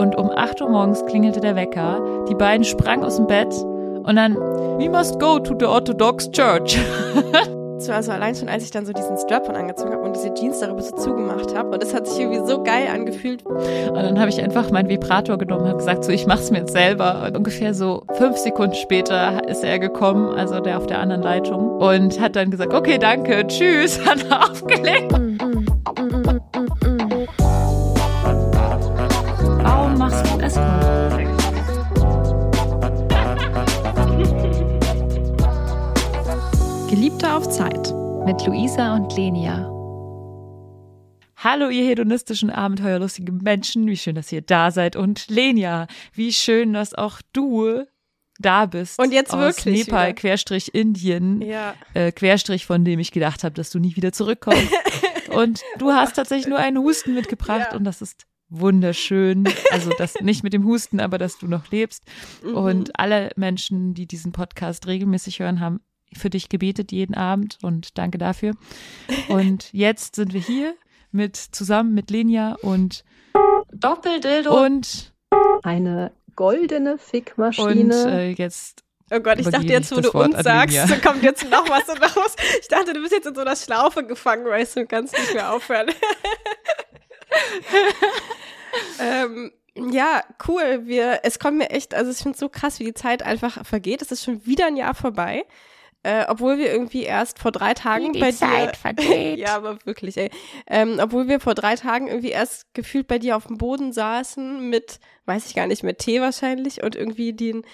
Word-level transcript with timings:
und 0.00 0.16
um 0.16 0.30
8 0.30 0.62
Uhr 0.62 0.70
morgens 0.70 1.04
klingelte 1.04 1.40
der 1.40 1.56
Wecker. 1.56 2.24
Die 2.28 2.34
beiden 2.34 2.64
sprangen 2.64 3.04
aus 3.04 3.16
dem 3.16 3.26
Bett 3.26 3.52
und 4.02 4.16
dann, 4.16 4.34
we 4.34 4.88
must 4.88 5.20
go 5.20 5.38
to 5.38 5.54
the 5.58 5.66
Orthodox 5.66 6.30
Church. 6.30 6.78
Also 7.88 8.12
allein 8.12 8.36
schon, 8.36 8.48
als 8.48 8.62
ich 8.62 8.70
dann 8.70 8.84
so 8.84 8.92
diesen 8.92 9.16
Strap-on 9.16 9.56
angezogen 9.56 9.92
habe 9.92 10.02
und 10.02 10.14
diese 10.14 10.32
Jeans 10.34 10.60
darüber 10.60 10.82
so 10.82 10.94
zugemacht 10.94 11.56
habe. 11.56 11.70
Und 11.70 11.82
es 11.82 11.94
hat 11.94 12.06
sich 12.06 12.20
irgendwie 12.20 12.46
so 12.46 12.62
geil 12.62 12.86
angefühlt. 12.92 13.44
Und 13.46 13.94
dann 13.94 14.20
habe 14.20 14.28
ich 14.28 14.40
einfach 14.40 14.70
meinen 14.70 14.90
Vibrator 14.90 15.38
genommen 15.38 15.72
und 15.72 15.78
gesagt, 15.78 16.04
so 16.04 16.12
ich 16.12 16.26
mach's 16.26 16.50
mir 16.50 16.58
jetzt 16.58 16.72
selber. 16.72 17.24
Und 17.26 17.38
ungefähr 17.38 17.72
so 17.72 18.02
fünf 18.18 18.36
Sekunden 18.36 18.74
später 18.74 19.48
ist 19.48 19.64
er 19.64 19.78
gekommen, 19.78 20.38
also 20.38 20.60
der 20.60 20.76
auf 20.76 20.86
der 20.86 21.00
anderen 21.00 21.22
Leitung, 21.22 21.78
und 21.78 22.20
hat 22.20 22.36
dann 22.36 22.50
gesagt, 22.50 22.74
okay, 22.74 22.98
danke, 22.98 23.46
tschüss, 23.46 23.98
hat 24.06 24.26
er 24.28 24.50
aufgelegt. 24.50 25.12
Auf 37.40 37.48
Zeit. 37.48 37.94
Mit 38.26 38.46
Luisa 38.46 38.94
und 38.96 39.16
Lenia. 39.16 39.64
Hallo, 41.36 41.70
ihr 41.70 41.86
hedonistischen, 41.86 42.50
abenteuerlustigen 42.50 43.38
Menschen. 43.38 43.86
Wie 43.86 43.96
schön, 43.96 44.14
dass 44.14 44.30
ihr 44.30 44.42
da 44.42 44.70
seid. 44.70 44.94
Und 44.94 45.26
Lenia, 45.28 45.86
wie 46.12 46.34
schön, 46.34 46.74
dass 46.74 46.92
auch 46.92 47.22
du 47.32 47.84
da 48.38 48.66
bist. 48.66 48.98
Und 48.98 49.12
jetzt 49.12 49.32
aus 49.32 49.40
wirklich 49.40 49.86
Nepal, 49.86 50.08
wieder. 50.08 50.16
Querstrich 50.16 50.74
Indien. 50.74 51.40
Ja. 51.40 51.74
Äh, 51.94 52.12
Querstrich, 52.12 52.66
von 52.66 52.84
dem 52.84 53.00
ich 53.00 53.10
gedacht 53.10 53.42
habe, 53.42 53.54
dass 53.54 53.70
du 53.70 53.78
nie 53.78 53.96
wieder 53.96 54.12
zurückkommst. 54.12 54.70
und 55.30 55.62
du 55.78 55.92
hast 55.92 56.16
tatsächlich 56.16 56.46
nur 56.46 56.58
einen 56.58 56.76
Husten 56.76 57.14
mitgebracht 57.14 57.68
Ja. 57.70 57.76
und 57.76 57.84
das 57.84 58.02
ist 58.02 58.26
wunderschön. 58.50 59.48
Also 59.70 59.92
das 59.96 60.20
nicht 60.20 60.42
mit 60.42 60.52
dem 60.52 60.66
Husten, 60.66 61.00
aber 61.00 61.16
dass 61.16 61.38
du 61.38 61.46
noch 61.46 61.70
lebst. 61.70 62.04
Mhm. 62.44 62.54
Und 62.54 63.00
alle 63.00 63.30
Menschen, 63.36 63.94
die 63.94 64.06
diesen 64.06 64.32
Podcast 64.32 64.86
regelmäßig 64.86 65.38
hören, 65.38 65.60
haben 65.60 65.80
für 66.12 66.30
dich 66.30 66.48
gebetet 66.48 66.92
jeden 66.92 67.14
Abend 67.14 67.58
und 67.62 67.98
danke 67.98 68.18
dafür. 68.18 68.54
Und 69.28 69.68
jetzt 69.72 70.16
sind 70.16 70.32
wir 70.32 70.40
hier 70.40 70.74
mit 71.12 71.36
zusammen 71.36 71.94
mit 71.94 72.10
Lenia 72.10 72.56
und 72.62 73.04
Doppeldildo. 73.72 74.64
und 74.64 75.12
eine 75.62 76.12
goldene 76.36 76.92
und 76.92 77.00
Fickmaschine. 77.00 78.10
äh, 78.10 78.30
jetzt 78.30 78.84
Oh 79.12 79.18
Gott, 79.18 79.40
ich 79.40 79.48
dachte 79.48 79.66
jetzt, 79.66 79.90
wo 79.90 80.00
du 80.00 80.14
Wort 80.14 80.34
uns 80.34 80.44
sagst, 80.44 80.86
so 80.86 80.94
kommt 80.96 81.24
jetzt 81.24 81.50
noch 81.50 81.68
was 81.68 81.88
raus. 82.16 82.36
Ich 82.60 82.68
dachte, 82.68 82.92
du 82.92 83.00
bist 83.00 83.12
jetzt 83.12 83.26
in 83.26 83.34
so 83.34 83.40
einer 83.40 83.56
Schlaufe 83.56 84.04
gefangen, 84.04 84.46
weißt 84.46 84.76
du, 84.76 84.80
und 84.82 84.88
kannst 84.88 85.18
nicht 85.18 85.34
mehr 85.34 85.52
aufhören. 85.52 85.90
ähm, 89.00 89.50
ja, 89.74 90.22
cool. 90.46 90.82
Wir, 90.84 91.20
es 91.24 91.40
kommt 91.40 91.58
mir 91.58 91.70
echt, 91.70 91.92
also 91.92 92.12
ich 92.12 92.18
finde 92.18 92.34
es 92.34 92.40
so 92.40 92.48
krass, 92.48 92.78
wie 92.78 92.84
die 92.84 92.94
Zeit 92.94 93.24
einfach 93.24 93.66
vergeht. 93.66 94.00
Es 94.00 94.12
ist 94.12 94.22
schon 94.22 94.46
wieder 94.46 94.66
ein 94.66 94.76
Jahr 94.76 94.94
vorbei. 94.94 95.44
Äh, 96.02 96.24
obwohl 96.28 96.56
wir 96.56 96.72
irgendwie 96.72 97.02
erst 97.02 97.38
vor 97.38 97.52
drei 97.52 97.74
Tagen 97.74 98.12
bei 98.18 98.30
dir. 98.30 98.72
vergeht. 98.74 99.38
Ja, 99.38 99.56
aber 99.56 99.78
wirklich, 99.84 100.16
ey. 100.16 100.30
Ähm, 100.66 100.98
obwohl 100.98 101.28
wir 101.28 101.40
vor 101.40 101.54
drei 101.54 101.76
Tagen 101.76 102.08
irgendwie 102.08 102.30
erst 102.30 102.72
gefühlt 102.72 103.06
bei 103.06 103.18
dir 103.18 103.36
auf 103.36 103.46
dem 103.46 103.58
Boden 103.58 103.92
saßen 103.92 104.70
mit, 104.70 104.98
weiß 105.26 105.46
ich 105.46 105.54
gar 105.54 105.66
nicht, 105.66 105.82
mit 105.82 105.98
Tee 105.98 106.22
wahrscheinlich 106.22 106.82
und 106.82 106.96
irgendwie 106.96 107.34
den, 107.34 107.64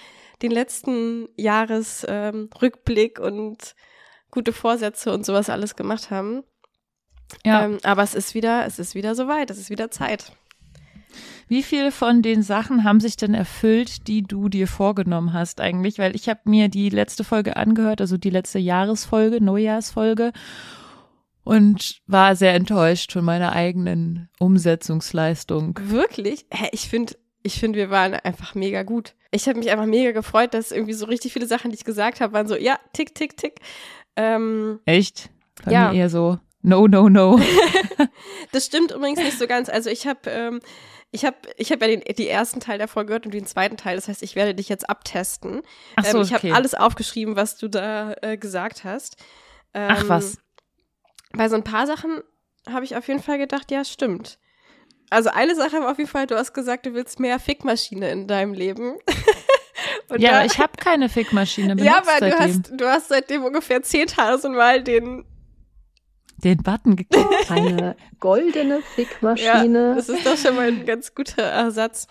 den 0.41 0.51
letzten 0.51 1.29
Jahresrückblick 1.37 2.33
ähm, 2.35 2.49
Rückblick 2.61 3.19
und 3.19 3.75
gute 4.29 4.51
Vorsätze 4.51 5.13
und 5.13 5.25
sowas 5.25 5.49
alles 5.49 5.77
gemacht 5.77 6.11
haben. 6.11 6.43
ja. 7.45 7.63
Ähm, 7.63 7.77
aber 7.83 8.03
es 8.03 8.13
ist 8.13 8.33
wieder, 8.33 8.65
es 8.65 8.77
ist 8.77 8.93
wieder 8.93 9.15
soweit, 9.15 9.49
es 9.51 9.57
ist 9.57 9.69
wieder 9.69 9.89
Zeit. 9.89 10.33
Wie 11.47 11.63
viele 11.63 11.91
von 11.91 12.21
den 12.21 12.43
Sachen 12.43 12.83
haben 12.83 12.99
sich 12.99 13.15
denn 13.15 13.33
erfüllt, 13.33 14.07
die 14.07 14.21
du 14.23 14.49
dir 14.49 14.67
vorgenommen 14.67 15.31
hast 15.33 15.61
eigentlich? 15.61 15.97
Weil 15.97 16.15
ich 16.15 16.27
habe 16.29 16.41
mir 16.45 16.67
die 16.67 16.89
letzte 16.89 17.23
Folge 17.23 17.55
angehört, 17.55 18.01
also 18.01 18.17
die 18.17 18.29
letzte 18.29 18.59
Jahresfolge, 18.59 19.41
Neujahrsfolge 19.43 20.33
und 21.43 22.01
war 22.07 22.35
sehr 22.35 22.53
enttäuscht 22.53 23.13
von 23.13 23.23
meiner 23.23 23.53
eigenen 23.53 24.29
Umsetzungsleistung. 24.39 25.79
Wirklich? 25.81 26.45
Hä, 26.51 26.67
ich 26.73 26.89
finde, 26.89 27.13
ich 27.43 27.59
finde, 27.59 27.79
wir 27.79 27.89
waren 27.89 28.13
einfach 28.15 28.53
mega 28.55 28.83
gut. 28.83 29.15
Ich 29.31 29.47
habe 29.47 29.59
mich 29.59 29.69
einfach 29.71 29.85
mega 29.85 30.11
gefreut, 30.11 30.53
dass 30.53 30.71
irgendwie 30.71 30.93
so 30.93 31.05
richtig 31.05 31.31
viele 31.33 31.47
Sachen, 31.47 31.71
die 31.71 31.75
ich 31.77 31.85
gesagt 31.85 32.19
habe, 32.21 32.33
waren 32.33 32.47
so, 32.47 32.55
ja, 32.55 32.77
tick, 32.93 33.15
tick, 33.15 33.37
tick. 33.37 33.59
Ähm, 34.17 34.79
Echt? 34.85 35.29
Bei 35.63 35.71
Ja. 35.71 35.89
mir 35.89 35.97
eher 35.99 36.09
so, 36.09 36.39
no, 36.61 36.87
no, 36.87 37.07
no. 37.09 37.39
Das 38.51 38.65
stimmt 38.65 38.91
übrigens 38.91 39.19
nicht 39.19 39.37
so 39.37 39.47
ganz. 39.47 39.69
Also 39.69 39.89
ich 39.89 40.07
habe 40.07 40.19
ähm, 40.29 40.59
ich 41.11 41.25
habe 41.25 41.37
ich 41.57 41.71
hab 41.71 41.81
ja 41.81 41.87
den 41.87 42.01
die 42.01 42.27
ersten 42.27 42.59
Teil 42.59 42.77
der 42.77 42.87
Folge 42.87 43.07
gehört 43.07 43.25
und 43.25 43.33
den 43.33 43.45
zweiten 43.45 43.77
Teil. 43.77 43.95
Das 43.95 44.07
heißt, 44.07 44.21
ich 44.23 44.35
werde 44.35 44.53
dich 44.53 44.69
jetzt 44.69 44.89
abtesten. 44.89 45.61
Ach 45.95 46.05
so, 46.05 46.17
ähm, 46.17 46.23
ich 46.23 46.33
okay. 46.35 46.47
habe 46.49 46.55
alles 46.55 46.73
aufgeschrieben, 46.73 47.35
was 47.35 47.57
du 47.57 47.67
da 47.69 48.13
äh, 48.21 48.37
gesagt 48.37 48.83
hast. 48.83 49.17
Ähm, 49.73 49.89
Ach 49.91 50.03
was. 50.09 50.37
Bei 51.33 51.49
so 51.49 51.55
ein 51.55 51.63
paar 51.63 51.87
Sachen 51.87 52.21
habe 52.69 52.83
ich 52.85 52.95
auf 52.97 53.07
jeden 53.07 53.21
Fall 53.21 53.37
gedacht, 53.37 53.71
ja, 53.71 53.85
stimmt. 53.85 54.37
Also 55.09 55.29
eine 55.29 55.55
Sache 55.55 55.79
war 55.79 55.91
auf 55.91 55.97
jeden 55.97 56.09
Fall, 56.09 56.27
du 56.27 56.35
hast 56.35 56.53
gesagt, 56.53 56.85
du 56.85 56.93
willst 56.93 57.19
mehr 57.19 57.39
Fickmaschine 57.39 58.11
in 58.11 58.27
deinem 58.27 58.53
Leben. 58.53 58.97
Und 60.09 60.19
Ja, 60.21 60.39
da- 60.39 60.45
ich 60.45 60.57
habe 60.59 60.73
keine 60.77 61.07
Fickmaschine 61.09 61.75
benutzt 61.75 61.85
ja, 61.85 61.97
aber 62.01 62.25
du 62.25 62.35
seitdem. 62.35 62.39
hast, 62.63 62.71
du 62.81 62.87
hast 62.87 63.07
seitdem 63.09 63.43
ungefähr 63.45 63.81
10.000 63.81 64.49
Mal 64.49 64.83
den, 64.83 65.23
Den 66.43 66.57
Button 66.63 66.95
geklickt. 66.95 67.27
eine 67.51 67.95
goldene 68.19 68.75
ja, 68.75 68.81
Fickmaschine. 68.95 69.95
das 69.95 70.09
ist 70.09 70.25
doch 70.25 70.37
schon 70.37 70.55
mal 70.55 70.67
ein 70.67 70.85
ganz 70.85 71.13
guter 71.15 71.41
Ersatz. 71.43 72.07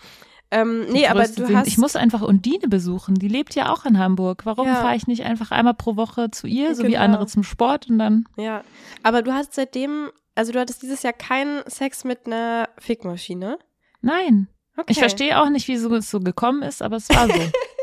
Ähm, 0.50 0.86
nee, 0.90 1.06
aber 1.08 1.24
du 1.26 1.46
Sinn. 1.46 1.56
hast, 1.56 1.66
Ich 1.66 1.76
muss 1.78 1.96
einfach 1.96 2.22
Undine 2.22 2.68
besuchen. 2.68 3.16
Die 3.16 3.26
lebt 3.28 3.54
ja 3.56 3.72
auch 3.72 3.84
in 3.84 3.98
Hamburg. 3.98 4.42
Warum 4.46 4.66
Ja. 4.68 4.76
fahre 4.76 4.94
ich 4.96 5.06
nicht 5.08 5.24
einfach 5.24 5.50
einmal 5.50 5.74
pro 5.74 5.96
Woche 5.96 6.30
zu 6.30 6.46
ihr, 6.46 6.74
so 6.76 6.84
wie 6.84 6.92
Genau. 6.92 7.00
andere 7.02 7.26
zum 7.26 7.42
Sport 7.42 7.88
und 7.90 7.98
dann 7.98 8.24
Ja, 8.36 8.62
aber 9.02 9.22
du 9.22 9.32
hast 9.32 9.54
seitdem, 9.54 10.10
also 10.36 10.52
du 10.52 10.60
hattest 10.60 10.82
dieses 10.82 11.02
Jahr 11.02 11.12
keinen 11.12 11.62
Sex 11.66 12.04
mit 12.04 12.26
einer 12.26 12.68
Fickmaschine. 12.78 13.58
Nein. 14.02 14.48
Okay. 14.76 14.92
Ich 14.92 14.98
verstehe 14.98 15.40
auch 15.40 15.48
nicht, 15.48 15.66
wieso 15.68 15.92
es 15.94 16.10
so 16.10 16.20
gekommen 16.20 16.62
ist, 16.62 16.80
aber 16.82 16.96
es 16.96 17.08
war 17.08 17.26
so. 17.26 17.34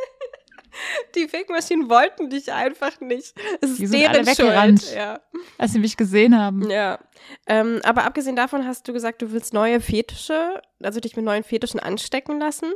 Die 1.16 1.28
Fickmaschinen 1.28 1.90
wollten 1.90 2.30
dich 2.30 2.52
einfach 2.52 3.00
nicht. 3.02 3.34
Es 3.62 3.72
ist 3.72 3.80
Die 3.80 3.88
sind 3.88 4.00
deren 4.02 4.16
alle 4.16 4.26
weggerannt. 4.28 4.82
Schuld. 4.82 4.96
Ja. 4.96 5.20
als 5.58 5.74
sie 5.74 5.80
mich 5.80 5.98
gesehen 5.98 6.38
haben. 6.38 6.70
ja. 6.70 7.00
Ähm, 7.48 7.80
aber 7.84 8.04
abgesehen 8.06 8.36
davon 8.36 8.66
hast 8.66 8.88
du 8.88 8.94
gesagt, 8.94 9.22
du 9.22 9.32
willst 9.32 9.54
neue 9.54 9.80
Fetische, 9.80 10.62
also 10.82 11.00
dich 11.00 11.16
mit 11.16 11.24
neuen 11.26 11.44
Fetischen 11.44 11.80
anstecken 11.80 12.40
lassen. 12.40 12.74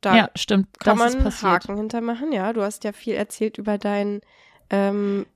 Da 0.00 0.16
Ja, 0.16 0.30
stimmt. 0.36 0.68
kann 0.80 0.96
das 0.98 1.12
man 1.12 1.18
ist 1.18 1.24
passiert. 1.24 1.52
Haken 1.64 1.76
hintermachen, 1.76 2.32
ja. 2.32 2.52
Du 2.52 2.62
hast 2.62 2.84
ja 2.84 2.92
viel 2.92 3.14
erzählt 3.14 3.58
über 3.58 3.78
dein 3.78 4.20
ähm, 4.70 5.26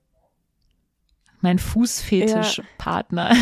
Mein 1.41 1.59
Fußfetischpartner. 1.59 3.35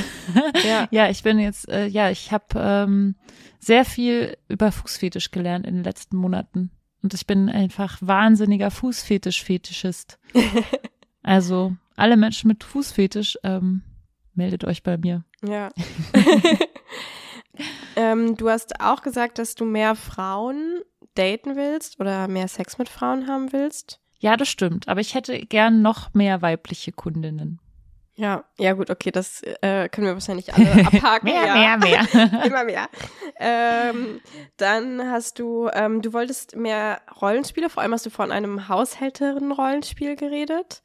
ja. 0.64 0.88
Ja. 0.92 1.10
ich 1.10 1.22
bin 1.24 1.38
jetzt, 1.40 1.70
äh, 1.70 1.86
ja, 1.86 2.10
ich 2.10 2.32
habe 2.32 2.46
ähm, 2.58 3.16
sehr 3.60 3.86
viel 3.86 4.36
über 4.48 4.72
Fußfetisch 4.72 5.32
gelernt 5.32 5.66
in 5.68 5.76
den 5.76 5.84
letzten 5.84 6.18
Monaten. 6.18 6.72
Und 7.04 7.14
ich 7.14 7.26
bin 7.26 7.50
einfach 7.50 7.98
wahnsinniger 8.02 8.70
Fußfetisch-Fetischist. 8.72 10.20
also 11.24 11.76
alle 11.96 12.18
Menschen 12.18 12.48
mit 12.48 12.64
Fußfetisch, 12.64 13.38
ähm, 13.44 13.84
meldet 14.34 14.64
euch 14.66 14.84
bei 14.84 14.98
mir. 14.98 15.24
Ja. 15.44 15.70
ähm, 17.96 18.38
du 18.38 18.50
hast 18.50 18.80
auch 18.80 19.02
gesagt, 19.02 19.40
dass 19.40 19.56
du 19.56 19.66
mehr 19.66 19.96
Frauen 19.96 20.82
daten 21.16 21.56
willst 21.56 22.00
oder 22.00 22.28
mehr 22.28 22.48
Sex 22.48 22.78
mit 22.78 22.90
Frauen 22.90 23.28
haben 23.28 23.52
willst. 23.52 24.00
Ja, 24.20 24.38
das 24.38 24.50
stimmt. 24.50 24.88
Aber 24.88 25.02
ich 25.02 25.16
hätte 25.16 25.40
gern 25.40 25.82
noch 25.82 26.14
mehr 26.14 26.42
weibliche 26.42 26.92
Kundinnen. 26.92 27.60
Ja, 28.16 28.44
ja 28.60 28.74
gut, 28.74 28.90
okay, 28.90 29.10
das 29.12 29.42
äh, 29.62 29.88
können 29.90 30.06
wir 30.08 30.14
wahrscheinlich 30.14 30.54
alle 30.54 30.70
abhaken. 30.86 31.30
mehr, 31.30 31.46
ja. 31.46 31.78
mehr, 31.78 31.78
mehr. 31.78 32.44
Immer 32.46 32.64
mehr. 32.66 32.90
Ähm, 33.40 34.20
dann 34.58 35.10
hast 35.10 35.40
du, 35.40 35.70
ähm, 35.74 36.02
du 36.02 36.14
wolltest 36.14 36.56
mehr 36.56 37.02
Rollenspiele, 37.22 37.70
vor 37.70 37.82
allem 37.82 37.94
hast 37.94 38.06
du 38.06 38.10
von 38.10 38.32
einem 38.32 38.68
Haushälterinnen-Rollenspiel 38.68 40.16
geredet. 40.16 40.84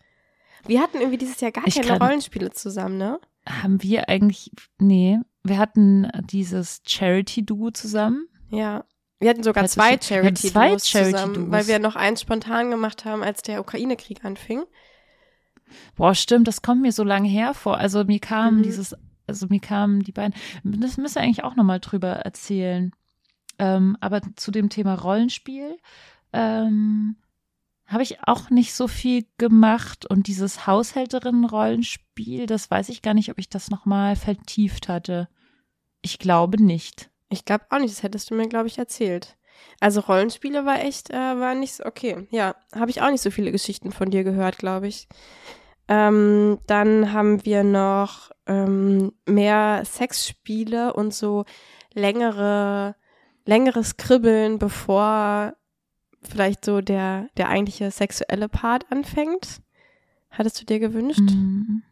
Wir 0.66 0.80
hatten 0.80 0.98
irgendwie 0.98 1.18
dieses 1.18 1.40
Jahr 1.40 1.52
gar 1.52 1.66
Ich 1.66 1.74
keine 1.76 1.86
kann- 1.88 2.02
Rollenspiele 2.02 2.50
zusammen, 2.52 2.96
ne? 2.98 3.20
Haben 3.48 3.82
wir 3.82 4.08
eigentlich, 4.08 4.50
nee, 4.78 5.18
wir 5.44 5.58
hatten 5.58 6.10
dieses 6.30 6.80
Charity-Duo 6.86 7.70
zusammen. 7.70 8.28
Ja. 8.50 8.84
Wir 9.20 9.30
hatten 9.30 9.42
sogar 9.44 9.66
zwei 9.66 9.98
Charity-Duos 10.00 10.82
zusammen, 10.84 11.12
Charity-Duos. 11.14 11.50
weil 11.50 11.66
wir 11.68 11.78
noch 11.78 11.94
eins 11.96 12.20
spontan 12.20 12.70
gemacht 12.70 13.04
haben, 13.04 13.22
als 13.22 13.42
der 13.42 13.60
Ukraine-Krieg 13.60 14.24
anfing. 14.24 14.64
Boah, 15.96 16.14
stimmt, 16.14 16.48
das 16.48 16.62
kommt 16.62 16.82
mir 16.82 16.92
so 16.92 17.04
lange 17.04 17.28
her 17.28 17.54
vor. 17.54 17.78
Also 17.78 18.04
mir 18.04 18.20
kam 18.20 18.58
Mhm. 18.58 18.62
dieses, 18.62 18.94
also 19.26 19.46
mir 19.48 19.60
kamen 19.60 20.00
die 20.02 20.12
beiden, 20.12 20.34
das 20.64 20.96
müssen 20.96 21.14
wir 21.16 21.22
eigentlich 21.22 21.44
auch 21.44 21.56
nochmal 21.56 21.80
drüber 21.80 22.10
erzählen. 22.10 22.92
Ähm, 23.58 23.96
aber 24.00 24.20
zu 24.36 24.50
dem 24.50 24.68
Thema 24.68 24.94
Rollenspiel 24.94 25.78
ähm, 26.32 27.16
habe 27.86 28.02
ich 28.02 28.22
auch 28.26 28.50
nicht 28.50 28.74
so 28.74 28.88
viel 28.88 29.24
gemacht 29.38 30.04
und 30.06 30.26
dieses 30.26 30.66
Haushälterinnen-Rollenspiel, 30.66 32.46
das 32.46 32.70
weiß 32.70 32.88
ich 32.88 33.02
gar 33.02 33.14
nicht, 33.14 33.30
ob 33.30 33.38
ich 33.38 33.48
das 33.48 33.70
nochmal 33.70 34.16
vertieft 34.16 34.88
hatte. 34.88 35.28
Ich 36.02 36.18
glaube 36.18 36.62
nicht. 36.62 37.10
Ich 37.28 37.44
glaube 37.44 37.64
auch 37.70 37.78
nicht, 37.78 37.92
das 37.92 38.02
hättest 38.02 38.30
du 38.30 38.34
mir, 38.34 38.48
glaube 38.48 38.68
ich, 38.68 38.78
erzählt. 38.78 39.36
Also 39.80 40.00
Rollenspiele 40.00 40.64
war 40.64 40.80
echt, 40.80 41.10
äh, 41.10 41.14
war 41.14 41.54
nicht 41.54 41.74
so, 41.74 41.84
okay, 41.84 42.26
ja, 42.30 42.54
habe 42.74 42.90
ich 42.90 43.02
auch 43.02 43.10
nicht 43.10 43.22
so 43.22 43.30
viele 43.30 43.52
Geschichten 43.52 43.92
von 43.92 44.10
dir 44.10 44.24
gehört, 44.24 44.58
glaube 44.58 44.88
ich. 44.88 45.08
Ähm, 45.88 46.58
dann 46.66 47.12
haben 47.12 47.44
wir 47.44 47.62
noch 47.62 48.30
ähm, 48.46 49.12
mehr 49.26 49.82
Sexspiele 49.84 50.92
und 50.94 51.14
so 51.14 51.44
längere, 51.92 52.96
längeres 53.44 53.96
Kribbeln, 53.96 54.58
bevor 54.58 55.54
vielleicht 56.22 56.64
so 56.64 56.80
der, 56.80 57.28
der 57.36 57.48
eigentliche 57.48 57.90
sexuelle 57.90 58.48
Part 58.48 58.90
anfängt. 58.90 59.60
Hattest 60.30 60.60
du 60.60 60.66
dir 60.66 60.80
gewünscht? 60.80 61.20
Mhm. 61.20 61.82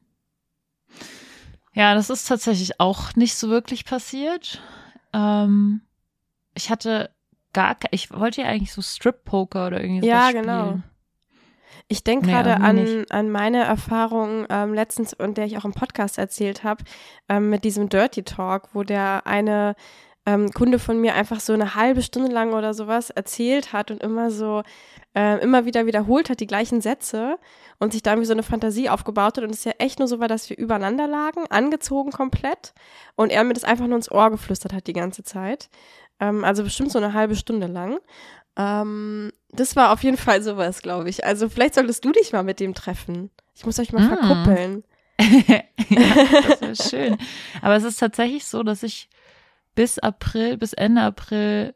Ja, 1.73 1.95
das 1.95 2.11
ist 2.11 2.27
tatsächlich 2.27 2.81
auch 2.81 3.15
nicht 3.17 3.35
so 3.35 3.49
wirklich 3.49 3.85
passiert. 3.85 4.63
Ähm, 5.13 5.83
ich 6.55 6.71
hatte 6.71 7.14
gar, 7.55 7.77
ich 7.91 8.11
wollte 8.13 8.43
ja 8.43 8.49
eigentlich 8.49 8.73
so 8.73 8.83
Strip-Poker 8.83 9.69
oder 9.69 9.81
irgendwie 9.83 10.07
Ja, 10.07 10.29
spielen. 10.29 10.43
genau. 10.45 10.79
Ich 11.89 12.05
denke 12.05 12.27
Nee, 12.27 12.33
gerade 12.33 12.61
an, 12.61 13.05
an 13.11 13.31
meine 13.31 13.63
Erfahrung 13.65 14.47
ähm, 14.49 14.73
letztens 14.75 15.13
und 15.15 15.37
der 15.39 15.47
ich 15.47 15.59
auch 15.59 15.65
im 15.65 15.73
Podcast 15.73 16.19
erzählt 16.19 16.65
habe, 16.65 16.85
ähm, 17.29 17.51
mit 17.51 17.65
diesem 17.65 17.89
Dirty 17.89 18.23
Talk, 18.23 18.69
wo 18.75 18.85
der 18.85 19.27
eine 19.27 19.75
ähm, 20.27 20.51
Kunde 20.53 20.79
von 20.79 20.99
mir 20.99 21.15
einfach 21.15 21.41
so 21.41 21.53
eine 21.53 21.75
halbe 21.75 22.01
Stunde 22.01 22.33
lang 22.33 22.55
oder 22.55 22.73
sowas 22.73 23.11
erzählt 23.11 23.75
hat 23.75 23.91
und 23.91 24.03
immer 24.03 24.31
so 24.31 24.63
äh, 25.15 25.39
immer 25.43 25.67
wieder 25.67 25.85
wiederholt 25.85 26.31
hat 26.31 26.41
die 26.41 26.47
gleichen 26.47 26.81
Sätze 26.81 27.37
und 27.79 27.93
sich 27.93 28.03
da 28.03 28.13
irgendwie 28.13 28.27
so 28.27 28.33
eine 28.33 28.43
Fantasie 28.43 28.89
aufgebaut 28.89 29.37
hat 29.37 29.45
und 29.45 29.51
es 29.51 29.65
ja 29.65 29.73
echt 29.79 29.99
nur 29.99 30.09
so 30.09 30.19
war, 30.21 30.27
dass 30.29 30.49
wir 30.49 30.57
übereinander 30.59 31.07
lagen, 31.07 31.45
angezogen 31.51 32.11
komplett 32.11 32.73
und 33.15 33.31
er 33.31 33.45
mir 33.45 33.53
das 33.53 33.65
einfach 33.65 33.87
nur 33.87 33.97
ins 33.97 34.11
Ohr 34.11 34.31
geflüstert 34.31 34.73
hat 34.73 34.87
die 34.87 34.93
ganze 34.95 35.23
Zeit. 35.23 35.69
Ähm, 36.29 36.45
also 36.45 36.63
bestimmt 36.65 36.93
so 36.93 36.99
eine 36.99 37.13
halbe 37.13 37.37
Stunde 37.37 37.67
lang. 37.67 37.99
Ähm, 38.57 39.33
das 39.51 39.77
war 39.77 39.93
auf 39.93 40.03
jeden 40.03 40.17
Fall 40.17 40.43
sowas, 40.43 40.83
glaube 40.83 41.09
ich. 41.09 41.25
Also 41.25 41.49
vielleicht 41.49 41.75
solltest 41.75 42.05
du 42.05 42.13
dich 42.13 42.33
mal 42.33 42.43
mit 42.45 42.61
dem 42.61 42.75
treffen. 42.75 43.31
Ich 43.55 43.65
muss 43.67 43.79
euch 43.79 43.93
mal 43.93 44.03
Mm. 44.05 44.09
verkuppeln. 44.09 44.85
ja, 45.19 45.63
das 46.49 46.61
wäre 46.61 46.77
schön. 46.91 47.17
Aber 47.63 47.77
es 47.77 47.85
ist 47.85 47.99
tatsächlich 47.99 48.45
so, 48.47 48.63
dass 48.63 48.83
ich 48.83 49.09
bis 49.75 49.99
April, 49.99 50.57
bis 50.57 50.73
Ende 50.73 51.03
April, 51.03 51.75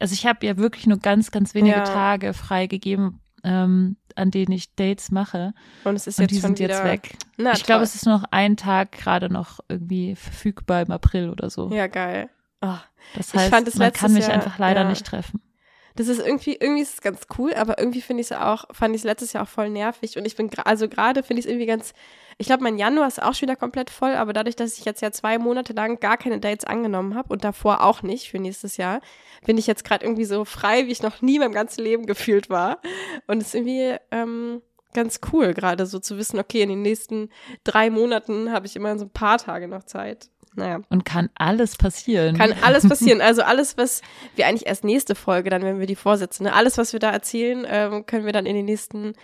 also 0.00 0.12
ich 0.12 0.26
habe 0.26 0.46
ja 0.46 0.56
wirklich 0.56 0.86
nur 0.86 0.98
ganz, 0.98 1.30
ganz 1.30 1.54
wenige 1.54 1.76
Ja. 1.76 1.84
Tage 1.84 2.32
freigegeben, 2.32 3.20
ähm, 3.44 3.96
an 4.16 4.30
denen 4.30 4.52
ich 4.52 4.74
Dates 4.74 5.10
mache. 5.10 5.52
Und 5.84 5.94
es 5.96 6.06
ist 6.06 6.18
Und 6.18 6.22
jetzt 6.24 6.30
die 6.32 6.40
schon 6.40 6.56
sind 6.56 6.58
wieder, 6.60 6.74
jetzt 6.76 6.84
weg. 6.84 7.16
Na, 7.36 7.52
ich 7.52 7.64
glaube, 7.64 7.82
es 7.84 7.94
ist 7.94 8.06
noch 8.06 8.24
ein 8.30 8.56
Tag 8.56 8.92
gerade 8.92 9.30
noch 9.32 9.60
irgendwie 9.68 10.14
verfügbar 10.14 10.82
im 10.82 10.90
April 10.92 11.30
oder 11.30 11.48
so. 11.50 11.70
Ja, 11.72 11.86
geil. 11.86 12.28
Oh, 12.62 12.76
Das 13.16 13.28
Ich 13.28 13.34
heißt, 13.34 13.50
fand 13.50 13.68
es 13.68 13.76
man 13.76 13.92
kann 13.92 14.12
mich 14.12 14.24
Jahr- 14.26 14.34
einfach 14.34 14.58
leider 14.58 14.82
ja. 14.82 14.88
nicht 14.88 15.06
treffen. 15.06 15.40
Das 15.96 16.06
ist 16.06 16.20
irgendwie, 16.24 16.56
irgendwie 16.58 16.82
ist 16.82 16.94
es 16.94 17.00
ganz 17.00 17.22
cool, 17.36 17.52
aber 17.52 17.78
irgendwie 17.78 18.00
finde 18.00 18.20
ich 18.22 18.30
es 18.30 18.36
auch, 18.36 18.64
fand 18.72 18.94
ich 18.94 19.00
es 19.00 19.04
letztes 19.04 19.32
Jahr 19.32 19.42
auch 19.42 19.48
voll 19.48 19.68
nervig. 19.70 20.16
Und 20.16 20.24
ich 20.24 20.36
bin, 20.36 20.48
also 20.64 20.88
gerade 20.88 21.22
finde 21.22 21.40
ich 21.40 21.46
es 21.46 21.50
irgendwie 21.50 21.66
ganz, 21.66 21.92
ich 22.38 22.46
glaube, 22.46 22.62
mein 22.62 22.78
Januar 22.78 23.08
ist 23.08 23.20
auch 23.20 23.34
schon 23.34 23.48
wieder 23.48 23.56
komplett 23.56 23.90
voll, 23.90 24.14
aber 24.14 24.32
dadurch, 24.32 24.54
dass 24.56 24.78
ich 24.78 24.84
jetzt 24.84 25.02
ja 25.02 25.10
zwei 25.10 25.36
Monate 25.38 25.72
lang 25.72 25.98
gar 25.98 26.16
keine 26.16 26.38
Dates 26.38 26.64
angenommen 26.64 27.16
habe 27.16 27.30
und 27.32 27.42
davor 27.44 27.82
auch 27.82 28.02
nicht 28.02 28.30
für 28.30 28.38
nächstes 28.38 28.76
Jahr, 28.76 29.00
bin 29.44 29.58
ich 29.58 29.66
jetzt 29.66 29.84
gerade 29.84 30.04
irgendwie 30.06 30.24
so 30.24 30.44
frei, 30.44 30.86
wie 30.86 30.92
ich 30.92 31.02
noch 31.02 31.22
nie 31.22 31.34
in 31.34 31.40
meinem 31.40 31.52
ganzen 31.52 31.82
Leben 31.82 32.06
gefühlt 32.06 32.48
war. 32.50 32.78
Und 33.26 33.38
es 33.42 33.48
ist 33.48 33.54
irgendwie 33.56 33.96
ähm, 34.12 34.62
ganz 34.94 35.20
cool, 35.32 35.54
gerade 35.54 35.86
so 35.86 35.98
zu 35.98 36.16
wissen, 36.18 36.38
okay, 36.38 36.62
in 36.62 36.68
den 36.68 36.82
nächsten 36.82 37.30
drei 37.64 37.90
Monaten 37.90 38.52
habe 38.52 38.66
ich 38.66 38.76
immer 38.76 38.96
so 38.96 39.06
ein 39.06 39.10
paar 39.10 39.38
Tage 39.38 39.66
noch 39.66 39.82
Zeit. 39.82 40.30
Naja. 40.56 40.80
Und 40.88 41.04
kann 41.04 41.30
alles 41.34 41.76
passieren. 41.76 42.36
Kann 42.36 42.54
alles 42.62 42.88
passieren. 42.88 43.20
Also 43.20 43.42
alles, 43.42 43.76
was 43.76 44.02
wir 44.36 44.46
eigentlich 44.46 44.66
erst 44.66 44.84
nächste 44.84 45.14
Folge, 45.14 45.50
dann 45.50 45.62
wenn 45.62 45.78
wir 45.78 45.86
die 45.86 45.96
vorsetzen, 45.96 46.44
ne? 46.44 46.52
alles, 46.52 46.78
was 46.78 46.92
wir 46.92 47.00
da 47.00 47.10
erzählen, 47.10 47.66
ähm, 47.68 48.06
können 48.06 48.26
wir 48.26 48.32
dann 48.32 48.46
in 48.46 48.56
den 48.56 48.64
nächsten, 48.64 49.14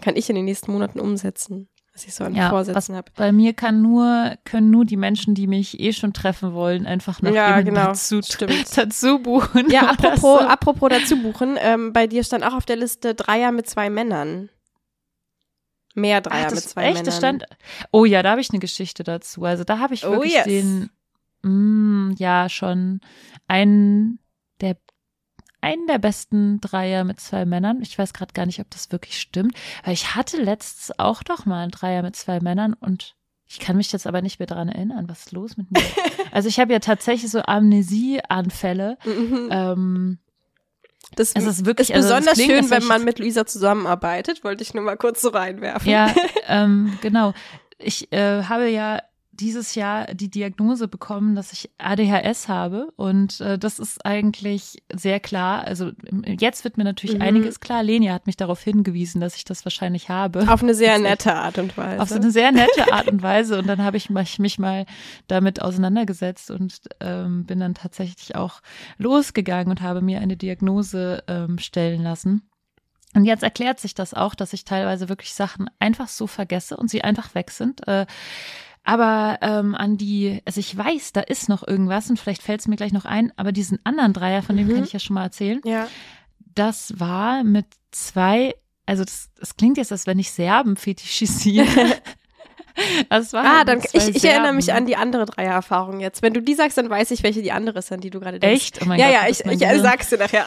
kann 0.00 0.16
ich 0.16 0.28
in 0.28 0.36
den 0.36 0.44
nächsten 0.44 0.72
Monaten 0.72 1.00
umsetzen, 1.00 1.68
was 1.92 2.04
ich 2.04 2.14
so 2.14 2.24
an 2.24 2.34
Ja, 2.34 2.50
Vorsätzen 2.50 2.94
habe. 2.94 3.10
Bei 3.16 3.32
mir 3.32 3.54
kann 3.54 3.82
nur, 3.82 4.36
können 4.44 4.70
nur 4.70 4.84
die 4.84 4.96
Menschen, 4.96 5.34
die 5.34 5.46
mich 5.48 5.80
eh 5.80 5.92
schon 5.92 6.12
treffen 6.12 6.54
wollen, 6.54 6.86
einfach 6.86 7.20
nach 7.22 7.32
Ja, 7.32 7.60
genau. 7.60 7.86
dazu, 7.86 8.20
Stimmt. 8.24 8.66
dazu 8.76 9.18
buchen. 9.18 9.68
Ja, 9.70 9.82
oder 9.82 9.90
apropos, 9.90 10.20
so. 10.20 10.46
apropos 10.46 10.88
dazu 10.90 11.16
buchen, 11.20 11.56
ähm, 11.60 11.92
bei 11.92 12.06
dir 12.06 12.22
stand 12.22 12.44
auch 12.44 12.54
auf 12.54 12.66
der 12.66 12.76
Liste 12.76 13.14
Dreier 13.14 13.50
mit 13.50 13.68
zwei 13.68 13.90
Männern. 13.90 14.48
Mehr 15.94 16.20
Dreier 16.20 16.46
Ach, 16.46 16.50
das, 16.50 16.54
mit 16.54 16.64
zwei 16.64 16.82
echt, 16.84 16.92
Männern. 16.94 17.04
das 17.04 17.16
stand. 17.16 17.44
Oh 17.90 18.04
ja, 18.04 18.22
da 18.22 18.30
habe 18.32 18.40
ich 18.40 18.50
eine 18.50 18.58
Geschichte 18.60 19.04
dazu. 19.04 19.44
Also 19.44 19.64
da 19.64 19.78
habe 19.78 19.94
ich 19.94 20.04
Oh, 20.06 20.12
wirklich 20.12 20.32
yes. 20.32 20.44
den, 20.44 20.90
mm, 21.42 22.14
ja 22.18 22.48
schon 22.48 23.00
einen 23.48 24.18
der 24.60 24.76
einen 25.60 25.86
der 25.86 25.98
besten 25.98 26.60
Dreier 26.60 27.04
mit 27.04 27.20
zwei 27.20 27.44
Männern. 27.44 27.82
Ich 27.82 27.96
weiß 27.96 28.12
gerade 28.14 28.32
gar 28.32 28.46
nicht, 28.46 28.58
ob 28.60 28.68
das 28.70 28.90
wirklich 28.90 29.20
stimmt, 29.20 29.54
weil 29.84 29.94
ich 29.94 30.14
hatte 30.16 30.42
letztens 30.42 30.98
auch 30.98 31.22
doch 31.22 31.46
mal 31.46 31.62
einen 31.62 31.70
Dreier 31.70 32.02
mit 32.02 32.16
zwei 32.16 32.40
Männern 32.40 32.74
und 32.74 33.14
ich 33.46 33.60
kann 33.60 33.76
mich 33.76 33.92
jetzt 33.92 34.06
aber 34.06 34.22
nicht 34.22 34.38
mehr 34.38 34.46
dran 34.46 34.68
erinnern, 34.70 35.08
was 35.08 35.20
ist 35.26 35.32
los 35.32 35.56
mit 35.56 35.70
mir? 35.70 35.82
also 36.32 36.48
ich 36.48 36.58
habe 36.58 36.72
ja 36.72 36.78
tatsächlich 36.78 37.30
so 37.30 37.42
Amnesieanfälle. 37.42 38.96
Mhm. 39.04 39.48
Ähm, 39.50 40.18
Das 41.14 41.32
es 41.34 41.44
ist 41.44 41.66
wirklich 41.66 41.90
ist 41.90 41.96
also 41.96 42.08
besonders 42.08 42.34
klingt, 42.34 42.52
schön, 42.52 42.70
wenn 42.70 42.84
man 42.84 43.04
mit 43.04 43.18
Luisa 43.18 43.44
zusammenarbeitet, 43.44 44.44
wollte 44.44 44.62
ich 44.62 44.72
nur 44.72 44.82
mal 44.82 44.96
kurz 44.96 45.20
so 45.20 45.28
reinwerfen. 45.28 45.90
Ja, 45.90 46.14
ähm, 46.48 46.98
genau. 47.02 47.34
Ich 47.78 48.12
äh, 48.12 48.44
habe 48.44 48.68
ja 48.68 49.02
dieses 49.42 49.74
Jahr 49.74 50.06
die 50.14 50.30
Diagnose 50.30 50.86
bekommen, 50.86 51.34
dass 51.34 51.52
ich 51.52 51.70
ADHS 51.78 52.48
habe 52.48 52.92
und 52.96 53.40
äh, 53.40 53.58
das 53.58 53.78
ist 53.80 54.06
eigentlich 54.06 54.82
sehr 54.94 55.18
klar. 55.20 55.64
Also 55.64 55.90
jetzt 56.26 56.62
wird 56.64 56.76
mir 56.76 56.84
natürlich 56.84 57.16
Mhm. 57.16 57.22
einiges 57.22 57.58
klar. 57.60 57.82
Lenia 57.82 58.14
hat 58.14 58.26
mich 58.26 58.36
darauf 58.36 58.62
hingewiesen, 58.62 59.20
dass 59.20 59.34
ich 59.36 59.44
das 59.44 59.64
wahrscheinlich 59.66 60.08
habe. 60.08 60.48
Auf 60.48 60.62
eine 60.62 60.74
sehr 60.74 60.98
nette 61.00 61.34
Art 61.34 61.58
und 61.58 61.76
Weise. 61.76 62.00
Auf 62.00 62.08
so 62.08 62.14
eine 62.14 62.30
sehr 62.30 62.52
nette 62.52 62.92
Art 62.92 63.08
und 63.08 63.22
Weise. 63.22 63.58
Und 63.58 63.66
dann 63.66 63.82
habe 63.82 63.96
ich 63.96 64.08
mich, 64.10 64.38
mich 64.38 64.58
mal 64.58 64.86
damit 65.26 65.60
auseinandergesetzt 65.60 66.50
und 66.50 66.80
ähm, 67.00 67.44
bin 67.44 67.58
dann 67.60 67.74
tatsächlich 67.74 68.36
auch 68.36 68.60
losgegangen 68.98 69.70
und 69.70 69.82
habe 69.82 70.00
mir 70.02 70.20
eine 70.20 70.36
Diagnose 70.36 71.24
ähm, 71.26 71.58
stellen 71.58 72.02
lassen. 72.02 72.48
Und 73.14 73.24
jetzt 73.24 73.42
erklärt 73.42 73.78
sich 73.80 73.94
das 73.94 74.14
auch, 74.14 74.34
dass 74.34 74.52
ich 74.52 74.64
teilweise 74.64 75.08
wirklich 75.08 75.34
Sachen 75.34 75.68
einfach 75.78 76.08
so 76.08 76.26
vergesse 76.26 76.76
und 76.76 76.88
sie 76.88 77.02
einfach 77.04 77.34
weg 77.34 77.50
sind. 77.50 77.86
Äh, 77.86 78.06
aber 78.84 79.38
ähm, 79.42 79.74
an 79.74 79.96
die, 79.96 80.40
also 80.44 80.58
ich 80.60 80.76
weiß, 80.76 81.12
da 81.12 81.20
ist 81.20 81.48
noch 81.48 81.66
irgendwas 81.66 82.10
und 82.10 82.18
vielleicht 82.18 82.42
fällt 82.42 82.60
es 82.60 82.68
mir 82.68 82.76
gleich 82.76 82.92
noch 82.92 83.04
ein, 83.04 83.32
aber 83.36 83.52
diesen 83.52 83.78
anderen 83.84 84.12
Dreier, 84.12 84.42
von 84.42 84.56
dem 84.56 84.66
Mhm. 84.68 84.74
kann 84.74 84.84
ich 84.84 84.92
ja 84.92 84.98
schon 84.98 85.14
mal 85.14 85.22
erzählen, 85.24 85.60
ja. 85.64 85.86
das 86.54 86.98
war 86.98 87.44
mit 87.44 87.66
zwei, 87.92 88.54
also 88.86 89.04
das, 89.04 89.30
das 89.38 89.56
klingt 89.56 89.76
jetzt, 89.78 89.92
als 89.92 90.06
wenn 90.06 90.18
ich 90.18 90.30
Serben 90.32 90.76
fetischisiere. 90.76 91.66
das 93.10 93.32
war 93.32 93.44
Ah, 93.44 93.64
dann 93.64 93.80
ich, 93.92 94.08
ich 94.16 94.24
erinnere 94.24 94.52
mich 94.54 94.72
an 94.72 94.86
die 94.86 94.96
andere 94.96 95.26
Dreiererfahrung 95.26 96.00
jetzt. 96.00 96.22
Wenn 96.22 96.32
du 96.34 96.40
die 96.42 96.54
sagst, 96.54 96.76
dann 96.78 96.88
weiß 96.90 97.10
ich, 97.12 97.22
welche 97.22 97.42
die 97.42 97.52
andere 97.52 97.78
ist, 97.78 97.92
an 97.92 98.00
die 98.00 98.10
du 98.10 98.18
gerade 98.18 98.40
denkst. 98.40 98.54
Echt? 98.64 98.82
Oh 98.82 98.86
mein 98.86 98.98
ja, 98.98 99.06
Gott, 99.06 99.14
ja, 99.14 99.28
ich, 99.28 99.40
ich 99.44 99.58
Gehirn. 99.60 99.82
sag's 99.82 100.08
dir 100.10 100.18
nachher. 100.18 100.46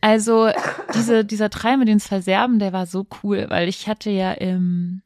Also 0.00 0.48
diese, 0.94 1.24
dieser 1.24 1.48
Dreier 1.48 1.76
mit 1.76 1.88
den 1.88 1.98
zwei 1.98 2.20
Serben, 2.20 2.58
der 2.60 2.72
war 2.72 2.86
so 2.86 3.06
cool, 3.22 3.46
weil 3.48 3.68
ich 3.68 3.88
hatte 3.88 4.10
ja 4.10 4.32
im, 4.32 5.02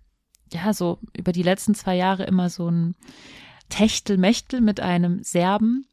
ja, 0.52 0.72
so 0.72 0.98
über 1.16 1.32
die 1.32 1.42
letzten 1.42 1.74
zwei 1.74 1.96
Jahre 1.96 2.24
immer 2.24 2.50
so 2.50 2.70
ein 2.70 2.94
Techtelmechtel 3.68 4.60
mit 4.60 4.80
einem 4.80 5.22
Serben, 5.22 5.86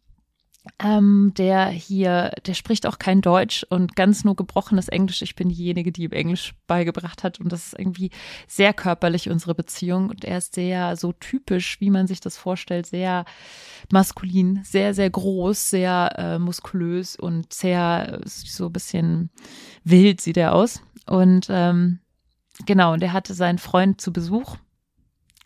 ähm, 0.84 1.34
der 1.38 1.68
hier, 1.68 2.32
der 2.46 2.54
spricht 2.54 2.86
auch 2.86 3.00
kein 3.00 3.22
Deutsch 3.22 3.66
und 3.70 3.96
ganz 3.96 4.24
nur 4.24 4.36
gebrochenes 4.36 4.89
Englisch. 4.89 5.22
Ich 5.22 5.36
bin 5.36 5.50
diejenige, 5.50 5.92
die 5.92 6.04
ihm 6.04 6.12
Englisch 6.12 6.54
beigebracht 6.68 7.24
hat 7.24 7.39
und 7.39 7.51
das 7.51 7.68
ist 7.68 7.80
irgendwie 7.80 8.12
sehr 8.48 8.74
körperlich 8.74 9.30
unsere 9.30 9.56
Beziehung 9.56 10.10
und 10.10 10.25
er 10.25 10.38
ist 10.38 10.56
sehr 10.56 10.96
so 10.96 11.13
typisch, 11.13 11.80
wie 11.80 11.89
man 11.89 12.08
sich 12.08 12.20
das 12.20 12.38
vorstellt, 12.38 12.86
sehr 12.86 13.25
maskulin, 13.92 14.62
sehr, 14.63 14.94
sehr 14.94 15.10
groß, 15.10 15.70
sehr 15.70 16.13
äh, 16.18 16.39
muskulös 16.39 17.16
und 17.16 17.54
sehr 17.54 18.22
so 18.25 18.68
ein 18.68 18.74
bisschen 18.74 19.30
wild 19.84 20.22
sieht 20.22 20.38
er 20.38 20.54
aus. 20.54 20.82
Und 21.08 21.48
ähm, 21.50 22.00
genau, 22.66 22.94
und 22.94 23.04
er 23.04 23.13
hatte 23.13 23.34
seinen 23.34 23.58
Freund 23.58 24.01
zu 24.01 24.13
Besuch. 24.13 24.58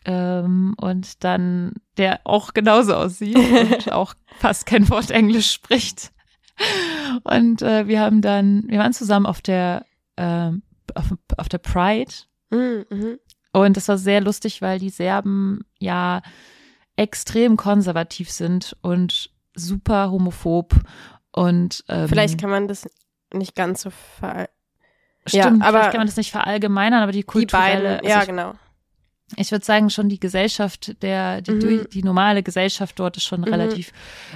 Ähm, 0.06 0.74
und 0.78 1.24
dann, 1.24 1.72
der 1.96 2.20
auch 2.24 2.52
genauso 2.52 2.94
aussieht 2.94 3.36
und 3.36 3.92
auch 3.92 4.14
fast 4.38 4.66
kein 4.66 4.88
Wort 4.90 5.10
Englisch 5.10 5.50
spricht. 5.50 6.12
Und 7.24 7.62
äh, 7.62 7.88
wir 7.88 8.00
haben 8.00 8.20
dann, 8.20 8.64
wir 8.68 8.78
waren 8.78 8.92
zusammen 8.92 9.26
auf 9.26 9.40
der, 9.40 9.86
ähm, 10.16 10.62
auf, 10.94 11.14
auf 11.36 11.48
der 11.48 11.58
Pride 11.58 12.12
Mhm, 12.54 12.86
mhm. 12.88 13.18
und 13.52 13.76
das 13.76 13.88
war 13.88 13.98
sehr 13.98 14.20
lustig, 14.20 14.62
weil 14.62 14.78
die 14.78 14.90
Serben 14.90 15.64
ja 15.78 16.22
extrem 16.96 17.56
konservativ 17.56 18.30
sind 18.30 18.76
und 18.82 19.30
super 19.54 20.10
homophob 20.10 20.74
und 21.32 21.84
ähm, 21.88 22.08
Vielleicht 22.08 22.40
kann 22.40 22.50
man 22.50 22.68
das 22.68 22.88
nicht 23.32 23.56
ganz 23.56 23.82
so 23.82 23.90
ver 23.90 24.48
stimmt, 25.26 25.60
ja, 25.62 25.66
aber 25.68 25.78
vielleicht 25.78 25.90
kann 25.92 26.00
man 26.00 26.06
das 26.06 26.16
nicht 26.16 26.30
verallgemeinern, 26.30 27.02
aber 27.02 27.12
die 27.12 27.18
die 27.18 27.24
kulturelle, 27.24 27.96
beiden, 27.96 28.08
ja, 28.08 28.16
also 28.20 28.26
genau. 28.30 28.54
ich 29.36 29.50
würde 29.50 29.64
sagen, 29.64 29.88
schon 29.90 30.08
die 30.08 30.20
Gesellschaft, 30.20 31.00
der, 31.02 31.40
die, 31.40 31.52
Mhm. 31.52 31.86
die 31.92 32.02
normale 32.02 32.42
Gesellschaft 32.42 32.98
dort 32.98 33.16
ist 33.16 33.24
schon 33.24 33.40
Mhm. 33.40 33.48
relativ 33.48 33.92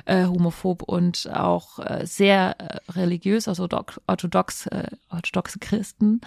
äh, 0.07 0.25
homophob 0.25 0.83
und 0.83 1.29
auch 1.33 1.79
äh, 1.79 2.07
sehr 2.07 2.57
äh, 2.59 2.93
religiös, 2.93 3.49
also 3.49 3.69
orthodox, 4.07 4.67
äh, 4.69 4.89
orthodoxe 5.11 5.59
Christen. 5.59 6.21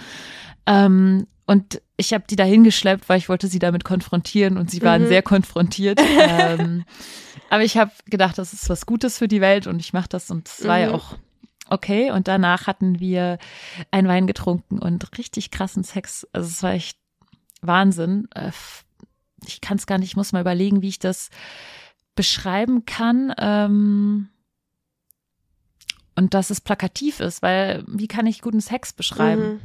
Ähm, 0.65 1.27
und 1.47 1.81
ich 1.97 2.13
habe 2.13 2.23
die 2.29 2.35
da 2.37 2.43
hingeschleppt, 2.43 3.09
weil 3.09 3.17
ich 3.17 3.27
wollte 3.27 3.47
sie 3.47 3.59
damit 3.59 3.83
konfrontieren 3.83 4.57
und 4.57 4.71
sie 4.71 4.81
waren 4.83 5.03
Mhm. 5.03 5.07
sehr 5.07 5.21
konfrontiert. 5.23 5.99
ähm, 6.29 6.85
aber 7.49 7.63
ich 7.63 7.77
habe 7.77 7.91
gedacht, 8.05 8.37
das 8.37 8.53
ist 8.53 8.69
was 8.69 8.85
Gutes 8.85 9.17
für 9.17 9.27
die 9.27 9.41
Welt 9.41 9.67
und 9.67 9.79
ich 9.79 9.91
mache 9.91 10.07
das 10.07 10.29
und 10.31 10.47
es 10.47 10.65
war 10.65 10.77
ja 10.79 10.89
Mhm. 10.89 10.93
auch 10.95 11.15
okay. 11.71 12.11
Und 12.11 12.27
danach 12.27 12.67
hatten 12.67 12.99
wir 12.99 13.37
einen 13.89 14.07
Wein 14.07 14.27
getrunken 14.27 14.79
und 14.79 15.17
richtig 15.17 15.51
krassen 15.51 15.83
Sex. 15.83 16.27
Also 16.33 16.47
es 16.47 16.63
war 16.63 16.73
echt 16.73 16.97
Wahnsinn. 17.61 18.27
Äh, 18.35 18.51
Ich 19.45 19.59
kann 19.59 19.77
es 19.77 19.87
gar 19.87 19.97
nicht, 19.97 20.09
ich 20.09 20.15
muss 20.15 20.33
mal 20.33 20.41
überlegen, 20.41 20.81
wie 20.83 20.89
ich 20.89 20.99
das 20.99 21.31
beschreiben 22.15 22.85
kann. 22.85 23.33
Ähm, 23.37 24.29
und 26.15 26.33
dass 26.33 26.51
es 26.51 26.61
plakativ 26.61 27.19
ist, 27.19 27.41
weil 27.41 27.83
wie 27.87 28.07
kann 28.07 28.27
ich 28.27 28.41
guten 28.41 28.61
Sex 28.61 28.93
beschreiben? 28.93 29.61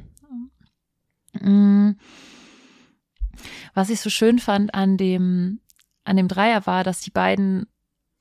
Mhm. 1.41 1.89
Mm. 1.89 1.99
Was 3.75 3.91
ich 3.91 4.01
so 4.01 4.09
schön 4.09 4.39
fand 4.39 4.73
an 4.73 4.97
dem, 4.97 5.61
an 6.05 6.17
dem 6.17 6.29
Dreier 6.29 6.67
war, 6.67 6.85
dass 6.85 7.01
die 7.01 7.11
beiden 7.11 7.67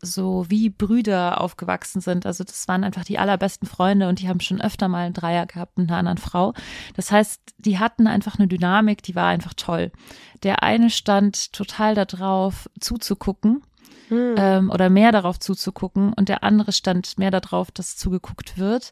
so 0.05 0.45
wie 0.49 0.69
Brüder 0.69 1.41
aufgewachsen 1.41 2.01
sind. 2.01 2.25
Also 2.25 2.43
das 2.43 2.67
waren 2.67 2.83
einfach 2.83 3.03
die 3.03 3.19
allerbesten 3.19 3.67
Freunde 3.67 4.07
und 4.07 4.21
die 4.21 4.29
haben 4.29 4.39
schon 4.39 4.61
öfter 4.61 4.87
mal 4.87 5.05
einen 5.05 5.13
Dreier 5.13 5.45
gehabt 5.45 5.77
mit 5.77 5.89
einer 5.89 5.97
anderen 5.97 6.17
Frau. 6.17 6.53
Das 6.95 7.11
heißt, 7.11 7.41
die 7.57 7.79
hatten 7.79 8.07
einfach 8.07 8.39
eine 8.39 8.47
Dynamik, 8.47 9.03
die 9.03 9.15
war 9.15 9.27
einfach 9.27 9.53
toll. 9.55 9.91
Der 10.43 10.63
eine 10.63 10.89
stand 10.89 11.53
total 11.53 11.95
darauf 11.95 12.69
zuzugucken 12.79 13.61
Mhm. 14.09 14.35
ähm, 14.37 14.69
oder 14.69 14.89
mehr 14.89 15.11
darauf 15.11 15.39
zuzugucken 15.39 16.13
und 16.13 16.29
der 16.29 16.43
andere 16.43 16.71
stand 16.71 17.17
mehr 17.17 17.31
darauf, 17.31 17.71
dass 17.71 17.97
zugeguckt 17.97 18.57
wird. 18.57 18.91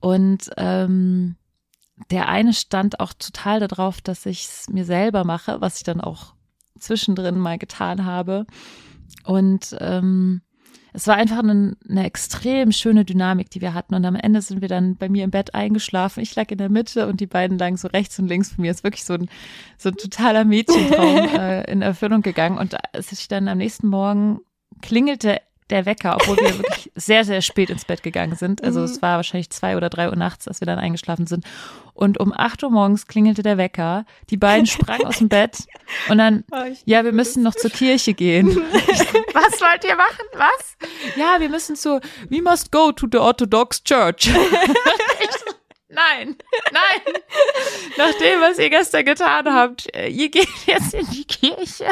Und 0.00 0.50
ähm, 0.56 1.36
der 2.10 2.28
eine 2.28 2.52
stand 2.52 3.00
auch 3.00 3.12
total 3.12 3.60
darauf, 3.60 4.00
dass 4.00 4.26
ich 4.26 4.44
es 4.44 4.68
mir 4.68 4.84
selber 4.84 5.24
mache, 5.24 5.60
was 5.60 5.78
ich 5.78 5.84
dann 5.84 6.00
auch 6.00 6.34
zwischendrin 6.78 7.38
mal 7.38 7.58
getan 7.58 8.04
habe. 8.04 8.46
Und 9.24 9.76
ähm, 9.80 10.42
es 10.98 11.06
war 11.06 11.14
einfach 11.14 11.38
eine, 11.38 11.76
eine 11.88 12.04
extrem 12.04 12.72
schöne 12.72 13.04
Dynamik, 13.04 13.50
die 13.50 13.60
wir 13.60 13.72
hatten. 13.72 13.94
Und 13.94 14.04
am 14.04 14.16
Ende 14.16 14.42
sind 14.42 14.62
wir 14.62 14.68
dann 14.68 14.96
bei 14.96 15.08
mir 15.08 15.22
im 15.22 15.30
Bett 15.30 15.54
eingeschlafen. 15.54 16.20
Ich 16.24 16.34
lag 16.34 16.50
in 16.50 16.58
der 16.58 16.70
Mitte 16.70 17.06
und 17.06 17.20
die 17.20 17.28
beiden 17.28 17.56
lagen 17.56 17.76
so 17.76 17.86
rechts 17.86 18.18
und 18.18 18.26
links 18.26 18.50
von 18.50 18.62
mir. 18.62 18.72
Es 18.72 18.78
ist 18.78 18.84
wirklich 18.84 19.04
so 19.04 19.14
ein, 19.14 19.28
so 19.76 19.90
ein 19.90 19.94
totaler 19.94 20.44
Mädchentraum 20.44 21.38
äh, 21.38 21.70
in 21.70 21.82
Erfüllung 21.82 22.22
gegangen. 22.22 22.58
Und 22.58 22.76
als 22.92 23.12
ich 23.12 23.28
dann 23.28 23.46
am 23.46 23.58
nächsten 23.58 23.86
Morgen 23.86 24.40
klingelte 24.82 25.40
der 25.70 25.86
Wecker, 25.86 26.16
obwohl 26.16 26.36
wir 26.36 26.58
wirklich 26.58 26.90
sehr, 26.94 27.24
sehr 27.24 27.42
spät 27.42 27.70
ins 27.70 27.84
Bett 27.84 28.02
gegangen 28.02 28.36
sind. 28.36 28.64
Also 28.64 28.82
es 28.82 29.02
war 29.02 29.16
wahrscheinlich 29.16 29.50
zwei 29.50 29.76
oder 29.76 29.90
drei 29.90 30.08
Uhr 30.08 30.16
nachts, 30.16 30.48
als 30.48 30.60
wir 30.60 30.66
dann 30.66 30.78
eingeschlafen 30.78 31.26
sind. 31.26 31.44
Und 31.94 32.20
um 32.20 32.32
acht 32.32 32.62
Uhr 32.62 32.70
morgens 32.70 33.06
klingelte 33.06 33.42
der 33.42 33.58
Wecker. 33.58 34.04
Die 34.30 34.36
beiden 34.36 34.66
sprangen 34.66 35.06
aus 35.06 35.18
dem 35.18 35.28
Bett 35.28 35.66
und 36.08 36.18
dann, 36.18 36.44
Oh, 36.50 36.56
ja, 36.84 37.04
wir 37.04 37.12
müssen 37.12 37.42
noch 37.42 37.54
zur 37.54 37.70
Kirche 37.70 38.14
gehen. 38.14 38.48
Was 39.32 39.60
wollt 39.60 39.84
ihr 39.84 39.96
machen? 39.96 40.24
Was? 40.34 40.76
Ja, 41.16 41.36
wir 41.40 41.48
müssen 41.48 41.76
zu, 41.76 42.00
we 42.28 42.40
must 42.42 42.70
go 42.72 42.92
to 42.92 43.06
the 43.10 43.18
Orthodox 43.18 43.82
Church. 43.82 44.30
Nein, 45.90 46.36
nein. 46.70 47.14
Nach 47.96 48.12
dem, 48.18 48.40
was 48.40 48.58
ihr 48.58 48.68
gestern 48.68 49.06
getan 49.06 49.52
habt, 49.52 49.92
äh, 49.96 50.08
ihr 50.08 50.28
geht 50.28 50.48
jetzt 50.66 50.92
in 50.92 51.06
die 51.10 51.24
Kirche. 51.24 51.86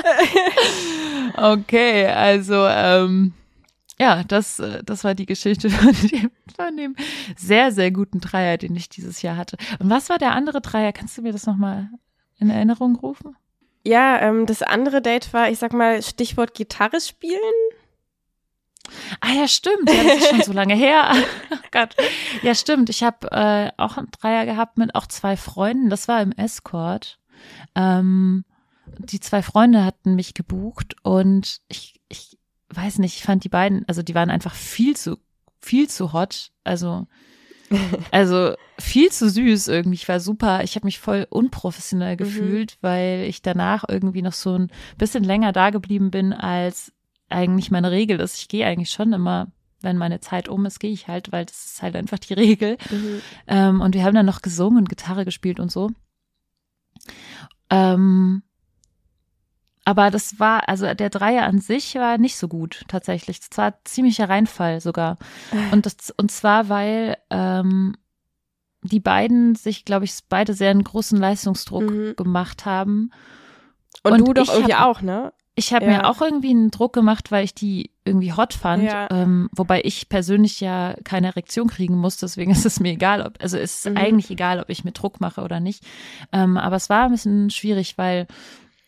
Okay, 1.36 2.06
also 2.06 2.66
ähm, 2.68 3.32
ja, 3.98 4.24
das, 4.24 4.58
äh, 4.58 4.82
das 4.84 5.04
war 5.04 5.14
die 5.14 5.26
Geschichte 5.26 5.70
von 5.70 5.94
dem, 6.08 6.30
von 6.56 6.76
dem 6.76 6.96
sehr, 7.36 7.72
sehr 7.72 7.90
guten 7.90 8.20
Dreier, 8.20 8.58
den 8.58 8.76
ich 8.76 8.88
dieses 8.88 9.22
Jahr 9.22 9.36
hatte. 9.36 9.56
Und 9.78 9.90
was 9.90 10.08
war 10.08 10.18
der 10.18 10.32
andere 10.32 10.60
Dreier? 10.60 10.92
Kannst 10.92 11.16
du 11.16 11.22
mir 11.22 11.32
das 11.32 11.46
nochmal 11.46 11.88
in 12.38 12.50
Erinnerung 12.50 12.96
rufen? 12.96 13.36
Ja, 13.84 14.20
ähm, 14.20 14.46
das 14.46 14.62
andere 14.62 15.00
Date 15.00 15.32
war, 15.32 15.48
ich 15.48 15.58
sag 15.58 15.72
mal, 15.72 16.02
Stichwort 16.02 16.54
Gitarre 16.54 17.00
spielen. 17.00 17.40
Ah 19.20 19.32
ja, 19.32 19.48
stimmt. 19.48 19.88
Ja, 19.88 20.02
das 20.04 20.16
ist 20.18 20.28
schon 20.28 20.42
so 20.42 20.52
lange 20.52 20.74
her. 20.74 21.12
Oh 21.50 21.68
Gott. 21.70 21.94
Ja, 22.42 22.54
stimmt. 22.54 22.88
Ich 22.90 23.02
habe 23.02 23.30
äh, 23.30 23.70
auch 23.76 23.96
einen 23.96 24.10
Dreier 24.10 24.46
gehabt 24.46 24.78
mit 24.78 24.94
auch 24.94 25.06
zwei 25.06 25.36
Freunden. 25.36 25.90
Das 25.90 26.08
war 26.08 26.22
im 26.22 26.32
Escort. 26.32 27.18
Ähm, 27.74 28.44
die 28.98 29.20
zwei 29.20 29.42
Freunde 29.42 29.84
hatten 29.84 30.14
mich 30.14 30.34
gebucht 30.34 30.96
und 31.02 31.60
ich, 31.68 31.94
ich 31.94 31.95
weiß 32.70 32.98
nicht, 32.98 33.16
ich 33.16 33.22
fand 33.22 33.44
die 33.44 33.48
beiden, 33.48 33.84
also 33.88 34.02
die 34.02 34.14
waren 34.14 34.30
einfach 34.30 34.54
viel 34.54 34.96
zu, 34.96 35.18
viel 35.60 35.88
zu 35.88 36.12
hot. 36.12 36.52
Also, 36.64 37.06
also 38.10 38.54
viel 38.78 39.10
zu 39.10 39.28
süß 39.30 39.68
irgendwie. 39.68 39.96
Ich 39.96 40.08
war 40.08 40.20
super. 40.20 40.62
Ich 40.62 40.76
habe 40.76 40.86
mich 40.86 40.98
voll 40.98 41.26
unprofessionell 41.30 42.16
gefühlt, 42.16 42.78
weil 42.80 43.24
ich 43.28 43.42
danach 43.42 43.84
irgendwie 43.88 44.22
noch 44.22 44.32
so 44.32 44.56
ein 44.56 44.70
bisschen 44.98 45.24
länger 45.24 45.52
da 45.52 45.70
geblieben 45.70 46.10
bin, 46.10 46.32
als 46.32 46.92
eigentlich 47.28 47.70
meine 47.70 47.90
Regel 47.90 48.20
ist. 48.20 48.38
Ich 48.38 48.48
gehe 48.48 48.66
eigentlich 48.66 48.90
schon 48.90 49.12
immer, 49.12 49.50
wenn 49.80 49.98
meine 49.98 50.20
Zeit 50.20 50.48
um 50.48 50.64
ist, 50.66 50.78
gehe 50.78 50.92
ich 50.92 51.08
halt, 51.08 51.32
weil 51.32 51.44
das 51.44 51.64
ist 51.66 51.82
halt 51.82 51.96
einfach 51.96 52.18
die 52.18 52.34
Regel. 52.34 52.76
Ähm, 53.46 53.80
und 53.80 53.94
wir 53.94 54.04
haben 54.04 54.14
dann 54.14 54.26
noch 54.26 54.42
gesungen 54.42 54.78
und 54.78 54.88
Gitarre 54.88 55.24
gespielt 55.24 55.58
und 55.58 55.72
so. 55.72 55.90
Ähm, 57.70 58.42
aber 59.86 60.10
das 60.10 60.38
war, 60.38 60.68
also 60.68 60.92
der 60.92 61.08
Dreier 61.10 61.44
an 61.44 61.60
sich 61.60 61.94
war 61.94 62.18
nicht 62.18 62.36
so 62.36 62.48
gut 62.48 62.82
tatsächlich. 62.88 63.40
Das 63.40 63.56
war 63.56 63.74
ziemlicher 63.84 64.28
Reinfall 64.28 64.80
sogar. 64.82 65.16
Und 65.72 65.86
das, 65.86 66.12
und 66.16 66.30
zwar, 66.30 66.68
weil 66.68 67.16
ähm, 67.30 67.94
die 68.82 69.00
beiden 69.00 69.54
sich, 69.54 69.84
glaube 69.84 70.04
ich, 70.04 70.12
beide 70.28 70.54
sehr 70.54 70.70
einen 70.72 70.84
großen 70.84 71.18
Leistungsdruck 71.18 71.82
Mhm. 71.90 72.14
gemacht 72.16 72.66
haben. 72.66 73.10
Und, 74.02 74.12
Und 74.12 74.28
du 74.28 74.32
doch 74.34 74.52
irgendwie 74.52 74.74
hab- 74.74 74.86
auch, 74.86 75.02
ne? 75.02 75.32
Ich 75.58 75.72
habe 75.72 75.86
Ja. 75.86 75.90
mir 75.92 76.06
auch 76.10 76.20
irgendwie 76.20 76.50
einen 76.50 76.70
Druck 76.70 76.92
gemacht, 76.92 77.32
weil 77.32 77.42
ich 77.44 77.54
die 77.54 77.90
irgendwie 78.04 78.32
hot 78.34 78.52
fand. 78.52 78.82
Ja. 78.82 79.08
Ähm, 79.10 79.48
wobei 79.52 79.80
ich 79.84 80.08
persönlich 80.10 80.60
ja 80.60 80.94
keine 81.02 81.28
Erektion 81.28 81.68
kriegen 81.68 81.96
muss, 81.96 82.18
deswegen 82.18 82.50
ist 82.64 82.66
es 82.66 82.78
mir 82.78 82.90
egal, 82.92 83.22
ob, 83.22 83.40
also 83.42 83.56
es 83.56 83.86
ist 83.86 83.90
Mhm. 83.90 83.96
eigentlich 83.96 84.30
egal, 84.30 84.60
ob 84.60 84.68
ich 84.68 84.84
mir 84.84 84.92
Druck 84.92 85.18
mache 85.20 85.40
oder 85.42 85.58
nicht. 85.60 85.82
Ähm, 86.32 86.56
aber 86.58 86.76
es 86.76 86.90
war 86.90 87.04
ein 87.06 87.12
bisschen 87.12 87.48
schwierig, 87.50 87.96
weil 87.96 88.26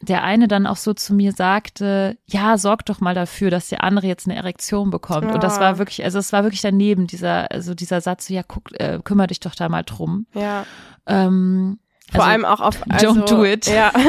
der 0.00 0.23
eine 0.23 0.47
dann 0.47 0.67
auch 0.67 0.76
so 0.76 0.95
zu 0.95 1.12
mir 1.12 1.33
sagte, 1.33 2.17
ja, 2.26 2.57
sorg 2.57 2.85
doch 2.87 3.00
mal 3.00 3.14
dafür, 3.14 3.50
dass 3.50 3.69
der 3.69 3.83
andere 3.83 4.07
jetzt 4.07 4.26
eine 4.28 4.37
Erektion 4.37 4.90
bekommt. 4.90 5.33
Und 5.33 5.43
das 5.43 5.59
Ah. 5.59 5.61
war 5.61 5.78
wirklich, 5.78 6.05
also 6.05 6.19
es 6.21 6.33
war 6.33 6.45
wirklich 6.45 6.61
daneben, 6.62 7.07
dieser, 7.09 7.50
also 7.50 7.75
dieser 7.75 8.00
Satz, 8.00 8.28
so, 8.28 8.35
ja, 8.35 8.43
guck, 8.47 8.71
äh, 8.81 9.00
kümmere 9.02 9.26
dich 9.28 9.40
doch 9.40 9.55
da 9.57 9.69
mal 9.69 9.83
drum. 9.83 10.26
Ja. 10.35 10.64
Ähm, 11.07 11.81
Vor 12.12 12.21
also, 12.21 12.31
allem 12.33 12.45
auch 12.45 12.61
auf. 12.61 12.81
Also, 12.88 13.09
don't 13.09 13.28
do 13.28 13.45
it. 13.45 13.67
Ja. 13.67 13.93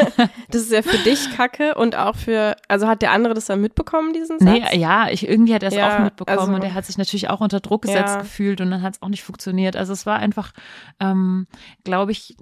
Das 0.51 0.61
ist 0.63 0.71
ja 0.71 0.81
für 0.81 0.97
dich 0.99 1.35
kacke 1.35 1.75
und 1.75 1.95
auch 1.95 2.15
für. 2.15 2.55
Also 2.67 2.87
hat 2.87 3.01
der 3.03 3.11
andere 3.11 3.33
das 3.35 3.45
dann 3.45 3.61
mitbekommen, 3.61 4.13
diesen 4.13 4.39
Satz? 4.39 4.47
Nee, 4.49 4.77
ja, 4.79 5.09
ich, 5.09 5.27
irgendwie 5.27 5.53
hat 5.53 5.61
er 5.63 5.69
es 5.69 5.75
Ja, 5.75 5.95
auch 5.97 6.03
mitbekommen 6.03 6.39
also- 6.39 6.53
und 6.53 6.63
er 6.63 6.73
hat 6.73 6.85
sich 6.85 6.97
natürlich 6.97 7.29
auch 7.29 7.39
unter 7.39 7.59
Druck 7.59 7.83
gesetzt 7.83 8.15
Ja. 8.15 8.21
gefühlt 8.21 8.61
und 8.61 8.71
dann 8.71 8.81
hat 8.81 8.95
es 8.95 9.01
auch 9.01 9.09
nicht 9.09 9.23
funktioniert. 9.23 9.75
Also 9.75 9.93
es 9.93 10.05
war 10.07 10.17
einfach, 10.17 10.51
ähm, 10.99 11.45
glaube 11.83 12.11
ich, 12.11 12.35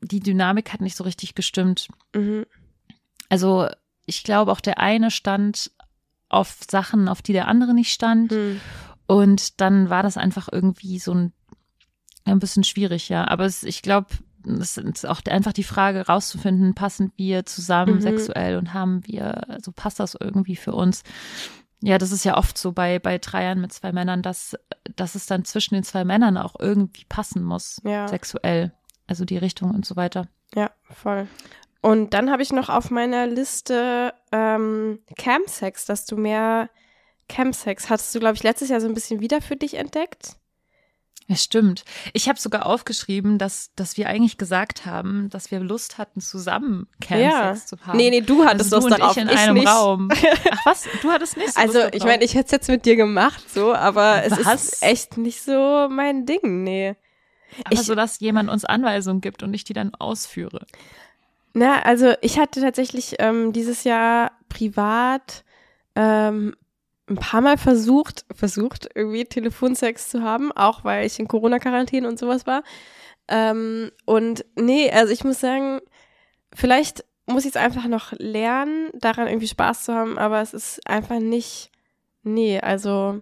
die 0.00 0.20
Dynamik 0.20 0.72
hat 0.72 0.80
nicht 0.80 0.96
so 0.96 1.02
richtig 1.04 1.34
gestimmt. 1.34 1.88
Mhm. 2.14 2.44
Also 3.28 3.68
ich 4.06 4.24
glaube 4.24 4.52
auch 4.52 4.60
der 4.60 4.78
eine 4.78 5.10
stand 5.10 5.70
auf 6.28 6.58
Sachen, 6.70 7.08
auf 7.08 7.22
die 7.22 7.32
der 7.32 7.48
andere 7.48 7.74
nicht 7.74 7.92
stand 7.92 8.32
Hm. 8.32 8.60
und 9.06 9.60
dann 9.60 9.90
war 9.90 10.02
das 10.02 10.16
einfach 10.16 10.48
irgendwie 10.50 10.98
so 10.98 11.12
ein, 11.14 11.32
ein 12.24 12.38
bisschen 12.38 12.64
schwierig, 12.64 13.08
ja. 13.08 13.26
Aber 13.28 13.44
es, 13.44 13.62
ich 13.62 13.82
glaube, 13.82 14.08
es 14.46 14.76
ist 14.76 15.06
auch 15.06 15.20
einfach 15.28 15.52
die 15.52 15.64
Frage 15.64 16.06
rauszufinden, 16.06 16.74
passen 16.74 17.12
wir 17.16 17.44
zusammen 17.46 17.96
Mhm. 17.96 18.00
sexuell 18.00 18.56
und 18.56 18.72
haben 18.74 19.06
wir, 19.06 19.48
also 19.50 19.72
passt 19.72 20.00
das 20.00 20.16
irgendwie 20.18 20.56
für 20.56 20.72
uns? 20.72 21.02
Ja, 21.82 21.96
das 21.98 22.12
ist 22.12 22.24
ja 22.24 22.36
oft 22.36 22.58
so 22.58 22.72
bei, 22.72 22.98
bei 22.98 23.18
Dreiern 23.18 23.60
mit 23.60 23.72
zwei 23.72 23.92
Männern, 23.92 24.20
dass, 24.22 24.56
dass 24.96 25.14
es 25.14 25.26
dann 25.26 25.44
zwischen 25.44 25.74
den 25.74 25.84
zwei 25.84 26.04
Männern 26.04 26.36
auch 26.36 26.56
irgendwie 26.58 27.04
passen 27.08 27.42
muss, 27.42 27.80
Ja. 27.84 28.08
sexuell. 28.08 28.72
Also 29.06 29.24
die 29.24 29.38
Richtung 29.38 29.70
und 29.74 29.86
so 29.86 29.96
weiter. 29.96 30.26
Ja, 30.54 30.70
voll. 30.90 31.28
Und 31.80 32.12
dann 32.14 32.30
habe 32.30 32.42
ich 32.42 32.52
noch 32.52 32.68
auf 32.68 32.90
meiner 32.90 33.26
Liste 33.26 34.12
ähm, 34.32 35.00
Campsex, 35.16 35.84
dass 35.84 36.06
du 36.06 36.16
mehr 36.16 36.70
Campsex 37.28 37.88
hattest 37.88 38.14
du, 38.14 38.20
glaube 38.20 38.34
ich, 38.34 38.42
letztes 38.42 38.68
Jahr 38.68 38.80
so 38.80 38.88
ein 38.88 38.94
bisschen 38.94 39.20
wieder 39.20 39.40
für 39.40 39.54
dich 39.56 39.74
entdeckt. 39.74 40.36
Ja, 41.30 41.36
stimmt. 41.36 41.84
Ich 42.14 42.26
habe 42.30 42.38
sogar 42.40 42.64
aufgeschrieben, 42.64 43.36
dass, 43.36 43.70
dass 43.76 43.98
wir 43.98 44.08
eigentlich 44.08 44.38
gesagt 44.38 44.86
haben, 44.86 45.28
dass 45.28 45.50
wir 45.50 45.60
Lust 45.60 45.98
hatten, 45.98 46.22
zusammen 46.22 46.88
Campsex 47.02 47.66
zu 47.66 47.76
haben. 47.86 47.98
Nee, 47.98 48.08
nee, 48.08 48.22
du 48.22 48.46
hattest 48.46 48.72
also 48.72 48.88
du 48.88 48.94
und 48.94 48.98
darauf, 49.00 49.14
ich 49.16 49.22
in 49.22 49.28
einem 49.28 49.54
nicht. 49.54 49.68
Raum. 49.68 50.08
Ach 50.50 50.66
was? 50.66 50.88
Du 51.02 51.10
hattest 51.10 51.36
nicht 51.36 51.52
so 51.52 51.60
Also, 51.60 51.80
ich 51.92 52.02
meine, 52.04 52.24
ich 52.24 52.34
hätte 52.34 52.46
es 52.46 52.52
jetzt 52.52 52.68
mit 52.70 52.86
dir 52.86 52.96
gemacht, 52.96 53.44
so, 53.50 53.74
aber 53.74 54.24
es 54.24 54.32
Was? 54.46 54.64
ist 54.72 54.82
echt 54.82 55.18
nicht 55.18 55.42
so 55.42 55.88
mein 55.90 56.24
Ding, 56.24 56.64
nee. 56.64 56.96
Aber 57.64 57.74
ich- 57.74 57.82
so, 57.82 57.94
dass 57.94 58.20
jemand 58.20 58.48
uns 58.48 58.64
Anweisungen 58.64 59.20
gibt 59.20 59.42
und 59.42 59.52
ich 59.52 59.64
die 59.64 59.74
dann 59.74 59.94
ausführe. 59.94 60.64
Na, 61.58 61.82
also 61.82 62.14
ich 62.20 62.38
hatte 62.38 62.60
tatsächlich 62.60 63.16
ähm, 63.18 63.52
dieses 63.52 63.82
Jahr 63.82 64.30
privat 64.48 65.44
ähm, 65.96 66.54
ein 67.08 67.16
paar 67.16 67.40
Mal 67.40 67.58
versucht, 67.58 68.24
versucht, 68.32 68.88
irgendwie 68.94 69.24
Telefonsex 69.24 70.08
zu 70.08 70.22
haben, 70.22 70.52
auch 70.52 70.84
weil 70.84 71.04
ich 71.04 71.18
in 71.18 71.26
Corona-Quarantäne 71.26 72.06
und 72.06 72.16
sowas 72.16 72.46
war. 72.46 72.62
Ähm, 73.26 73.90
und 74.04 74.44
nee, 74.54 74.88
also 74.92 75.12
ich 75.12 75.24
muss 75.24 75.40
sagen, 75.40 75.80
vielleicht 76.54 77.04
muss 77.26 77.44
ich 77.44 77.50
es 77.50 77.56
einfach 77.56 77.88
noch 77.88 78.12
lernen, 78.12 78.90
daran 78.94 79.26
irgendwie 79.26 79.48
Spaß 79.48 79.82
zu 79.82 79.94
haben, 79.94 80.16
aber 80.16 80.40
es 80.40 80.54
ist 80.54 80.88
einfach 80.88 81.18
nicht, 81.18 81.72
nee, 82.22 82.60
also 82.60 83.20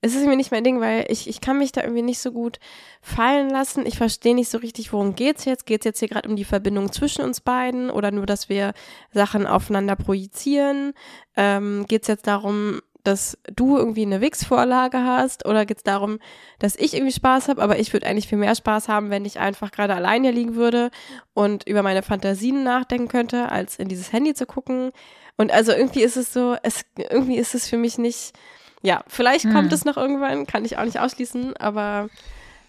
es 0.00 0.14
ist 0.14 0.26
mir 0.26 0.36
nicht 0.36 0.52
mein 0.52 0.62
Ding, 0.62 0.80
weil 0.80 1.06
ich, 1.08 1.28
ich 1.28 1.40
kann 1.40 1.58
mich 1.58 1.72
da 1.72 1.82
irgendwie 1.82 2.02
nicht 2.02 2.20
so 2.20 2.30
gut 2.30 2.60
fallen 3.00 3.50
lassen. 3.50 3.84
Ich 3.84 3.98
verstehe 3.98 4.34
nicht 4.34 4.48
so 4.48 4.58
richtig, 4.58 4.92
worum 4.92 5.16
geht's 5.16 5.44
jetzt? 5.44 5.66
Geht's 5.66 5.84
jetzt 5.84 5.98
hier 5.98 6.08
gerade 6.08 6.28
um 6.28 6.36
die 6.36 6.44
Verbindung 6.44 6.92
zwischen 6.92 7.22
uns 7.22 7.40
beiden 7.40 7.90
oder 7.90 8.12
nur, 8.12 8.24
dass 8.24 8.48
wir 8.48 8.74
Sachen 9.12 9.46
aufeinander 9.46 9.96
projizieren? 9.96 10.92
Ähm, 11.36 11.86
geht's 11.88 12.06
jetzt 12.06 12.28
darum, 12.28 12.80
dass 13.02 13.38
du 13.52 13.76
irgendwie 13.76 14.02
eine 14.02 14.20
Wix-Vorlage 14.20 14.98
hast 14.98 15.46
oder 15.46 15.66
geht's 15.66 15.82
darum, 15.82 16.18
dass 16.58 16.76
ich 16.76 16.94
irgendwie 16.94 17.12
Spaß 17.12 17.48
habe, 17.48 17.62
aber 17.62 17.78
ich 17.78 17.92
würde 17.92 18.06
eigentlich 18.06 18.28
viel 18.28 18.38
mehr 18.38 18.54
Spaß 18.54 18.88
haben, 18.88 19.10
wenn 19.10 19.24
ich 19.24 19.40
einfach 19.40 19.72
gerade 19.72 19.94
allein 19.94 20.22
hier 20.22 20.32
liegen 20.32 20.54
würde 20.54 20.90
und 21.34 21.66
über 21.66 21.82
meine 21.82 22.02
Fantasien 22.02 22.62
nachdenken 22.62 23.08
könnte, 23.08 23.50
als 23.50 23.76
in 23.76 23.88
dieses 23.88 24.12
Handy 24.12 24.34
zu 24.34 24.46
gucken. 24.46 24.92
Und 25.36 25.52
also 25.52 25.72
irgendwie 25.72 26.02
ist 26.02 26.16
es 26.16 26.32
so, 26.32 26.56
es 26.62 26.84
irgendwie 26.96 27.36
ist 27.36 27.54
es 27.54 27.68
für 27.68 27.78
mich 27.78 27.98
nicht 27.98 28.34
ja, 28.82 29.02
vielleicht 29.08 29.44
hm. 29.44 29.52
kommt 29.52 29.72
es 29.72 29.84
noch 29.84 29.96
irgendwann, 29.96 30.46
kann 30.46 30.64
ich 30.64 30.78
auch 30.78 30.84
nicht 30.84 31.00
ausschließen, 31.00 31.56
aber 31.56 32.08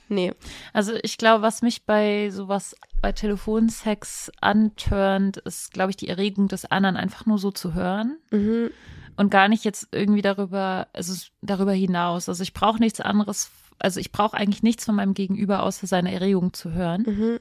nee. 0.08 0.34
Also 0.74 0.94
ich 1.04 1.18
glaube, 1.18 1.42
was 1.42 1.62
mich 1.62 1.86
bei 1.86 2.30
sowas, 2.32 2.75
bei 3.01 3.12
Telefonsex 3.12 4.32
antörnt, 4.42 5.38
ist, 5.38 5.74
glaube 5.74 5.92
ich, 5.92 5.98
die 5.98 6.10
Erregung 6.10 6.48
des 6.48 6.66
anderen 6.66 6.98
einfach 6.98 7.25
nur 7.25 7.38
so 7.38 7.51
zu 7.51 7.74
hören. 7.74 8.18
Mhm. 8.32 8.72
Und 9.18 9.32
gar 9.32 9.50
nicht 9.50 9.66
jetzt 9.66 9.89
irgendwie 9.92 10.22
darüber, 10.22 10.88
also 10.94 11.13
darüber 11.42 11.74
hinaus. 11.74 12.30
Also 12.30 12.42
ich 12.42 12.54
brauche 12.54 12.80
nichts 12.80 13.01
anderes, 13.01 13.51
also 13.78 14.00
ich 14.00 14.12
brauche 14.12 14.36
eigentlich 14.36 14.63
nichts 14.63 14.86
von 14.86 14.96
meinem 14.96 15.13
Gegenüber, 15.13 15.63
außer 15.63 15.88
seine 15.88 16.13
Erregung 16.13 16.54
zu 16.54 16.72
hören. 16.72 17.04
Mhm. 17.06 17.39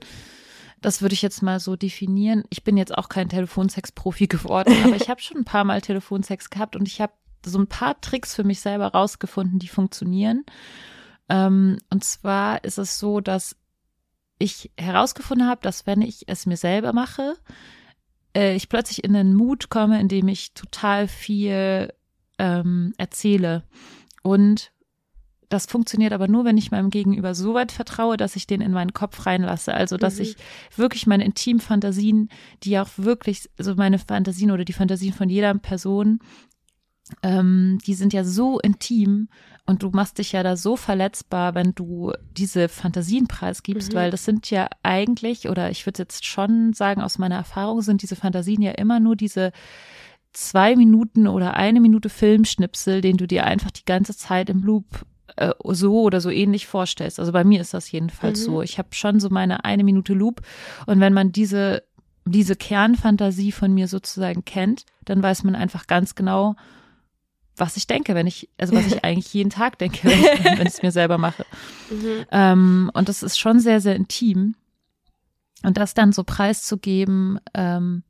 Das 0.81 1.03
würde 1.03 1.15
ich 1.15 1.23
jetzt 1.23 1.43
mal 1.43 1.59
so 1.59 1.77
definieren. 1.77 2.45
Ich 2.51 2.63
bin 2.63 2.77
jetzt 2.77 2.97
auch 2.97 3.09
kein 3.09 3.29
Telefonsex-Profi 3.29 4.27
geworden, 4.27 4.75
aber 4.85 4.97
ich 4.97 5.09
habe 5.09 5.21
schon 5.23 5.39
ein 5.39 5.45
paar 5.45 5.65
Mal 5.65 5.81
Telefonsex 5.81 6.51
gehabt 6.51 6.77
und 6.77 6.87
ich 6.87 7.01
habe 7.01 7.13
so 7.49 7.59
ein 7.59 7.67
paar 7.67 8.01
Tricks 8.01 8.35
für 8.35 8.45
mich 8.45 8.61
selber 8.61 8.89
rausgefunden, 8.89 9.59
die 9.59 9.69
funktionieren. 9.69 10.45
Ähm, 11.29 11.79
und 11.91 12.05
zwar 12.05 12.65
ist 12.65 12.79
es 12.79 12.99
so, 12.99 13.21
dass 13.21 13.57
ich 14.39 14.71
herausgefunden 14.79 15.49
habe, 15.49 15.61
dass 15.63 15.87
wenn 15.87 16.01
ich 16.01 16.29
es 16.29 16.47
mir 16.47 16.57
selber 16.57 16.93
mache, 16.93 17.35
äh, 18.37 18.55
ich 18.55 18.69
plötzlich 18.69 19.05
in 19.05 19.15
einen 19.15 19.35
Mut 19.35 19.69
komme, 19.69 20.01
in 20.01 20.09
dem 20.09 20.29
ich 20.29 20.55
total 20.55 21.09
viel 21.09 21.93
ähm, 22.39 22.95
erzähle. 22.99 23.65
Und 24.23 24.73
das 25.49 25.67
funktioniert 25.67 26.13
aber 26.13 26.29
nur, 26.29 26.45
wenn 26.45 26.59
ich 26.59 26.71
meinem 26.71 26.91
Gegenüber 26.91 27.35
so 27.35 27.55
weit 27.55 27.73
vertraue, 27.73 28.17
dass 28.17 28.37
ich 28.37 28.47
den 28.47 28.61
in 28.61 28.73
meinen 28.73 28.93
Kopf 28.93 29.25
reinlasse. 29.25 29.73
Also, 29.73 29.97
dass 29.97 30.17
mhm. 30.17 30.23
ich 30.23 30.37
wirklich 30.77 31.07
meine 31.07 31.25
intimen 31.25 31.61
Fantasien, 31.61 32.29
die 32.63 32.79
auch 32.79 32.91
wirklich, 32.97 33.49
also 33.59 33.75
meine 33.75 33.99
Fantasien 33.99 34.51
oder 34.51 34.65
die 34.65 34.75
Fantasien 34.75 35.15
von 35.15 35.31
jeder 35.31 35.55
Person 35.55 36.21
ähm, 37.23 37.79
die 37.87 37.95
sind 37.95 38.13
ja 38.13 38.25
so 38.25 38.59
intim 38.61 39.29
und 39.67 39.83
du 39.83 39.91
machst 39.91 40.19
dich 40.19 40.33
ja 40.33 40.43
da 40.43 40.57
so 40.57 40.77
verletzbar, 40.77 41.55
wenn 41.55 41.75
du 41.75 42.13
diese 42.37 42.69
Fantasien 42.69 43.27
preisgibst, 43.27 43.93
mhm. 43.93 43.97
weil 43.97 44.11
das 44.11 44.25
sind 44.25 44.51
ja 44.51 44.69
eigentlich, 44.83 45.49
oder 45.49 45.71
ich 45.71 45.85
würde 45.87 46.03
jetzt 46.03 46.25
schon 46.25 46.73
sagen, 46.73 47.03
aus 47.03 47.19
meiner 47.19 47.37
Erfahrung 47.37 47.83
sind 47.83 48.03
diese 48.03 48.17
Fantasien 48.17 48.63
ja 48.63 48.73
immer 48.73 49.01
nur 49.01 49.17
diese 49.17 49.53
zwei 50.33 50.77
Minuten 50.77 51.27
oder 51.27 51.55
eine 51.55 51.81
Minute 51.81 52.09
Filmschnipsel, 52.09 53.01
den 53.01 53.17
du 53.17 53.27
dir 53.27 53.45
einfach 53.45 53.71
die 53.71 53.85
ganze 53.85 54.17
Zeit 54.17 54.51
im 54.51 54.63
Loop 54.63 55.05
äh, 55.37 55.53
so 55.65 56.03
oder 56.03 56.21
so 56.21 56.31
ähnlich 56.31 56.67
vorstellst. 56.67 57.19
Also 57.21 57.33
bei 57.33 57.45
mir 57.45 57.61
ist 57.61 57.75
das 57.75 57.91
jedenfalls 57.91 58.41
mhm. 58.41 58.45
so. 58.45 58.63
Ich 58.63 58.79
habe 58.79 58.89
schon 58.93 59.21
so 59.21 59.29
meine 59.31 59.65
eine 59.65 59.85
Minute 59.85 60.15
Loop 60.15 60.43
und 60.87 61.01
wenn 61.01 61.13
man 61.13 61.33
diese 61.33 61.83
diese 62.25 62.57
Kernfantasie 62.57 63.53
von 63.53 63.73
mir 63.73 63.89
sozusagen 63.89 64.45
kennt, 64.45 64.85
dann 65.05 65.23
weiß 65.23 65.45
man 65.45 65.55
einfach 65.55 65.87
ganz 65.87 66.15
genau, 66.15 66.57
was 67.59 67.77
ich 67.77 67.87
denke, 67.87 68.15
wenn 68.15 68.27
ich, 68.27 68.49
also 68.59 68.75
was 68.75 68.87
ich 68.87 69.05
eigentlich 69.05 69.33
jeden 69.35 69.51
Tag 69.51 69.79
denke, 69.79 70.05
wenn 70.05 70.67
ich, 70.67 70.75
es 70.75 70.83
mir 70.83 70.93
selber 70.93 71.19
mache. 71.19 71.45
Mhm. 71.91 72.25
Ähm, 72.31 72.91
und 72.95 73.09
das 73.09 73.23
ist 73.23 73.39
schon 73.39 73.61
sehr, 73.61 73.81
sehr 73.81 73.97
intim. 73.97 74.55
Und 75.65 75.77
das 75.77 75.95
dann 75.95 76.13
so 76.13 76.25
preiszugeben, 76.25 77.41
ähm, 77.55 78.05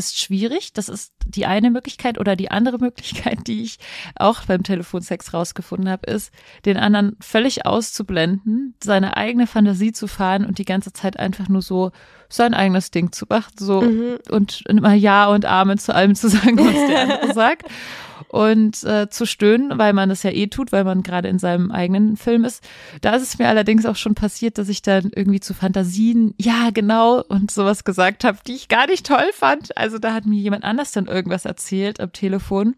ist 0.00 0.18
schwierig. 0.18 0.72
Das 0.72 0.88
ist 0.88 1.12
die 1.26 1.46
eine 1.46 1.70
Möglichkeit 1.70 2.18
oder 2.18 2.36
die 2.36 2.50
andere 2.50 2.78
Möglichkeit, 2.78 3.46
die 3.46 3.62
ich 3.62 3.78
auch 4.14 4.44
beim 4.44 4.62
Telefonsex 4.62 5.34
rausgefunden 5.34 5.88
habe, 5.88 6.10
ist, 6.10 6.32
den 6.64 6.76
anderen 6.76 7.16
völlig 7.20 7.66
auszublenden, 7.66 8.74
seine 8.82 9.16
eigene 9.16 9.46
Fantasie 9.46 9.92
zu 9.92 10.06
fahren 10.06 10.44
und 10.44 10.58
die 10.58 10.64
ganze 10.64 10.92
Zeit 10.92 11.18
einfach 11.18 11.48
nur 11.48 11.62
so 11.62 11.90
sein 12.28 12.54
eigenes 12.54 12.90
Ding 12.90 13.12
zu 13.12 13.26
machen, 13.28 13.52
so 13.58 13.82
mhm. 13.82 14.18
und 14.30 14.62
immer 14.68 14.94
Ja 14.94 15.26
und 15.26 15.44
Amen 15.44 15.78
zu 15.78 15.94
allem 15.94 16.14
zu 16.14 16.28
sagen, 16.28 16.58
was 16.58 16.88
der 16.88 17.02
andere 17.02 17.34
sagt 17.34 17.66
und 18.28 18.82
äh, 18.84 19.08
zu 19.10 19.26
stöhnen, 19.26 19.78
weil 19.78 19.92
man 19.92 20.08
das 20.08 20.22
ja 20.22 20.30
eh 20.30 20.46
tut, 20.46 20.72
weil 20.72 20.84
man 20.84 21.02
gerade 21.02 21.28
in 21.28 21.38
seinem 21.38 21.70
eigenen 21.70 22.16
Film 22.16 22.44
ist. 22.44 22.62
Da 23.00 23.14
ist 23.14 23.22
es 23.22 23.38
mir 23.38 23.48
allerdings 23.48 23.86
auch 23.86 23.96
schon 23.96 24.14
passiert, 24.14 24.58
dass 24.58 24.68
ich 24.68 24.82
dann 24.82 25.10
irgendwie 25.14 25.40
zu 25.40 25.54
Fantasien, 25.54 26.34
ja 26.38 26.70
genau, 26.72 27.22
und 27.22 27.50
sowas 27.50 27.84
gesagt 27.84 28.24
habe, 28.24 28.38
die 28.46 28.54
ich 28.54 28.68
gar 28.68 28.86
nicht 28.86 29.06
toll 29.06 29.30
fand. 29.32 29.76
Also 29.76 29.98
da 29.98 30.12
hat 30.12 30.26
mir 30.26 30.38
jemand 30.38 30.64
anders 30.64 30.92
dann 30.92 31.06
irgendwas 31.06 31.44
erzählt 31.44 32.00
am 32.00 32.12
Telefon. 32.12 32.74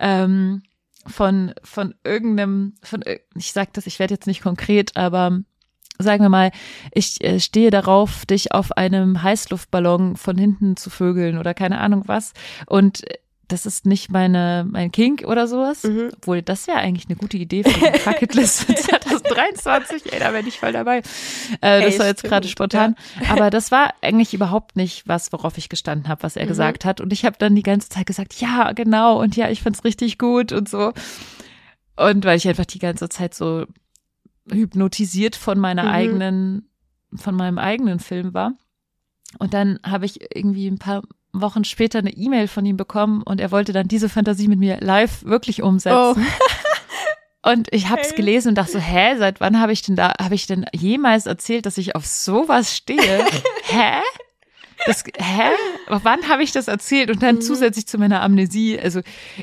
Ähm, 0.00 0.62
von, 1.06 1.54
von 1.64 1.94
irgendeinem, 2.04 2.74
von, 2.82 3.02
ich 3.34 3.52
sag 3.52 3.72
das, 3.72 3.86
ich 3.86 3.98
werde 3.98 4.14
jetzt 4.14 4.26
nicht 4.26 4.42
konkret, 4.42 4.96
aber 4.96 5.40
sagen 5.98 6.22
wir 6.22 6.28
mal, 6.28 6.52
ich 6.92 7.22
äh, 7.24 7.40
stehe 7.40 7.70
darauf, 7.70 8.24
dich 8.26 8.52
auf 8.52 8.72
einem 8.72 9.22
Heißluftballon 9.22 10.16
von 10.16 10.38
hinten 10.38 10.76
zu 10.76 10.90
vögeln 10.90 11.38
oder 11.38 11.54
keine 11.54 11.80
Ahnung 11.80 12.04
was. 12.06 12.32
Und 12.66 13.02
das 13.48 13.64
ist 13.64 13.86
nicht 13.86 14.10
meine, 14.10 14.66
mein 14.70 14.92
Kink 14.92 15.24
oder 15.26 15.48
sowas. 15.48 15.82
Mhm. 15.82 16.10
Obwohl, 16.16 16.42
das 16.42 16.66
wäre 16.66 16.78
eigentlich 16.78 17.08
eine 17.08 17.16
gute 17.16 17.38
Idee 17.38 17.64
für 17.64 17.70
die 17.70 17.98
Bucketlist 18.04 18.66
2023. 18.68 20.12
Ey, 20.12 20.20
da 20.20 20.32
wäre 20.32 20.46
ich 20.46 20.60
voll 20.60 20.72
dabei. 20.72 20.98
Äh, 21.60 21.82
das 21.82 21.94
Ey, 21.94 21.98
war 21.98 22.06
jetzt 22.06 22.22
gerade 22.22 22.46
spontan. 22.46 22.94
Ja. 23.20 23.30
Aber 23.32 23.50
das 23.50 23.70
war 23.70 23.94
eigentlich 24.02 24.34
überhaupt 24.34 24.76
nicht 24.76 25.08
was, 25.08 25.32
worauf 25.32 25.56
ich 25.56 25.68
gestanden 25.68 26.08
habe, 26.08 26.22
was 26.22 26.36
er 26.36 26.44
mhm. 26.44 26.48
gesagt 26.48 26.84
hat. 26.84 27.00
Und 27.00 27.12
ich 27.12 27.24
habe 27.24 27.36
dann 27.38 27.54
die 27.54 27.62
ganze 27.62 27.88
Zeit 27.88 28.06
gesagt, 28.06 28.34
ja, 28.34 28.72
genau. 28.72 29.20
Und 29.20 29.34
ja, 29.34 29.48
ich 29.48 29.62
fand's 29.62 29.84
richtig 29.84 30.18
gut 30.18 30.52
und 30.52 30.68
so. 30.68 30.92
Und 31.96 32.24
weil 32.24 32.36
ich 32.36 32.46
einfach 32.46 32.66
die 32.66 32.78
ganze 32.78 33.08
Zeit 33.08 33.34
so 33.34 33.64
hypnotisiert 34.50 35.36
von 35.36 35.58
meiner 35.58 35.84
mhm. 35.84 35.90
eigenen, 35.90 36.68
von 37.14 37.34
meinem 37.34 37.58
eigenen 37.58 37.98
Film 37.98 38.34
war. 38.34 38.52
Und 39.38 39.54
dann 39.54 39.78
habe 39.82 40.06
ich 40.06 40.34
irgendwie 40.34 40.68
ein 40.68 40.78
paar 40.78 41.02
Wochen 41.32 41.64
später 41.64 41.98
eine 41.98 42.10
E-Mail 42.10 42.48
von 42.48 42.64
ihm 42.64 42.76
bekommen 42.76 43.22
und 43.22 43.40
er 43.40 43.50
wollte 43.50 43.72
dann 43.72 43.88
diese 43.88 44.08
Fantasie 44.08 44.48
mit 44.48 44.58
mir 44.58 44.78
live 44.80 45.24
wirklich 45.24 45.62
umsetzen. 45.62 45.96
Oh. 45.96 46.16
Und 47.42 47.68
ich 47.72 47.88
habe 47.88 48.02
es 48.02 48.14
gelesen 48.14 48.48
und 48.48 48.54
dachte 48.56 48.72
so, 48.72 48.78
hä, 48.78 49.16
seit 49.16 49.40
wann 49.40 49.60
habe 49.60 49.72
ich 49.72 49.80
denn 49.80 49.96
da, 49.96 50.12
habe 50.20 50.34
ich 50.34 50.46
denn 50.46 50.66
jemals 50.74 51.24
erzählt, 51.24 51.66
dass 51.66 51.78
ich 51.78 51.94
auf 51.94 52.04
sowas 52.04 52.76
stehe? 52.76 53.24
hä? 53.62 54.02
Das, 54.86 55.04
hä? 55.16 55.50
Wann 55.86 56.28
habe 56.28 56.42
ich 56.42 56.52
das 56.52 56.68
erzählt? 56.68 57.10
Und 57.10 57.22
dann 57.22 57.36
mhm. 57.36 57.40
zusätzlich 57.40 57.86
zu 57.86 57.96
meiner 57.96 58.22
Amnesie, 58.22 58.78
also 58.78 59.00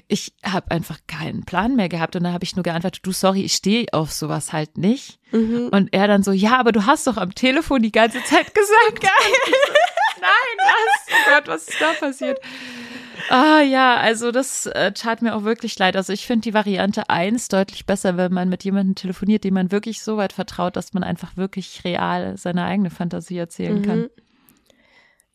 ich 0.08 0.34
habe 0.44 0.72
einfach 0.72 1.00
keinen 1.08 1.46
Plan 1.46 1.76
mehr 1.76 1.90
gehabt 1.90 2.16
und 2.16 2.24
da 2.24 2.32
habe 2.32 2.44
ich 2.44 2.56
nur 2.56 2.64
geantwortet, 2.64 3.02
du 3.04 3.12
sorry, 3.12 3.44
ich 3.44 3.54
stehe 3.54 3.88
auf 3.92 4.12
sowas 4.12 4.54
halt 4.54 4.78
nicht. 4.78 5.20
Mhm. 5.32 5.70
Und 5.72 5.94
er 5.94 6.08
dann 6.08 6.22
so, 6.22 6.32
ja, 6.32 6.60
aber 6.60 6.74
du 6.74 6.86
hast 6.86 7.08
doch 7.08 7.18
am 7.18 7.34
Telefon 7.34 7.82
die 7.82 7.92
ganze 7.92 8.24
Zeit 8.24 8.54
gesagt. 8.54 9.02
Geil 9.02 9.12
nein, 10.26 10.58
was? 10.66 11.14
Oh 11.14 11.32
Gott, 11.32 11.48
was 11.48 11.68
ist 11.68 11.82
da 11.82 11.94
passiert? 11.94 12.40
Ah 13.30 13.62
ja, 13.62 13.98
also 13.98 14.32
das 14.32 14.66
äh, 14.68 14.92
tat 14.92 15.22
mir 15.22 15.36
auch 15.36 15.44
wirklich 15.44 15.78
leid. 15.80 15.96
Also 15.96 16.14
ich 16.14 16.28
finde 16.28 16.42
die 16.42 16.54
Variante 16.54 17.10
eins 17.10 17.48
deutlich 17.48 17.86
besser, 17.86 18.18
wenn 18.18 18.34
man 18.34 18.50
mit 18.50 18.64
jemandem 18.64 18.96
telefoniert, 18.96 19.44
dem 19.44 19.56
man 19.56 19.72
wirklich 19.72 20.04
so 20.04 20.18
weit 20.18 20.34
vertraut, 20.34 20.76
dass 20.76 20.94
man 20.94 21.04
einfach 21.04 21.38
wirklich 21.38 21.84
real 21.84 22.38
seine 22.38 22.66
eigene 22.66 22.90
Fantasie 22.90 23.38
erzählen 23.38 23.80
mhm. 23.80 23.86
kann. 23.86 24.10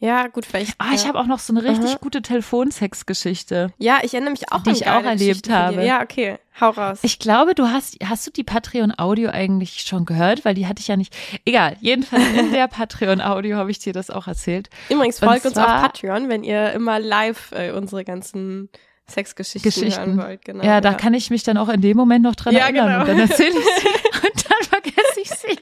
Ja, 0.03 0.29
gut, 0.29 0.47
vielleicht. 0.47 0.75
Ah, 0.79 0.93
ich 0.95 1.07
habe 1.07 1.19
auch 1.19 1.27
noch 1.27 1.39
so 1.39 1.53
eine 1.53 1.63
richtig 1.63 1.91
Aha. 1.91 1.99
gute 2.01 2.23
Telefonsex-Geschichte. 2.23 3.71
Ja, 3.77 3.99
ich 4.03 4.15
erinnere 4.15 4.31
mich 4.31 4.51
auch 4.51 4.63
die 4.63 4.71
ich 4.71 4.87
auch 4.87 5.05
erlebt 5.05 5.51
habe. 5.51 5.85
Ja, 5.85 6.03
okay, 6.03 6.39
hau 6.59 6.71
raus. 6.71 7.01
Ich 7.03 7.19
glaube, 7.19 7.55
du 7.55 7.69
hast 7.69 7.99
hast 8.03 8.27
du 8.27 8.31
die 8.31 8.43
Patreon 8.43 8.95
Audio 8.99 9.29
eigentlich 9.29 9.83
schon 9.83 10.07
gehört, 10.07 10.47
weil 10.47 10.55
die 10.55 10.67
hatte 10.67 10.81
ich 10.81 10.89
ja 10.89 10.97
nicht. 10.97 11.15
Egal, 11.45 11.77
jedenfalls 11.81 12.27
in 12.33 12.51
der 12.51 12.67
Patreon 12.69 13.21
Audio 13.21 13.59
habe 13.59 13.71
ich 13.71 13.79
dir 13.79 13.93
das 13.93 14.09
auch 14.09 14.27
erzählt. 14.27 14.71
Übrigens 14.89 15.19
folgt 15.19 15.45
uns 15.45 15.59
auf 15.59 15.67
Patreon, 15.67 16.31
wenn 16.31 16.45
ihr 16.45 16.73
immer 16.73 16.99
live 16.99 17.53
äh, 17.53 17.73
unsere 17.73 18.03
ganzen 18.03 18.71
Sexgeschichten 19.07 19.71
Geschichten. 19.71 20.01
hören 20.01 20.19
wollt. 20.19 20.45
Genau, 20.47 20.65
ja, 20.65 20.81
da 20.81 20.95
kann 20.95 21.13
ich 21.13 21.29
mich 21.29 21.43
dann 21.43 21.59
auch 21.59 21.69
in 21.69 21.83
dem 21.83 21.97
Moment 21.97 22.23
noch 22.23 22.37
dran 22.37 22.55
ja, 22.55 22.61
erinnern 22.61 22.87
genau. 22.87 23.01
und 23.01 23.09
dann 23.09 23.19
erzähle 23.19 23.51
ich 23.51 23.83
sie 23.83 23.89
und 24.27 24.51
dann 24.51 24.69
vergesse 24.83 25.21
ich 25.21 25.31
sie. 25.31 25.59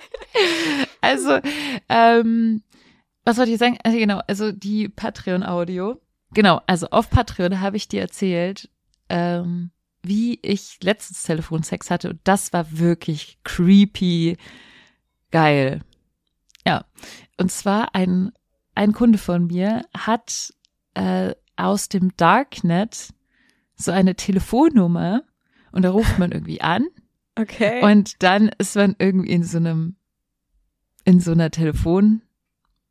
Also 1.01 1.41
ähm, 1.89 2.63
was 3.29 3.37
wollte 3.37 3.53
ich 3.53 3.59
sagen? 3.59 3.77
Also 3.85 3.99
genau, 3.99 4.21
also 4.27 4.53
die 4.53 4.89
Patreon-Audio. 4.89 6.01
Genau, 6.33 6.63
also 6.67 6.89
auf 6.89 7.11
Patreon 7.11 7.61
habe 7.61 7.77
ich 7.77 7.87
dir 7.87 8.01
erzählt, 8.01 8.71
ähm, 9.11 9.71
wie 10.03 10.39
ich 10.41 10.79
letztens 10.83 11.25
Telefonsex 11.25 11.91
hatte 11.91 12.09
und 12.11 12.21
das 12.25 12.53
war 12.55 12.79
wirklich 12.79 13.39
creepy 13.45 14.39
geil. 15.31 15.83
Ja, 16.67 16.87
und 17.37 17.53
zwar 17.53 17.95
ein, 17.95 18.33
ein 18.75 18.93
Kunde 18.93 19.19
von 19.19 19.47
mir 19.47 19.83
hat 19.95 20.55
äh, 20.95 21.35
aus 21.57 21.91
dem 21.91 22.17
Darknet 22.17 23.13
so 23.75 23.93
eine 23.93 24.15
Telefonnummer 24.15 25.23
und 25.73 25.83
da 25.83 25.91
ruft 25.91 26.19
man 26.19 26.33
irgendwie 26.33 26.63
an 26.63 26.87
Okay. 27.39 27.83
und 27.85 28.23
dann 28.23 28.49
ist 28.59 28.75
man 28.75 28.97
irgendwie 28.99 29.31
in 29.31 29.45
so 29.45 29.59
einem, 29.59 29.97
in 31.05 31.21
so 31.21 31.33
einer 31.33 31.51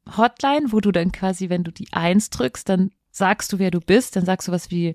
Telefon-Hotline, 0.08 0.72
wo 0.72 0.80
du 0.80 0.92
dann 0.92 1.12
quasi, 1.12 1.50
wenn 1.50 1.64
du 1.64 1.72
die 1.72 1.88
Eins 1.92 2.30
drückst, 2.30 2.70
dann 2.70 2.92
sagst 3.12 3.52
du, 3.52 3.60
wer 3.60 3.72
du 3.72 3.80
bist, 3.80 4.16
dann 4.16 4.26
sagst 4.26 4.48
du 4.48 4.52
was 4.52 4.72
wie 4.72 4.94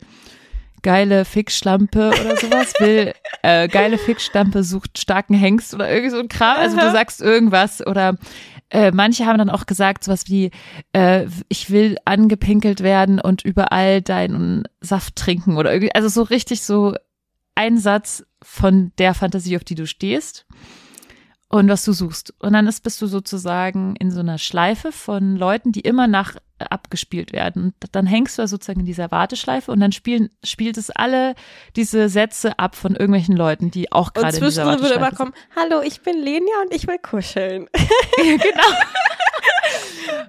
geile 0.83 1.25
Fixschlampe 1.25 2.09
oder 2.09 2.37
sowas, 2.37 2.75
will, 2.81 3.13
äh, 3.43 3.69
geile 3.69 3.99
Fixschlampe 3.99 4.65
sucht 4.65 4.99
starken 4.99 5.35
Hengst 5.35 5.75
oder 5.75 5.89
irgendwie 5.89 6.11
so 6.11 6.19
ein 6.19 6.29
Kram. 6.29 6.57
Also 6.59 6.77
du 6.77 6.91
sagst 6.91 7.21
irgendwas 7.21 7.87
oder 7.87 8.17
äh, 8.71 8.91
manche 8.91 9.27
haben 9.27 9.39
dann 9.39 9.51
auch 9.51 9.67
gesagt 9.67 10.05
sowas 10.05 10.25
wie, 10.27 10.51
äh, 10.93 11.27
ich 11.49 11.71
will 11.71 11.99
angepinkelt 12.05 12.83
werden 12.83 13.21
und 13.21 13.45
überall 13.45 14.03
deinen 14.03 14.65
Saft 14.81 15.17
trinken 15.17 15.57
oder 15.57 15.73
irgendwie, 15.73 15.95
also 15.95 16.09
so 16.09 16.23
richtig 16.23 16.63
so 16.63 16.97
ein 17.55 17.79
Satz 17.79 18.25
von 18.43 18.93
der 18.99 19.15
Fantasie, 19.15 19.57
auf 19.57 19.65
die 19.65 19.75
du 19.75 19.87
stehst 19.87 20.47
und 21.53 21.69
was 21.69 21.85
du 21.85 21.93
suchst. 21.93 22.33
Und 22.39 22.55
dann 22.55 22.67
ist, 22.67 22.83
bist 22.83 23.01
du 23.03 23.07
sozusagen 23.07 23.95
in 23.97 24.11
so 24.11 24.21
einer 24.21 24.39
Schleife 24.39 24.91
von 24.91 25.37
Leuten, 25.37 25.71
die 25.71 25.81
immer 25.81 26.07
nach 26.07 26.37
äh, 26.59 26.65
abgespielt 26.65 27.35
werden. 27.35 27.75
Und 27.83 27.95
dann 27.95 28.07
hängst 28.07 28.39
du 28.39 28.43
da 28.43 28.49
sozusagen 28.49 28.81
in 28.81 28.87
dieser 28.87 29.11
Warteschleife 29.11 29.71
und 29.71 29.79
dann 29.79 29.93
spielen, 29.93 30.31
spielt 30.43 30.79
es 30.79 30.89
alle 30.91 31.35
diese 31.77 32.09
Sätze 32.09 32.59
ab 32.59 32.75
von 32.75 32.93
irgendwelchen 32.93 33.37
Leuten, 33.37 33.71
die 33.71 33.93
auch 33.93 34.15
gerade 34.15 34.29
in 34.29 34.43
dieser 34.43 34.63
zwischendrin 34.63 34.81
würde 34.81 35.01
Warteschleife 35.01 35.09
immer 35.09 35.17
kommen, 35.17 35.35
hallo, 35.55 35.83
ich 35.87 36.01
bin 36.01 36.23
Lenia 36.23 36.55
und 36.65 36.75
ich 36.75 36.89
will 36.89 36.99
kuscheln. 36.99 37.69
Ja, 38.19 38.37
genau. 38.37 38.79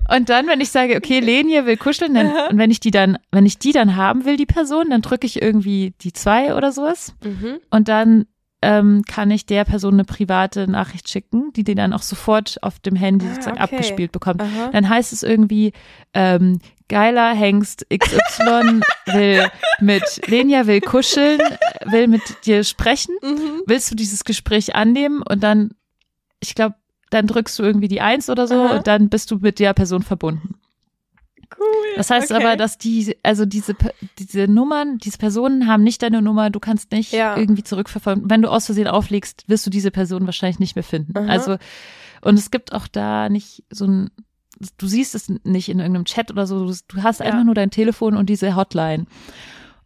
Und 0.10 0.30
dann, 0.30 0.48
wenn 0.48 0.62
ich 0.62 0.72
sage, 0.72 0.96
okay, 0.98 1.20
Lenie 1.20 1.66
will 1.66 1.78
kuscheln, 1.78 2.14
dann, 2.14 2.32
und 2.50 2.58
wenn 2.58 2.72
ich 2.72 2.80
die 2.80 2.92
dann, 2.92 3.18
wenn 3.32 3.46
ich 3.46 3.60
die 3.60 3.72
dann 3.72 3.96
haben 3.96 4.26
will, 4.26 4.38
die 4.38 4.46
Person, 4.46 4.90
dann 4.90 5.02
drücke 5.02 5.26
ich 5.26 5.42
irgendwie 5.42 5.94
die 6.02 6.14
zwei 6.14 6.56
oder 6.56 6.72
sowas. 6.72 7.14
Mhm. 7.24 7.60
Und 7.70 7.88
dann 7.88 8.26
ähm, 8.64 9.04
kann 9.08 9.30
ich 9.30 9.46
der 9.46 9.66
Person 9.66 9.94
eine 9.96 10.06
private 10.06 10.70
Nachricht 10.70 11.10
schicken, 11.10 11.52
die 11.54 11.64
die 11.64 11.76
dann 11.76 11.94
auch 11.94 12.02
sofort 12.02 12.58
auf 12.62 12.80
dem 12.80 12.96
Handy 12.96 13.26
Ah, 13.26 13.30
sozusagen 13.36 13.58
okay. 13.62 13.76
abgespielt 13.76 14.12
bekommt. 14.12 14.42
Aha. 14.42 14.70
Dann 14.72 14.88
heißt 14.90 15.14
es 15.14 15.22
irgendwie, 15.24 15.74
ähm, 16.14 16.60
geiler 16.90 17.34
Hengst 17.34 17.86
XY 17.94 18.82
will 19.08 19.48
mit 19.80 20.22
Lenia 20.28 20.66
will 20.68 20.82
kuscheln, 20.82 21.40
will 21.86 22.08
mit 22.08 22.22
dir 22.46 22.64
sprechen. 22.64 23.16
Mhm. 23.22 23.62
Willst 23.68 23.92
du 23.92 23.96
dieses 23.96 24.24
Gespräch 24.24 24.76
annehmen? 24.76 25.22
Und 25.22 25.44
dann, 25.44 25.72
ich 26.40 26.56
glaube, 26.56 26.76
dann 27.10 27.28
drückst 27.28 27.60
du 27.60 27.64
irgendwie 27.64 27.88
die 27.88 28.02
Eins 28.02 28.30
oder 28.30 28.48
so 28.48 28.56
Aha. 28.56 28.78
und 28.78 28.88
dann 28.88 29.10
bist 29.10 29.30
du 29.32 29.38
mit 29.38 29.60
der 29.60 29.74
Person 29.74 30.02
verbunden. 30.02 30.56
Cool. 31.60 31.66
Das 31.98 32.10
heißt 32.10 32.32
okay. 32.32 32.44
aber, 32.44 32.56
dass 32.58 32.78
die, 32.78 33.18
also 33.24 33.46
diese, 33.46 33.76
diese 34.20 34.48
Nummern, 34.48 34.98
diese 34.98 35.18
Personen 35.18 35.68
haben 35.68 35.84
nicht 35.84 36.02
deine 36.02 36.22
Nummer, 36.22 36.50
du 36.50 36.60
kannst 36.60 36.92
nicht 36.92 37.12
Ja. 37.14 37.38
irgendwie 37.38 37.64
zurückverfolgen. 37.64 38.30
Wenn 38.30 38.42
du 38.42 38.50
aus 38.50 38.66
Versehen 38.66 38.88
auflegst, 38.88 39.44
wirst 39.48 39.66
du 39.66 39.70
diese 39.70 39.92
Person 39.92 40.26
wahrscheinlich 40.26 40.60
nicht 40.60 40.76
mehr 40.76 40.84
finden. 40.84 41.18
Aha. 41.18 41.26
Also, 41.28 41.58
und 42.22 42.38
es 42.40 42.52
gibt 42.52 42.74
auch 42.74 42.88
da 42.88 43.30
nicht 43.30 43.64
so 43.70 43.86
ein, 43.86 44.12
du 44.78 44.88
siehst 44.88 45.16
es 45.16 45.30
nicht 45.44 45.70
in 45.70 45.80
irgendeinem 45.80 46.06
Chat 46.06 46.32
oder 46.32 46.48
so, 46.48 46.66
du, 46.66 46.74
du 46.88 47.04
hast 47.04 47.20
Ja. 47.20 47.26
einfach 47.28 47.44
nur 47.44 47.56
dein 47.56 47.72
Telefon 47.72 48.16
und 48.16 48.30
diese 48.30 48.56
Hotline. 48.56 49.06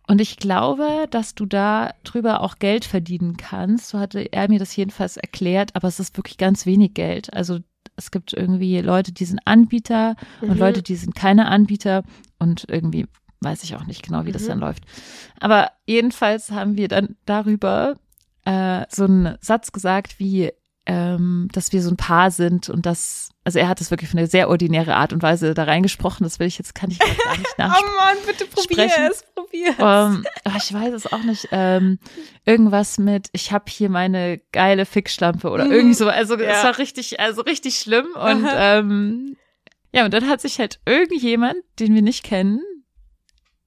Und 0.10 0.22
ich 0.22 0.38
glaube, 0.38 1.08
dass 1.10 1.36
du 1.36 1.46
da 1.46 1.94
drüber 2.06 2.40
auch 2.42 2.60
Geld 2.60 2.86
verdienen 2.86 3.36
kannst. 3.36 3.90
So 3.90 4.00
hatte 4.00 4.20
er 4.32 4.48
mir 4.50 4.58
das 4.60 4.74
jedenfalls 4.74 5.18
erklärt, 5.18 5.76
aber 5.76 5.90
es 5.90 6.00
ist 6.00 6.16
wirklich 6.18 6.38
ganz 6.38 6.66
wenig 6.66 6.94
Geld. 6.94 7.34
Also 7.34 7.60
es 7.98 8.12
gibt 8.12 8.32
irgendwie 8.34 8.80
Leute, 8.80 9.12
die 9.12 9.26
sind 9.26 9.40
Anbieter 9.46 10.16
und 10.42 10.52
Mhm. 10.52 10.58
Leute, 10.60 10.82
die 10.84 10.96
sind 10.96 11.16
keine 11.16 11.48
Anbieter 11.48 12.04
und 12.40 12.66
irgendwie 12.70 13.06
weiß 13.42 13.64
ich 13.64 13.76
auch 13.76 13.86
nicht 13.86 14.04
genau, 14.04 14.26
wie 14.26 14.32
das 14.32 14.44
Mhm. 14.44 14.48
dann 14.48 14.60
läuft. 14.60 14.84
Aber 15.40 15.72
jedenfalls 15.86 16.52
haben 16.52 16.78
wir 16.78 16.88
dann 16.88 17.18
darüber 17.26 17.96
äh, 18.46 18.86
so 18.90 19.04
einen 19.04 19.38
Satz 19.42 19.72
gesagt, 19.72 20.20
wie 20.20 20.52
ähm, 20.90 21.50
dass 21.52 21.74
wir 21.74 21.82
so 21.84 21.92
ein 21.92 21.98
Paar 21.98 22.32
sind 22.32 22.70
und 22.70 22.86
das, 22.86 23.30
also 23.44 23.60
er 23.60 23.68
hat 23.68 23.82
es 23.82 23.92
wirklich 23.92 24.10
auf 24.10 24.16
eine 24.16 24.26
sehr 24.28 24.48
ordinäre 24.50 24.96
Art 24.96 25.12
und 25.12 25.22
Weise 25.22 25.54
da 25.54 25.66
reingesprochen. 25.66 26.24
Das 26.24 26.40
will 26.40 26.48
ich 26.48 26.58
jetzt, 26.58 26.74
kann 26.74 26.90
ich 26.90 26.98
gar 27.00 27.08
nicht 27.10 27.22
Oh 27.58 27.62
nachsprechen. 27.62 27.96
Mann, 27.98 28.18
bitte 28.26 28.46
probier 28.46 28.90
es, 29.12 29.24
probier 29.36 29.70
es. 29.72 29.76
Ähm, 29.80 30.26
ach, 30.46 30.56
ich 30.56 30.74
weiß 30.74 30.94
es 30.94 31.12
auch 31.12 31.24
nicht. 31.24 31.50
Ähm, 31.52 32.00
irgendwas 32.46 32.98
mit, 32.98 33.28
ich 33.34 33.52
habe 33.52 33.66
hier 33.68 33.90
meine 33.90 34.40
geile 34.54 34.86
Fixschlampe 34.86 35.50
oder 35.50 35.66
Mhm. 35.66 35.72
irgendwie 35.74 35.94
so. 35.96 36.08
Also 36.08 36.38
Ja. 36.40 36.52
es 36.52 36.64
war 36.64 36.78
richtig, 36.78 37.20
also 37.20 37.42
richtig 37.42 37.76
schlimm. 37.80 38.08
Und 38.16 38.48
ähm, 38.56 39.36
ja, 39.94 40.06
und 40.06 40.14
dann 40.14 40.28
hat 40.30 40.40
sich 40.42 40.58
halt 40.60 40.80
irgendjemand, 40.86 41.58
den 41.80 41.94
wir 41.96 42.02
nicht 42.02 42.24
kennen, 42.24 42.62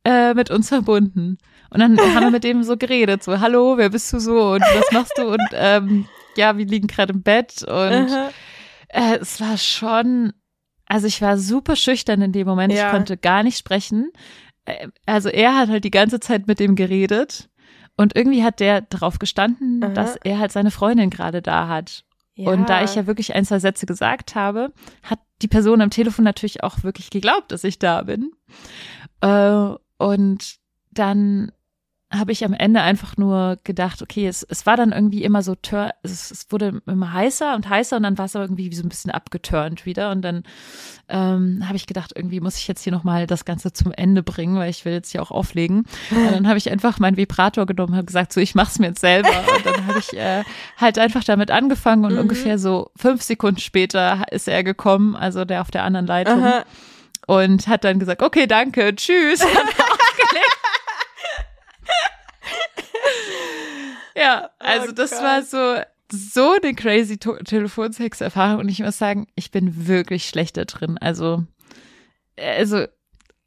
äh, 0.04 0.32
mit 0.32 0.50
uns 0.50 0.68
verbunden. 0.68 1.36
Und 1.68 1.80
dann 1.80 1.98
haben 1.98 2.24
wir 2.24 2.30
mit 2.30 2.44
dem 2.44 2.62
so 2.62 2.76
geredet, 2.78 3.22
so, 3.22 3.40
hallo, 3.40 3.76
wer 3.76 3.90
bist 3.90 4.10
du 4.12 4.18
so 4.20 4.52
und 4.52 4.62
was 4.62 4.90
machst 4.92 5.12
du? 5.18 5.28
Und 5.28 5.42
ähm, 5.52 6.06
ja, 6.36 6.56
wir 6.56 6.66
liegen 6.66 6.86
gerade 6.86 7.12
im 7.12 7.22
Bett 7.22 7.62
und 7.62 8.08
äh, 8.88 9.18
es 9.20 9.40
war 9.40 9.56
schon, 9.58 10.32
also 10.86 11.06
ich 11.06 11.22
war 11.22 11.38
super 11.38 11.76
schüchtern 11.76 12.22
in 12.22 12.32
dem 12.32 12.46
Moment. 12.46 12.72
Ja. 12.72 12.86
Ich 12.86 12.92
konnte 12.92 13.16
gar 13.16 13.42
nicht 13.42 13.58
sprechen. 13.58 14.10
Äh, 14.64 14.88
Also 15.06 15.28
er 15.28 15.56
hat 15.56 15.68
halt 15.68 15.84
die 15.84 15.90
ganze 15.90 16.20
Zeit 16.20 16.46
mit 16.46 16.60
dem 16.60 16.74
geredet 16.76 17.48
und 17.96 18.16
irgendwie 18.16 18.42
hat 18.42 18.60
der 18.60 18.80
darauf 18.82 19.18
gestanden, 19.18 19.82
Aha. 19.84 19.92
dass 19.92 20.16
er 20.16 20.38
halt 20.38 20.52
seine 20.52 20.70
Freundin 20.70 21.10
gerade 21.10 21.42
da 21.42 21.68
hat. 21.68 22.04
Und 22.36 22.70
da 22.70 22.82
ich 22.82 22.94
ja 22.94 23.06
wirklich 23.06 23.34
ein, 23.34 23.44
zwei 23.44 23.58
Sätze 23.58 23.84
gesagt 23.84 24.34
habe, 24.34 24.72
hat 25.02 25.18
die 25.42 25.48
Person 25.48 25.82
am 25.82 25.90
Telefon 25.90 26.24
natürlich 26.24 26.62
auch 26.62 26.82
wirklich 26.82 27.10
geglaubt, 27.10 27.52
dass 27.52 27.64
ich 27.64 27.78
da 27.78 28.02
bin. 28.02 28.30
Äh, 29.20 29.74
und 29.98 30.56
dann 30.90 31.52
habe 32.12 32.32
ich 32.32 32.44
am 32.44 32.52
Ende 32.54 32.80
einfach 32.80 33.16
nur 33.16 33.58
gedacht, 33.62 34.02
okay, 34.02 34.26
es, 34.26 34.42
es 34.42 34.66
war 34.66 34.76
dann 34.76 34.90
irgendwie 34.90 35.22
immer 35.22 35.42
so, 35.42 35.54
tör, 35.54 35.92
es, 36.02 36.32
es 36.32 36.50
wurde 36.50 36.82
immer 36.86 37.12
heißer 37.12 37.54
und 37.54 37.68
heißer 37.68 37.96
und 37.96 38.02
dann 38.02 38.18
war 38.18 38.24
es 38.24 38.34
aber 38.34 38.44
irgendwie 38.46 38.74
so 38.74 38.82
ein 38.82 38.88
bisschen 38.88 39.12
abgeturnt 39.12 39.86
wieder 39.86 40.10
und 40.10 40.22
dann 40.22 40.42
ähm, 41.08 41.62
habe 41.66 41.76
ich 41.76 41.86
gedacht, 41.86 42.12
irgendwie 42.16 42.40
muss 42.40 42.56
ich 42.56 42.66
jetzt 42.66 42.82
hier 42.82 42.92
nochmal 42.92 43.28
das 43.28 43.44
Ganze 43.44 43.72
zum 43.72 43.92
Ende 43.92 44.24
bringen, 44.24 44.56
weil 44.58 44.70
ich 44.70 44.84
will 44.84 44.92
jetzt 44.92 45.12
hier 45.12 45.22
auch 45.22 45.30
auflegen. 45.30 45.84
Und 46.10 46.32
dann 46.32 46.48
habe 46.48 46.58
ich 46.58 46.68
einfach 46.70 46.98
meinen 46.98 47.16
Vibrator 47.16 47.64
genommen, 47.66 47.94
habe 47.94 48.06
gesagt, 48.06 48.32
so 48.32 48.40
ich 48.40 48.56
mach's 48.56 48.80
mir 48.80 48.88
jetzt 48.88 49.00
selber 49.00 49.28
und 49.56 49.64
dann 49.66 49.86
habe 49.86 49.98
ich 50.00 50.12
äh, 50.16 50.42
halt 50.78 50.98
einfach 50.98 51.22
damit 51.22 51.50
angefangen 51.52 52.04
und 52.04 52.14
Mhm. 52.14 52.18
ungefähr 52.22 52.58
so 52.58 52.90
fünf 52.96 53.22
Sekunden 53.22 53.60
später 53.60 54.24
ist 54.32 54.48
er 54.48 54.64
gekommen, 54.64 55.14
also 55.14 55.44
der 55.44 55.60
auf 55.60 55.70
der 55.70 55.84
anderen 55.84 56.06
Leitung 56.08 56.42
Aha. 56.42 56.64
und 57.28 57.68
hat 57.68 57.84
dann 57.84 58.00
gesagt, 58.00 58.20
okay, 58.20 58.48
danke, 58.48 58.94
tschüss. 58.96 59.40
Hat 59.44 59.48
aufgelegt. 59.48 60.56
Ja, 64.20 64.50
also 64.58 64.88
Oh 64.90 64.92
das 64.92 65.10
Gott. 65.10 65.22
war 65.22 65.42
so 65.42 65.76
so 66.12 66.54
eine 66.60 66.74
crazy 66.74 67.18
Telefonsex-Erfahrung 67.18 68.58
und 68.60 68.68
ich 68.68 68.80
muss 68.80 68.98
sagen, 68.98 69.28
ich 69.36 69.50
bin 69.52 69.86
wirklich 69.86 70.28
schlecht 70.28 70.56
da 70.56 70.64
drin. 70.64 70.98
Also 70.98 71.44
also 72.38 72.86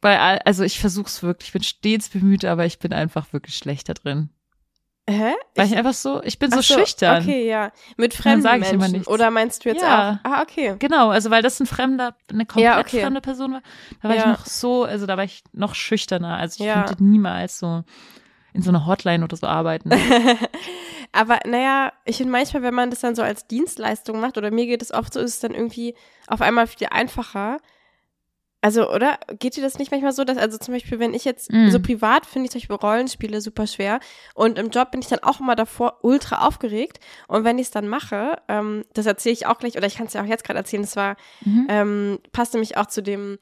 bei 0.01 0.17
also 0.45 0.63
ich 0.63 0.79
versuch's 0.79 1.23
wirklich, 1.23 1.49
ich 1.49 1.53
bin 1.53 1.63
stets 1.63 2.09
bemüht, 2.09 2.45
aber 2.45 2.65
ich 2.65 2.79
bin 2.79 2.93
einfach 2.93 3.31
wirklich 3.33 3.57
schlecht 3.57 3.89
da 3.89 3.93
drin. 3.93 4.29
Hä? 5.09 5.33
Weil 5.55 5.65
ich, 5.67 5.75
einfach 5.75 5.93
so, 5.93 6.23
ich 6.23 6.39
bin 6.39 6.49
so 6.51 6.61
so, 6.61 6.75
schüchtern. 6.75 7.21
Okay, 7.23 7.45
ja. 7.49 7.73
Mit 7.97 8.13
fremden 8.13 8.41
sag 8.41 8.61
ich 8.61 8.69
immer 8.71 8.77
Menschen. 8.83 8.91
nichts. 8.93 9.07
Oder 9.09 9.31
meinst 9.31 9.65
du 9.65 9.69
jetzt 9.69 9.81
Ja. 9.81 10.21
auch? 10.23 10.29
Ah, 10.31 10.41
okay. 10.41 10.77
Genau, 10.79 11.09
also 11.09 11.29
weil 11.29 11.41
das 11.41 11.59
ein 11.59 11.65
fremder, 11.65 12.15
eine 12.31 12.45
komplett 12.45 12.63
Ja, 12.63 12.79
okay. 12.79 13.01
fremde 13.01 13.19
Person 13.19 13.51
war, 13.51 13.61
da 14.01 14.07
war 14.07 14.15
ich 14.15 14.21
Ja. 14.21 14.31
noch 14.31 14.45
so, 14.45 14.85
also 14.85 15.05
da 15.05 15.17
war 15.17 15.25
ich 15.25 15.43
noch 15.51 15.75
schüchterner. 15.75 16.37
Also 16.37 16.63
ich 16.63 16.67
Ja. 16.69 16.85
könnte 16.85 17.03
niemals 17.03 17.59
so 17.59 17.83
in 18.53 18.61
so 18.61 18.69
einer 18.69 18.85
Hotline 18.85 19.23
oder 19.23 19.35
so 19.35 19.47
arbeiten. 19.47 19.91
Aber 21.11 21.39
naja, 21.45 21.93
ich 22.05 22.17
finde 22.17 22.31
manchmal, 22.31 22.63
wenn 22.63 22.73
man 22.73 22.89
das 22.89 22.99
dann 23.01 23.15
so 23.15 23.21
als 23.21 23.47
Dienstleistung 23.47 24.19
macht, 24.19 24.37
oder 24.37 24.49
mir 24.51 24.65
geht 24.65 24.81
es 24.81 24.91
oft 24.91 25.13
so, 25.13 25.19
ist 25.19 25.33
es 25.35 25.39
dann 25.39 25.53
irgendwie 25.53 25.95
auf 26.27 26.41
einmal 26.41 26.65
viel 26.67 26.87
einfacher. 26.89 27.57
Also, 28.61 28.89
oder? 28.89 29.19
Geht 29.39 29.57
dir 29.57 29.61
das 29.61 29.77
nicht 29.77 29.91
manchmal 29.91 30.13
so, 30.13 30.23
dass, 30.23 30.37
also 30.37 30.57
zum 30.57 30.73
Beispiel, 30.73 30.97
wenn 30.97 31.13
ich 31.13 31.25
jetzt 31.25 31.51
Mm. 31.51 31.69
so 31.69 31.81
privat 31.81 32.25
finde 32.25 32.45
ich 32.45 32.51
zum 32.51 32.61
Beispiel 32.61 32.75
Rollenspiele 32.77 33.41
super 33.41 33.67
schwer 33.67 33.99
und 34.35 34.57
im 34.57 34.69
Job 34.69 34.91
bin 34.91 35.01
ich 35.01 35.07
dann 35.07 35.19
auch 35.19 35.41
immer 35.41 35.55
davor 35.57 35.99
ultra 36.01 36.47
aufgeregt 36.47 36.99
und 37.27 37.43
wenn 37.43 37.59
ich 37.59 37.65
es 37.67 37.71
dann 37.71 37.89
mache, 37.89 38.37
ähm, 38.47 38.85
das 38.93 39.05
erzähle 39.05 39.33
ich 39.33 39.45
auch 39.47 39.57
gleich, 39.59 39.75
oder 39.75 39.85
ich 39.87 39.95
kann 39.97 40.07
es 40.07 40.13
ja 40.13 40.21
auch 40.21 40.25
jetzt 40.25 40.45
gerade 40.45 40.59
erzählen, 40.59 40.83
das 40.83 40.95
war 40.95 41.17
Mhm. 41.43 41.67
ähm, 41.69 42.19
passt 42.31 42.53
nämlich 42.53 42.77
auch 42.77 42.85
zu 42.85 43.03
dem, 43.03 43.37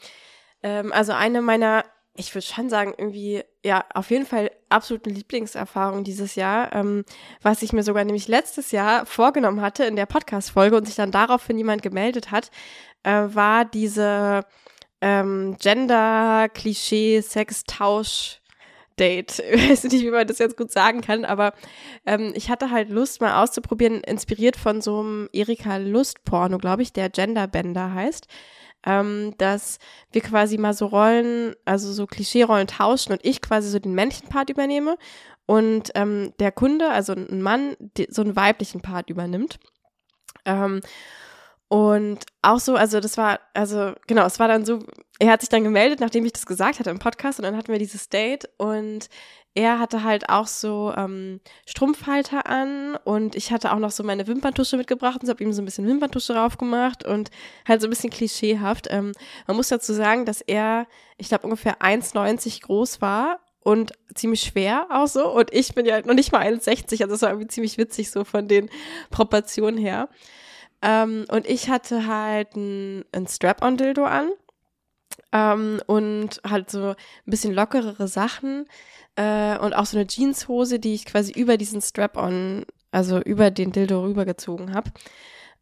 ähm, 0.63 0.91
also 0.91 1.11
eine 1.13 1.43
meiner 1.43 1.85
ich 2.15 2.33
würde 2.35 2.45
schon 2.45 2.69
sagen, 2.69 2.93
irgendwie, 2.97 3.43
ja, 3.63 3.85
auf 3.93 4.11
jeden 4.11 4.25
Fall 4.25 4.51
absolute 4.69 5.09
Lieblingserfahrung 5.09 6.03
dieses 6.03 6.35
Jahr, 6.35 6.75
ähm, 6.75 7.05
was 7.41 7.61
ich 7.61 7.71
mir 7.73 7.83
sogar 7.83 8.03
nämlich 8.03 8.27
letztes 8.27 8.71
Jahr 8.71 9.05
vorgenommen 9.05 9.61
hatte 9.61 9.85
in 9.85 9.95
der 9.95 10.05
Podcast-Folge 10.05 10.75
und 10.75 10.85
sich 10.85 10.95
dann 10.95 11.11
daraufhin 11.11 11.57
jemand 11.57 11.81
gemeldet 11.81 12.31
hat, 12.31 12.51
äh, 13.03 13.23
war 13.27 13.65
diese 13.65 14.45
ähm, 15.01 15.55
Gender-Klischee-Sex-Tausch- 15.59 18.41
Date. 18.99 19.39
Ich 19.51 19.69
weiß 19.69 19.83
nicht, 19.85 20.03
wie 20.03 20.11
man 20.11 20.27
das 20.27 20.39
jetzt 20.39 20.57
gut 20.57 20.71
sagen 20.71 21.01
kann, 21.01 21.25
aber 21.25 21.53
ähm, 22.05 22.33
ich 22.35 22.49
hatte 22.49 22.71
halt 22.71 22.89
Lust, 22.89 23.21
mal 23.21 23.41
auszuprobieren, 23.41 24.01
inspiriert 24.01 24.57
von 24.57 24.81
so 24.81 24.99
einem 24.99 25.29
Erika 25.33 25.77
Lust-Porno, 25.77 26.57
glaube 26.57 26.81
ich, 26.83 26.93
der 26.93 27.09
Genderbender 27.09 27.93
heißt 27.93 28.27
ähm, 28.85 29.33
dass 29.37 29.79
wir 30.11 30.21
quasi 30.21 30.57
mal 30.57 30.73
so 30.73 30.87
Rollen, 30.87 31.55
also 31.65 31.91
so 31.93 32.07
Klischee-Rollen 32.07 32.67
tauschen 32.67 33.11
und 33.11 33.23
ich 33.23 33.41
quasi 33.41 33.69
so 33.69 33.79
den 33.79 33.93
männlichen 33.93 34.29
Part 34.29 34.49
übernehme 34.49 34.97
und 35.45 35.91
ähm, 35.95 36.33
der 36.39 36.51
Kunde, 36.51 36.89
also 36.89 37.13
ein 37.13 37.41
Mann, 37.41 37.75
die, 37.97 38.07
so 38.09 38.21
einen 38.21 38.35
weiblichen 38.35 38.81
Part 38.81 39.09
übernimmt. 39.09 39.59
Ähm, 40.45 40.81
und 41.71 42.25
auch 42.41 42.59
so, 42.59 42.75
also 42.75 42.99
das 42.99 43.15
war, 43.15 43.39
also 43.53 43.93
genau, 44.05 44.25
es 44.25 44.39
war 44.39 44.49
dann 44.49 44.65
so, 44.65 44.79
er 45.19 45.31
hat 45.31 45.39
sich 45.39 45.47
dann 45.47 45.63
gemeldet, 45.63 46.01
nachdem 46.01 46.25
ich 46.25 46.33
das 46.33 46.45
gesagt 46.45 46.79
hatte 46.79 46.89
im 46.89 46.99
Podcast 46.99 47.39
und 47.39 47.43
dann 47.43 47.55
hatten 47.55 47.71
wir 47.71 47.79
dieses 47.79 48.09
Date 48.09 48.49
und 48.57 49.07
er 49.53 49.79
hatte 49.79 50.03
halt 50.03 50.27
auch 50.27 50.47
so 50.47 50.93
ähm, 50.97 51.39
Strumpfhalter 51.65 52.45
an 52.45 52.97
und 53.05 53.37
ich 53.37 53.53
hatte 53.53 53.71
auch 53.71 53.79
noch 53.79 53.91
so 53.91 54.03
meine 54.03 54.27
Wimperntusche 54.27 54.75
mitgebracht 54.75 55.21
und 55.23 55.29
habe 55.29 55.41
ihm 55.41 55.53
so 55.53 55.61
ein 55.61 55.65
bisschen 55.65 55.87
Wimperntusche 55.87 56.33
drauf 56.33 56.57
gemacht 56.57 57.05
und 57.05 57.29
halt 57.65 57.79
so 57.79 57.87
ein 57.87 57.89
bisschen 57.89 58.09
klischeehaft. 58.09 58.87
Ähm, 58.89 59.13
man 59.47 59.55
muss 59.55 59.69
dazu 59.69 59.93
sagen, 59.93 60.25
dass 60.25 60.41
er, 60.41 60.87
ich 61.15 61.29
glaube, 61.29 61.45
ungefähr 61.45 61.79
1,90 61.79 62.63
groß 62.63 62.99
war 62.99 63.39
und 63.61 63.93
ziemlich 64.13 64.41
schwer 64.41 64.87
auch 64.89 65.07
so 65.07 65.33
und 65.33 65.53
ich 65.53 65.73
bin 65.73 65.85
ja 65.85 66.01
noch 66.01 66.15
nicht 66.15 66.33
mal 66.33 66.45
1,60, 66.45 67.01
also 67.01 67.15
es 67.15 67.21
war 67.21 67.29
irgendwie 67.29 67.47
ziemlich 67.47 67.77
witzig 67.77 68.11
so 68.11 68.25
von 68.25 68.49
den 68.49 68.69
Proportionen 69.09 69.77
her. 69.77 70.09
Ähm, 70.81 71.25
und 71.29 71.47
ich 71.47 71.69
hatte 71.69 72.07
halt 72.07 72.55
ein, 72.55 73.05
ein 73.11 73.27
Strap-on-Dildo 73.27 74.03
an 74.03 74.31
ähm, 75.31 75.81
und 75.85 76.41
halt 76.47 76.69
so 76.69 76.89
ein 76.89 76.95
bisschen 77.25 77.53
lockerere 77.53 78.07
Sachen 78.07 78.67
äh, 79.15 79.57
und 79.57 79.73
auch 79.73 79.85
so 79.85 79.97
eine 79.97 80.07
Jeanshose, 80.07 80.79
die 80.79 80.93
ich 80.93 81.05
quasi 81.05 81.31
über 81.33 81.57
diesen 81.57 81.81
Strap-on, 81.81 82.65
also 82.91 83.19
über 83.21 83.51
den 83.51 83.71
Dildo 83.71 84.01
rübergezogen 84.03 84.73
habe. 84.73 84.91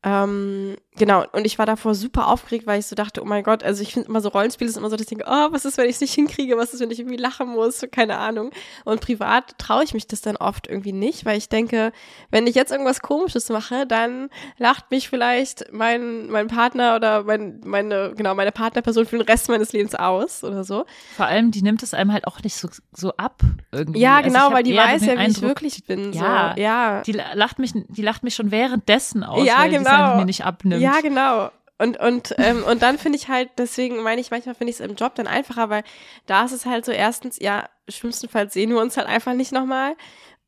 Ähm, 0.04 0.78
genau, 1.00 1.26
und 1.32 1.46
ich 1.46 1.58
war 1.58 1.66
davor 1.66 1.96
super 1.96 2.28
aufgeregt, 2.28 2.68
weil 2.68 2.80
ich 2.80 2.86
so 2.86 2.96
dachte, 2.96 3.24
oh 3.24 3.26
mein 3.26 3.44
Gott, 3.44 3.64
also 3.64 3.82
ich 3.82 3.94
finde 3.94 4.10
immer 4.10 4.22
so 4.22 4.30
Rollenspiele 4.30 4.70
ist 4.70 4.78
immer 4.78 4.90
so, 4.90 4.96
dass 4.96 5.04
ich 5.04 5.10
denke, 5.10 5.26
oh, 5.28 5.48
was 5.52 5.66
ist, 5.66 5.78
wenn 5.78 5.90
ich 5.90 5.96
es 5.96 6.02
nicht 6.02 6.14
hinkriege, 6.14 6.58
was 6.58 6.74
ist, 6.74 6.82
wenn 6.82 6.92
ich 6.92 7.00
irgendwie 7.00 7.18
lachen 7.18 7.50
muss, 7.50 7.84
keine 7.92 8.18
Ahnung. 8.18 8.52
Und 8.86 9.02
privat 9.02 9.58
traue 9.58 9.84
ich 9.84 9.94
mich 9.96 10.06
das 10.06 10.22
dann 10.22 10.36
oft 10.38 10.68
irgendwie 10.68 10.94
nicht, 10.94 11.26
weil 11.26 11.38
ich 11.38 11.50
denke, 11.50 11.92
wenn 12.30 12.46
ich 12.46 12.54
jetzt 12.54 12.72
irgendwas 12.72 13.02
komisches 13.02 13.50
mache, 13.50 13.88
dann 13.88 14.30
lacht 14.58 14.92
mich 14.92 15.10
vielleicht 15.10 15.72
mein, 15.72 16.30
mein 16.30 16.48
Partner 16.48 16.96
oder 16.96 17.24
mein, 17.24 17.62
meine, 17.64 18.14
genau, 18.16 18.36
meine 18.36 18.52
Partnerperson 18.52 19.06
für 19.06 19.18
den 19.18 19.26
Rest 19.26 19.50
meines 19.50 19.74
Lebens 19.74 19.96
aus 19.96 20.44
oder 20.44 20.64
so. 20.64 20.86
Vor 21.16 21.26
allem, 21.26 21.52
die 21.52 21.62
nimmt 21.62 21.82
es 21.82 21.94
einem 21.94 22.14
halt 22.14 22.28
auch 22.28 22.44
nicht 22.44 22.56
so, 22.56 22.68
so 22.92 23.14
ab 23.18 23.42
irgendwie. 23.72 24.02
Ja, 24.02 24.18
also 24.18 24.30
genau, 24.30 24.52
weil 24.52 24.64
die 24.64 24.76
weiß 24.76 25.06
ja, 25.06 25.14
wie 25.14 25.18
Eindruck, 25.18 25.36
ich 25.38 25.42
wirklich 25.42 25.84
bin. 25.86 26.14
Ja, 26.14 26.54
so. 26.56 26.62
ja. 26.62 27.02
Die 27.04 27.14
lacht 27.14 27.58
mich, 27.60 27.72
die 27.74 28.02
lacht 28.02 28.24
mich 28.24 28.36
schon 28.36 28.52
währenddessen 28.52 29.24
aus, 29.24 29.46
ja, 29.46 29.60
weil 29.60 29.70
genau. 29.70 29.90
die 29.90 30.12
es 30.12 30.18
mir 30.18 30.26
nicht 30.26 30.46
abnimmt. 30.46 30.82
Ja, 30.82 30.89
genau. 31.02 31.52
Und, 31.82 31.98
und, 31.98 32.36
ähm, 32.38 32.64
und 32.64 32.82
dann 32.82 32.98
finde 32.98 33.18
ich 33.18 33.30
halt, 33.30 33.50
deswegen 33.58 34.04
meine 34.04 34.20
ich, 34.20 34.32
manchmal 34.32 34.54
finde 34.54 34.72
ich 34.72 34.80
es 34.80 34.86
im 34.86 34.96
Job 34.96 35.16
dann 35.16 35.28
einfacher, 35.28 35.70
weil 35.70 35.84
da 36.26 36.44
ist 36.44 36.52
es 36.52 36.66
halt 36.66 36.84
so, 36.84 36.92
erstens, 36.92 37.40
ja, 37.40 37.70
schlimmstenfalls 37.88 38.54
sehen 38.54 38.72
wir 38.72 38.82
uns 38.82 38.98
halt 38.98 39.08
einfach 39.08 39.34
nicht 39.34 39.54
nochmal. 39.54 39.96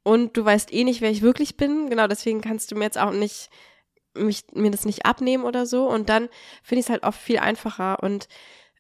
Und 0.03 0.35
du 0.35 0.43
weißt 0.43 0.73
eh 0.73 0.83
nicht, 0.83 0.99
wer 0.99 1.09
ich 1.11 1.21
wirklich 1.21 1.55
bin. 1.55 1.89
Genau, 1.89 2.07
deswegen 2.07 2.41
kannst 2.41 2.71
du 2.71 2.75
mir 2.75 2.83
jetzt 2.83 2.97
auch 2.97 3.11
nicht, 3.11 3.49
mich, 4.13 4.43
mir 4.53 4.71
das 4.71 4.83
nicht 4.85 5.05
abnehmen 5.05 5.45
oder 5.45 5.65
so. 5.65 5.87
Und 5.87 6.09
dann 6.09 6.27
finde 6.63 6.81
ich 6.81 6.87
es 6.87 6.89
halt 6.89 7.03
oft 7.03 7.19
viel 7.19 7.39
einfacher. 7.39 8.03
Und 8.03 8.27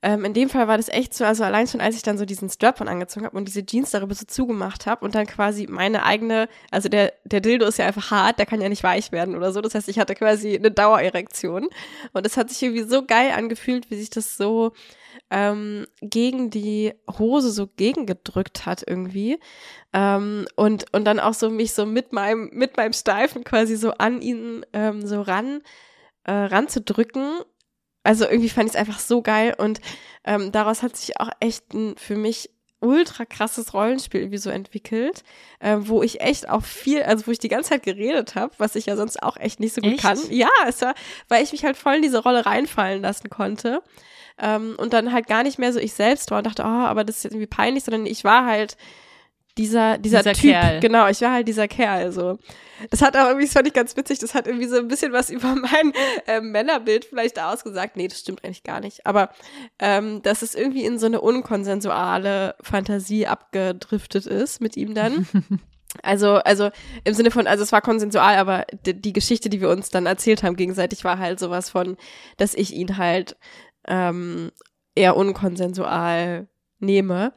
ähm, 0.03 0.25
in 0.25 0.33
dem 0.33 0.49
Fall 0.49 0.67
war 0.67 0.77
das 0.77 0.89
echt 0.89 1.13
so, 1.13 1.23
also 1.25 1.43
allein 1.43 1.67
schon, 1.67 1.79
als 1.79 1.95
ich 1.95 2.01
dann 2.01 2.17
so 2.17 2.25
diesen 2.25 2.49
Strap-on 2.49 2.87
angezogen 2.87 3.25
habe 3.25 3.37
und 3.37 3.47
diese 3.47 3.63
Jeans 3.63 3.91
darüber 3.91 4.15
so 4.15 4.25
zugemacht 4.25 4.87
habe 4.87 5.05
und 5.05 5.13
dann 5.13 5.27
quasi 5.27 5.67
meine 5.69 6.03
eigene, 6.03 6.49
also 6.71 6.89
der, 6.89 7.13
der 7.23 7.39
Dildo 7.39 7.67
ist 7.67 7.77
ja 7.77 7.85
einfach 7.85 8.09
hart, 8.09 8.39
der 8.39 8.47
kann 8.47 8.61
ja 8.61 8.69
nicht 8.69 8.83
weich 8.83 9.11
werden 9.11 9.35
oder 9.35 9.53
so. 9.53 9.61
Das 9.61 9.75
heißt, 9.75 9.89
ich 9.89 9.99
hatte 9.99 10.15
quasi 10.15 10.55
eine 10.55 10.71
Dauererektion. 10.71 11.69
Und 12.13 12.25
es 12.25 12.35
hat 12.35 12.49
sich 12.49 12.63
irgendwie 12.63 12.83
so 12.83 13.05
geil 13.05 13.31
angefühlt, 13.31 13.91
wie 13.91 13.97
sich 13.97 14.09
das 14.09 14.37
so 14.37 14.73
ähm, 15.29 15.85
gegen 16.01 16.49
die 16.49 16.93
Hose 17.19 17.51
so 17.51 17.67
gegengedrückt 17.67 18.65
hat 18.65 18.83
irgendwie. 18.85 19.39
Ähm, 19.93 20.47
und, 20.55 20.85
und 20.93 21.05
dann 21.05 21.19
auch 21.19 21.35
so 21.35 21.51
mich 21.51 21.73
so 21.73 21.85
mit 21.85 22.11
meinem, 22.11 22.49
mit 22.53 22.75
meinem 22.75 22.93
Steifen 22.93 23.43
quasi 23.43 23.75
so 23.75 23.91
an 23.91 24.21
ihn 24.21 24.65
ähm, 24.73 25.05
so 25.05 25.21
ran, 25.21 25.61
äh, 26.23 26.31
ranzudrücken 26.31 27.41
also 28.03 28.25
irgendwie 28.25 28.49
fand 28.49 28.69
ich 28.69 28.75
es 28.75 28.79
einfach 28.79 28.99
so 28.99 29.21
geil 29.21 29.55
und 29.57 29.81
ähm, 30.23 30.51
daraus 30.51 30.83
hat 30.83 30.95
sich 30.95 31.19
auch 31.19 31.29
echt 31.39 31.73
ein 31.73 31.95
für 31.97 32.15
mich 32.15 32.49
ultra 32.81 33.25
krasses 33.25 33.73
Rollenspiel 33.73 34.21
irgendwie 34.21 34.39
so 34.39 34.49
entwickelt, 34.49 35.23
äh, 35.59 35.77
wo 35.79 36.01
ich 36.01 36.19
echt 36.19 36.49
auch 36.49 36.63
viel, 36.63 37.03
also 37.03 37.27
wo 37.27 37.31
ich 37.31 37.39
die 37.39 37.47
ganze 37.47 37.69
Zeit 37.69 37.83
geredet 37.83 38.35
habe, 38.35 38.53
was 38.57 38.75
ich 38.75 38.87
ja 38.87 38.95
sonst 38.95 39.21
auch 39.21 39.37
echt 39.37 39.59
nicht 39.59 39.73
so 39.73 39.81
gut 39.81 39.93
echt? 39.93 40.01
kann. 40.01 40.19
Ja, 40.29 40.49
es 40.67 40.81
war, 40.81 40.95
weil 41.29 41.43
ich 41.43 41.51
mich 41.51 41.63
halt 41.63 41.77
voll 41.77 41.95
in 41.95 42.01
diese 42.01 42.23
Rolle 42.23 42.45
reinfallen 42.45 43.01
lassen 43.01 43.29
konnte. 43.29 43.81
Ähm, 44.39 44.75
und 44.77 44.93
dann 44.93 45.13
halt 45.13 45.27
gar 45.27 45.43
nicht 45.43 45.59
mehr 45.59 45.71
so 45.71 45.79
ich 45.79 45.93
selbst 45.93 46.31
war 46.31 46.39
und 46.39 46.47
dachte, 46.47 46.63
oh, 46.63 46.65
aber 46.65 47.03
das 47.03 47.17
ist 47.17 47.23
jetzt 47.25 47.33
irgendwie 47.33 47.47
peinlich, 47.47 47.83
sondern 47.83 48.07
ich 48.07 48.23
war 48.23 48.45
halt 48.45 48.75
dieser, 49.57 49.97
dieser, 49.97 50.19
Dieser 50.19 50.33
Typ. 50.33 50.51
Kerl. 50.51 50.79
Genau, 50.79 51.07
ich 51.07 51.21
war 51.21 51.33
halt 51.33 51.47
dieser 51.47 51.67
Kerl, 51.67 52.11
so. 52.11 52.37
Das 52.89 53.01
hat 53.01 53.15
aber 53.15 53.29
irgendwie, 53.29 53.45
das 53.45 53.53
fand 53.53 53.67
ich 53.67 53.73
ganz 53.73 53.95
witzig, 53.97 54.19
das 54.19 54.33
hat 54.33 54.47
irgendwie 54.47 54.67
so 54.67 54.77
ein 54.77 54.87
bisschen 54.87 55.11
was 55.11 55.29
über 55.29 55.55
mein 55.55 55.93
äh, 56.27 56.41
Männerbild 56.41 57.05
vielleicht 57.05 57.39
ausgesagt. 57.39 57.97
Nee, 57.97 58.07
das 58.07 58.19
stimmt 58.19 58.43
eigentlich 58.43 58.63
gar 58.63 58.79
nicht. 58.79 59.05
Aber 59.05 59.29
ähm, 59.79 60.21
dass 60.21 60.41
es 60.41 60.55
irgendwie 60.55 60.85
in 60.85 60.99
so 60.99 61.05
eine 61.05 61.21
unkonsensuale 61.21 62.55
Fantasie 62.61 63.27
abgedriftet 63.27 64.25
ist 64.25 64.61
mit 64.61 64.77
ihm 64.77 64.93
dann. 64.93 65.27
Also, 66.03 66.35
also 66.35 66.69
im 67.03 67.13
Sinne 67.13 67.31
von, 67.31 67.47
also 67.47 67.63
es 67.63 67.73
war 67.73 67.81
konsensual, 67.81 68.35
aber 68.35 68.65
die, 68.85 68.93
die 68.93 69.11
Geschichte, 69.11 69.49
die 69.49 69.59
wir 69.59 69.69
uns 69.69 69.89
dann 69.89 70.05
erzählt 70.05 70.41
haben 70.41 70.55
gegenseitig, 70.55 71.03
war 71.03 71.19
halt 71.19 71.37
sowas 71.37 71.69
von, 71.69 71.97
dass 72.37 72.53
ich 72.53 72.73
ihn 72.73 72.95
halt 72.97 73.35
ähm, 73.87 74.51
eher 74.95 75.17
unkonsensual 75.17 76.47
nehme. 76.79 77.33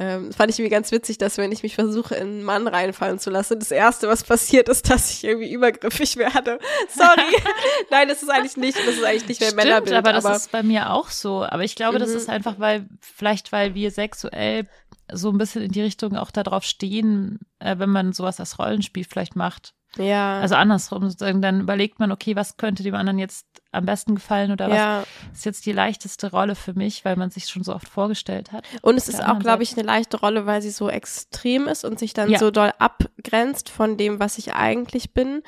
Ähm, 0.00 0.32
fand 0.32 0.52
ich 0.52 0.58
irgendwie 0.60 0.70
ganz 0.70 0.92
witzig, 0.92 1.18
dass 1.18 1.38
wenn 1.38 1.50
ich 1.50 1.64
mich 1.64 1.74
versuche, 1.74 2.14
in 2.14 2.22
einen 2.28 2.42
Mann 2.44 2.68
reinfallen 2.68 3.18
zu 3.18 3.30
lassen, 3.30 3.58
das 3.58 3.72
Erste, 3.72 4.06
was 4.06 4.22
passiert, 4.22 4.68
ist, 4.68 4.88
dass 4.88 5.10
ich 5.10 5.24
irgendwie 5.24 5.52
übergriffig 5.52 6.16
werde. 6.16 6.60
Sorry. 6.88 7.36
Nein, 7.90 8.06
das 8.06 8.22
ist 8.22 8.28
eigentlich 8.30 8.56
nicht, 8.56 8.78
das 8.78 8.94
ist 8.94 9.02
eigentlich 9.04 9.28
nicht 9.28 9.40
mehr 9.40 9.48
Stimmt, 9.50 9.64
Männerbild. 9.64 9.96
aber 9.96 10.12
das 10.12 10.36
ist 10.42 10.52
bei 10.52 10.62
mir 10.62 10.90
auch 10.92 11.10
so. 11.10 11.42
Aber 11.44 11.64
ich 11.64 11.74
glaube, 11.74 11.98
das 11.98 12.10
Mhm. 12.10 12.16
ist 12.16 12.28
einfach, 12.28 12.60
weil, 12.60 12.86
vielleicht 13.00 13.50
weil 13.50 13.74
wir 13.74 13.90
sexuell 13.90 14.68
so 15.12 15.30
ein 15.30 15.38
bisschen 15.38 15.62
in 15.62 15.72
die 15.72 15.82
Richtung 15.82 16.16
auch 16.16 16.30
darauf 16.30 16.62
stehen, 16.62 17.40
äh, 17.58 17.76
wenn 17.78 17.90
man 17.90 18.12
sowas 18.12 18.38
als 18.38 18.58
Rollenspiel 18.60 19.04
vielleicht 19.04 19.34
macht. 19.34 19.74
Ja. 19.96 20.40
Also 20.40 20.54
andersrum, 20.54 21.08
sozusagen, 21.08 21.40
dann 21.40 21.60
überlegt 21.60 21.98
man, 21.98 22.12
okay, 22.12 22.36
was 22.36 22.56
könnte 22.56 22.82
dem 22.82 22.94
anderen 22.94 23.18
jetzt 23.18 23.46
am 23.72 23.86
besten 23.86 24.14
gefallen 24.14 24.52
oder 24.52 24.68
was 24.68 24.76
ja. 24.76 25.04
ist 25.32 25.44
jetzt 25.44 25.66
die 25.66 25.72
leichteste 25.72 26.30
Rolle 26.30 26.54
für 26.54 26.74
mich, 26.74 27.04
weil 27.04 27.16
man 27.16 27.30
sich 27.30 27.46
schon 27.46 27.64
so 27.64 27.74
oft 27.74 27.88
vorgestellt 27.88 28.52
hat. 28.52 28.64
Und 28.82 28.96
es 28.96 29.08
ist 29.08 29.22
auch, 29.24 29.38
glaube 29.38 29.62
ich, 29.62 29.72
eine 29.72 29.82
leichte 29.82 30.18
Rolle, 30.20 30.46
weil 30.46 30.62
sie 30.62 30.70
so 30.70 30.88
extrem 30.88 31.66
ist 31.66 31.84
und 31.84 31.98
sich 31.98 32.12
dann 32.12 32.30
Ja. 32.30 32.38
so 32.38 32.50
doll 32.50 32.72
abgrenzt 32.78 33.70
von 33.70 33.96
dem, 33.96 34.20
was 34.20 34.38
ich 34.38 34.54
eigentlich 34.54 35.12
bin. 35.14 35.42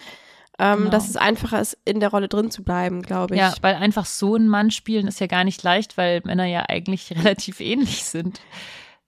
Ähm, 0.58 0.78
Genau. 0.78 0.90
Dass 0.90 1.08
es 1.08 1.16
einfacher 1.16 1.60
ist, 1.60 1.78
in 1.86 2.00
der 2.00 2.10
Rolle 2.10 2.28
drin 2.28 2.50
zu 2.50 2.62
bleiben, 2.62 3.02
glaube 3.02 3.34
ich. 3.34 3.40
Ja, 3.40 3.54
weil 3.62 3.76
einfach 3.76 4.04
so 4.04 4.34
einen 4.34 4.48
Mann 4.48 4.70
spielen 4.70 5.06
ist 5.06 5.18
ja 5.20 5.26
gar 5.26 5.44
nicht 5.44 5.62
leicht, 5.62 5.96
weil 5.96 6.20
Männer 6.24 6.44
ja 6.44 6.64
eigentlich 6.68 7.10
relativ 7.16 7.60
ähnlich 7.60 8.04
sind. 8.04 8.40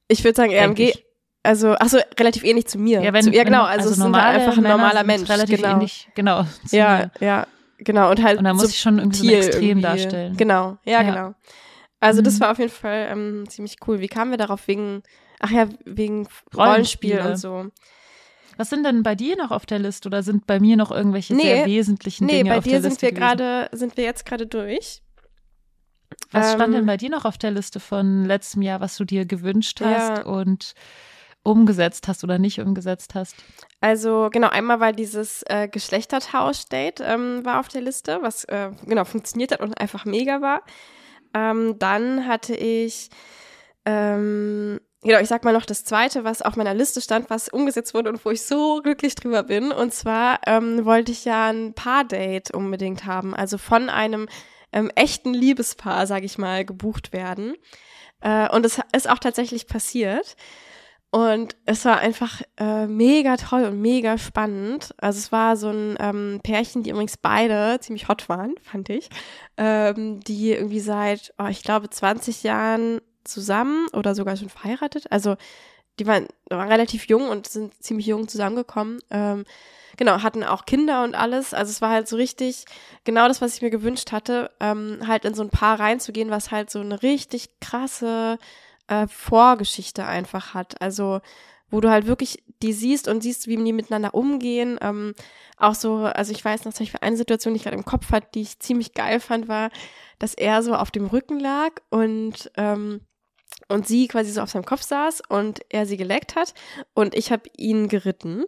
Ich 0.09 0.25
würde 0.25 0.37
sagen, 0.37 0.77
ich. 0.77 1.05
Also, 1.43 1.75
ach 1.79 1.89
so, 1.89 1.99
relativ 2.19 2.45
ähnlich 2.45 2.67
zu 2.67 2.79
mir. 2.79 3.03
Ja, 3.03 3.13
wenn, 3.13 3.23
zu, 3.25 3.31
ja 3.33 3.45
genau, 3.45 3.65
also, 3.65 3.91
es 3.91 3.97
sind 3.97 4.17
halt 4.17 4.41
einfach 4.41 4.57
ein 4.57 4.63
normaler 4.63 5.05
Mensch. 5.05 5.29
Relativ 5.29 5.57
genau. 5.61 5.73
ähnlich, 5.75 6.09
genau. 6.15 6.47
Ja, 6.71 7.11
mir. 7.21 7.27
ja, 7.27 7.47
genau. 7.79 8.11
Und 8.11 8.23
halt 8.23 8.39
Und 8.39 8.45
da 8.45 8.55
muss 8.55 8.71
ich 8.71 8.79
schon 8.81 8.99
irgendwie 8.99 9.29
so 9.29 9.33
Extrem 9.33 9.63
irgendwie. 9.63 9.83
darstellen. 9.83 10.37
Genau, 10.37 10.79
ja, 10.85 11.03
Ja. 11.03 11.03
genau. 11.03 11.35
Also 12.01 12.21
das 12.21 12.35
Mhm. 12.35 12.41
war 12.41 12.51
auf 12.53 12.59
jeden 12.59 12.71
Fall 12.73 13.09
ähm, 13.13 13.45
ziemlich 13.49 13.77
cool. 13.87 14.01
Wie 14.01 14.09
kamen 14.09 14.33
wir 14.33 14.39
darauf? 14.39 14.67
Wegen, 14.67 15.03
ach 15.39 15.51
ja, 15.51 15.69
wegen. 15.85 16.27
Rollenspiel 16.57 17.21
und 17.21 17.37
so. 17.37 17.67
Was 18.57 18.71
sind 18.71 18.85
denn 18.85 19.03
bei 19.03 19.15
dir 19.15 19.37
noch 19.37 19.51
auf 19.53 19.67
der 19.67 19.79
Liste 19.79 20.09
oder 20.09 20.23
sind 20.23 20.47
bei 20.47 20.61
mir 20.61 20.77
noch 20.77 20.91
irgendwelche 20.91 21.35
Nee, 21.35 21.43
sehr 21.43 21.67
wesentlichen 21.67 22.27
Nee, 22.27 22.39
Dinge 22.39 22.51
bei 22.51 22.59
auf 22.59 22.65
dir 22.65 22.73
der 22.73 22.83
sind 22.83 22.91
Liste 22.91 23.07
wir 23.07 23.13
gerade, 23.13 23.69
sind 23.73 23.97
wir 23.97 24.05
jetzt 24.05 24.27
gerade 24.27 24.47
durch. 24.47 25.01
Was 26.33 26.53
stand 26.53 26.69
ähm, 26.69 26.73
denn 26.81 26.87
bei 26.87 26.97
dir 26.97 27.09
noch 27.09 27.25
auf 27.25 27.39
der 27.39 27.51
Liste 27.53 27.81
von 27.81 28.25
letztem 28.25 28.63
Jahr, 28.63 28.81
was 28.81 28.97
du 28.97 29.05
dir 29.05 29.25
gewünscht 29.25 29.81
hast 29.81 30.19
Ja. 30.19 30.25
und 30.25 30.75
umgesetzt 31.43 32.09
hast 32.09 32.25
oder 32.25 32.39
nicht 32.39 32.61
umgesetzt 32.61 33.15
hast? 33.15 33.37
Also 33.81 34.29
genau, 34.33 34.49
einmal 34.49 34.81
war 34.81 34.93
dieses 34.93 35.43
äh, 35.49 35.69
Geschlechtertausch-Date 35.69 37.01
ähm, 37.01 37.45
war 37.45 37.61
auf 37.61 37.69
der 37.69 37.81
Liste, 37.81 38.19
was 38.23 38.45
äh, 38.45 38.71
genau 38.87 39.05
funktioniert 39.05 39.53
hat 39.53 39.61
und 39.61 39.79
einfach 39.81 40.05
mega 40.05 40.41
war. 40.41 40.63
Ähm, 41.35 41.79
dann 41.79 42.27
hatte 42.27 42.55
ich 42.55 43.11
ähm, 43.85 44.79
genau, 45.03 45.19
ich 45.19 45.29
sag 45.29 45.45
mal 45.45 45.53
noch 45.53 45.67
das 45.67 45.85
zweite, 45.85 46.25
was 46.25 46.43
auf 46.43 46.57
meiner 46.57 46.75
Liste 46.75 47.01
stand, 47.01 47.31
was 47.31 47.49
umgesetzt 47.49 47.95
wurde 47.95 48.11
und 48.11 48.25
wo 48.25 48.31
ich 48.31 48.43
so 48.43 48.81
glücklich 48.83 49.15
drüber 49.15 49.43
bin. 49.43 49.73
Und 49.73 49.93
zwar 49.93 50.41
ähm, 50.47 50.85
wollte 50.85 51.13
ich 51.13 51.25
ja 51.25 51.51
ein 51.51 51.75
Paar-Date 51.75 52.53
unbedingt 52.53 53.05
haben, 53.05 53.35
also 53.35 53.59
von 53.59 53.91
einem 53.91 54.29
ähm, 54.73 54.91
echten 54.95 55.35
Liebespaar, 55.35 56.07
sag 56.07 56.23
ich 56.25 56.39
mal, 56.39 56.65
gebucht 56.65 57.13
werden. 57.13 57.55
Äh, 58.21 58.49
und 58.55 58.65
es 58.65 58.81
ist 58.95 59.11
auch 59.11 59.19
tatsächlich 59.19 59.67
passiert. 59.67 60.37
Und 61.15 61.57
es 61.67 61.85
war 61.85 61.99
einfach 61.99 62.41
äh, 62.59 62.87
mega 62.87 63.37
toll 63.37 63.65
und 63.65 63.83
mega 63.83 64.17
spannend. 64.17 64.95
Also 64.97 65.19
es 65.19 65.31
war 65.31 65.59
so 65.59 65.69
ein 65.69 65.95
ähm, 66.01 66.41
Pärchen, 66.43 66.83
die 66.83 66.89
übrigens 66.89 67.19
beide 67.19 67.79
ziemlich 67.81 68.09
hot 68.09 68.31
waren, 68.31 68.55
fand 68.63 68.89
ich. 68.89 69.11
Ähm, 69.59 70.21
die 70.21 70.53
irgendwie 70.53 70.81
seit, 70.81 71.35
oh, 71.39 71.49
ich 71.49 71.63
glaube, 71.63 71.91
20 71.91 72.43
Jahren 72.45 73.03
zusammen 73.25 73.89
oder 73.93 74.15
sogar 74.15 74.39
schon 74.39 74.49
verheiratet. 74.49 75.13
Also 75.13 75.37
die 75.99 76.07
waren, 76.07 76.29
waren 76.49 76.71
relativ 76.71 77.07
jung 77.09 77.29
und 77.29 77.47
sind 77.47 77.75
ziemlich 77.83 78.07
jung 78.07 78.27
zusammengekommen. 78.27 78.99
Ähm, 79.11 79.45
genau, 79.99 80.23
hatten 80.23 80.43
auch 80.45 80.65
Kinder 80.65 81.05
und 81.05 81.15
alles. 81.15 81.53
Also 81.53 81.73
es 81.73 81.83
war 81.83 81.91
halt 81.91 82.09
so 82.09 82.17
richtig 82.17 82.65
genau 83.05 83.29
das, 83.29 83.43
was 83.43 83.55
ich 83.55 83.61
mir 83.61 83.69
gewünscht 83.71 84.13
hatte, 84.13 84.51
ähm, 84.61 85.01
halt 85.07 85.27
in 85.27 85.35
so 85.35 85.43
ein 85.43 85.51
Paar 85.51 85.79
reinzugehen, 85.79 86.31
was 86.31 86.51
halt 86.51 86.71
so 86.71 86.81
eine 86.81 87.03
richtig 87.03 87.61
krasse 87.61 88.39
äh, 88.89 89.07
Vorgeschichte 89.09 90.05
einfach 90.07 90.55
hat. 90.55 90.81
Also 90.81 91.21
wo 91.73 91.81
du 91.81 91.91
halt 91.91 92.07
wirklich 92.07 92.45
die 92.63 92.73
siehst 92.73 93.09
und 93.09 93.23
siehst, 93.23 93.49
wie 93.49 93.57
die 93.57 93.73
miteinander 93.73 94.15
umgehen. 94.15 94.79
Ähm, 94.81 95.15
auch 95.57 95.75
so, 95.75 96.05
also 96.05 96.31
ich 96.31 96.45
weiß 96.45 96.65
noch, 96.65 96.73
Beispiel 96.75 97.01
eine 97.01 97.17
Situation, 97.17 97.55
die 97.55 97.57
ich 97.57 97.65
gerade 97.65 97.77
im 97.77 97.85
Kopf 97.85 98.13
hatte, 98.13 98.29
die 98.35 98.43
ich 98.43 98.61
ziemlich 98.61 98.93
geil 98.93 99.19
fand, 99.19 99.49
war, 99.49 99.71
dass 100.19 100.35
er 100.35 100.63
so 100.63 100.75
auf 100.75 100.91
dem 100.91 101.07
Rücken 101.07 101.41
lag 101.41 101.73
und 101.91 102.53
ähm, 102.57 103.01
und 103.69 103.87
sie 103.87 104.09
quasi 104.09 104.31
so 104.31 104.43
auf 104.43 104.51
seinem 104.51 104.65
Kopf 104.65 104.83
saß 104.83 105.23
und 105.29 105.61
er 105.71 105.87
sie 105.87 105.97
geleckt 105.97 106.37
hat 106.37 106.53
und 106.95 107.15
ich 107.15 107.33
habe 107.33 107.49
ihn 107.57 107.89
geritten. 107.89 108.45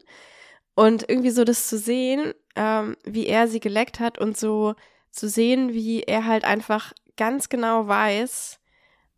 Und 0.75 1.09
irgendwie 1.09 1.31
so 1.31 1.45
das 1.45 1.69
zu 1.69 1.79
sehen, 1.79 2.35
ähm, 2.57 2.97
wie 3.05 3.27
er 3.27 3.49
sie 3.49 3.61
geleckt 3.61 4.01
hat 4.01 4.19
und 4.19 4.37
so 4.37 4.75
zu 5.11 5.29
sehen, 5.29 5.73
wie 5.73 6.03
er 6.03 6.27
halt 6.27 6.45
einfach 6.45 6.93
ganz 7.17 7.49
genau 7.49 7.87
weiß, 7.87 8.59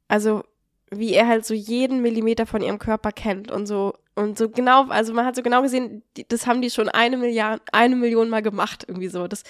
also 0.07 0.45
wie 0.91 1.15
er 1.15 1.27
halt 1.27 1.45
so 1.45 1.55
jeden 1.55 2.01
Millimeter 2.01 2.47
von 2.47 2.63
ihrem 2.63 2.79
Körper 2.79 3.13
kennt 3.13 3.51
und 3.51 3.67
so 3.67 3.95
und 4.19 4.39
so 4.39 4.49
genau, 4.49 4.87
also 4.89 5.13
man 5.13 5.27
hat 5.27 5.37
so 5.37 5.43
genau 5.43 5.61
gesehen, 5.61 6.03
das 6.29 6.47
haben 6.47 6.63
die 6.63 6.71
schon 6.71 6.89
eine 6.89 7.19
Milliarde, 7.19 7.63
eine 7.71 7.97
Million 7.97 8.31
Mal 8.31 8.41
gemacht 8.41 8.85
irgendwie 8.89 9.09
so. 9.09 9.29
Das 9.29 9.43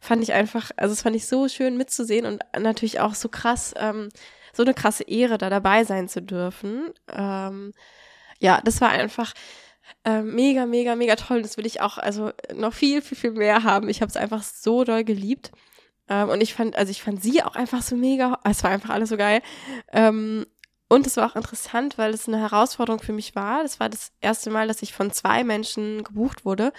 fand 0.00 0.22
ich 0.22 0.32
einfach, 0.32 0.70
also 0.76 0.92
das 0.92 1.02
fand 1.02 1.16
ich 1.16 1.26
so 1.26 1.48
schön 1.48 1.76
mitzusehen 1.76 2.24
und 2.24 2.40
natürlich 2.56 3.00
auch 3.00 3.16
so 3.16 3.28
krass, 3.28 3.74
ähm, 3.76 4.10
so 4.52 4.62
eine 4.62 4.74
krasse 4.74 5.02
Ehre, 5.02 5.38
da 5.38 5.50
dabei 5.50 5.82
sein 5.82 6.08
zu 6.08 6.22
dürfen. 6.22 6.90
Ähm, 7.08 7.72
ja, 8.38 8.60
das 8.64 8.80
war 8.80 8.90
einfach 8.90 9.34
äh, 10.04 10.22
mega, 10.22 10.66
mega, 10.66 10.94
mega 10.94 11.16
toll. 11.16 11.42
Das 11.42 11.56
will 11.56 11.66
ich 11.66 11.80
auch, 11.80 11.98
also 11.98 12.30
noch 12.54 12.74
viel, 12.74 13.02
viel, 13.02 13.18
viel 13.18 13.32
mehr 13.32 13.64
haben. 13.64 13.88
Ich 13.88 14.02
habe 14.02 14.10
es 14.10 14.16
einfach 14.16 14.44
so 14.44 14.84
doll 14.84 15.02
geliebt. 15.02 15.50
Ähm, 16.08 16.28
und 16.28 16.40
ich 16.40 16.54
fand, 16.54 16.76
also 16.76 16.90
ich 16.90 17.02
fand 17.02 17.22
sie 17.22 17.42
auch 17.42 17.56
einfach 17.56 17.82
so 17.82 17.96
mega, 17.96 18.38
es 18.44 18.62
war 18.62 18.70
einfach 18.70 18.90
alles 18.90 19.08
so 19.08 19.16
geil. 19.16 19.42
Ähm, 19.92 20.46
und 20.92 21.06
es 21.06 21.16
war 21.16 21.30
auch 21.30 21.36
interessant, 21.36 21.96
weil 21.96 22.12
es 22.12 22.28
eine 22.28 22.38
Herausforderung 22.38 23.00
für 23.00 23.14
mich 23.14 23.34
war. 23.34 23.62
Das 23.62 23.80
war 23.80 23.88
das 23.88 24.12
erste 24.20 24.50
Mal, 24.50 24.68
dass 24.68 24.82
ich 24.82 24.92
von 24.92 25.10
zwei 25.10 25.42
Menschen 25.42 26.04
gebucht 26.04 26.44
wurde. 26.44 26.70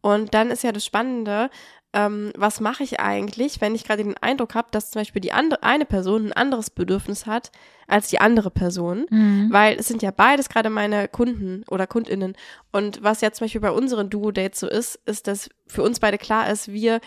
Und 0.00 0.34
dann 0.34 0.50
ist 0.50 0.64
ja 0.64 0.72
das 0.72 0.84
Spannende, 0.84 1.48
ähm, 1.92 2.32
was 2.36 2.58
mache 2.58 2.82
ich 2.82 2.98
eigentlich, 2.98 3.60
wenn 3.60 3.76
ich 3.76 3.84
gerade 3.84 4.02
den 4.02 4.16
Eindruck 4.16 4.56
habe, 4.56 4.66
dass 4.72 4.90
zum 4.90 4.98
Beispiel 4.98 5.22
die 5.22 5.30
andere, 5.30 5.62
eine 5.62 5.84
Person 5.84 6.26
ein 6.26 6.32
anderes 6.32 6.70
Bedürfnis 6.70 7.26
hat 7.26 7.52
als 7.86 8.08
die 8.08 8.18
andere 8.18 8.50
Person, 8.50 9.06
mhm. 9.08 9.46
weil 9.52 9.78
es 9.78 9.86
sind 9.86 10.02
ja 10.02 10.10
beides 10.10 10.48
gerade 10.48 10.68
meine 10.68 11.06
Kunden 11.06 11.62
oder 11.70 11.86
Kundinnen. 11.86 12.34
Und 12.72 13.00
was 13.04 13.20
ja 13.20 13.30
zum 13.30 13.44
Beispiel 13.44 13.60
bei 13.60 13.70
unseren 13.70 14.10
Duo-Dates 14.10 14.58
so 14.58 14.66
ist, 14.66 14.98
ist, 15.06 15.28
dass 15.28 15.48
für 15.68 15.84
uns 15.84 16.00
beide 16.00 16.18
klar 16.18 16.50
ist, 16.50 16.72
wir, 16.72 17.00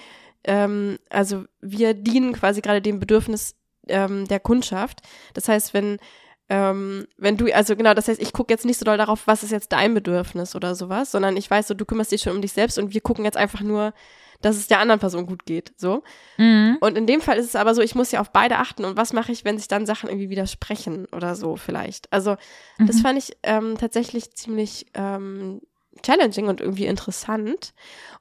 ähm, 0.45 0.99
also 1.09 1.43
wir 1.59 1.93
dienen 1.93 2.31
quasi 2.31 2.61
gerade 2.61 2.81
dem 2.81 3.01
Bedürfnis 3.01 3.55
ähm, 3.89 4.25
der 4.29 4.39
Kundschaft. 4.39 5.01
Das 5.33 5.49
heißt, 5.49 5.73
wenn 5.73 5.99
ähm, 6.47 7.07
wenn 7.17 7.37
du, 7.37 7.53
also 7.53 7.75
genau, 7.75 7.93
das 7.93 8.07
heißt, 8.07 8.21
ich 8.21 8.33
gucke 8.33 8.53
jetzt 8.53 8.65
nicht 8.65 8.77
so 8.77 8.85
doll 8.85 8.97
darauf, 8.97 9.25
was 9.25 9.43
ist 9.43 9.51
jetzt 9.51 9.71
dein 9.71 9.93
Bedürfnis 9.93 10.55
oder 10.55 10.75
sowas, 10.75 11.11
sondern 11.11 11.37
ich 11.37 11.49
weiß 11.49 11.67
so, 11.67 11.73
du 11.73 11.85
kümmerst 11.85 12.11
dich 12.11 12.21
schon 12.21 12.35
um 12.35 12.41
dich 12.41 12.53
selbst 12.53 12.77
und 12.77 12.93
wir 12.93 13.01
gucken 13.01 13.25
jetzt 13.25 13.37
einfach 13.37 13.61
nur, 13.61 13.93
dass 14.41 14.57
es 14.57 14.67
der 14.67 14.79
anderen 14.79 14.99
Person 14.99 15.25
gut 15.25 15.45
geht, 15.45 15.73
so. 15.75 16.03
Mhm. 16.37 16.77
Und 16.81 16.97
in 16.97 17.07
dem 17.07 17.21
Fall 17.21 17.37
ist 17.37 17.47
es 17.47 17.55
aber 17.55 17.73
so, 17.73 17.81
ich 17.81 17.95
muss 17.95 18.11
ja 18.11 18.21
auf 18.21 18.31
beide 18.31 18.57
achten 18.57 18.85
und 18.85 18.95
was 18.95 19.13
mache 19.13 19.31
ich, 19.31 19.43
wenn 19.43 19.57
sich 19.57 19.67
dann 19.67 19.87
Sachen 19.87 20.09
irgendwie 20.09 20.29
widersprechen 20.29 21.07
oder 21.11 21.35
so 21.35 21.55
vielleicht. 21.55 22.11
Also 22.13 22.35
mhm. 22.77 22.87
das 22.87 23.01
fand 23.01 23.17
ich 23.17 23.37
ähm, 23.41 23.75
tatsächlich 23.79 24.35
ziemlich 24.35 24.85
ähm, 24.93 25.61
challenging 26.03 26.47
und 26.47 26.61
irgendwie 26.61 26.85
interessant. 26.85 27.73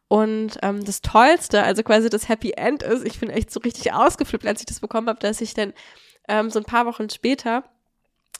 Und 0.09 0.59
ähm, 0.63 0.85
das 0.85 1.03
Tollste, 1.03 1.63
also 1.63 1.83
quasi 1.83 2.09
das 2.09 2.29
Happy 2.29 2.53
End 2.53 2.83
ist, 2.83 3.05
ich 3.05 3.21
bin 3.21 3.29
echt 3.29 3.51
so 3.51 3.61
richtig 3.61 3.93
ausgeflippt, 3.93 4.47
als 4.47 4.61
ich 4.61 4.67
das 4.67 4.81
bekommen 4.81 5.09
habe, 5.09 5.19
dass 5.19 5.41
ich 5.43 5.53
dann 5.53 5.75
ähm, 6.29 6.51
so 6.51 6.59
ein 6.59 6.65
paar 6.65 6.87
Wochen 6.87 7.11
später 7.11 7.65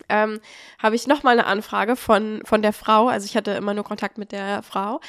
ähm, 0.09 0.41
habe 0.79 0.97
ich 0.97 1.07
nochmal 1.07 1.39
eine 1.39 1.47
Anfrage 1.47 1.97
von, 1.97 2.43
von 2.45 2.63
der 2.63 2.73
Frau, 2.73 3.09
also 3.09 3.27
ich 3.27 3.37
hatte 3.37 3.53
immer 3.53 3.75
nur 3.75 3.85
Kontakt 3.85 4.19
mit 4.19 4.33
der 4.33 4.63
Frau, 4.63 5.01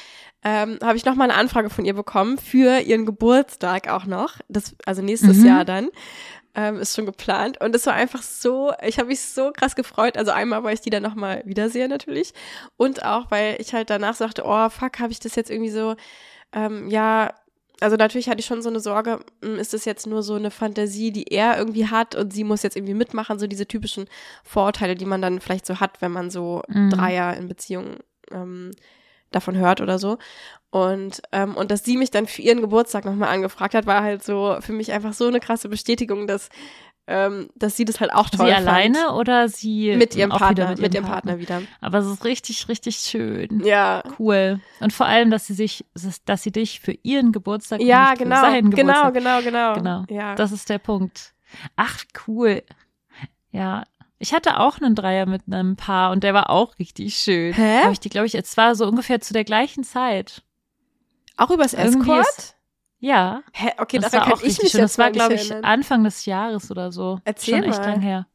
ähm, 0.44 0.78
habe 0.82 0.96
ich 0.96 1.04
nochmal 1.04 1.30
eine 1.30 1.38
Anfrage 1.38 1.70
von 1.70 1.84
ihr 1.84 1.94
bekommen 1.94 2.38
für 2.38 2.80
ihren 2.80 3.06
Geburtstag 3.06 3.88
auch 3.88 4.06
noch, 4.06 4.34
das, 4.48 4.76
also 4.84 5.02
nächstes 5.02 5.38
mhm. 5.38 5.46
Jahr 5.46 5.64
dann. 5.64 5.90
Ähm, 6.58 6.78
ist 6.78 6.96
schon 6.96 7.04
geplant 7.04 7.60
und 7.60 7.74
es 7.74 7.84
war 7.84 7.92
einfach 7.92 8.22
so, 8.22 8.72
ich 8.82 8.98
habe 8.98 9.08
mich 9.08 9.20
so 9.20 9.52
krass 9.52 9.76
gefreut. 9.76 10.16
Also 10.16 10.30
einmal, 10.30 10.64
weil 10.64 10.72
ich 10.72 10.80
die 10.80 10.88
dann 10.88 11.02
nochmal 11.02 11.42
wiedersehe 11.44 11.86
natürlich 11.86 12.32
und 12.78 13.04
auch, 13.04 13.30
weil 13.30 13.56
ich 13.60 13.74
halt 13.74 13.90
danach 13.90 14.14
sagte, 14.14 14.42
oh 14.46 14.70
fuck, 14.70 14.98
habe 14.98 15.12
ich 15.12 15.20
das 15.20 15.34
jetzt 15.34 15.50
irgendwie 15.50 15.70
so, 15.70 15.96
ähm, 16.54 16.88
ja, 16.88 17.34
also 17.80 17.96
natürlich 17.96 18.28
hatte 18.28 18.40
ich 18.40 18.46
schon 18.46 18.62
so 18.62 18.68
eine 18.68 18.80
Sorge, 18.80 19.20
hm, 19.42 19.58
ist 19.58 19.74
das 19.74 19.84
jetzt 19.84 20.06
nur 20.06 20.22
so 20.22 20.34
eine 20.34 20.50
Fantasie, 20.50 21.10
die 21.10 21.24
er 21.24 21.58
irgendwie 21.58 21.86
hat 21.88 22.14
und 22.14 22.32
sie 22.32 22.44
muss 22.44 22.62
jetzt 22.62 22.76
irgendwie 22.76 22.94
mitmachen, 22.94 23.38
so 23.38 23.46
diese 23.46 23.66
typischen 23.66 24.06
Vorurteile, 24.44 24.94
die 24.94 25.04
man 25.04 25.22
dann 25.22 25.40
vielleicht 25.40 25.66
so 25.66 25.80
hat, 25.80 26.00
wenn 26.00 26.12
man 26.12 26.30
so 26.30 26.62
mhm. 26.68 26.90
Dreier 26.90 27.36
in 27.36 27.48
Beziehungen 27.48 27.98
ähm, 28.30 28.70
davon 29.30 29.56
hört 29.56 29.80
oder 29.80 29.98
so. 29.98 30.18
Und, 30.70 31.22
ähm, 31.32 31.56
und 31.56 31.70
dass 31.70 31.84
sie 31.84 31.96
mich 31.96 32.10
dann 32.10 32.26
für 32.26 32.42
ihren 32.42 32.60
Geburtstag 32.60 33.04
nochmal 33.04 33.32
angefragt 33.32 33.74
hat, 33.74 33.86
war 33.86 34.02
halt 34.02 34.22
so 34.22 34.56
für 34.60 34.72
mich 34.72 34.92
einfach 34.92 35.12
so 35.12 35.26
eine 35.26 35.40
krasse 35.40 35.68
Bestätigung, 35.68 36.26
dass 36.26 36.48
ähm, 37.08 37.48
dass 37.54 37.76
sie 37.76 37.84
das 37.84 38.00
halt 38.00 38.12
auch 38.12 38.28
toll 38.30 38.46
Sie 38.46 38.52
fand. 38.52 38.66
alleine 38.66 39.12
oder 39.12 39.48
sie 39.48 39.94
mit 39.96 40.16
ihrem 40.16 40.30
Partner, 40.30 40.70
mit, 40.70 40.80
mit 40.80 40.94
ihrem 40.94 41.04
Partner. 41.04 41.36
Partner. 41.36 41.40
wieder. 41.40 41.62
Aber 41.80 41.98
es 41.98 42.06
ist 42.06 42.24
richtig, 42.24 42.68
richtig 42.68 42.96
schön. 42.96 43.62
Ja. 43.64 44.02
Cool. 44.18 44.60
Und 44.80 44.92
vor 44.92 45.06
allem, 45.06 45.30
dass 45.30 45.46
sie 45.46 45.54
sich, 45.54 45.84
dass 46.24 46.42
sie 46.42 46.50
dich 46.50 46.80
für 46.80 46.96
ihren 47.02 47.30
Geburtstag 47.32 47.80
ja, 47.80 48.14
genau, 48.14 48.36
für 48.36 48.42
seinen 48.42 48.70
genau, 48.70 49.10
Geburtstag. 49.10 49.14
genau, 49.14 49.74
genau, 49.74 50.04
genau. 50.04 50.04
Ja. 50.08 50.34
Das 50.34 50.50
ist 50.50 50.68
der 50.68 50.78
Punkt. 50.78 51.34
Ach, 51.76 52.04
cool. 52.26 52.62
Ja. 53.52 53.84
Ich 54.18 54.32
hatte 54.32 54.58
auch 54.58 54.80
einen 54.80 54.94
Dreier 54.94 55.26
mit 55.26 55.42
einem 55.46 55.76
Paar 55.76 56.10
und 56.10 56.24
der 56.24 56.34
war 56.34 56.50
auch 56.50 56.78
richtig 56.78 57.16
schön. 57.16 57.52
Hä? 57.52 57.82
Habe 57.82 57.92
ich 57.92 58.00
die, 58.00 58.08
glaube 58.08 58.26
ich, 58.26 58.34
es 58.34 58.56
war 58.56 58.74
so 58.74 58.86
ungefähr 58.86 59.20
zu 59.20 59.32
der 59.32 59.44
gleichen 59.44 59.84
Zeit. 59.84 60.42
Auch 61.36 61.50
übers 61.50 61.74
Escort? 61.74 62.55
Ja. 62.98 63.42
Hä? 63.52 63.70
Okay, 63.78 63.98
das 63.98 64.12
war 64.12 64.32
auch 64.32 64.38
ich 64.40 64.46
richtig 64.46 64.70
schön. 64.72 64.80
Das 64.80 64.98
war, 64.98 65.10
glaube 65.10 65.34
ich, 65.34 65.50
erinnern. 65.50 65.64
Anfang 65.64 66.04
des 66.04 66.24
Jahres 66.26 66.70
oder 66.70 66.92
so. 66.92 67.20
Erzähl 67.24 67.56
Schon 67.56 67.64
echt 67.64 67.78
mal. 67.80 67.90
lang 67.90 68.00
her. 68.00 68.26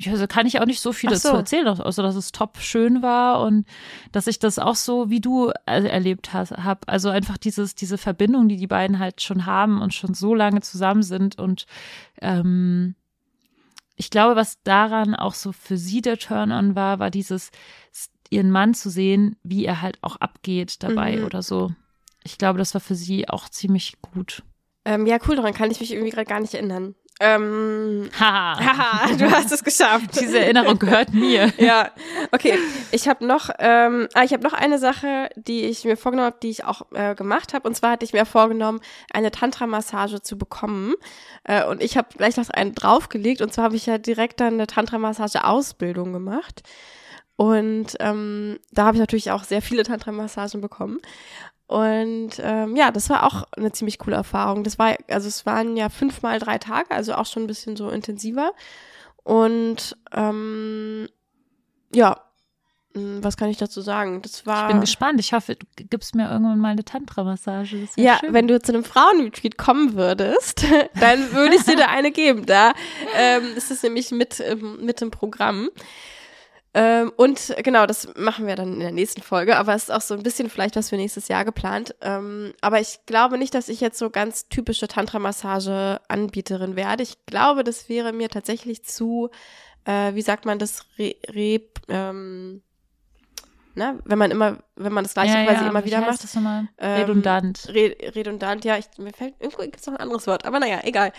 Ja, 0.00 0.12
also 0.12 0.28
kann 0.28 0.46
ich 0.46 0.60
auch 0.60 0.66
nicht 0.66 0.80
so 0.80 0.92
viel 0.92 1.08
Ach 1.10 1.14
dazu 1.14 1.28
so. 1.28 1.34
erzählen, 1.36 1.66
außer 1.66 2.04
dass 2.04 2.14
es 2.14 2.30
top 2.30 2.58
schön 2.58 3.02
war 3.02 3.40
und 3.42 3.66
dass 4.12 4.28
ich 4.28 4.38
das 4.38 4.60
auch 4.60 4.76
so 4.76 5.10
wie 5.10 5.20
du 5.20 5.50
äh, 5.66 5.82
erlebt 5.88 6.32
hast, 6.32 6.52
hab. 6.52 6.88
Also 6.88 7.08
einfach 7.08 7.36
dieses, 7.36 7.74
diese 7.74 7.98
Verbindung, 7.98 8.48
die 8.48 8.56
die 8.58 8.68
beiden 8.68 9.00
halt 9.00 9.22
schon 9.22 9.44
haben 9.44 9.82
und 9.82 9.92
schon 9.94 10.14
so 10.14 10.34
lange 10.36 10.60
zusammen 10.60 11.02
sind 11.02 11.38
und 11.40 11.66
ähm, 12.22 12.94
ich 13.96 14.10
glaube, 14.10 14.36
was 14.36 14.62
daran 14.62 15.16
auch 15.16 15.34
so 15.34 15.50
für 15.50 15.76
sie 15.76 16.00
der 16.00 16.18
Turn-on 16.18 16.76
war, 16.76 17.00
war 17.00 17.10
dieses, 17.10 17.50
ihren 18.30 18.52
Mann 18.52 18.74
zu 18.74 18.90
sehen, 18.90 19.34
wie 19.42 19.64
er 19.64 19.82
halt 19.82 19.98
auch 20.02 20.14
abgeht 20.16 20.84
dabei 20.84 21.16
Mhm. 21.16 21.24
oder 21.24 21.42
so. 21.42 21.72
Ich 22.28 22.36
glaube, 22.36 22.58
das 22.58 22.74
war 22.74 22.80
für 22.82 22.94
sie 22.94 23.26
auch 23.26 23.48
ziemlich 23.48 23.94
gut. 24.02 24.42
Ähm, 24.84 25.06
ja, 25.06 25.16
cool, 25.26 25.36
daran 25.36 25.54
kann 25.54 25.70
ich 25.70 25.80
mich 25.80 25.92
irgendwie 25.92 26.10
gerade 26.10 26.26
gar 26.26 26.40
nicht 26.40 26.52
erinnern. 26.52 26.94
Ähm, 27.20 28.10
Haha. 28.20 28.60
haha, 28.60 29.16
du 29.16 29.30
hast 29.30 29.50
es 29.50 29.64
geschafft. 29.64 30.20
Diese 30.20 30.40
Erinnerung 30.40 30.78
gehört 30.78 31.14
mir. 31.14 31.50
ja, 31.58 31.90
okay. 32.32 32.58
Ich 32.92 33.08
habe 33.08 33.26
noch, 33.26 33.48
ähm, 33.58 34.08
ah, 34.12 34.24
ich 34.24 34.34
habe 34.34 34.44
noch 34.44 34.52
eine 34.52 34.78
Sache, 34.78 35.30
die 35.36 35.64
ich 35.64 35.84
mir 35.84 35.96
vorgenommen 35.96 36.26
habe, 36.26 36.38
die 36.42 36.50
ich 36.50 36.64
auch 36.64 36.82
äh, 36.92 37.14
gemacht 37.14 37.54
habe. 37.54 37.66
Und 37.66 37.74
zwar 37.74 37.92
hatte 37.92 38.04
ich 38.04 38.12
mir 38.12 38.26
vorgenommen, 38.26 38.80
eine 39.10 39.30
Tantra-Massage 39.30 40.20
zu 40.20 40.36
bekommen. 40.36 40.94
Äh, 41.44 41.64
und 41.64 41.82
ich 41.82 41.96
habe 41.96 42.08
gleich 42.14 42.36
noch 42.36 42.50
einen 42.50 42.74
draufgelegt. 42.74 43.40
Und 43.40 43.54
zwar 43.54 43.64
habe 43.64 43.76
ich 43.76 43.86
ja 43.86 43.96
direkt 43.96 44.40
dann 44.40 44.54
eine 44.54 44.66
Tantra-Massage-Ausbildung 44.66 46.12
gemacht. 46.12 46.62
Und 47.36 47.96
ähm, 48.00 48.58
da 48.72 48.84
habe 48.84 48.96
ich 48.96 49.00
natürlich 49.00 49.30
auch 49.30 49.44
sehr 49.44 49.62
viele 49.62 49.84
Tantra-Massagen 49.84 50.60
bekommen. 50.60 50.98
Und 51.68 52.30
ähm, 52.40 52.76
ja, 52.76 52.90
das 52.90 53.10
war 53.10 53.24
auch 53.24 53.44
eine 53.54 53.70
ziemlich 53.72 53.98
coole 53.98 54.16
Erfahrung. 54.16 54.64
Das 54.64 54.78
war, 54.78 54.96
also 55.08 55.28
es 55.28 55.44
waren 55.44 55.76
ja 55.76 55.90
fünfmal 55.90 56.38
drei 56.38 56.56
Tage, 56.56 56.90
also 56.90 57.14
auch 57.14 57.26
schon 57.26 57.44
ein 57.44 57.46
bisschen 57.46 57.76
so 57.76 57.90
intensiver. 57.90 58.52
Und 59.22 59.94
ähm, 60.12 61.08
ja, 61.94 62.22
hm, 62.94 63.22
was 63.22 63.36
kann 63.36 63.50
ich 63.50 63.58
dazu 63.58 63.82
sagen? 63.82 64.22
Das 64.22 64.46
war. 64.46 64.66
Ich 64.66 64.72
bin 64.72 64.80
gespannt. 64.80 65.20
Ich 65.20 65.34
hoffe, 65.34 65.56
du 65.56 65.84
gibst 65.84 66.14
mir 66.14 66.30
irgendwann 66.30 66.58
mal 66.58 66.70
eine 66.70 66.86
Tantra-Massage. 66.86 67.86
Ja, 67.96 68.16
schön. 68.18 68.32
wenn 68.32 68.48
du 68.48 68.60
zu 68.62 68.72
einem 68.72 68.84
Frauenretreat 68.84 69.58
kommen 69.58 69.94
würdest, 69.94 70.64
dann 71.00 71.32
würde 71.34 71.56
ich 71.56 71.64
dir 71.64 71.76
da 71.76 71.88
eine 71.88 72.12
geben. 72.12 72.46
Da 72.46 72.72
ähm, 73.14 73.44
ist 73.54 73.70
es 73.70 73.82
nämlich 73.82 74.10
mit, 74.10 74.40
ähm, 74.40 74.86
mit 74.86 75.02
im 75.02 75.10
Programm. 75.10 75.68
Ähm, 76.80 77.12
und 77.16 77.56
genau, 77.64 77.86
das 77.86 78.14
machen 78.14 78.46
wir 78.46 78.54
dann 78.54 78.74
in 78.74 78.78
der 78.78 78.92
nächsten 78.92 79.20
Folge, 79.20 79.56
aber 79.56 79.74
es 79.74 79.84
ist 79.84 79.90
auch 79.90 80.00
so 80.00 80.14
ein 80.14 80.22
bisschen 80.22 80.48
vielleicht 80.48 80.76
was 80.76 80.90
für 80.90 80.96
nächstes 80.96 81.26
Jahr 81.26 81.44
geplant. 81.44 81.96
Ähm, 82.02 82.54
aber 82.60 82.78
ich 82.80 83.00
glaube 83.04 83.36
nicht, 83.36 83.52
dass 83.52 83.68
ich 83.68 83.80
jetzt 83.80 83.98
so 83.98 84.10
ganz 84.10 84.48
typische 84.48 84.86
Tantra-Massage-Anbieterin 84.86 86.76
werde. 86.76 87.02
Ich 87.02 87.16
glaube, 87.26 87.64
das 87.64 87.88
wäre 87.88 88.12
mir 88.12 88.28
tatsächlich 88.28 88.84
zu, 88.84 89.28
äh, 89.86 90.14
wie 90.14 90.22
sagt 90.22 90.44
man 90.44 90.60
das, 90.60 90.86
re, 91.00 91.16
re 91.28 91.62
ähm, 91.88 92.62
ne? 93.78 93.98
wenn 94.04 94.18
man 94.18 94.30
immer, 94.30 94.58
wenn 94.76 94.92
man 94.92 95.04
das 95.04 95.14
gleiche 95.14 95.34
ja, 95.34 95.44
quasi 95.44 95.62
ja, 95.62 95.70
immer 95.70 95.82
wie 95.82 95.86
wieder 95.86 96.00
macht. 96.00 96.22
Das 96.22 96.34
nochmal? 96.34 96.68
Ähm, 96.78 97.00
Redundant. 97.00 97.68
Re 97.68 97.96
redundant, 98.14 98.64
ja, 98.64 98.76
ich, 98.76 98.86
mir 98.98 99.12
fällt, 99.12 99.34
irgendwo 99.40 99.62
gibt 99.62 99.80
es 99.80 99.86
noch 99.86 99.94
ein 99.94 100.00
anderes 100.00 100.26
Wort, 100.26 100.44
aber 100.44 100.60
naja, 100.60 100.80
egal. 100.82 101.12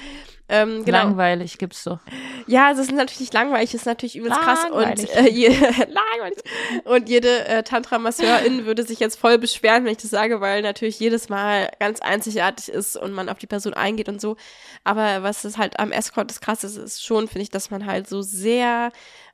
Ähm, 0.48 0.84
genau. 0.84 0.98
Langweilig 1.00 1.58
gibt's 1.58 1.84
doch. 1.84 2.00
Ja, 2.48 2.72
es 2.72 2.80
ist 2.80 2.92
natürlich 2.92 3.20
nicht 3.20 3.34
langweilig, 3.34 3.70
es 3.70 3.82
ist 3.82 3.86
natürlich 3.86 4.16
übelst 4.16 4.40
krass 4.40 4.66
und 4.72 5.16
äh, 5.16 5.30
je, 5.30 5.48
langweilig. 5.50 6.40
Und 6.86 7.08
jede 7.08 7.46
äh, 7.48 7.64
Tantra-Masseurin 7.64 8.66
würde 8.66 8.84
sich 8.84 9.00
jetzt 9.00 9.20
voll 9.20 9.38
beschweren, 9.38 9.86
wenn 9.86 9.92
ich 9.92 10.00
das 10.00 10.12
sage, 10.12 10.42
weil 10.42 10.62
natürlich 10.62 11.00
jedes 11.00 11.30
Mal 11.30 11.72
ganz 11.80 12.02
einzigartig 12.02 12.70
ist 12.70 12.98
und 12.98 13.12
man 13.14 13.30
auf 13.30 13.38
die 13.38 13.48
Person 13.48 13.74
eingeht 13.74 14.10
und 14.10 14.20
so. 14.20 14.38
Aber 14.84 15.24
was 15.24 15.46
es 15.46 15.58
halt 15.58 15.80
am 15.80 15.92
Escort 15.92 16.30
das 16.30 16.42
krass 16.42 16.64
ist, 16.64 16.78
ist 16.78 17.06
schon, 17.06 17.28
finde 17.28 17.44
ich, 17.44 17.52
dass 17.52 17.70
man 17.70 17.86
halt 17.86 18.08
so 18.08 18.22
sehr 18.22 18.92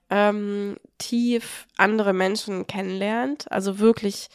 ähm, 0.09 0.77
tief 0.97 1.67
andere 1.77 2.13
Menschen 2.13 2.67
kennenlernt. 2.67 3.51
Also 3.51 3.79
wirklich 3.79 4.29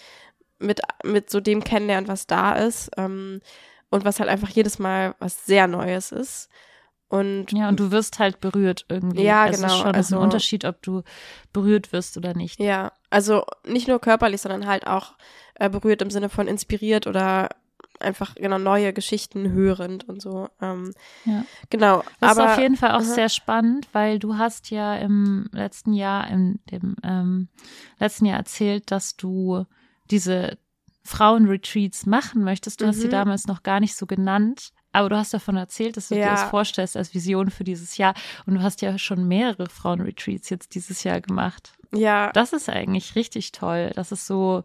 mit, 0.58 0.80
mit 1.04 1.30
so 1.30 1.40
dem 1.40 1.62
kennenlernt, 1.64 2.08
was 2.08 2.26
da 2.26 2.52
ist. 2.54 2.90
Ähm, 2.96 3.40
und 3.88 4.04
was 4.04 4.20
halt 4.20 4.28
einfach 4.30 4.50
jedes 4.50 4.78
Mal 4.78 5.14
was 5.18 5.46
sehr 5.46 5.66
Neues 5.66 6.12
ist. 6.12 6.48
Und 7.08 7.50
Ja, 7.50 7.68
und 7.68 7.80
du 7.80 7.90
wirst 7.90 8.20
halt 8.20 8.40
berührt 8.40 8.84
irgendwie. 8.88 9.22
Ja, 9.24 9.48
Es 9.48 9.56
genau, 9.60 9.72
ist 9.74 9.80
schon 9.80 9.94
also- 9.94 10.16
ein 10.16 10.22
Unterschied, 10.22 10.64
ob 10.64 10.80
du 10.82 11.02
berührt 11.52 11.92
wirst 11.92 12.16
oder 12.16 12.34
nicht. 12.34 12.60
Ja, 12.60 12.92
also 13.10 13.44
nicht 13.66 13.88
nur 13.88 13.98
körperlich, 14.00 14.40
sondern 14.40 14.66
halt 14.68 14.86
auch 14.86 15.14
äh, 15.56 15.68
berührt 15.68 16.02
im 16.02 16.10
Sinne 16.10 16.28
von 16.28 16.46
inspiriert 16.46 17.08
oder 17.08 17.48
einfach 18.01 18.34
genau 18.34 18.59
neue 18.59 18.92
Geschichten 18.92 19.53
hörend 19.53 20.09
und 20.09 20.20
so. 20.22 20.48
Ähm, 20.61 20.92
Ja. 21.24 21.44
Genau, 21.70 22.03
Das 22.20 22.36
aber 22.36 22.46
ist 22.46 22.53
auf 22.53 22.59
jeden 22.59 22.76
Fall 22.76 22.92
auch 22.92 23.01
aha. 23.01 23.14
sehr 23.14 23.28
spannend, 23.28 23.88
weil 23.92 24.18
du 24.18 24.36
hast 24.38 24.70
ja 24.70 24.96
im 24.96 25.48
letzten 25.53 25.92
Jahr, 25.92 26.28
in 26.28 26.59
dem 26.70 26.96
ähm, 27.03 27.48
letzten 27.98 28.26
Jahr 28.26 28.38
erzählt, 28.38 28.90
dass 28.90 29.16
du 29.16 29.64
diese 30.11 30.59
Frauenretreats 31.05 32.07
machen 32.07 32.42
möchtest. 32.44 32.80
Du 32.80 32.86
hast 32.86 33.01
sie 33.01 33.07
Mhm. 33.09 33.11
damals 33.12 33.46
noch 33.46 33.62
gar 33.62 33.80
nicht 33.80 33.94
so 33.96 34.07
genannt, 34.07 34.70
aber 34.92 35.09
du 35.09 35.16
hast 35.16 35.34
davon 35.34 35.57
erzählt, 35.57 35.96
dass 35.96 36.09
du 36.09 36.14
dir 36.14 36.22
Ja. 36.22 36.30
das 36.30 36.44
vorstellst 36.44 36.96
als 36.96 37.14
Vision 37.14 37.51
für 37.51 37.64
dieses 37.64 37.96
Jahr. 37.96 38.14
Und 38.46 38.55
du 38.55 38.62
hast 38.62 38.80
ja 38.82 38.96
schon 38.98 39.26
mehrere 39.28 39.68
Frauenretreats 39.68 40.51
jetzt 40.51 40.74
dieses 40.74 41.05
Jahr 41.05 41.20
gemacht. 41.20 41.72
ja, 41.92 42.30
Das 42.32 42.53
ist 42.53 42.68
eigentlich 42.68 43.16
richtig 43.16 43.53
toll, 43.53 43.90
dass 43.94 44.12
es 44.12 44.26
so 44.26 44.62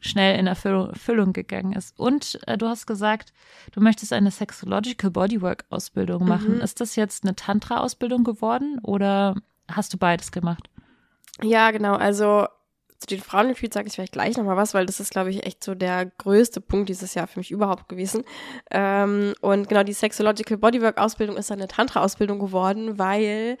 schnell 0.00 0.38
in 0.38 0.46
Erfüllung, 0.46 1.32
gegangen 1.32 1.72
ist. 1.72 1.98
Und 1.98 2.38
äh, 2.46 2.58
du 2.58 2.66
hast 2.66 2.86
gesagt, 2.86 3.32
du 3.72 3.80
möchtest 3.80 4.12
eine 4.12 4.30
Sexological 4.30 5.10
Bodywork 5.10 5.64
Ausbildung 5.70 6.26
machen. 6.26 6.56
Mhm. 6.56 6.60
Ist 6.60 6.80
das 6.80 6.96
jetzt 6.96 7.24
eine 7.24 7.36
Tantra 7.36 7.78
Ausbildung 7.78 8.24
geworden 8.24 8.78
oder 8.82 9.36
hast 9.68 9.92
du 9.92 9.98
beides 9.98 10.32
gemacht? 10.32 10.68
ja, 11.42 11.70
genau. 11.72 11.94
Also 11.94 12.46
zu 12.98 13.06
den 13.08 13.20
Frauenretreats 13.20 13.74
sage 13.74 13.88
ich 13.88 13.94
vielleicht 13.94 14.12
gleich 14.12 14.36
nochmal 14.36 14.56
was, 14.56 14.72
weil 14.72 14.86
das 14.86 15.00
ist, 15.00 15.10
glaube 15.10 15.30
ich, 15.30 15.44
echt 15.44 15.62
so 15.62 15.74
der 15.74 16.06
größte 16.06 16.60
Punkt 16.60 16.88
dieses 16.88 17.14
Jahr 17.14 17.26
für 17.26 17.38
mich 17.40 17.50
überhaupt 17.50 17.88
gewesen. 17.88 18.24
Ähm, 18.70 19.34
und 19.40 19.68
genau 19.68 19.82
die 19.82 19.92
Sexological 19.92 20.56
Bodywork 20.56 20.98
Ausbildung 20.98 21.36
ist 21.36 21.50
dann 21.50 21.58
eine 21.58 21.68
Tantra-Ausbildung 21.68 22.38
geworden, 22.38 22.98
weil 22.98 23.58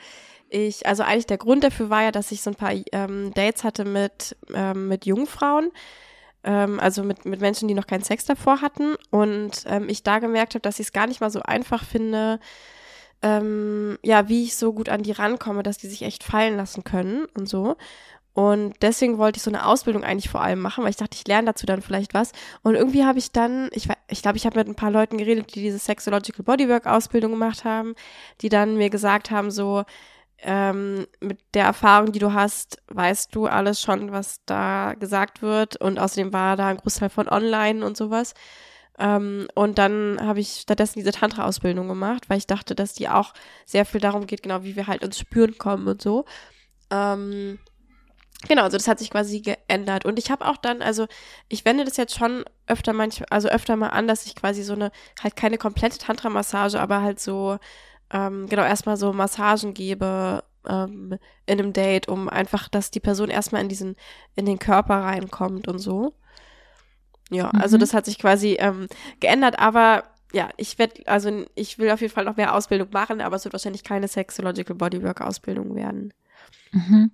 ich, 0.48 0.86
also 0.86 1.02
eigentlich 1.02 1.26
der 1.26 1.38
Grund 1.38 1.64
dafür 1.64 1.90
war 1.90 2.02
ja, 2.02 2.12
dass 2.12 2.32
ich 2.32 2.42
so 2.42 2.50
ein 2.50 2.56
paar 2.56 2.72
ähm, 2.92 3.32
Dates 3.34 3.64
hatte 3.64 3.84
mit, 3.84 4.36
ähm, 4.54 4.88
mit 4.88 5.04
Jungfrauen, 5.04 5.70
ähm, 6.44 6.78
also 6.80 7.02
mit, 7.02 7.24
mit 7.24 7.40
Menschen, 7.40 7.68
die 7.68 7.74
noch 7.74 7.86
keinen 7.86 8.04
Sex 8.04 8.24
davor 8.24 8.60
hatten. 8.60 8.94
Und 9.10 9.64
ähm, 9.66 9.88
ich 9.88 10.02
da 10.02 10.18
gemerkt 10.18 10.54
habe, 10.54 10.62
dass 10.62 10.78
ich 10.80 10.86
es 10.86 10.92
gar 10.92 11.06
nicht 11.06 11.20
mal 11.20 11.30
so 11.30 11.42
einfach 11.42 11.84
finde, 11.84 12.40
ähm, 13.22 13.98
ja, 14.02 14.28
wie 14.28 14.44
ich 14.44 14.56
so 14.56 14.72
gut 14.72 14.88
an 14.88 15.02
die 15.02 15.12
rankomme, 15.12 15.62
dass 15.62 15.78
die 15.78 15.88
sich 15.88 16.02
echt 16.02 16.24
fallen 16.24 16.56
lassen 16.56 16.84
können 16.84 17.26
und 17.36 17.48
so. 17.48 17.76
Und 18.34 18.74
deswegen 18.82 19.16
wollte 19.16 19.36
ich 19.36 19.44
so 19.44 19.50
eine 19.50 19.64
Ausbildung 19.64 20.02
eigentlich 20.02 20.28
vor 20.28 20.40
allem 20.42 20.60
machen, 20.60 20.82
weil 20.82 20.90
ich 20.90 20.96
dachte, 20.96 21.16
ich 21.16 21.26
lerne 21.28 21.46
dazu 21.46 21.66
dann 21.66 21.82
vielleicht 21.82 22.14
was. 22.14 22.32
Und 22.62 22.74
irgendwie 22.74 23.04
habe 23.04 23.18
ich 23.18 23.30
dann, 23.30 23.70
ich, 23.72 23.88
wei- 23.88 23.96
ich 24.08 24.22
glaube, 24.22 24.36
ich 24.36 24.44
habe 24.44 24.58
mit 24.58 24.66
ein 24.66 24.74
paar 24.74 24.90
Leuten 24.90 25.18
geredet, 25.18 25.54
die 25.54 25.62
diese 25.62 25.78
Sexological 25.78 26.44
Bodywork 26.44 26.86
Ausbildung 26.86 27.30
gemacht 27.30 27.64
haben, 27.64 27.94
die 28.40 28.48
dann 28.48 28.76
mir 28.76 28.90
gesagt 28.90 29.30
haben, 29.30 29.52
so, 29.52 29.84
ähm, 30.44 31.06
mit 31.20 31.40
der 31.54 31.64
Erfahrung, 31.64 32.12
die 32.12 32.18
du 32.18 32.34
hast, 32.34 32.82
weißt 32.88 33.34
du 33.34 33.46
alles 33.46 33.80
schon, 33.80 34.12
was 34.12 34.44
da 34.44 34.94
gesagt 34.94 35.42
wird. 35.42 35.76
Und 35.80 35.98
außerdem 35.98 36.32
war 36.32 36.56
da 36.56 36.68
ein 36.68 36.76
Großteil 36.76 37.08
von 37.08 37.28
online 37.28 37.84
und 37.84 37.96
sowas. 37.96 38.34
Ähm, 38.98 39.48
und 39.54 39.78
dann 39.78 40.18
habe 40.20 40.40
ich 40.40 40.60
stattdessen 40.60 40.98
diese 40.98 41.12
Tantra-Ausbildung 41.12 41.88
gemacht, 41.88 42.28
weil 42.28 42.38
ich 42.38 42.46
dachte, 42.46 42.74
dass 42.74 42.92
die 42.92 43.08
auch 43.08 43.32
sehr 43.64 43.86
viel 43.86 44.00
darum 44.00 44.26
geht, 44.26 44.42
genau 44.42 44.62
wie 44.62 44.76
wir 44.76 44.86
halt 44.86 45.02
ins 45.02 45.18
Spüren 45.18 45.56
kommen 45.58 45.88
und 45.88 46.02
so. 46.02 46.26
Ähm, 46.90 47.58
genau, 48.46 48.64
also 48.64 48.76
das 48.76 48.86
hat 48.86 48.98
sich 48.98 49.10
quasi 49.10 49.40
geändert. 49.40 50.04
Und 50.04 50.18
ich 50.18 50.30
habe 50.30 50.46
auch 50.46 50.58
dann, 50.58 50.82
also 50.82 51.06
ich 51.48 51.64
wende 51.64 51.84
das 51.84 51.96
jetzt 51.96 52.14
schon 52.16 52.44
öfter 52.66 52.92
manchmal, 52.92 53.28
also 53.30 53.48
öfter 53.48 53.76
mal 53.76 53.88
an, 53.88 54.06
dass 54.06 54.26
ich 54.26 54.36
quasi 54.36 54.62
so 54.62 54.74
eine, 54.74 54.92
halt 55.22 55.36
keine 55.36 55.56
komplette 55.56 55.98
Tantra-Massage, 55.98 56.78
aber 56.78 57.00
halt 57.00 57.18
so, 57.18 57.58
ähm, 58.14 58.46
genau, 58.48 58.62
erstmal 58.62 58.96
so 58.96 59.12
Massagen 59.12 59.74
gebe 59.74 60.44
ähm, 60.66 61.18
in 61.46 61.58
einem 61.60 61.72
Date, 61.72 62.08
um 62.08 62.28
einfach, 62.30 62.68
dass 62.68 62.90
die 62.90 63.00
Person 63.00 63.28
erstmal 63.28 63.60
in 63.60 63.68
diesen, 63.68 63.96
in 64.36 64.46
den 64.46 64.58
Körper 64.58 64.94
reinkommt 65.02 65.68
und 65.68 65.80
so. 65.80 66.14
Ja, 67.30 67.50
also 67.50 67.76
Mhm. 67.76 67.80
das 67.80 67.92
hat 67.92 68.04
sich 68.04 68.18
quasi 68.18 68.56
ähm, 68.60 68.86
geändert, 69.20 69.58
aber 69.58 70.04
ja, 70.32 70.48
ich 70.56 70.78
werde, 70.78 71.06
also 71.06 71.44
ich 71.54 71.78
will 71.78 71.90
auf 71.90 72.00
jeden 72.00 72.12
Fall 72.12 72.24
noch 72.24 72.36
mehr 72.36 72.54
Ausbildung 72.54 72.88
machen, 72.92 73.20
aber 73.20 73.36
es 73.36 73.44
wird 73.44 73.52
wahrscheinlich 73.52 73.84
keine 73.84 74.08
Sexological 74.08 74.76
Bodywork 74.76 75.20
Ausbildung 75.20 75.74
werden. 75.74 76.12
Mhm. 76.72 77.10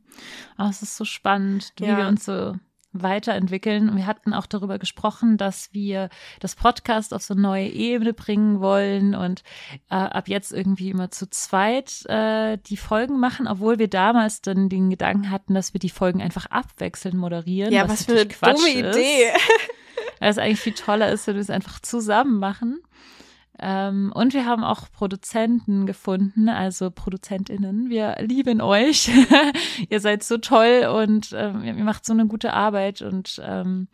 Oh, 0.59 0.66
es 0.68 0.82
ist 0.82 0.96
so 0.96 1.05
spannend, 1.05 1.72
wie 1.78 1.84
Ja. 1.86 1.96
wir 1.96 2.07
uns 2.09 2.24
so 2.24 2.55
weiterentwickeln. 2.93 3.97
Wir 3.97 4.07
hatten 4.07 4.34
auch 4.34 4.47
darüber 4.47 4.78
gesprochen, 4.78 5.36
dass 5.36 5.72
wir 5.72 6.09
das 6.41 6.57
Podcast 6.57 7.14
auf 7.14 7.22
so 7.22 7.34
eine 7.34 7.43
neue 7.43 7.68
Ebene 7.68 8.12
bringen 8.12 8.61
wollen 8.61 9.14
und 9.14 9.43
äh, 9.91 9.95
ab 9.95 10.28
jetzt 10.28 10.53
irgendwie 10.53 10.91
immer 10.91 11.11
zu 11.11 11.28
zweit 11.30 12.05
äh, 12.07 12.59
die 12.59 12.76
Folgen 12.76 13.20
machen, 13.20 13.47
obwohl 13.47 13.78
wir 13.78 13.88
damals 13.88 14.43
dann 14.43 14.68
den 14.68 14.91
Gedanken 14.91 15.30
hatten, 15.30 15.55
dass 15.55 15.72
wir 15.72 15.78
die 15.78 15.91
Folgen 15.91 16.20
einfach 16.20 16.47
abwechselnd 16.47 17.16
moderieren. 17.16 17.72
Ja, 17.72 17.88
was, 17.88 18.05
für 18.05 18.12
eine 18.12 18.26
Quatsch 18.26 18.57
dumme 18.57 18.70
ist, 18.70 18.97
Idee. 18.97 19.32
Weil 20.18 20.30
es 20.30 20.38
eigentlich 20.38 20.61
viel 20.61 20.74
toller 20.74 21.11
ist, 21.11 21.26
wenn 21.26 21.34
wir 21.34 21.43
es 21.43 21.51
einfach 21.51 21.80
zusammen 21.80 22.38
machen. 22.38 22.80
Ähm, 23.62 24.11
und 24.14 24.32
wir 24.32 24.46
haben 24.46 24.64
auch 24.64 24.90
Produzenten 24.90 25.84
gefunden, 25.84 26.48
also 26.48 26.90
ProduzentInnen. 26.90 27.90
Wir 27.90 28.16
lieben 28.20 28.61
euch. 28.61 29.11
ihr 29.88 30.00
seid 30.00 30.22
so 30.22 30.38
toll 30.38 30.88
und 30.94 31.34
ähm, 31.34 31.62
ihr 31.64 31.74
macht 31.74 32.06
so 32.06 32.12
eine 32.14 32.26
gute 32.26 32.54
Arbeit. 32.54 33.02
Und 33.02 33.40
ähm, 33.44 33.88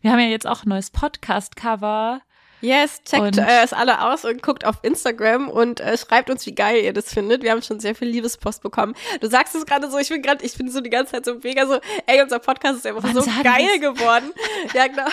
wir 0.00 0.10
haben 0.10 0.18
ja 0.18 0.26
jetzt 0.26 0.46
auch 0.46 0.64
ein 0.64 0.70
neues 0.70 0.90
Podcast-Cover. 0.90 2.20
Yes, 2.62 3.02
checkt 3.04 3.38
äh, 3.38 3.62
es 3.64 3.72
alle 3.72 4.00
aus 4.00 4.24
und 4.24 4.40
guckt 4.40 4.64
auf 4.64 4.76
Instagram 4.82 5.48
und 5.48 5.80
äh, 5.80 5.98
schreibt 5.98 6.30
uns, 6.30 6.46
wie 6.46 6.54
geil 6.54 6.82
ihr 6.84 6.92
das 6.92 7.12
findet. 7.12 7.42
Wir 7.42 7.50
haben 7.50 7.60
schon 7.60 7.80
sehr 7.80 7.96
viel 7.96 8.06
Liebespost 8.06 8.62
bekommen. 8.62 8.94
Du 9.20 9.28
sagst 9.28 9.56
es 9.56 9.66
gerade 9.66 9.90
so, 9.90 9.98
ich 9.98 10.08
bin 10.08 10.22
gerade, 10.22 10.44
ich 10.44 10.56
bin 10.56 10.70
so 10.70 10.80
die 10.80 10.88
ganze 10.88 11.12
Zeit 11.12 11.24
so 11.24 11.34
mega 11.42 11.66
so, 11.66 11.80
ey, 12.06 12.22
unser 12.22 12.38
Podcast 12.38 12.78
ist 12.78 12.86
einfach 12.86 13.02
Wann 13.02 13.14
so 13.14 13.22
geil 13.42 13.80
wir's? 13.80 13.80
geworden. 13.80 14.32
ja, 14.74 14.86
genau. 14.86 15.08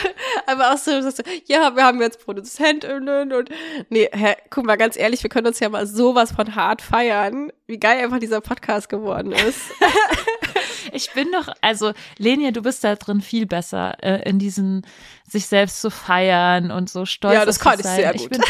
Aber 0.46 0.74
auch 0.74 0.78
so, 0.78 1.02
so, 1.02 1.10
so, 1.10 1.24
ja, 1.48 1.76
wir 1.76 1.84
haben 1.84 2.00
jetzt 2.02 2.24
ProduzentInnen 2.24 3.34
und 3.34 3.50
nee, 3.90 4.08
hä, 4.12 4.36
guck 4.52 4.66
mal, 4.66 4.78
ganz 4.78 4.96
ehrlich, 4.96 5.24
wir 5.24 5.30
können 5.32 5.48
uns 5.48 5.60
ja 5.60 5.70
mal 5.70 5.88
sowas 5.88 6.32
von 6.32 6.54
hart 6.56 6.84
feiern, 6.84 7.52
wie 7.66 7.80
geil 7.80 8.04
einfach 8.04 8.20
dieser 8.20 8.42
Podcast 8.42 8.90
geworden 8.90 9.32
ist. 9.32 9.60
Ich 10.94 11.12
bin 11.14 11.28
doch, 11.32 11.48
also 11.62 11.94
Lenia, 12.18 12.52
du 12.52 12.62
bist 12.62 12.84
da 12.84 12.96
drin 12.96 13.22
viel 13.22 13.46
besser, 13.46 13.96
äh, 14.04 14.28
in 14.30 14.40
diesen 14.40 14.86
sich 15.28 15.46
selbst 15.48 15.82
zu 15.82 15.90
feiern 15.92 16.72
und 16.72 16.90
so 16.90 17.06
stolz 17.06 17.34
Ja, 17.36 17.46
das 17.46 17.60
kann 17.60 17.80
ich 17.80 17.86
sehr 17.86 18.14
Ich 18.16 18.22
gut. 18.24 18.30
bin, 18.32 18.42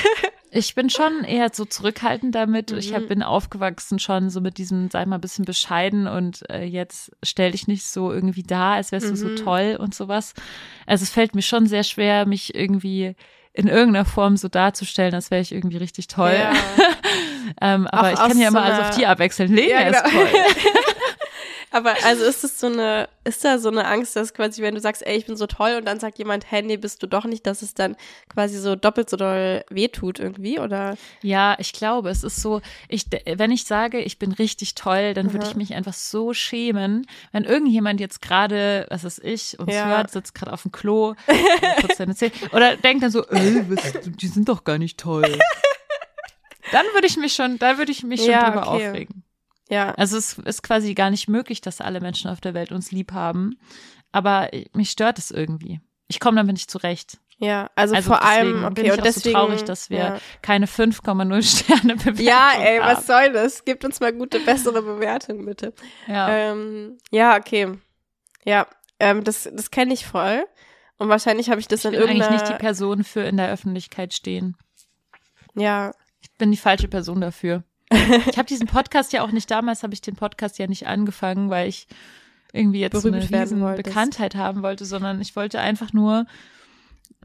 ich 0.52 0.76
bin 0.76 0.90
schon 0.90 1.24
eher 1.26 1.50
so 1.54 1.66
zurückhaltend 1.66 2.34
damit. 2.36 2.72
Ich 2.72 2.94
hab, 2.94 3.04
Mhm. 3.04 3.08
bin 3.08 3.24
aufgewachsen 3.24 4.00
schon 4.00 4.30
so 4.30 4.42
mit 4.42 4.58
diesem, 4.58 4.90
sag 4.90 5.06
mal, 5.08 5.16
ein 5.18 5.22
bisschen 5.22 5.46
bescheiden 5.46 6.08
und 6.08 6.50
äh, 6.50 6.64
jetzt 6.64 7.12
stell 7.24 7.52
dich 7.52 7.68
nicht 7.68 7.86
so 7.86 8.12
irgendwie 8.12 8.44
da, 8.44 8.74
als 8.76 8.92
wärst 8.92 9.10
du 9.10 9.16
so 9.16 9.28
Mhm. 9.28 9.36
toll 9.38 9.78
und 9.80 9.94
sowas. 9.94 10.34
Also 10.86 11.04
es 11.04 11.10
fällt 11.10 11.36
mir 11.36 11.42
schon 11.42 11.68
sehr 11.68 11.84
schwer, 11.84 12.26
mich 12.26 12.56
irgendwie 12.56 13.16
in 13.52 13.68
irgendeiner 13.68 14.06
Form 14.06 14.38
so 14.38 14.48
darzustellen, 14.48 15.14
als 15.14 15.32
wäre 15.32 15.42
ich 15.42 15.52
irgendwie 15.52 15.78
richtig 15.78 16.08
toll. 16.08 16.34
Ja. 16.40 16.54
ähm, 17.62 17.88
aber 17.88 18.08
Auch 18.10 18.14
ich 18.14 18.20
kann 18.20 18.40
ja 18.40 18.48
immer 18.50 18.66
so 18.66 18.72
einer- 18.72 18.90
auf 18.90 18.96
die 18.96 19.06
abwechseln. 19.06 19.54
Lena 19.54 19.82
Ja, 19.82 19.88
ist 19.90 20.04
genau. 20.06 20.18
toll. 20.24 20.30
Aber 21.72 21.96
also 22.04 22.24
ist 22.26 22.44
es 22.44 22.60
so 22.60 22.68
eine, 22.68 23.08
ist 23.24 23.46
da 23.46 23.60
so 23.60 23.70
eine 23.70 23.86
Angst, 23.86 24.16
dass 24.16 24.34
quasi, 24.34 24.62
wenn 24.64 24.74
du 24.74 24.82
sagst, 24.82 25.06
ey, 25.06 25.18
ich 25.18 25.26
bin 25.28 25.36
so 25.38 25.46
toll 25.46 25.76
und 25.78 25.86
dann 25.86 26.00
sagt 26.00 26.18
jemand, 26.18 26.50
hey, 26.52 26.64
nee, 26.64 26.78
bist 26.78 27.04
du 27.04 27.08
doch 27.08 27.26
nicht, 27.26 27.46
dass 27.46 27.62
es 27.62 27.74
dann 27.76 27.96
quasi 28.28 28.58
so 28.58 28.76
doppelt 28.76 29.10
so 29.10 29.18
doll 29.18 29.64
wehtut 29.70 30.20
irgendwie, 30.20 30.60
oder? 30.60 30.98
Ja, 31.22 31.56
ich 31.60 31.74
glaube, 31.74 32.10
es 32.10 32.24
ist 32.24 32.42
so, 32.42 32.62
ich, 32.88 33.06
wenn 33.26 33.52
ich 33.52 33.66
sage, 33.66 34.00
ich 34.02 34.18
bin 34.18 34.32
richtig 34.32 34.74
toll, 34.76 35.14
dann 35.14 35.32
würde 35.32 35.46
ich 35.46 35.56
mich 35.56 35.74
einfach 35.76 35.94
so 35.94 36.34
schämen, 36.34 37.06
wenn 37.32 37.44
irgendjemand 37.44 38.00
jetzt 38.00 38.22
gerade, 38.22 38.88
was 38.90 39.04
ist 39.04 39.24
ich, 39.24 39.60
uns 39.60 39.74
Ja. 39.74 39.86
hört, 39.86 40.10
sitzt 40.12 40.34
gerade 40.34 40.52
auf 40.54 40.64
dem 40.64 40.72
Klo, 40.72 41.14
putzt 41.82 41.98
seine 41.98 42.16
Zähne, 42.16 42.32
oder 42.52 42.78
denkt 42.78 43.04
dann 43.04 43.12
so, 43.12 43.26
ey, 43.28 43.62
was, 43.70 43.94
die 44.04 44.28
sind 44.28 44.50
doch 44.50 44.64
gar 44.64 44.78
nicht 44.80 45.00
toll. 45.00 45.24
Dann 46.72 46.86
würde 46.94 47.08
ich 47.08 47.18
mich 47.18 47.34
schon, 47.34 47.58
da 47.58 47.78
würde 47.80 47.92
ich 47.92 48.04
mich 48.04 48.22
schon 48.22 48.30
Ja, 48.32 48.52
drüber 48.52 48.68
okay. 48.72 48.88
aufregen. 48.90 49.24
Ja. 49.70 49.92
Also 49.96 50.18
es 50.18 50.38
ist 50.40 50.64
quasi 50.64 50.94
gar 50.96 51.10
nicht 51.12 51.28
möglich, 51.30 51.62
dass 51.62 51.80
alle 51.82 52.02
Menschen 52.02 52.30
auf 52.30 52.42
der 52.42 52.54
Welt 52.54 52.72
uns 52.72 52.92
lieb 52.92 53.12
haben. 53.14 53.60
Aber 54.12 54.50
mich 54.74 54.90
stört 54.90 55.20
es 55.20 55.30
irgendwie. 55.32 55.80
Ich 56.08 56.20
komme 56.20 56.38
damit 56.38 56.54
nicht 56.54 56.72
zurecht. 56.72 57.20
Ja, 57.38 57.70
also, 57.76 57.96
Also 57.96 58.10
vor 58.12 58.20
deswegen 58.22 58.64
allem, 58.64 58.74
bin 58.74 58.86
okay, 58.86 58.88
ich 58.88 58.92
und 58.92 59.00
auch 59.00 59.06
so 59.06 59.12
deswegen. 59.14 59.36
traurig, 59.36 59.64
dass 59.64 59.90
wir 59.90 59.98
ja. 60.00 60.18
keine 60.42 60.66
5,0 60.66 61.42
Sterne 61.44 61.96
Bewertung 61.96 62.26
Ja, 62.26 62.52
ey, 62.60 62.80
haben. 62.80 62.98
was 62.98 63.08
soll 63.08 63.32
das? 63.32 63.64
Gebt 63.64 63.86
uns 63.86 64.00
mal 64.02 64.12
gute, 64.12 64.40
bessere 64.42 64.82
Bewertungen, 64.82 65.46
bitte. 65.46 65.74
Ja. 66.08 66.30
Ähm, 66.30 66.98
ja, 67.12 67.38
okay. 67.38 67.78
Ja, 68.44 68.68
ähm, 69.00 69.24
das, 69.24 69.50
das 69.54 69.72
kenne 69.72 69.94
ich 69.94 70.06
voll. 70.06 70.44
Und 70.98 71.08
wahrscheinlich 71.08 71.50
habe 71.50 71.62
ich 71.62 71.68
das 71.70 71.82
ich 71.82 71.86
in 71.86 71.92
bin 71.92 72.02
eigentlich 72.02 72.18
irgendeiner. 72.24 72.42
nicht 72.42 72.52
die 72.54 72.58
Person 72.62 73.04
für 73.06 73.22
in 73.22 73.38
der 73.38 73.52
Öffentlichkeit 73.52 74.14
stehen. 74.14 74.58
ja, 75.56 75.94
Ich 76.22 76.32
bin 76.38 76.52
die 76.52 76.58
falsche 76.58 76.88
Person 76.90 77.22
dafür. 77.22 77.64
Ich 77.92 78.38
habe 78.38 78.46
diesen 78.48 78.68
Podcast 78.68 79.14
ja 79.14 79.24
auch 79.24 79.32
nicht 79.32 79.50
damals, 79.50 79.84
habe 79.84 79.94
ich 79.94 80.02
den 80.02 80.16
Podcast 80.16 80.60
ja 80.60 80.68
nicht 80.68 80.88
angefangen, 80.88 81.50
weil 81.50 81.68
ich 81.68 81.88
irgendwie 82.54 82.80
jetzt 82.80 82.94
Berühmt 82.94 83.16
eine 83.16 83.30
werden 83.30 83.62
wolltest. 83.62 83.84
Bekanntheit 83.86 84.36
haben 84.36 84.62
wollte, 84.64 84.86
sondern 84.86 85.22
ich 85.22 85.36
wollte 85.36 85.60
einfach 85.60 85.94
nur 85.94 86.26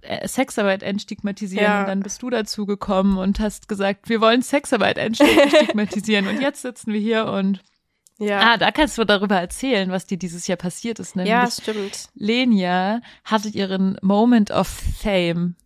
äh, 0.03 0.27
Sexarbeit 0.29 0.83
entstigmatisieren 0.83 1.65
Ja. 1.65 1.81
und 1.81 1.89
dann 1.89 2.01
bist 2.01 2.23
du 2.23 2.31
dazu 2.31 2.67
gekommen 2.67 3.17
und 3.19 3.41
hast 3.41 3.69
gesagt, 3.69 4.09
wir 4.09 4.21
wollen 4.21 4.43
Sexarbeit 4.43 4.99
entstigmatisieren 4.99 6.29
und 6.29 6.41
jetzt 6.41 6.62
sitzen 6.62 6.93
wir 6.93 7.01
hier 7.01 7.27
und 7.27 7.62
ja. 8.19 8.41
ah, 8.53 8.57
da 8.57 8.71
kannst 8.71 8.97
du 8.99 9.05
darüber 9.05 9.37
erzählen, 9.41 9.91
was 9.91 10.07
dir 10.07 10.19
dieses 10.19 10.47
Jahr 10.47 10.57
passiert 10.59 10.99
ist, 10.99 11.17
nämlich 11.17 11.31
ja, 11.31 11.51
stimmt. 11.51 12.09
Lenia 12.15 13.01
hatte 13.25 13.49
ihren 13.49 13.99
Moment 14.03 14.51
of 14.51 14.69
Fame. 14.69 15.57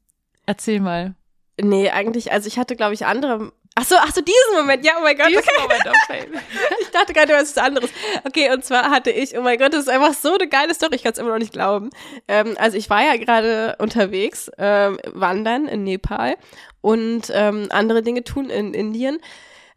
Erzähl 0.47 0.81
mal. 0.81 1.15
Nee, 1.61 1.91
eigentlich, 1.91 2.31
also 2.33 2.47
ich 2.47 2.57
hatte, 2.59 2.77
glaube 2.77 2.95
ich, 2.95 3.05
andere. 3.05 3.53
Ach 3.81 3.85
so, 3.85 3.95
ach 3.97 4.13
so, 4.13 4.21
diesen 4.21 4.57
Moment. 4.57 4.85
Ja, 4.85 4.95
oh 4.99 5.03
mein 5.03 5.17
Gott. 5.17 5.29
Diesen 5.29 5.45
okay. 5.45 5.63
Moment 5.63 5.87
of 5.87 5.95
Fame. 6.09 6.43
Ich 6.81 6.91
dachte 6.91 7.13
gerade, 7.13 7.33
was 7.33 7.45
ist 7.45 7.59
anderes. 7.59 7.91
Okay, 8.27 8.51
und 8.53 8.65
zwar 8.65 8.91
hatte 8.91 9.11
ich, 9.11 9.39
oh 9.39 9.41
mein 9.41 9.57
Gott, 9.57 9.73
das 9.73 9.83
ist 9.83 9.89
einfach 9.89 10.15
so 10.15 10.35
eine 10.35 10.49
geile 10.49 10.75
Story, 10.75 10.97
ich 10.97 11.05
kann 11.05 11.13
es 11.13 11.19
immer 11.19 11.31
noch 11.31 11.39
nicht 11.39 11.53
glauben. 11.53 11.91
Ähm, 12.27 12.57
also 12.59 12.77
ich 12.77 12.91
war 12.91 13.03
ja 13.05 13.17
gerade 13.17 13.77
unterwegs, 13.79 14.51
ähm, 14.59 14.99
wandern 15.13 15.69
in 15.69 15.85
Nepal 15.85 16.37
und 16.81 17.31
ähm, 17.33 17.69
andere 17.71 18.03
Dinge 18.03 18.25
tun 18.25 18.51
in 18.51 18.75
Indien. 18.75 19.21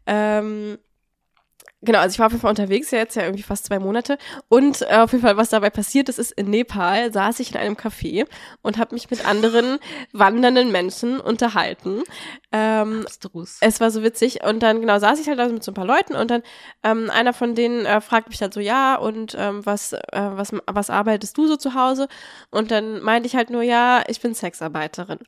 Ähm, 0.06 0.78
Genau, 1.84 1.98
also 1.98 2.14
ich 2.14 2.18
war 2.20 2.26
auf 2.26 2.32
jeden 2.32 2.42
Fall 2.42 2.50
unterwegs, 2.50 2.92
ja 2.92 2.98
jetzt 2.98 3.16
ja 3.16 3.24
irgendwie 3.24 3.42
fast 3.42 3.66
zwei 3.66 3.80
Monate. 3.80 4.16
Und 4.48 4.82
äh, 4.82 4.96
auf 4.98 5.10
jeden 5.10 5.22
Fall, 5.22 5.36
was 5.36 5.48
dabei 5.48 5.68
passiert 5.68 6.08
ist, 6.08 6.20
ist 6.20 6.30
in 6.30 6.48
Nepal 6.48 7.12
saß 7.12 7.40
ich 7.40 7.50
in 7.50 7.56
einem 7.56 7.74
Café 7.74 8.24
und 8.62 8.78
habe 8.78 8.94
mich 8.94 9.10
mit 9.10 9.26
anderen 9.26 9.78
wandernden 10.12 10.70
Menschen 10.70 11.18
unterhalten. 11.18 12.04
Ähm, 12.52 13.02
Abstrus. 13.04 13.56
es 13.60 13.80
war 13.80 13.90
so 13.90 14.02
witzig 14.04 14.44
und 14.44 14.62
dann 14.62 14.80
genau 14.80 14.98
saß 14.98 15.18
ich 15.20 15.26
halt 15.26 15.38
da 15.38 15.48
mit 15.48 15.64
so 15.64 15.72
ein 15.72 15.74
paar 15.74 15.86
Leuten 15.86 16.14
und 16.14 16.30
dann 16.30 16.42
ähm, 16.84 17.10
einer 17.10 17.32
von 17.32 17.54
denen 17.54 17.84
äh, 17.86 18.00
fragt 18.00 18.28
mich 18.28 18.38
dann 18.38 18.52
so 18.52 18.60
ja 18.60 18.94
und 18.96 19.34
ähm, 19.38 19.64
was 19.64 19.94
äh, 19.94 20.00
was 20.12 20.52
was 20.66 20.90
arbeitest 20.90 21.36
du 21.38 21.46
so 21.48 21.56
zu 21.56 21.74
Hause 21.74 22.08
und 22.50 22.70
dann 22.70 23.00
meinte 23.02 23.26
ich 23.26 23.36
halt 23.36 23.48
nur 23.50 23.62
ja 23.62 24.04
ich 24.06 24.20
bin 24.20 24.34
Sexarbeiterin 24.34 25.18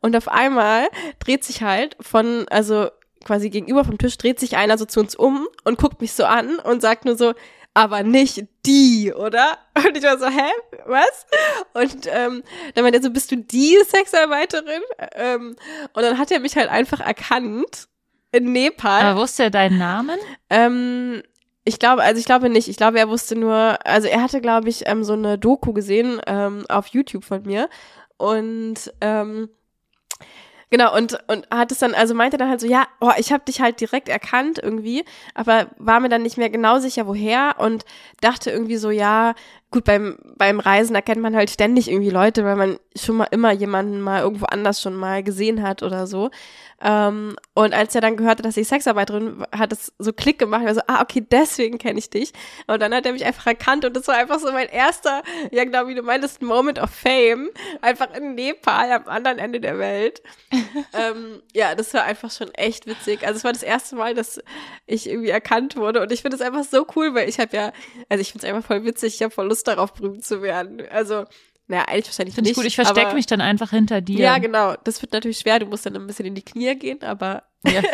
und 0.00 0.14
auf 0.16 0.28
einmal 0.28 0.86
dreht 1.18 1.44
sich 1.44 1.62
halt 1.62 1.96
von 2.00 2.46
also 2.50 2.90
quasi 3.26 3.50
gegenüber 3.50 3.84
vom 3.84 3.98
Tisch 3.98 4.16
dreht 4.16 4.40
sich 4.40 4.56
einer 4.56 4.78
so 4.78 4.84
zu 4.84 5.00
uns 5.00 5.14
um 5.14 5.46
und 5.64 5.78
guckt 5.78 6.00
mich 6.00 6.12
so 6.12 6.24
an 6.24 6.58
und 6.60 6.80
sagt 6.80 7.04
nur 7.04 7.16
so 7.16 7.34
aber 7.74 8.02
nicht 8.04 8.46
die, 8.64 9.12
oder? 9.12 9.58
Und 9.76 9.98
ich 9.98 10.02
war 10.02 10.16
so, 10.16 10.26
hä, 10.26 10.50
was? 10.86 11.26
Und 11.74 12.06
ähm, 12.10 12.42
dann 12.74 12.84
meinte 12.84 13.00
er 13.00 13.02
so, 13.02 13.10
bist 13.10 13.30
du 13.30 13.36
die 13.36 13.76
Sexarbeiterin? 13.86 14.80
Ähm, 15.14 15.56
und 15.92 16.02
dann 16.02 16.16
hat 16.16 16.30
er 16.30 16.40
mich 16.40 16.56
halt 16.56 16.70
einfach 16.70 17.00
erkannt 17.00 17.88
in 18.32 18.52
Nepal. 18.52 19.02
Aber 19.02 19.20
wusste 19.20 19.42
er 19.42 19.50
deinen 19.50 19.76
Namen? 19.76 20.18
Ähm, 20.48 21.22
ich 21.64 21.78
glaube, 21.78 22.02
also 22.02 22.18
ich 22.18 22.24
glaube 22.24 22.48
nicht. 22.48 22.68
Ich 22.68 22.78
glaube, 22.78 22.98
er 22.98 23.10
wusste 23.10 23.36
nur, 23.36 23.76
also 23.84 24.08
er 24.08 24.22
hatte, 24.22 24.40
glaube 24.40 24.70
ich, 24.70 24.88
ähm, 24.88 25.04
so 25.04 25.12
eine 25.12 25.36
Doku 25.36 25.74
gesehen 25.74 26.18
ähm, 26.26 26.64
auf 26.70 26.86
YouTube 26.86 27.24
von 27.24 27.42
mir. 27.42 27.68
Und 28.16 28.90
ähm, 29.02 29.50
genau, 30.70 30.94
und, 30.94 31.18
und 31.28 31.48
hat 31.50 31.72
es 31.72 31.78
dann, 31.78 31.94
also 31.94 32.14
meinte 32.14 32.36
dann 32.36 32.48
halt 32.48 32.60
so, 32.60 32.66
ja, 32.66 32.86
oh, 33.00 33.12
ich 33.18 33.32
habe 33.32 33.44
dich 33.44 33.60
halt 33.60 33.80
direkt 33.80 34.08
erkannt 34.08 34.58
irgendwie, 34.62 35.04
aber 35.34 35.68
war 35.78 36.00
mir 36.00 36.08
dann 36.08 36.22
nicht 36.22 36.36
mehr 36.36 36.50
genau 36.50 36.78
sicher, 36.78 37.06
woher 37.06 37.56
und 37.58 37.84
dachte 38.20 38.50
irgendwie 38.50 38.76
so, 38.76 38.90
ja, 38.90 39.34
gut, 39.70 39.84
beim, 39.84 40.16
beim 40.36 40.60
Reisen 40.60 40.94
erkennt 40.94 41.20
man 41.20 41.36
halt 41.36 41.50
ständig 41.50 41.90
irgendwie 41.90 42.10
Leute, 42.10 42.44
weil 42.44 42.56
man 42.56 42.78
schon 42.94 43.16
mal 43.16 43.28
immer 43.30 43.52
jemanden 43.52 44.00
mal 44.00 44.22
irgendwo 44.22 44.46
anders 44.46 44.80
schon 44.80 44.94
mal 44.94 45.22
gesehen 45.22 45.62
hat 45.62 45.82
oder 45.82 46.06
so. 46.06 46.30
Ähm, 46.82 47.36
und 47.54 47.72
als 47.72 47.94
er 47.94 48.02
dann 48.02 48.16
gehört 48.16 48.38
hat, 48.38 48.44
dass 48.44 48.56
ich 48.58 48.68
Sexarbeiterin 48.68 49.40
war, 49.40 49.48
hat 49.50 49.72
es 49.72 49.92
so 49.98 50.12
Klick 50.12 50.38
gemacht. 50.38 50.60
Ich 50.62 50.66
war 50.66 50.74
so, 50.74 50.82
ah, 50.86 51.00
okay, 51.00 51.24
deswegen 51.30 51.78
kenne 51.78 51.98
ich 51.98 52.10
dich. 52.10 52.32
Und 52.66 52.82
dann 52.82 52.94
hat 52.94 53.06
er 53.06 53.12
mich 53.12 53.24
einfach 53.24 53.46
erkannt 53.46 53.84
und 53.86 53.96
das 53.96 54.06
war 54.08 54.16
einfach 54.16 54.38
so 54.38 54.52
mein 54.52 54.68
erster, 54.68 55.22
ja 55.50 55.64
genau 55.64 55.86
wie 55.86 55.94
du 55.94 56.02
meintest, 56.02 56.42
Moment 56.42 56.78
of 56.78 56.90
Fame. 56.90 57.50
Einfach 57.80 58.14
in 58.14 58.34
Nepal 58.34 58.92
am 58.92 59.08
anderen 59.08 59.38
Ende 59.38 59.60
der 59.60 59.78
Welt. 59.78 60.22
ähm, 60.92 61.42
ja, 61.54 61.74
das 61.74 61.94
war 61.94 62.04
einfach 62.04 62.30
schon 62.30 62.52
echt 62.54 62.86
witzig. 62.86 63.26
Also 63.26 63.38
es 63.38 63.44
war 63.44 63.52
das 63.52 63.62
erste 63.62 63.96
Mal, 63.96 64.14
dass 64.14 64.40
ich 64.86 65.08
irgendwie 65.08 65.30
erkannt 65.30 65.76
wurde 65.76 66.02
und 66.02 66.12
ich 66.12 66.22
finde 66.22 66.36
es 66.36 66.42
einfach 66.42 66.64
so 66.64 66.86
cool, 66.94 67.14
weil 67.14 67.28
ich 67.28 67.40
habe 67.40 67.56
ja, 67.56 67.72
also 68.10 68.20
ich 68.20 68.32
finde 68.32 68.46
es 68.46 68.52
einfach 68.52 68.66
voll 68.66 68.84
witzig, 68.84 69.14
ich 69.14 69.22
habe 69.22 69.32
voll 69.32 69.48
Lust 69.48 69.55
darauf, 69.62 69.92
berühmt 69.94 70.24
zu 70.24 70.42
werden. 70.42 70.82
Also, 70.90 71.24
naja, 71.68 71.84
eigentlich 71.88 72.06
wahrscheinlich 72.06 72.34
Finde 72.34 72.48
nicht. 72.48 72.56
ich 72.58 72.62
gut. 72.62 72.66
Ich 72.66 72.76
verstecke 72.76 73.14
mich 73.14 73.26
dann 73.26 73.40
einfach 73.40 73.70
hinter 73.70 74.00
dir. 74.00 74.20
Ja, 74.20 74.38
genau. 74.38 74.74
Das 74.84 75.02
wird 75.02 75.12
natürlich 75.12 75.38
schwer. 75.38 75.58
Du 75.58 75.66
musst 75.66 75.84
dann 75.86 75.96
ein 75.96 76.06
bisschen 76.06 76.26
in 76.26 76.34
die 76.34 76.44
Knie 76.44 76.74
gehen, 76.76 77.02
aber 77.02 77.42
Ja. 77.64 77.82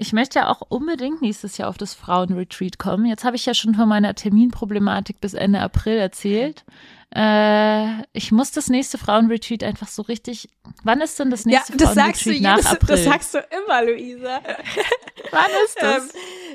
Ich 0.00 0.12
möchte 0.12 0.38
ja 0.38 0.48
auch 0.48 0.60
unbedingt 0.68 1.22
nächstes 1.22 1.58
Jahr 1.58 1.68
auf 1.68 1.76
das 1.76 1.92
Frauenretreat 1.92 2.78
kommen. 2.78 3.04
Jetzt 3.06 3.24
habe 3.24 3.34
ich 3.34 3.44
ja 3.46 3.52
schon 3.52 3.74
von 3.74 3.88
meiner 3.88 4.14
Terminproblematik 4.14 5.20
bis 5.20 5.34
Ende 5.34 5.58
April 5.58 5.96
erzählt. 5.98 6.64
Äh, 7.12 8.02
ich 8.12 8.30
muss 8.30 8.52
das 8.52 8.68
nächste 8.68 8.96
Frauenretreat 8.96 9.64
einfach 9.64 9.88
so 9.88 10.02
richtig. 10.02 10.50
Wann 10.84 11.00
ist 11.00 11.18
denn 11.18 11.30
das 11.30 11.44
ja, 11.44 11.58
nächste 11.58 11.76
das 11.78 11.94
sagst 11.94 12.26
du 12.26 12.30
Frauenretreat 12.30 12.64
nach 12.64 12.72
April? 12.72 12.94
das 12.96 13.04
sagst 13.04 13.34
du 13.34 13.38
immer, 13.38 13.82
Luisa. 13.84 14.40
Wann 15.32 15.50
ist 15.64 15.76
das? 15.80 16.04
Ähm, 16.04 16.10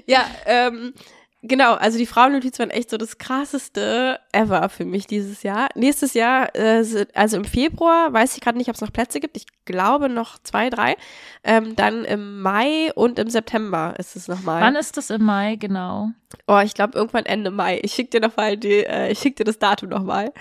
ja, 0.07 0.25
ähm, 0.45 0.93
genau. 1.43 1.75
Also 1.75 1.97
die 1.97 2.07
Frauennotiz 2.07 2.57
waren 2.57 2.71
echt 2.71 2.89
so 2.89 2.97
das 2.97 3.19
krasseste 3.19 4.19
ever 4.31 4.69
für 4.69 4.85
mich 4.85 5.05
dieses 5.05 5.43
Jahr. 5.43 5.69
Nächstes 5.75 6.15
Jahr, 6.15 6.55
äh, 6.55 6.83
also 7.13 7.37
im 7.37 7.45
Februar, 7.45 8.11
weiß 8.11 8.35
ich 8.35 8.41
gerade 8.41 8.57
nicht, 8.57 8.69
ob 8.69 8.75
es 8.75 8.81
noch 8.81 8.91
Plätze 8.91 9.19
gibt. 9.19 9.37
Ich 9.37 9.45
glaube 9.65 10.09
noch 10.09 10.39
zwei, 10.39 10.69
drei. 10.69 10.95
Ähm, 11.43 11.75
dann 11.75 12.05
im 12.05 12.41
Mai 12.41 12.91
und 12.95 13.19
im 13.19 13.29
September 13.29 13.93
ist 13.97 14.15
es 14.15 14.27
nochmal. 14.27 14.61
Wann 14.61 14.75
ist 14.75 14.97
das 14.97 15.09
im 15.09 15.23
Mai 15.23 15.55
genau? 15.55 16.09
Oh, 16.47 16.59
ich 16.63 16.73
glaube 16.73 16.97
irgendwann 16.97 17.25
Ende 17.25 17.51
Mai. 17.51 17.79
Ich 17.83 17.93
schick 17.93 18.09
dir 18.09 18.21
noch 18.21 18.35
mal 18.35 18.57
die, 18.57 18.85
äh, 18.85 19.11
ich 19.11 19.19
schick 19.19 19.35
dir 19.35 19.43
das 19.45 19.59
Datum 19.59 19.89
noch 19.89 20.03
mal. 20.03 20.33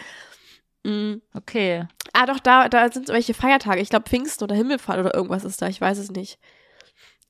Mm. 0.84 1.16
Okay. 1.34 1.84
Ah, 2.12 2.26
doch, 2.26 2.40
da, 2.40 2.68
da 2.68 2.90
sind 2.90 3.06
so 3.06 3.12
welche 3.12 3.34
Feiertage. 3.34 3.80
Ich 3.80 3.90
glaube 3.90 4.08
Pfingsten 4.08 4.44
oder 4.44 4.54
Himmelfahrt 4.54 4.98
oder 4.98 5.14
irgendwas 5.14 5.44
ist 5.44 5.62
da. 5.62 5.68
Ich 5.68 5.80
weiß 5.80 5.98
es 5.98 6.10
nicht. 6.10 6.38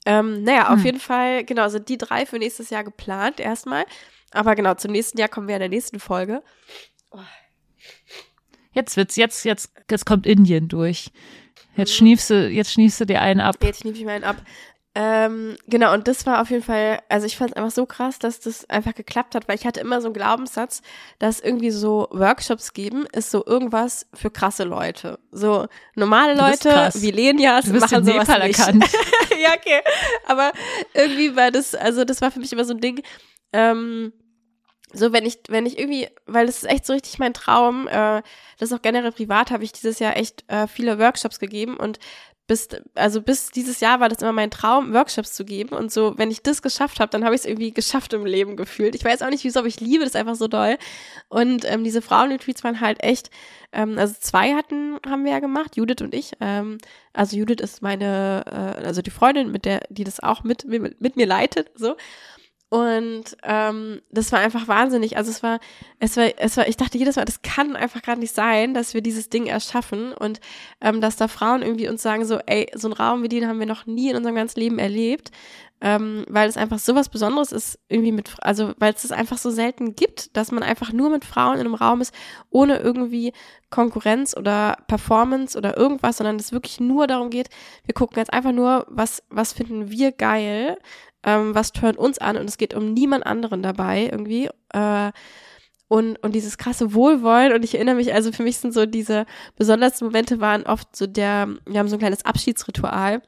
Ähm, 0.04 0.42
naja, 0.42 0.68
auf 0.70 0.78
Hm. 0.78 0.84
jeden 0.84 1.00
Fall, 1.00 1.44
genau, 1.44 1.68
sind 1.68 1.88
die 1.88 1.98
drei 1.98 2.26
für 2.26 2.38
nächstes 2.38 2.70
Jahr 2.70 2.84
geplant 2.84 3.38
erstmal. 3.40 3.84
Aber 4.32 4.54
genau, 4.54 4.74
zum 4.74 4.92
nächsten 4.92 5.18
Jahr 5.18 5.28
kommen 5.28 5.46
wir 5.48 5.56
in 5.56 5.60
der 5.60 5.68
nächsten 5.68 6.00
Folge. 6.00 6.42
Jetzt 8.72 8.96
wird's, 8.96 9.16
jetzt, 9.16 9.44
jetzt, 9.44 9.72
jetzt 9.90 10.06
kommt 10.06 10.26
Indien 10.26 10.68
durch. 10.68 11.10
Jetzt 11.76 11.90
Mhm. 11.90 11.96
schniefst 11.96 12.30
du, 12.30 12.48
jetzt 12.48 12.72
schniefst 12.72 13.00
du 13.00 13.04
dir 13.06 13.20
einen 13.20 13.40
ab. 13.40 13.56
Jetzt 13.62 13.80
schnief 13.80 13.96
ich 13.96 14.04
mal 14.04 14.12
einen 14.12 14.24
ab. 14.24 14.36
Ähm, 14.94 15.56
genau, 15.66 15.94
und 15.94 16.06
das 16.06 16.26
war 16.26 16.42
auf 16.42 16.50
jeden 16.50 16.62
Fall, 16.62 17.00
also 17.08 17.26
ich 17.26 17.38
fand 17.38 17.52
es 17.52 17.56
einfach 17.56 17.70
so 17.70 17.86
krass, 17.86 18.18
dass 18.18 18.40
das 18.40 18.68
einfach 18.68 18.94
geklappt 18.94 19.34
hat, 19.34 19.48
weil 19.48 19.56
ich 19.56 19.64
hatte 19.64 19.80
immer 19.80 20.02
so 20.02 20.08
einen 20.08 20.14
Glaubenssatz, 20.14 20.82
dass 21.18 21.40
irgendwie 21.40 21.70
so 21.70 22.08
Workshops 22.10 22.74
geben, 22.74 23.06
ist 23.12 23.30
so 23.30 23.42
irgendwas 23.46 24.06
für 24.12 24.30
krasse 24.30 24.64
Leute. 24.64 25.18
So 25.30 25.66
normale 25.94 26.34
Leute 26.34 26.90
wie 26.94 27.10
Lenias 27.10 27.64
Du 27.64 27.72
bist 27.72 27.90
machen 27.90 28.00
in 28.00 28.04
sowas 28.04 28.28
Nepal 28.28 28.46
nicht. 28.46 28.58
erkannt. 28.58 28.84
ja, 29.42 29.54
okay. 29.54 29.80
Aber 30.26 30.52
irgendwie 30.92 31.34
war 31.36 31.50
das, 31.50 31.74
also 31.74 32.04
das 32.04 32.20
war 32.20 32.30
für 32.30 32.40
mich 32.40 32.52
immer 32.52 32.66
so 32.66 32.74
ein 32.74 32.80
Ding, 32.80 33.02
ähm, 33.54 34.12
so 34.92 35.12
wenn 35.14 35.24
ich, 35.24 35.38
wenn 35.48 35.64
ich 35.64 35.78
irgendwie, 35.78 36.08
weil 36.26 36.44
das 36.44 36.58
ist 36.58 36.70
echt 36.70 36.84
so 36.84 36.92
richtig 36.92 37.18
mein 37.18 37.32
Traum, 37.32 37.88
äh, 37.88 38.22
das 38.58 38.70
ist 38.70 38.72
auch 38.74 38.82
generell 38.82 39.12
privat, 39.12 39.50
habe 39.50 39.64
ich 39.64 39.72
dieses 39.72 39.98
Jahr 40.00 40.18
echt 40.18 40.44
äh, 40.48 40.66
viele 40.66 40.98
Workshops 40.98 41.38
gegeben 41.38 41.78
und 41.78 41.98
bis, 42.46 42.68
also 42.94 43.22
bis 43.22 43.50
dieses 43.50 43.80
Jahr 43.80 44.00
war 44.00 44.08
das 44.08 44.20
immer 44.20 44.32
mein 44.32 44.50
Traum, 44.50 44.92
Workshops 44.92 45.32
zu 45.32 45.44
geben. 45.44 45.74
Und 45.74 45.92
so, 45.92 46.18
wenn 46.18 46.30
ich 46.30 46.42
das 46.42 46.62
geschafft 46.62 47.00
habe, 47.00 47.10
dann 47.10 47.24
habe 47.24 47.34
ich 47.34 47.42
es 47.42 47.46
irgendwie 47.46 47.72
geschafft 47.72 48.12
im 48.12 48.26
Leben 48.26 48.56
gefühlt. 48.56 48.94
Ich 48.94 49.04
weiß 49.04 49.22
auch 49.22 49.30
nicht, 49.30 49.44
wieso, 49.44 49.60
aber 49.60 49.68
ich 49.68 49.80
liebe 49.80 50.04
das 50.04 50.16
einfach 50.16 50.34
so 50.34 50.48
doll. 50.48 50.76
Und 51.28 51.64
ähm, 51.70 51.84
diese 51.84 52.02
Frauenretreats 52.02 52.64
waren 52.64 52.80
halt 52.80 53.02
echt, 53.02 53.30
ähm, 53.72 53.98
also 53.98 54.14
zwei 54.18 54.54
hatten, 54.54 54.98
haben 55.06 55.24
wir 55.24 55.32
ja 55.32 55.40
gemacht, 55.40 55.76
Judith 55.76 56.02
und 56.02 56.14
ich. 56.14 56.32
Ähm, 56.40 56.78
also 57.12 57.36
Judith 57.36 57.62
ist 57.62 57.82
meine, 57.82 58.44
äh, 58.46 58.84
also 58.84 59.02
die 59.02 59.10
Freundin, 59.10 59.52
mit 59.52 59.64
der, 59.64 59.82
die 59.88 60.04
das 60.04 60.20
auch 60.20 60.42
mit, 60.42 60.64
mit, 60.64 61.00
mit 61.00 61.16
mir 61.16 61.26
leitet, 61.26 61.70
so. 61.74 61.96
Und 62.72 63.36
ähm, 63.42 64.00
das 64.10 64.32
war 64.32 64.38
einfach 64.38 64.66
wahnsinnig. 64.66 65.18
Also 65.18 65.30
es 65.30 65.42
war, 65.42 65.60
es 65.98 66.16
war, 66.16 66.30
es 66.38 66.56
war, 66.56 66.66
ich 66.66 66.78
dachte 66.78 66.96
jedes 66.96 67.16
Mal, 67.16 67.26
das 67.26 67.42
kann 67.42 67.76
einfach 67.76 68.00
gerade 68.00 68.18
nicht 68.18 68.34
sein, 68.34 68.72
dass 68.72 68.94
wir 68.94 69.02
dieses 69.02 69.28
Ding 69.28 69.44
erschaffen 69.44 70.14
und 70.14 70.40
ähm, 70.80 71.02
dass 71.02 71.16
da 71.16 71.28
Frauen 71.28 71.60
irgendwie 71.60 71.86
uns 71.90 72.00
sagen, 72.00 72.24
so, 72.24 72.38
ey, 72.46 72.70
so 72.74 72.88
einen 72.88 72.94
Raum 72.94 73.22
wie 73.22 73.28
den 73.28 73.46
haben 73.46 73.58
wir 73.58 73.66
noch 73.66 73.84
nie 73.84 74.08
in 74.08 74.16
unserem 74.16 74.36
ganzen 74.36 74.58
Leben 74.58 74.78
erlebt. 74.78 75.32
Ähm, 75.82 76.24
weil 76.28 76.48
es 76.48 76.56
einfach 76.56 76.78
so 76.78 76.94
was 76.94 77.08
Besonderes 77.08 77.50
ist, 77.50 77.78
irgendwie 77.88 78.12
mit, 78.12 78.30
also 78.40 78.72
weil 78.78 78.94
es 78.94 79.02
es 79.02 79.10
einfach 79.10 79.36
so 79.36 79.50
selten 79.50 79.96
gibt, 79.96 80.36
dass 80.36 80.52
man 80.52 80.62
einfach 80.62 80.92
nur 80.92 81.10
mit 81.10 81.24
Frauen 81.24 81.54
in 81.54 81.66
einem 81.66 81.74
Raum 81.74 82.00
ist, 82.00 82.14
ohne 82.50 82.78
irgendwie 82.78 83.32
Konkurrenz 83.68 84.36
oder 84.36 84.78
Performance 84.86 85.58
oder 85.58 85.76
irgendwas, 85.76 86.18
sondern 86.18 86.36
es 86.36 86.52
wirklich 86.52 86.78
nur 86.78 87.08
darum 87.08 87.30
geht, 87.30 87.48
wir 87.84 87.94
gucken 87.94 88.18
jetzt 88.18 88.32
einfach 88.32 88.52
nur, 88.52 88.86
was, 88.88 89.24
was 89.28 89.52
finden 89.52 89.90
wir 89.90 90.12
geil, 90.12 90.78
ähm, 91.24 91.54
was 91.54 91.72
turnt 91.72 91.98
uns 91.98 92.18
an 92.18 92.36
und 92.36 92.48
es 92.48 92.58
geht 92.58 92.74
um 92.74 92.92
niemand 92.92 93.26
anderen 93.26 93.62
dabei 93.62 94.08
irgendwie. 94.10 94.48
Äh, 94.72 95.12
und, 95.88 96.16
und 96.22 96.34
dieses 96.34 96.56
krasse 96.56 96.94
Wohlwollen 96.94 97.52
und 97.52 97.64
ich 97.64 97.74
erinnere 97.74 97.96
mich, 97.96 98.14
also 98.14 98.32
für 98.32 98.42
mich 98.42 98.56
sind 98.56 98.72
so 98.72 98.86
diese 98.86 99.26
besondersten 99.56 100.06
Momente 100.06 100.40
waren 100.40 100.64
oft 100.64 100.96
so 100.96 101.06
der, 101.06 101.48
wir 101.66 101.78
haben 101.78 101.88
so 101.88 101.96
ein 101.96 101.98
kleines 101.98 102.24
Abschiedsritual 102.24 103.20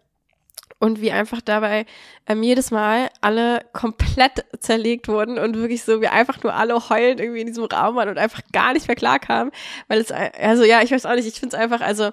und 0.79 1.01
wie 1.01 1.13
einfach 1.13 1.41
dabei 1.41 1.85
ähm, 2.27 2.43
jedes 2.43 2.71
Mal 2.71 3.11
alle 3.21 3.61
komplett 3.73 4.45
zerlegt 4.61 5.09
wurden 5.09 5.39
und 5.39 5.57
wirklich 5.57 5.85
so, 5.85 6.01
wir 6.01 6.13
einfach 6.13 6.43
nur 6.43 6.55
alle 6.55 6.89
heulend 6.89 7.21
irgendwie 7.21 7.41
in 7.41 7.47
diesem 7.47 7.65
Raum 7.65 7.97
waren 7.97 8.09
und 8.09 8.19
einfach 8.19 8.41
gar 8.53 8.73
nicht 8.73 8.89
mehr 8.89 8.97
klar 8.97 9.19
kamen, 9.19 9.51
weil 9.89 10.01
es, 10.01 10.11
also 10.11 10.65
ja, 10.65 10.83
ich 10.83 10.91
weiß 10.91 11.07
auch 11.07 11.15
nicht, 11.15 11.29
ich 11.29 11.41
finde 11.41 11.57
es 11.57 11.63
einfach, 11.63 11.81
also 11.81 12.11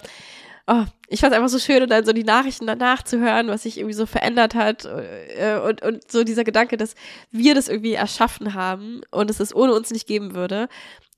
oh, 0.68 0.84
ich 1.07 1.20
fand 1.20 1.34
es 1.34 1.38
einfach 1.38 1.49
so 1.49 1.59
schön, 1.59 1.84
und 1.84 1.91
dann 1.91 2.05
so 2.05 2.14
die 2.14 2.24
Nachrichten 2.24 2.68
danach 2.68 3.03
zu 3.03 3.20
hören, 3.20 3.47
was 3.47 3.64
sich 3.64 3.78
irgendwie 3.78 3.95
so 3.95 4.05
verändert 4.05 4.55
hat 4.55 4.86
äh, 4.86 5.59
und, 5.59 5.82
und 5.82 6.12
so 6.12 6.24
dieser 6.24 6.43
Gedanke, 6.43 6.78
dass 6.78 6.95
wir 7.32 7.55
das 7.55 7.68
irgendwie 7.68 7.93
erschaffen 7.93 8.53
haben 8.53 9.01
und 9.12 9.30
es 9.30 9.39
es 9.39 9.55
ohne 9.55 9.74
uns 9.74 9.91
nicht 9.91 10.07
geben 10.07 10.36
würde. 10.36 10.70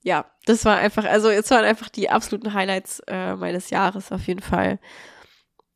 Ja, 0.02 0.26
das 0.44 0.64
war 0.64 0.76
einfach, 0.76 1.04
also 1.04 1.30
es 1.30 1.50
waren 1.50 1.64
einfach 1.64 1.88
die 1.88 2.10
absoluten 2.10 2.52
Highlights 2.52 3.00
äh, 3.06 3.36
meines 3.36 3.70
Jahres 3.70 4.12
auf 4.12 4.26
jeden 4.26 4.42
Fall. 4.42 4.78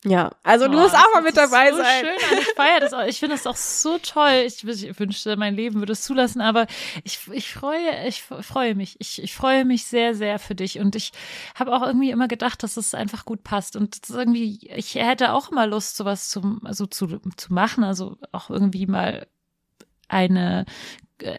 Ja, 0.05 0.31
also 0.45 0.67
oh, 0.67 0.69
du 0.69 0.79
musst 0.79 0.95
auch 0.95 1.13
mal 1.13 1.23
mit 1.23 1.37
dabei 1.37 1.73
so 1.73 1.79
sein. 1.79 2.05
Schön, 2.05 2.39
ich 2.39 2.55
feiere 2.55 2.81
das 2.81 2.93
auch. 2.93 3.05
Ich 3.05 3.19
finde 3.19 3.35
das 3.35 3.49
auch 3.49 3.57
so 3.57 3.99
toll. 3.99 4.45
Ich, 4.47 4.63
ich, 4.63 5.01
wünschte, 5.01 5.37
mein 5.37 5.57
Leben 5.57 5.81
würde 5.81 5.93
es 5.93 6.03
zulassen, 6.03 6.41
aber 6.41 6.69
ich, 7.03 7.19
ich 7.33 7.53
freue, 7.53 8.07
ich 8.07 8.23
freue 8.23 8.77
mich. 8.77 8.97
Ich, 9.01 9.21
ich 9.21 9.35
freue 9.35 9.65
mich 9.65 9.87
sehr, 9.87 10.15
sehr 10.15 10.39
für 10.39 10.55
dich. 10.55 10.79
Und 10.79 10.95
ich 10.95 11.11
habe 11.57 11.75
auch 11.75 11.83
irgendwie 11.83 12.11
immer 12.11 12.29
gedacht, 12.29 12.63
dass 12.63 12.77
es 12.77 12.95
einfach 12.95 13.25
gut 13.25 13.43
passt. 13.43 13.75
Und 13.75 13.99
irgendwie, 14.09 14.71
ich 14.73 14.95
hätte 14.95 15.33
auch 15.33 15.51
mal 15.51 15.69
Lust, 15.69 15.97
sowas 15.97 16.29
zum, 16.29 16.65
also 16.65 16.87
zu, 16.87 17.19
zu 17.37 17.53
machen. 17.53 17.83
Also 17.83 18.19
auch 18.31 18.51
irgendwie 18.51 18.87
mal 18.87 19.27
eine 20.07 20.65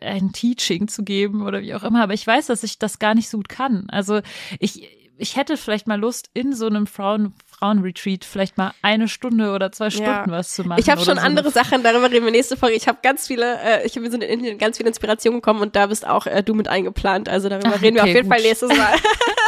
ein 0.02 0.34
Teaching 0.34 0.90
zu 0.90 1.04
geben 1.04 1.42
oder 1.42 1.62
wie 1.62 1.74
auch 1.74 1.84
immer, 1.84 2.04
aber 2.04 2.14
ich 2.14 2.28
weiß, 2.28 2.48
dass 2.48 2.64
ich 2.64 2.80
das 2.80 3.00
gar 3.00 3.16
nicht 3.16 3.30
so 3.30 3.38
gut 3.38 3.48
kann. 3.48 3.90
Also 3.90 4.20
ich, 4.60 4.99
ich 5.20 5.36
hätte 5.36 5.58
vielleicht 5.58 5.88
mal 5.88 6.00
Lust, 6.00 6.30
in 6.34 6.54
so 6.54 6.68
einem 6.68 6.88
Frauen, 6.88 7.34
Frauenretreat 7.46 8.24
vielleicht 8.24 8.58
mal 8.58 8.74
eine 8.82 9.08
Stunde 9.08 9.52
oder 9.52 9.72
zwei 9.72 9.90
Stunden 9.90 10.10
ja. 10.10 10.26
was 10.28 10.54
zu 10.54 10.64
machen. 10.64 10.80
Ich 10.80 10.90
habe 10.90 11.02
schon 11.02 11.18
so 11.18 11.22
andere 11.22 11.52
Sachen, 11.52 11.84
darüber 11.84 12.10
reden 12.10 12.26
wir 12.26 12.32
nächste 12.32 12.58
Folge. 12.58 12.76
Ich 12.76 12.88
habe 12.88 13.00
ganz 13.04 13.28
viele, 13.28 13.60
äh, 13.60 13.86
ich 13.86 13.96
habe 13.96 14.06
in 14.08 14.22
Indien 14.22 14.58
ganz 14.58 14.78
viele 14.78 14.90
Inspirationen 14.90 15.42
bekommen 15.42 15.62
und 15.62 15.76
da 15.76 15.88
bist 15.88 16.08
auch 16.08 16.26
äh, 16.26 16.42
du 16.42 16.54
mit 16.54 16.68
eingeplant. 16.68 17.28
Also 17.28 17.50
darüber 17.50 17.74
Ach, 17.76 17.82
reden 17.82 17.96
wir 17.96 18.04
auf 18.04 18.08
jeden 18.08 18.30
gut. 18.30 18.34
Fall 18.34 18.42
nächstes 18.42 18.70
Mal. 18.70 18.96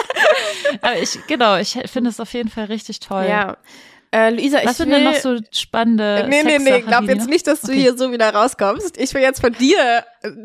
Aber 0.82 0.97
ich, 0.97 1.17
genau, 1.28 1.57
ich 1.57 1.78
finde 1.86 2.09
es 2.09 2.19
auf 2.19 2.34
jeden 2.34 2.49
Fall 2.49 2.65
richtig 2.65 2.99
toll. 2.99 3.26
Ja. 3.28 3.57
Äh, 4.14 4.32
Luisa, 4.32 4.57
Was 4.57 4.72
ich 4.72 4.78
sind 4.78 4.89
will, 4.89 4.95
denn 4.95 5.03
noch 5.05 5.16
so 5.16 5.38
spannende 5.51 6.26
Nee, 6.28 6.43
nee, 6.43 6.59
nee, 6.59 6.82
glaub 6.82 7.03
jetzt 7.03 7.30
nicht, 7.30 7.47
dass 7.47 7.62
du 7.62 7.72
okay. 7.72 7.80
hier 7.80 7.97
so 7.97 8.12
wieder 8.12 8.34
rauskommst. 8.34 8.97
Ich 8.97 9.14
will 9.14 9.22
jetzt 9.22 9.39
von 9.39 9.53
dir 9.53 10.03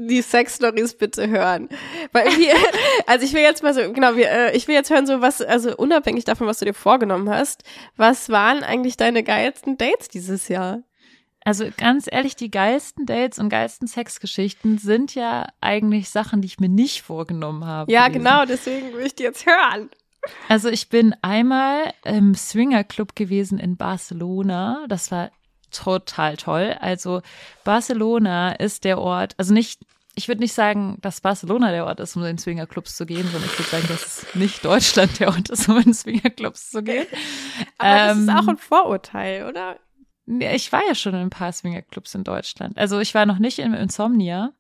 die 0.09 0.23
Sex-Stories 0.23 0.95
bitte 0.95 1.29
hören. 1.29 1.69
Weil 2.13 2.29
irgendwie, 2.29 2.51
also 3.07 3.25
ich 3.25 3.33
will 3.33 3.43
jetzt 3.43 3.65
mal 3.65 3.75
so, 3.75 3.93
genau, 3.93 4.15
wir, 4.15 4.31
äh, 4.31 4.57
ich 4.57 4.69
will 4.69 4.77
jetzt 4.77 4.91
hören, 4.91 5.07
so 5.07 5.21
was, 5.21 5.43
also 5.43 5.77
unabhängig 5.77 6.25
davon, 6.25 6.47
was 6.47 6.61
du 6.61 6.65
dir 6.65 6.75
vorgenommen 6.75 7.29
hast, 7.29 7.65
was 7.97 8.29
waren 8.29 8.63
eigentlich 8.63 8.97
deine 8.97 9.25
geilsten 9.25 9.77
Dates 9.77 10.09
dieses 10.09 10.47
Jahr? 10.47 10.83
Also 11.45 11.67
ganz 11.77 12.07
ehrlich, 12.11 12.37
die 12.37 12.51
geilsten 12.51 13.07
Dates 13.07 13.39
und 13.39 13.49
geilsten 13.49 13.89
Sexgeschichten 13.89 14.79
sind 14.79 15.15
ja 15.15 15.47
eigentlich 15.61 16.11
Sachen, 16.11 16.41
die 16.41 16.47
ich 16.47 16.59
mir 16.59 16.69
nicht 16.69 17.03
vorgenommen 17.03 17.65
habe. 17.65 17.91
Ja, 17.91 18.09
gewesen. 18.09 18.25
genau, 18.25 18.45
deswegen 18.45 18.93
will 18.95 19.07
ich 19.07 19.15
die 19.15 19.25
jetzt 19.25 19.47
hören. 19.47 19.91
Also 20.49 20.69
ich 20.69 20.89
bin 20.89 21.15
einmal 21.23 21.93
im 22.05 22.35
Swinger 22.35 22.85
Club 22.85 23.15
gewesen 23.15 23.59
in 23.59 23.77
Barcelona. 23.77 24.85
Das 24.89 25.11
war 25.11 25.31
total 25.71 26.37
toll. 26.37 26.77
Also 26.81 27.23
Barcelona 27.65 28.53
ist 28.53 28.85
der 28.85 28.99
Ort, 28.99 29.35
also 29.37 29.53
nicht, 29.53 29.85
ich 30.15 30.29
würde 30.29 30.41
nicht 30.41 30.55
sagen, 30.55 30.99
dass 31.03 31.21
Barcelona 31.21 31.71
der 31.71 31.87
Ort 31.87 32.01
ist, 32.01 32.17
um 32.17 32.25
in 32.25 32.39
Swinger 32.39 32.67
Clubs 32.67 32.97
zu 32.97 33.05
gehen, 33.07 33.27
sondern 33.31 33.51
ich 33.51 33.59
würde 33.59 33.71
sagen, 33.71 33.87
dass 33.89 34.07
es 34.07 34.35
nicht 34.35 34.65
Deutschland 34.65 35.19
der 35.21 35.29
Ort 35.29 35.51
ist, 35.51 35.69
um 35.69 35.79
in 35.79 35.93
Swinger 35.93 36.31
Clubs 36.31 36.71
zu 36.71 36.83
gehen. 36.83 37.07
Aber 37.79 38.13
ähm, 38.13 38.27
das 38.27 38.37
ist 38.37 38.43
auch 38.43 38.49
ein 38.49 38.59
Vorurteil, 38.59 39.47
oder? 39.47 39.79
Ich 40.27 40.73
war 40.73 40.83
ja 40.87 40.95
schon 40.95 41.15
in 41.15 41.21
ein 41.21 41.31
paar 41.31 41.53
Swinger 41.53 41.83
Clubs 41.83 42.15
in 42.15 42.25
Deutschland. 42.25 42.77
Also 42.77 42.99
ich 42.99 43.15
war 43.15 43.27
noch 43.27 43.39
nicht 43.39 43.61
im 43.61 43.75
Insomnia, 43.75 44.53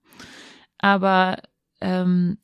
aber 0.78 1.38
ähm, 1.80 2.38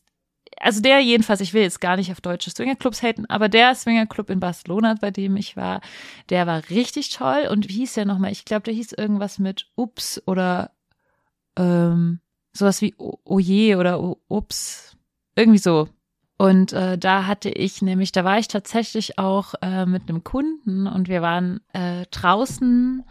also 0.61 0.81
der 0.81 1.01
jedenfalls, 1.01 1.41
ich 1.41 1.55
will 1.55 1.63
jetzt 1.63 1.81
gar 1.81 1.97
nicht 1.97 2.11
auf 2.13 2.21
deutsche 2.21 2.51
Swingerclubs 2.51 3.03
haten, 3.03 3.27
aber 3.27 3.49
der 3.49 3.75
Swingerclub 3.75 4.31
in 4.31 4.41
Barcelona, 4.41 4.95
bei 5.01 5.11
dem 5.11 5.37
ich 5.37 5.57
war, 5.57 5.81
der 6.29 6.47
war 6.47 6.69
richtig 6.71 7.11
toll. 7.11 7.49
Und 7.51 7.69
wie 7.69 7.79
hieß 7.79 7.95
der 7.95 8.05
nochmal? 8.05 8.33
Ich 8.33 8.45
glaube, 8.45 8.63
der 8.63 8.75
hieß 8.75 8.93
irgendwas 8.93 9.39
mit 9.39 9.69
Ups 9.77 10.23
oder 10.27 10.71
ähm, 11.57 12.21
sowas 12.53 12.83
wie 12.83 12.95
Oje 12.99 13.79
oder 13.79 14.17
Ups. 14.29 14.97
Irgendwie 15.35 15.59
so. 15.59 15.89
Und 16.39 16.73
äh, 16.73 16.99
da 16.99 17.27
hatte 17.27 17.51
ich 17.51 17.83
nämlich, 17.83 18.13
da 18.13 18.25
war 18.25 18.39
ich 18.39 18.49
tatsächlich 18.49 19.19
auch 19.19 19.55
äh, 19.63 19.87
mit 19.87 20.09
einem 20.09 20.25
Kunden 20.25 20.87
und 20.87 21.09
wir 21.09 21.23
waren 21.23 21.61
äh, 21.73 22.07
draußen 22.11 23.05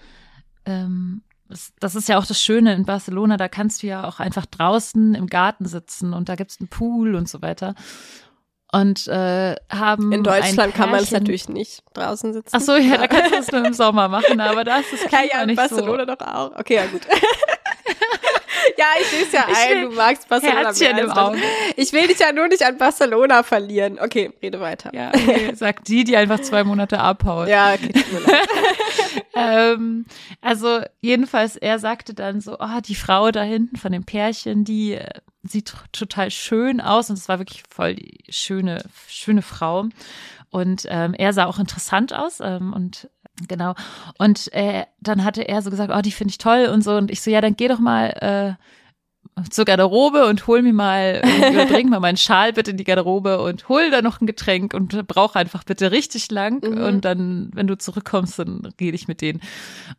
ähm, 0.65 1.21
das 1.79 1.95
ist 1.95 2.09
ja 2.09 2.17
auch 2.17 2.25
das 2.25 2.41
Schöne 2.41 2.73
in 2.73 2.85
Barcelona, 2.85 3.37
da 3.37 3.47
kannst 3.47 3.83
du 3.83 3.87
ja 3.87 4.07
auch 4.07 4.19
einfach 4.19 4.45
draußen 4.45 5.15
im 5.15 5.27
Garten 5.27 5.65
sitzen 5.65 6.13
und 6.13 6.29
da 6.29 6.35
gibt's 6.35 6.59
einen 6.59 6.69
Pool 6.69 7.15
und 7.15 7.29
so 7.29 7.41
weiter. 7.41 7.75
Und 8.73 9.05
äh, 9.07 9.55
haben. 9.69 10.13
In 10.13 10.23
Deutschland 10.23 10.73
kann 10.73 10.91
man 10.91 11.01
es 11.01 11.11
natürlich 11.11 11.49
nicht 11.49 11.83
draußen 11.93 12.31
sitzen. 12.31 12.55
Ach 12.55 12.61
so, 12.61 12.77
ja, 12.77 12.97
da 12.97 13.07
kannst 13.07 13.31
du 13.33 13.37
es 13.37 13.51
nur 13.51 13.65
im 13.65 13.73
Sommer 13.73 14.07
machen, 14.07 14.39
aber 14.39 14.63
da 14.63 14.77
ist 14.77 14.93
es 14.93 15.11
ja, 15.11 15.19
ja, 15.29 15.43
in 15.43 15.55
Barcelona 15.55 16.05
so. 16.07 16.15
doch 16.15 16.25
auch. 16.25 16.57
Okay, 16.57 16.75
ja 16.75 16.85
gut. 16.85 17.01
ja, 18.77 18.85
ich 18.99 19.07
sehe 19.07 19.23
es 19.23 19.31
ja 19.31 19.45
ein, 19.47 19.89
du 19.89 19.95
magst 19.95 20.27
Barcelona 20.27 20.59
Herzchen 20.59 20.97
im 20.97 21.11
Auge. 21.11 21.39
Ich 21.75 21.93
will 21.93 22.07
dich 22.07 22.19
ja 22.19 22.31
nur 22.31 22.47
nicht 22.47 22.63
an 22.63 22.77
Barcelona 22.77 23.43
verlieren. 23.43 23.99
Okay, 23.99 24.31
rede 24.41 24.59
weiter. 24.59 24.91
Ja, 24.93 25.09
okay, 25.09 25.53
sagt 25.55 25.87
die, 25.87 26.03
die 26.03 26.17
einfach 26.17 26.39
zwei 26.39 26.63
Monate 26.63 26.99
abhaut. 26.99 27.47
Ja, 27.47 27.73
okay, 27.73 27.93
tut 27.93 28.11
mir 28.11 28.19
leid. 28.19 28.47
ähm, 29.35 30.05
also 30.41 30.81
jedenfalls, 30.99 31.55
er 31.55 31.79
sagte 31.79 32.13
dann 32.13 32.41
so, 32.41 32.57
oh, 32.59 32.79
die 32.85 32.95
Frau 32.95 33.31
da 33.31 33.43
hinten 33.43 33.77
von 33.77 33.91
dem 33.91 34.03
Pärchen, 34.03 34.63
die 34.63 34.93
äh, 34.93 35.09
sieht 35.43 35.73
total 35.91 36.31
schön 36.31 36.81
aus 36.81 37.09
und 37.09 37.17
es 37.17 37.27
war 37.27 37.39
wirklich 37.39 37.63
voll 37.69 37.95
die 37.95 38.23
schöne, 38.29 38.83
schöne 39.07 39.41
Frau. 39.41 39.85
Und 40.49 40.85
ähm, 40.89 41.13
er 41.13 41.33
sah 41.33 41.45
auch 41.45 41.59
interessant 41.59 42.13
aus 42.13 42.39
ähm, 42.41 42.73
und 42.73 43.09
genau. 43.47 43.75
Und 44.17 44.51
äh, 44.53 44.85
dann 44.99 45.23
hatte 45.23 45.47
er 45.47 45.61
so 45.61 45.69
gesagt, 45.69 45.91
oh, 45.95 46.01
die 46.01 46.11
finde 46.11 46.31
ich 46.31 46.37
toll 46.37 46.69
und 46.71 46.83
so. 46.83 46.95
Und 46.95 47.11
ich 47.11 47.21
so, 47.21 47.31
ja, 47.31 47.41
dann 47.41 47.55
geh 47.55 47.67
doch 47.67 47.79
mal 47.79 48.57
äh, 48.57 48.63
zur 49.49 49.65
Garderobe 49.65 50.25
und 50.25 50.45
hol 50.47 50.61
mir 50.61 50.73
mal, 50.73 51.21
oder 51.51 51.65
bring 51.65 51.89
mal 51.89 51.99
meinen 51.99 52.17
Schal 52.17 52.53
bitte 52.53 52.71
in 52.71 52.77
die 52.77 52.83
Garderobe 52.83 53.41
und 53.41 53.69
hol 53.69 53.89
da 53.89 54.01
noch 54.01 54.21
ein 54.21 54.27
Getränk 54.27 54.73
und 54.73 55.07
brauch 55.07 55.35
einfach 55.35 55.63
bitte 55.63 55.91
richtig 55.91 56.29
lang. 56.31 56.61
Mhm. 56.61 56.83
Und 56.83 57.05
dann, 57.05 57.49
wenn 57.53 57.67
du 57.67 57.77
zurückkommst, 57.77 58.39
dann 58.39 58.73
rede 58.79 58.95
ich 58.95 59.07
mit 59.07 59.21
denen. 59.21 59.41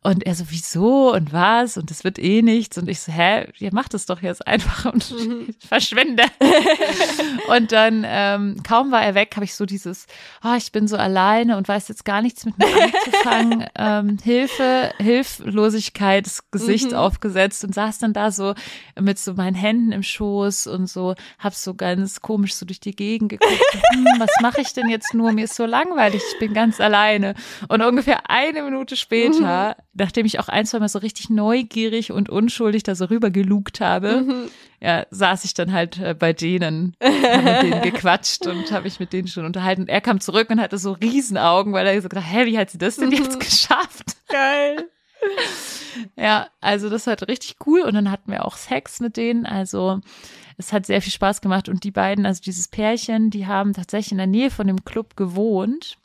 Und 0.03 0.25
er 0.25 0.35
so, 0.35 0.45
wieso 0.49 1.12
und 1.14 1.33
was? 1.33 1.77
Und 1.77 1.91
das 1.91 2.05
wird 2.05 2.18
eh 2.18 2.43
nichts. 2.43 2.79
Und 2.79 2.89
ich 2.89 3.01
so, 3.01 3.11
hä, 3.11 3.47
ihr 3.59 3.73
macht 3.73 3.95
es 3.95 4.07
doch 4.07 4.23
jetzt 4.23 4.47
einfach 4.47 4.93
und 4.93 5.11
mhm. 5.11 5.55
verschwende. 5.66 6.25
und 7.49 7.73
dann, 7.73 8.05
ähm, 8.07 8.57
kaum 8.62 8.93
war 8.93 9.03
er 9.03 9.14
weg, 9.14 9.33
habe 9.35 9.45
ich 9.45 9.55
so 9.55 9.66
dieses, 9.66 10.07
oh, 10.45 10.55
ich 10.57 10.73
bin 10.73 10.87
so 10.87 10.97
alleine 10.97 11.57
und 11.57 11.68
weiß 11.68 11.89
jetzt 11.89 12.05
gar 12.05 12.23
nichts 12.23 12.45
mit 12.45 12.59
mir 12.59 12.66
anzufangen. 12.66 13.66
ähm, 13.77 14.18
Hilfe, 14.23 14.93
Hilflosigkeit, 14.99 16.27
das 16.27 16.51
Gesicht 16.51 16.91
mhm. 16.91 16.97
aufgesetzt 16.97 17.64
und 17.64 17.75
saß 17.75 17.99
dann 17.99 18.12
da 18.12 18.31
so 18.31 18.55
mit 19.01 19.11
so 19.18 19.34
meinen 19.34 19.54
Händen 19.54 19.92
im 19.92 20.02
Schoß 20.02 20.66
und 20.66 20.86
so, 20.88 21.14
hab 21.38 21.54
so 21.54 21.74
ganz 21.74 22.20
komisch 22.20 22.54
so 22.54 22.66
durch 22.66 22.80
die 22.80 22.94
Gegend 22.96 23.30
geguckt. 23.30 23.52
hm, 23.94 24.06
was 24.18 24.30
mache 24.40 24.60
ich 24.60 24.72
denn 24.74 24.88
jetzt 24.88 25.14
nur? 25.14 25.32
Mir 25.32 25.44
ist 25.44 25.54
so 25.56 25.66
langweilig, 25.66 26.22
ich 26.32 26.38
bin 26.38 26.54
ganz 26.54 26.80
alleine. 26.80 27.34
Und 27.68 27.82
ungefähr 27.82 28.30
eine 28.30 28.62
Minute 28.62 28.96
später, 28.96 29.76
nachdem 29.94 30.26
ich 30.26 30.38
auch 30.40 30.48
ein, 30.48 30.66
zwei 30.66 30.78
Mal 30.78 30.88
so 30.88 30.98
richtig 30.98 31.30
neugierig 31.30 32.12
und 32.12 32.28
unschuldig 32.30 32.82
da 32.82 32.94
so 32.94 33.06
rüber 33.06 33.30
gelugt 33.30 33.80
habe, 33.80 34.22
Mhm. 34.22 34.48
ja, 34.80 35.06
saß 35.10 35.44
ich 35.44 35.54
dann 35.54 35.72
halt 35.72 35.98
äh, 35.98 36.14
bei 36.18 36.32
denen, 36.32 36.96
hab 37.02 37.44
mit 37.44 37.62
denen 37.62 37.82
gequatscht 37.82 38.46
und 38.46 38.70
habe 38.72 38.84
mich 38.84 38.98
mit 39.00 39.12
denen 39.12 39.28
schon 39.28 39.44
unterhalten. 39.44 39.82
Und 39.82 39.88
er 39.88 40.00
kam 40.00 40.20
zurück 40.20 40.50
und 40.50 40.60
hatte 40.60 40.78
so 40.78 40.92
Riesenaugen, 40.92 41.72
weil 41.72 41.86
er 41.86 42.00
so 42.02 42.08
gedacht, 42.08 42.26
hä, 42.28 42.46
wie 42.46 42.58
hat 42.58 42.70
sie 42.70 42.78
das 42.78 42.96
denn 42.96 43.10
jetzt 43.10 43.38
geschafft? 43.40 44.16
Geil. 44.28 44.88
Ja, 46.16 46.49
also 46.61 46.89
das 46.89 47.07
war 47.07 47.16
richtig 47.29 47.57
cool 47.66 47.83
und 47.83 47.95
dann 47.95 48.11
hatten 48.11 48.31
wir 48.31 48.45
auch 48.45 48.57
Sex 48.57 49.01
mit 49.01 49.16
denen. 49.16 49.47
Also 49.47 50.01
es 50.57 50.73
hat 50.73 50.87
sehr 50.87 51.03
viel 51.03 51.12
Spaß 51.12 51.41
gemacht 51.41 51.68
und 51.68 51.85
die 51.85 51.91
beiden, 51.91 52.27
also 52.27 52.41
dieses 52.43 52.68
Pärchen, 52.68 53.31
die 53.31 53.47
haben 53.47 53.73
tatsächlich 53.73 54.12
in 54.12 54.18
der 54.18 54.27
Nähe 54.27 54.51
von 54.51 54.66
dem 54.66 54.85
Club 54.85 55.16
gewohnt. 55.16 55.99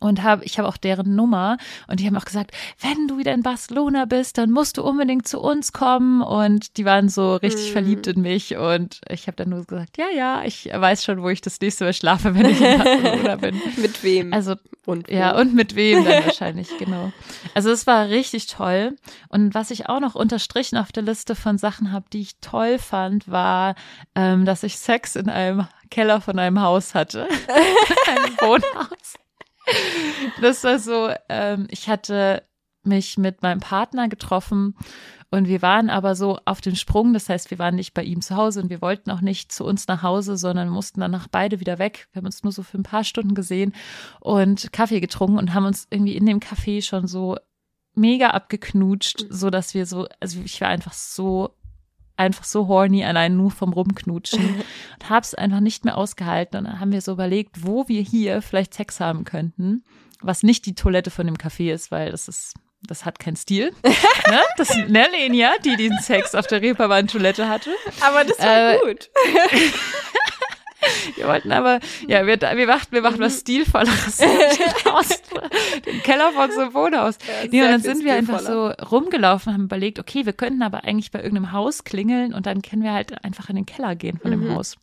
Und 0.00 0.22
habe, 0.22 0.44
ich 0.44 0.58
habe 0.58 0.68
auch 0.68 0.76
deren 0.76 1.14
Nummer 1.14 1.56
und 1.88 2.00
die 2.00 2.06
haben 2.06 2.16
auch 2.16 2.24
gesagt, 2.24 2.52
wenn 2.80 3.08
du 3.08 3.18
wieder 3.18 3.32
in 3.32 3.42
Barcelona 3.42 4.04
bist, 4.04 4.38
dann 4.38 4.50
musst 4.50 4.76
du 4.78 4.82
unbedingt 4.82 5.26
zu 5.28 5.40
uns 5.40 5.72
kommen. 5.72 6.22
Und 6.22 6.76
die 6.76 6.84
waren 6.84 7.08
so 7.08 7.36
richtig 7.36 7.70
Mm. 7.70 7.72
verliebt 7.72 8.06
in 8.06 8.20
mich 8.22 8.56
und 8.56 9.00
ich 9.08 9.26
habe 9.26 9.36
dann 9.36 9.50
nur 9.50 9.64
gesagt, 9.64 9.96
ja, 9.98 10.06
ja, 10.14 10.42
ich 10.44 10.66
weiß 10.72 11.04
schon, 11.04 11.22
wo 11.22 11.28
ich 11.28 11.40
das 11.40 11.60
nächste 11.60 11.84
Mal 11.84 11.92
schlafe, 11.92 12.34
wenn 12.34 12.46
ich 12.46 12.60
in 12.60 12.78
Barcelona 12.82 13.36
bin. 13.36 13.60
Mit 13.76 14.02
wem? 14.02 14.32
Also 14.32 14.54
und 14.84 15.08
ja, 15.10 15.36
und 15.36 15.54
mit 15.54 15.74
wem 15.74 16.04
dann 16.04 16.24
wahrscheinlich, 16.26 16.68
genau. 16.78 17.12
Also 17.54 17.70
es 17.70 17.86
war 17.86 18.08
richtig 18.08 18.46
toll. 18.46 18.96
Und 19.28 19.54
was 19.54 19.70
ich 19.70 19.88
auch 19.88 20.00
noch 20.00 20.14
unterstrichen 20.14 20.76
auf 20.78 20.92
der 20.92 21.02
Liste 21.02 21.34
von 21.34 21.58
Sachen 21.58 21.90
habe, 21.92 22.06
die 22.12 22.20
ich 22.20 22.38
toll 22.40 22.78
fand, 22.78 23.28
war, 23.30 23.74
ähm, 24.14 24.44
dass 24.44 24.62
ich 24.62 24.78
Sex 24.78 25.16
in 25.16 25.28
einem 25.28 25.66
Keller 25.90 26.20
von 26.20 26.38
einem 26.38 26.60
Haus 26.60 26.94
hatte. 26.94 27.26
einem 28.06 28.36
Wohnhaus. 28.40 29.14
Das 30.40 30.64
war 30.64 30.78
so, 30.78 31.10
ähm, 31.28 31.66
ich 31.70 31.88
hatte 31.88 32.42
mich 32.82 33.18
mit 33.18 33.42
meinem 33.42 33.60
Partner 33.60 34.08
getroffen 34.08 34.76
und 35.30 35.48
wir 35.48 35.60
waren 35.60 35.90
aber 35.90 36.14
so 36.14 36.38
auf 36.44 36.60
dem 36.60 36.76
Sprung. 36.76 37.12
Das 37.12 37.28
heißt, 37.28 37.50
wir 37.50 37.58
waren 37.58 37.74
nicht 37.74 37.94
bei 37.94 38.02
ihm 38.02 38.20
zu 38.20 38.36
Hause 38.36 38.62
und 38.62 38.70
wir 38.70 38.80
wollten 38.80 39.10
auch 39.10 39.20
nicht 39.20 39.50
zu 39.50 39.64
uns 39.64 39.88
nach 39.88 40.02
Hause, 40.02 40.36
sondern 40.36 40.68
mussten 40.68 41.00
danach 41.00 41.26
beide 41.28 41.60
wieder 41.60 41.78
weg. 41.78 42.08
Wir 42.12 42.20
haben 42.20 42.26
uns 42.26 42.44
nur 42.44 42.52
so 42.52 42.62
für 42.62 42.78
ein 42.78 42.84
paar 42.84 43.04
Stunden 43.04 43.34
gesehen 43.34 43.74
und 44.20 44.72
Kaffee 44.72 45.00
getrunken 45.00 45.38
und 45.38 45.52
haben 45.52 45.66
uns 45.66 45.86
irgendwie 45.90 46.16
in 46.16 46.26
dem 46.26 46.38
Café 46.38 46.82
schon 46.82 47.06
so 47.08 47.36
mega 47.94 48.30
abgeknutscht, 48.30 49.26
so 49.30 49.50
dass 49.50 49.74
wir 49.74 49.86
so, 49.86 50.06
also 50.20 50.40
ich 50.44 50.60
war 50.60 50.68
einfach 50.68 50.92
so 50.92 51.56
einfach 52.16 52.44
so 52.44 52.68
horny, 52.68 53.04
allein 53.04 53.36
nur 53.36 53.50
vom 53.50 53.72
Rumknutschen 53.72 54.44
und 55.00 55.10
hab's 55.10 55.34
einfach 55.34 55.60
nicht 55.60 55.84
mehr 55.84 55.96
ausgehalten. 55.96 56.58
Und 56.58 56.64
dann 56.64 56.80
haben 56.80 56.92
wir 56.92 57.00
so 57.00 57.12
überlegt, 57.12 57.64
wo 57.64 57.88
wir 57.88 58.02
hier 58.02 58.42
vielleicht 58.42 58.74
Sex 58.74 59.00
haben 59.00 59.24
könnten, 59.24 59.84
was 60.20 60.42
nicht 60.42 60.66
die 60.66 60.74
Toilette 60.74 61.10
von 61.10 61.26
dem 61.26 61.36
Café 61.36 61.72
ist, 61.72 61.90
weil 61.90 62.10
das 62.10 62.28
ist, 62.28 62.54
das 62.82 63.04
hat 63.04 63.18
keinen 63.18 63.36
Stil. 63.36 63.72
ne? 63.84 64.40
Das 64.56 64.70
ist 64.70 64.88
ne, 64.88 65.06
Lenia, 65.12 65.52
die 65.64 65.76
den 65.76 65.96
Sex 65.98 66.34
auf 66.34 66.46
der 66.46 66.62
Reeperbahn-Toilette 66.62 67.48
hatte. 67.48 67.70
Aber 68.00 68.24
das 68.24 68.38
war 68.38 68.74
Äh, 68.74 68.78
gut. 68.80 69.10
Wir 71.16 71.26
wollten 71.26 71.52
aber, 71.52 71.80
ja, 72.06 72.26
wir, 72.26 72.40
wir 72.40 72.66
machten, 72.66 72.92
wir 72.94 73.02
machten 73.02 73.20
was 73.20 73.40
Stilvolleres 73.40 74.20
aus 74.84 75.08
dem 75.86 76.02
Keller 76.02 76.32
von 76.32 76.50
so 76.52 76.60
einem 76.60 76.74
Wohnhaus. 76.74 77.18
Ja, 77.26 77.48
Nee, 77.50 77.62
und 77.62 77.70
dann 77.70 77.80
sind 77.80 78.04
wir 78.04 78.14
einfach 78.14 78.40
so 78.40 78.68
rumgelaufen, 78.68 79.52
haben 79.52 79.64
überlegt, 79.64 79.98
okay, 79.98 80.26
wir 80.26 80.32
könnten 80.32 80.62
aber 80.62 80.84
eigentlich 80.84 81.10
bei 81.10 81.20
irgendeinem 81.22 81.52
Haus 81.52 81.84
klingeln 81.84 82.34
und 82.34 82.46
dann 82.46 82.62
können 82.62 82.82
wir 82.82 82.92
halt 82.92 83.24
einfach 83.24 83.48
in 83.48 83.56
den 83.56 83.66
Keller 83.66 83.96
gehen 83.96 84.18
von 84.18 84.30
dem 84.30 84.40
Mhm. 84.48 84.54
Haus. 84.54 84.76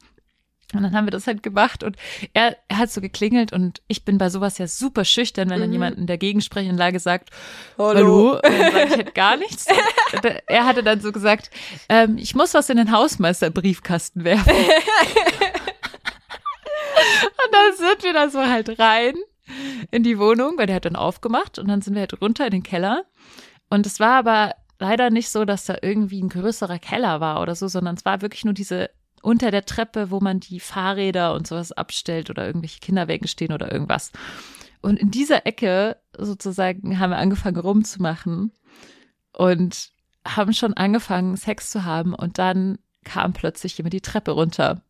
Und 0.73 0.81
dann 0.81 0.95
haben 0.95 1.05
wir 1.05 1.11
das 1.11 1.27
halt 1.27 1.43
gemacht 1.43 1.83
und 1.83 1.97
er, 2.33 2.57
er 2.67 2.77
hat 2.79 2.91
so 2.91 2.99
geklingelt 2.99 3.53
und 3.53 3.83
ich 3.87 4.05
bin 4.05 4.17
bei 4.17 4.29
sowas 4.31 4.57
ja 4.57 4.65
super 4.65 5.05
schüchtern, 5.05 5.51
wenn 5.51 5.59
dann 5.59 5.67
Mhm. 5.69 5.73
jemand 5.73 5.97
in 5.99 6.07
der 6.07 6.17
Gegensprechanlage 6.17 6.99
sagt, 6.99 7.29
Hallo. 7.77 8.37
Und 8.37 8.43
dann 8.43 8.71
sage 8.71 8.85
ich 8.85 8.91
halt 8.95 9.13
gar 9.15 9.37
nichts. 9.37 9.67
Er 10.47 10.65
hatte 10.65 10.81
dann 10.81 10.99
so 10.99 11.11
gesagt, 11.11 11.51
ähm, 11.89 12.17
ich 12.17 12.33
muss 12.33 12.55
was 12.55 12.71
in 12.71 12.77
den 12.77 12.91
Hausmeister-Briefkasten 12.91 14.23
werfen. 14.23 14.51
und 17.45 17.53
dann 17.53 17.75
sind 17.75 18.03
wir 18.03 18.13
da 18.13 18.29
so 18.29 18.39
halt 18.39 18.79
rein 18.79 19.15
in 19.91 20.03
die 20.03 20.17
Wohnung, 20.17 20.57
weil 20.57 20.67
der 20.67 20.77
hat 20.77 20.85
dann 20.85 20.95
aufgemacht 20.95 21.59
und 21.59 21.67
dann 21.67 21.81
sind 21.81 21.93
wir 21.93 22.01
halt 22.01 22.21
runter 22.21 22.45
in 22.45 22.51
den 22.51 22.63
Keller. 22.63 23.05
Und 23.69 23.85
es 23.85 23.99
war 23.99 24.17
aber 24.17 24.55
leider 24.79 25.09
nicht 25.09 25.29
so, 25.29 25.45
dass 25.45 25.65
da 25.65 25.77
irgendwie 25.81 26.21
ein 26.21 26.29
größerer 26.29 26.79
Keller 26.79 27.19
war 27.19 27.41
oder 27.41 27.55
so, 27.55 27.67
sondern 27.67 27.95
es 27.95 28.05
war 28.05 28.21
wirklich 28.21 28.45
nur 28.45 28.53
diese 28.53 28.89
unter 29.21 29.51
der 29.51 29.65
Treppe, 29.65 30.11
wo 30.11 30.19
man 30.19 30.41
die 30.41 30.59
Fahrräder 30.59 31.33
und 31.33 31.47
sowas 31.47 31.71
abstellt 31.71 32.29
oder 32.29 32.45
irgendwelche 32.45 32.79
Kinderwägen 32.79 33.27
stehen 33.27 33.53
oder 33.53 33.71
irgendwas. 33.71 34.11
Und 34.81 34.99
in 34.99 35.11
dieser 35.11 35.45
Ecke 35.47 35.97
sozusagen 36.17 36.99
haben 36.99 37.11
wir 37.11 37.17
angefangen 37.17 37.57
rumzumachen 37.57 38.51
und 39.31 39.91
haben 40.27 40.53
schon 40.53 40.73
angefangen, 40.73 41.37
Sex 41.37 41.69
zu 41.71 41.85
haben 41.85 42.13
und 42.13 42.37
dann 42.37 42.79
kam 43.05 43.31
plötzlich 43.31 43.77
jemand 43.77 43.93
die 43.93 44.01
Treppe 44.01 44.31
runter. 44.31 44.81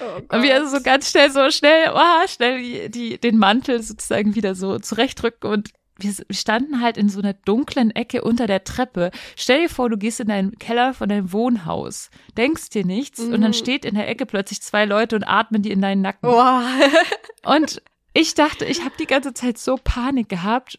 Oh 0.00 0.20
Und 0.36 0.42
wir 0.42 0.54
also 0.54 0.76
so 0.76 0.82
ganz 0.82 1.10
schnell, 1.10 1.30
so 1.30 1.50
schnell, 1.50 1.92
oh, 1.94 2.26
schnell 2.28 2.60
die, 2.62 2.90
die, 2.90 3.18
den 3.18 3.38
Mantel 3.38 3.82
sozusagen 3.82 4.34
wieder 4.34 4.54
so 4.54 4.78
zurechtdrücken 4.78 5.50
und 5.50 5.70
wir 5.98 6.12
standen 6.30 6.80
halt 6.80 6.96
in 6.96 7.08
so 7.08 7.20
einer 7.20 7.34
dunklen 7.34 7.90
Ecke 7.92 8.22
unter 8.22 8.46
der 8.48 8.64
Treppe. 8.64 9.10
Stell 9.36 9.62
dir 9.62 9.68
vor, 9.68 9.88
du 9.88 9.96
gehst 9.96 10.18
in 10.20 10.28
deinen 10.28 10.58
Keller 10.58 10.94
von 10.94 11.08
deinem 11.08 11.32
Wohnhaus, 11.32 12.10
denkst 12.36 12.70
dir 12.70 12.84
nichts 12.84 13.20
und 13.20 13.32
dann 13.32 13.50
Mhm. 13.50 13.52
steht 13.52 13.84
in 13.84 13.94
der 13.94 14.08
Ecke 14.08 14.26
plötzlich 14.26 14.62
zwei 14.62 14.84
Leute 14.84 15.14
und 15.14 15.22
atmen 15.24 15.62
dir 15.62 15.72
in 15.72 15.82
deinen 15.82 16.02
Nacken. 16.02 16.28
Wow. 16.28 16.64
Und 17.44 17.82
ich 18.14 18.34
dachte, 18.34 18.64
ich 18.64 18.80
habe 18.84 18.94
die 18.98 19.06
ganze 19.06 19.32
Zeit 19.34 19.58
so 19.58 19.76
Panik 19.82 20.28
gehabt, 20.28 20.78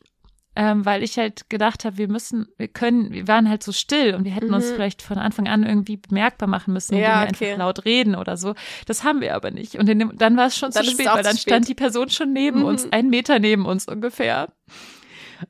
ähm, 0.56 0.86
weil 0.86 1.02
ich 1.04 1.18
halt 1.18 1.50
gedacht 1.50 1.84
habe, 1.86 1.98
wir 1.98 2.08
müssen, 2.08 2.48
wir 2.58 2.68
können, 2.68 3.12
wir 3.12 3.28
waren 3.28 3.50
halt 3.50 3.64
so 3.64 3.72
still 3.72 4.14
und 4.16 4.24
wir 4.24 4.32
hätten 4.32 4.54
uns 4.54 4.70
Mhm. 4.70 4.76
vielleicht 4.76 5.02
von 5.02 5.18
Anfang 5.18 5.48
an 5.48 5.64
irgendwie 5.64 5.98
bemerkbar 5.98 6.48
machen 6.48 6.74
müssen, 6.74 6.94
indem 6.94 7.04
Ja, 7.10 7.22
wir 7.24 7.30
okay. 7.30 7.46
einfach 7.52 7.58
laut 7.60 7.86
reden 7.86 8.16
oder 8.16 8.38
so. 8.38 8.54
Das 8.86 9.04
haben 9.04 9.20
wir 9.22 9.36
aber 9.36 9.50
nicht. 9.52 9.76
Und 9.76 9.88
dem, 9.88 10.16
dann 10.18 10.38
war 10.38 10.48
es 10.48 10.58
schon 10.58 10.72
Dann 10.72 10.84
zu 10.86 10.92
spät, 10.92 11.08
weil 11.08 11.24
dann 11.24 11.36
zu 11.36 11.42
stand 11.42 11.66
spät. 11.66 11.70
die 11.70 11.82
Person 11.82 12.10
schon 12.10 12.34
neben 12.34 12.60
Mhm. 12.60 12.66
uns, 12.66 12.92
einen 12.92 13.10
Meter 13.10 13.40
neben 13.40 13.66
uns 13.66 13.88
ungefähr. 13.88 14.50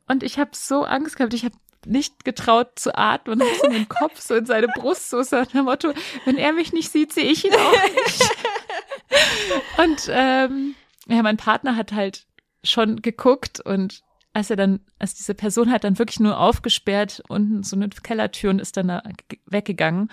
Und 0.07 0.23
ich 0.23 0.39
habe 0.39 0.51
so 0.53 0.83
Angst 0.83 1.17
gehabt, 1.17 1.33
ich 1.33 1.43
habe 1.45 1.55
nicht 1.85 2.23
getraut 2.23 2.79
zu 2.79 2.97
atmen 2.97 3.41
und 3.41 3.47
hab 3.47 3.57
so 3.61 3.67
meinen 3.69 3.89
Kopf 3.89 4.21
so 4.21 4.35
in 4.35 4.45
seine 4.45 4.67
Brust, 4.69 5.09
so 5.09 5.17
nach 5.31 5.47
dem 5.47 5.65
Motto, 5.65 5.91
wenn 6.23 6.37
er 6.37 6.53
mich 6.53 6.71
nicht 6.71 6.89
sieht, 6.89 7.11
sehe 7.11 7.25
ich 7.25 7.43
ihn 7.43 7.53
auch 7.53 7.71
nicht. 8.05 8.29
und 9.77 10.07
ähm, 10.09 10.75
ja, 11.07 11.21
mein 11.21 11.35
Partner 11.37 11.75
hat 11.75 11.91
halt 11.91 12.25
schon 12.63 13.01
geguckt 13.01 13.59
und 13.59 14.01
als 14.33 14.49
er 14.49 14.55
dann, 14.55 14.79
als 14.99 15.13
diese 15.13 15.35
Person 15.35 15.71
hat 15.71 15.83
dann 15.83 15.99
wirklich 15.99 16.19
nur 16.19 16.39
aufgesperrt 16.39 17.21
unten 17.27 17.61
so 17.63 17.75
eine 17.75 17.87
Kellertür 17.89 18.49
und 18.49 18.59
ist 18.59 18.75
dann 18.77 18.87
da 18.87 19.03
ge- 19.29 19.39
weggegangen. 19.45 20.09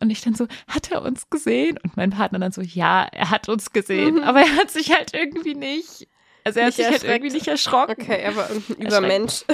Und 0.00 0.10
ich 0.10 0.20
dann 0.20 0.34
so, 0.36 0.46
hat 0.68 0.90
er 0.92 1.02
uns 1.02 1.28
gesehen? 1.28 1.78
Und 1.82 1.96
mein 1.96 2.10
Partner 2.10 2.38
dann 2.38 2.52
so, 2.52 2.60
ja, 2.62 3.02
er 3.04 3.30
hat 3.30 3.48
uns 3.48 3.72
gesehen, 3.72 4.16
Mhm. 4.16 4.22
aber 4.22 4.40
er 4.40 4.56
hat 4.56 4.70
sich 4.70 4.92
halt 4.94 5.12
irgendwie 5.12 5.54
nicht, 5.54 6.06
also 6.44 6.60
er 6.60 6.66
Nicht 6.66 6.78
hat 6.78 6.84
sich 6.84 6.86
halt 6.92 7.04
irgendwie 7.04 7.32
nicht 7.34 7.48
erschrocken. 7.48 7.96
Okay, 8.00 8.24
aber 8.26 8.48
irgendein 8.48 8.86
Erschreckend. 8.86 8.88
Übermensch. 8.92 9.44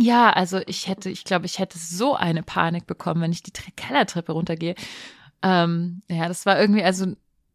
Ja, 0.00 0.30
also 0.30 0.60
ich 0.66 0.86
hätte, 0.86 1.10
ich 1.10 1.24
glaube, 1.24 1.46
ich 1.46 1.58
hätte 1.58 1.76
so 1.76 2.14
eine 2.14 2.42
Panik 2.44 2.86
bekommen, 2.86 3.20
wenn 3.20 3.32
ich 3.32 3.42
die 3.42 3.50
Tre- 3.52 3.72
Kellertreppe 3.76 4.32
runtergehe. 4.32 4.76
Ähm, 5.42 6.02
ja, 6.08 6.28
das 6.28 6.46
war 6.46 6.58
irgendwie 6.60 6.84
also 6.84 7.06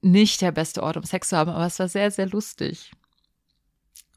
nicht 0.02 0.42
der 0.42 0.52
beste 0.52 0.84
Ort, 0.84 0.98
um 0.98 1.04
Sex 1.04 1.30
zu 1.30 1.38
haben, 1.38 1.50
aber 1.52 1.66
es 1.66 1.80
war 1.80 1.88
sehr, 1.88 2.12
sehr 2.12 2.28
lustig. 2.28 2.92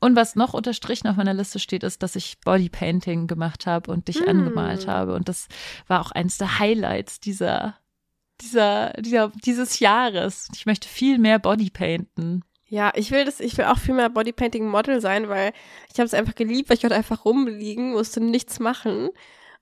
Und 0.01 0.15
was 0.15 0.37
noch 0.37 0.53
unterstrichen 0.55 1.09
auf 1.09 1.17
meiner 1.17 1.35
Liste 1.35 1.59
steht, 1.59 1.83
ist, 1.83 2.03
dass 2.03 2.17
ich 2.17 2.39
Bodypainting 2.45 3.27
gemacht 3.27 3.67
habe 3.67 3.91
und 3.91 4.09
dich 4.09 4.21
Mm. 4.21 4.29
angemalt 4.29 4.87
habe. 4.87 5.15
Und 5.15 5.29
das 5.29 5.49
war 5.89 6.01
auch 6.01 6.11
eines 6.13 6.37
der 6.39 6.59
Highlights 6.59 7.19
dieser, 7.21 7.77
dieser, 8.43 8.93
dieser, 9.01 9.33
dieses 9.45 9.79
Jahres. 9.81 10.49
Ich 10.55 10.67
möchte 10.67 10.89
viel 10.89 11.19
mehr 11.19 11.39
Bodypainten. 11.39 12.45
Ja, 12.69 12.93
ich 12.97 13.11
will 13.13 13.25
das, 13.25 13.41
ich 13.41 13.57
will 13.57 13.67
auch 13.67 13.79
viel 13.79 13.95
mehr 13.95 14.11
Bodypainting-Model 14.11 15.01
sein, 15.01 15.29
weil 15.29 15.53
ich 15.93 15.99
habe 15.99 16.07
es 16.07 16.15
einfach 16.15 16.35
geliebt, 16.35 16.69
weil 16.69 16.75
ich 16.77 16.81
konnte 16.83 16.97
einfach 16.97 17.25
rumliegen, 17.25 17.93
musste 17.93 18.21
nichts 18.21 18.59
machen. 18.59 19.11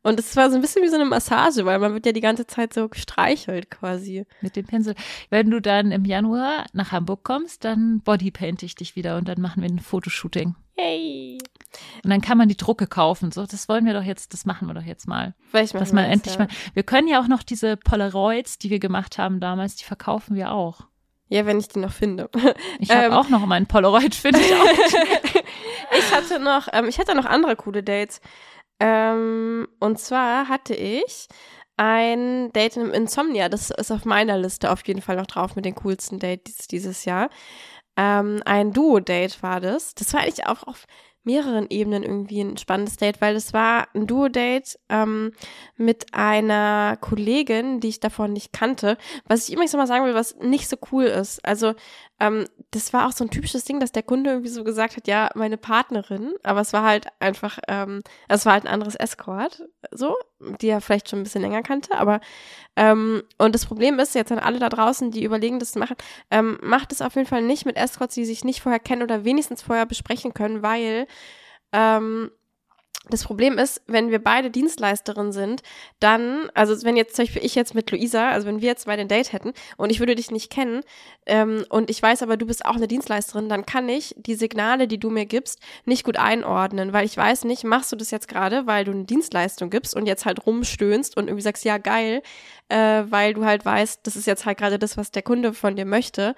Und 0.05 0.21
es 0.21 0.37
war 0.37 0.51
so 0.51 0.57
ein 0.57 0.61
bisschen 0.61 0.83
wie 0.83 0.89
so 0.89 0.97
eine 0.97 1.07
Massage, 1.07 1.65
weil 1.65 1.79
man 1.79 1.95
wird 1.95 2.05
ja 2.05 2.13
die 2.13 2.21
ganze 2.21 2.47
Zeit 2.47 2.75
so 2.75 2.89
gestreichelt 2.91 3.71
quasi. 3.71 4.27
mit 4.43 4.55
dem 4.55 4.67
Pinsel. 4.67 4.95
Wenn 5.31 5.51
du 5.51 5.61
dann 5.61 5.93
im 5.93 6.05
Januar 6.05 6.67
nach 6.75 6.93
Hamburg 6.93 7.25
kommst, 7.25 7.65
dann 7.65 8.01
bodypainte 8.01 8.67
ich 8.67 8.75
dich 8.75 8.97
wieder 8.97 9.17
und 9.17 9.27
dann 9.29 9.41
machen 9.41 9.63
wir 9.63 9.69
ein 9.69 9.79
Fotoshooting. 9.79 10.55
Yay. 10.77 11.39
Und 12.03 12.11
dann 12.11 12.21
kann 12.21 12.37
man 12.37 12.49
die 12.49 12.57
Drucke 12.57 12.87
kaufen. 12.87 13.33
So, 13.33 13.47
das 13.47 13.67
wollen 13.69 13.87
wir 13.87 13.95
doch 13.95 14.03
jetzt, 14.03 14.35
das 14.35 14.45
machen 14.45 14.69
wir 14.69 14.75
doch 14.75 14.83
jetzt 14.83 15.09
mal. 15.09 15.35
Vielleicht 15.51 15.75
Dass 15.75 15.81
machen 15.81 15.95
man 15.95 16.05
wir 16.05 16.13
endlich 16.13 16.35
ja. 16.35 16.43
mal. 16.43 16.49
Wir 16.75 16.83
können 16.83 17.09
ja 17.09 17.21
auch 17.21 17.29
noch 17.29 17.43
diese 17.43 17.79
Polaroids, 17.79 18.59
die 18.59 18.69
wir 18.69 18.81
gemacht 18.81 19.17
haben 19.17 19.41
damals, 19.41 19.77
die 19.77 19.85
verkaufen 19.85 20.37
wir 20.37 20.53
auch. 20.53 20.83
Ja, 21.29 21.47
wenn 21.47 21.59
ich 21.59 21.69
die 21.69 21.79
noch 21.79 21.93
finde. 21.93 22.29
Ich 22.79 22.91
habe 22.91 23.07
Ähm. 23.07 23.13
auch 23.13 23.31
noch 23.31 23.47
meinen 23.47 23.67
Polaroid, 23.67 24.15
finde 24.15 24.41
ich 24.41 24.53
auch. 24.53 24.67
ich 25.99 26.15
hatte 26.15 26.39
noch, 26.41 26.69
ähm, 26.73 26.87
ich 26.89 26.99
hatte 26.99 27.15
noch 27.15 27.25
andere 27.25 27.57
coole 27.57 27.83
Dates. 27.83 28.21
Ähm, 28.85 29.67
und 29.81 29.99
zwar 29.99 30.49
hatte 30.51 30.75
ich 30.75 31.27
ein 31.79 32.53
Date 32.53 32.77
im 32.77 32.93
Insomnia. 32.93 33.49
Das 33.49 33.71
ist 33.71 33.91
auf 33.91 34.05
meiner 34.05 34.37
Liste 34.37 34.71
auf 34.71 34.87
jeden 34.87 35.01
Fall 35.01 35.17
noch 35.17 35.27
drauf 35.27 35.57
mit 35.57 35.65
den 35.65 35.75
coolsten 35.75 36.19
Dates 36.19 36.69
dieses 36.69 37.07
Jahr. 37.07 37.31
Ähm, 37.97 38.43
ein 38.45 38.73
Duo-Date 38.73 39.43
war 39.43 39.61
das. 39.61 39.95
Das 39.95 40.13
war 40.13 40.21
eigentlich 40.21 40.47
auch 40.47 40.65
auf 40.65 40.85
mehreren 41.25 41.67
Ebenen 41.71 42.03
irgendwie 42.03 42.41
ein 42.41 42.57
spannendes 42.57 42.97
Date, 42.97 43.21
weil 43.21 43.35
es 43.35 43.53
war 43.53 43.89
ein 43.95 44.07
Duo-Date 44.07 44.79
ähm, 44.89 45.33
mit 45.77 46.15
einer 46.15 46.97
Kollegin, 47.01 47.81
die 47.81 47.89
ich 47.89 48.01
davor 48.01 48.29
nicht 48.29 48.53
kannte. 48.53 48.97
Was 49.27 49.49
ich 49.49 49.55
übrigens 49.55 49.73
nochmal 49.73 49.87
sagen 49.87 50.05
will, 50.05 50.15
was 50.15 50.37
nicht 50.37 50.69
so 50.69 50.77
cool 50.93 51.05
ist. 51.05 51.45
Also 51.45 51.75
ähm, 52.21 52.47
das 52.71 52.93
war 52.93 53.09
auch 53.09 53.13
so 53.13 53.25
ein 53.25 53.31
typisches 53.31 53.65
Ding, 53.65 53.81
dass 53.81 53.93
der 53.93 54.03
Kunde 54.03 54.31
irgendwie 54.31 54.51
so 54.51 54.65
gesagt 54.65 54.97
hat, 54.97 55.09
ja, 55.09 55.31
meine 55.35 55.57
Partnerin, 55.57 56.33
aber 56.43 56.61
es 56.61 56.73
war 56.73 56.85
halt 56.85 57.09
einfach, 57.19 57.59
ähm, 57.69 58.03
es 58.29 58.47
war 58.47 58.53
halt 58.55 58.65
ein 58.65 58.73
anderes 58.73 58.95
Escort, 58.95 59.65
so, 59.95 60.17
die 60.61 60.69
er 60.69 60.81
vielleicht 60.81 61.09
schon 61.09 61.21
ein 61.21 61.23
bisschen 61.23 61.43
länger 61.43 61.63
kannte, 61.63 61.97
aber 61.97 62.21
ähm, 62.77 63.23
und 63.39 63.55
das 63.55 63.67
Problem 63.67 63.99
ist 63.99 64.15
jetzt 64.15 64.33
an 64.33 64.39
alle 64.39 64.59
da 64.59 64.69
draußen, 64.69 65.11
die 65.11 65.25
überlegen, 65.25 65.59
das 65.59 65.73
zu 65.73 65.79
machen, 65.79 65.97
ähm, 66.31 66.59
macht 66.63 66.93
es 66.93 67.01
auf 67.01 67.15
jeden 67.15 67.29
Fall 67.29 67.43
nicht 67.43 67.65
mit 67.65 67.77
Escorts, 67.77 68.15
die 68.15 68.25
sich 68.25 68.45
nicht 68.45 68.61
vorher 68.61 68.81
kennen 68.81 69.03
oder 69.03 69.25
wenigstens 69.25 69.63
vorher 69.63 69.87
besprechen 69.87 70.35
können, 70.35 70.63
weil 70.63 71.07
ähm, 71.73 72.31
das 73.11 73.25
Problem 73.25 73.59
ist, 73.59 73.83
wenn 73.87 74.11
wir 74.11 74.23
beide 74.23 74.51
Dienstleisterin 74.51 75.33
sind, 75.33 75.63
dann, 76.01 76.49
also 76.55 76.83
wenn 76.85 76.97
jetzt 76.97 77.17
zum 77.17 77.25
Beispiel 77.25 77.45
ich 77.45 77.55
jetzt 77.55 77.75
mit 77.75 77.91
Luisa, 77.91 78.31
also 78.31 78.47
wenn 78.47 78.63
wir 78.63 78.69
jetzt 78.69 78.87
beide 78.87 79.03
ein 79.03 79.09
Date 79.09 79.33
hätten 79.33 79.53
und 79.77 79.91
ich 79.91 79.99
würde 79.99 80.15
dich 80.15 80.31
nicht 80.31 80.51
kennen 80.51 80.81
ähm, 81.27 81.67
und 81.69 81.91
ich 81.91 82.03
weiß 82.03 82.23
aber, 82.23 82.39
du 82.39 82.47
bist 82.47 82.65
auch 82.65 82.77
eine 82.77 82.89
Dienstleisterin, 82.89 83.49
dann 83.49 83.67
kann 83.67 83.89
ich 83.89 84.15
die 84.17 84.35
Signale, 84.35 84.89
die 84.89 84.99
du 84.99 85.11
mir 85.11 85.27
gibst, 85.27 85.61
nicht 85.85 86.05
gut 86.05 86.17
einordnen, 86.17 86.95
weil 86.95 87.05
ich 87.05 87.17
weiß 87.17 87.45
nicht, 87.45 87.65
machst 87.65 87.93
du 87.93 87.97
das 87.97 88.11
jetzt 88.11 88.29
gerade, 88.29 88.67
weil 88.67 88.85
du 88.85 88.93
eine 88.93 89.05
Dienstleistung 89.05 89.69
gibst 89.69 89.95
und 89.95 90.07
jetzt 90.07 90.25
halt 90.25 90.47
rumstöhnst 90.47 91.17
und 91.17 91.29
irgendwie 91.29 91.43
sagst, 91.43 91.65
ja 91.65 91.77
geil, 91.77 92.23
äh, 92.71 93.05
weil 93.09 93.35
du 93.35 93.45
halt 93.45 93.67
weißt, 93.67 94.01
das 94.07 94.17
ist 94.17 94.27
jetzt 94.27 94.47
halt 94.47 94.57
gerade 94.57 94.79
das, 94.79 94.97
was 94.97 95.11
der 95.11 95.23
Kunde 95.23 95.53
von 95.53 95.77
dir 95.77 95.85
möchte 95.85 96.35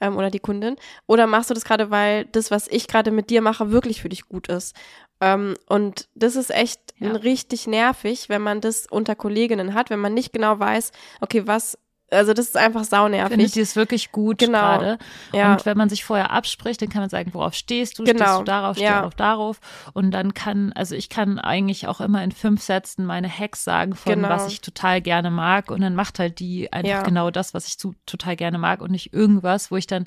ähm, 0.00 0.16
oder 0.16 0.30
die 0.30 0.40
Kundin, 0.40 0.76
oder 1.06 1.26
machst 1.26 1.50
du 1.50 1.54
das 1.54 1.64
gerade, 1.64 1.90
weil 1.90 2.24
das, 2.26 2.50
was 2.50 2.68
ich 2.68 2.88
gerade 2.88 3.10
mit 3.10 3.30
dir 3.30 3.42
mache, 3.42 3.70
wirklich 3.70 4.00
für 4.02 4.08
dich 4.08 4.28
gut 4.28 4.48
ist. 4.48 4.76
Ähm, 5.20 5.56
und 5.66 6.08
das 6.14 6.36
ist 6.36 6.50
echt 6.50 6.80
ja. 6.98 7.12
richtig 7.12 7.66
nervig, 7.66 8.28
wenn 8.28 8.42
man 8.42 8.60
das 8.60 8.86
unter 8.86 9.16
Kolleginnen 9.16 9.74
hat, 9.74 9.90
wenn 9.90 10.00
man 10.00 10.14
nicht 10.14 10.32
genau 10.32 10.58
weiß, 10.58 10.92
okay, 11.20 11.46
was 11.46 11.78
also 12.10 12.32
das 12.32 12.46
ist 12.46 12.56
einfach 12.56 12.84
saunervig. 12.84 13.28
Findet 13.28 13.56
ihr 13.56 13.62
es 13.62 13.76
wirklich 13.76 14.12
gut 14.12 14.38
genau. 14.38 14.58
gerade. 14.58 14.98
Ja. 15.32 15.52
Und 15.52 15.66
wenn 15.66 15.76
man 15.76 15.88
sich 15.88 16.04
vorher 16.04 16.30
abspricht, 16.30 16.80
dann 16.80 16.88
kann 16.88 17.02
man 17.02 17.10
sagen, 17.10 17.34
worauf 17.34 17.54
stehst 17.54 17.98
du? 17.98 18.04
Genau. 18.04 18.24
Stehst 18.24 18.38
du 18.40 18.44
darauf, 18.44 18.76
stehst 18.76 18.90
ja. 18.90 19.02
du 19.02 19.16
darauf? 19.16 19.60
Und 19.92 20.10
dann 20.12 20.34
kann, 20.34 20.72
also 20.72 20.94
ich 20.94 21.08
kann 21.08 21.38
eigentlich 21.38 21.86
auch 21.86 22.00
immer 22.00 22.22
in 22.22 22.32
fünf 22.32 22.62
Sätzen 22.62 23.04
meine 23.04 23.28
Hacks 23.28 23.64
sagen 23.64 23.94
von 23.94 24.14
genau. 24.14 24.28
was 24.28 24.48
ich 24.48 24.60
total 24.60 25.00
gerne 25.00 25.30
mag. 25.30 25.70
Und 25.70 25.82
dann 25.82 25.94
macht 25.94 26.18
halt 26.18 26.38
die 26.38 26.72
einfach 26.72 26.88
Ja. 26.88 27.02
genau 27.02 27.30
das, 27.30 27.52
was 27.54 27.66
ich 27.66 27.78
zu, 27.78 27.94
total 28.06 28.36
gerne 28.36 28.58
mag 28.58 28.80
und 28.80 28.90
nicht 28.90 29.12
irgendwas, 29.12 29.70
wo 29.70 29.76
ich 29.76 29.86
dann 29.86 30.06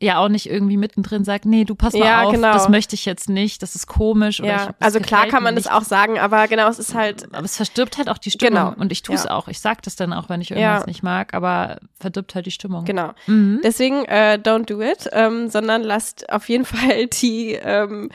ja 0.00 0.18
auch 0.18 0.28
nicht 0.28 0.48
irgendwie 0.48 0.76
mittendrin 0.76 1.24
sage, 1.24 1.48
nee, 1.48 1.64
du 1.64 1.74
pass 1.74 1.92
mal 1.92 2.04
Ja, 2.06 2.22
auf, 2.22 2.32
genau. 2.32 2.52
das 2.52 2.68
möchte 2.68 2.94
ich 2.94 3.04
jetzt 3.04 3.28
nicht, 3.28 3.62
das 3.62 3.74
ist 3.74 3.88
komisch. 3.88 4.38
Oder 4.40 4.48
Ja, 4.48 4.68
ich, 4.70 4.74
also 4.84 5.00
klar 5.00 5.26
kann 5.26 5.42
man 5.42 5.56
das 5.56 5.64
nicht. 5.64 5.74
auch 5.74 5.82
sagen, 5.82 6.18
aber 6.20 6.46
genau, 6.46 6.68
es 6.68 6.78
ist 6.78 6.94
halt, 6.94 7.26
Aber 7.34 7.44
es 7.44 7.56
verstirbt 7.56 7.98
halt 7.98 8.08
auch 8.08 8.18
die 8.18 8.30
Stimmung. 8.30 8.70
Genau. 8.70 8.74
Und 8.80 8.92
ich 8.92 9.02
tue 9.02 9.16
es 9.16 9.24
Ja. 9.24 9.30
auch. 9.32 9.48
Ich 9.48 9.58
sag 9.58 9.82
das 9.82 9.96
dann 9.96 10.12
auch, 10.12 10.28
wenn 10.28 10.40
ich 10.40 10.52
irgendwas 10.52 10.82
Ja. 10.82 10.86
nicht 10.86 11.02
mag, 11.02 11.34
aber 11.34 11.78
verdirbt 11.98 12.34
halt 12.36 12.46
die 12.46 12.52
Stimmung. 12.52 12.84
genau. 12.84 13.10
Mhm. 13.26 13.60
Deswegen 13.64 14.04
äh, 14.04 14.38
don't 14.40 14.66
do 14.66 14.80
it, 14.80 15.08
ähm, 15.12 15.48
sondern 15.50 15.82
lasst 15.82 16.30
auf 16.30 16.48
jeden 16.48 16.64
Fall 16.98 17.06
die 17.08 17.54
ähm, 17.54 18.10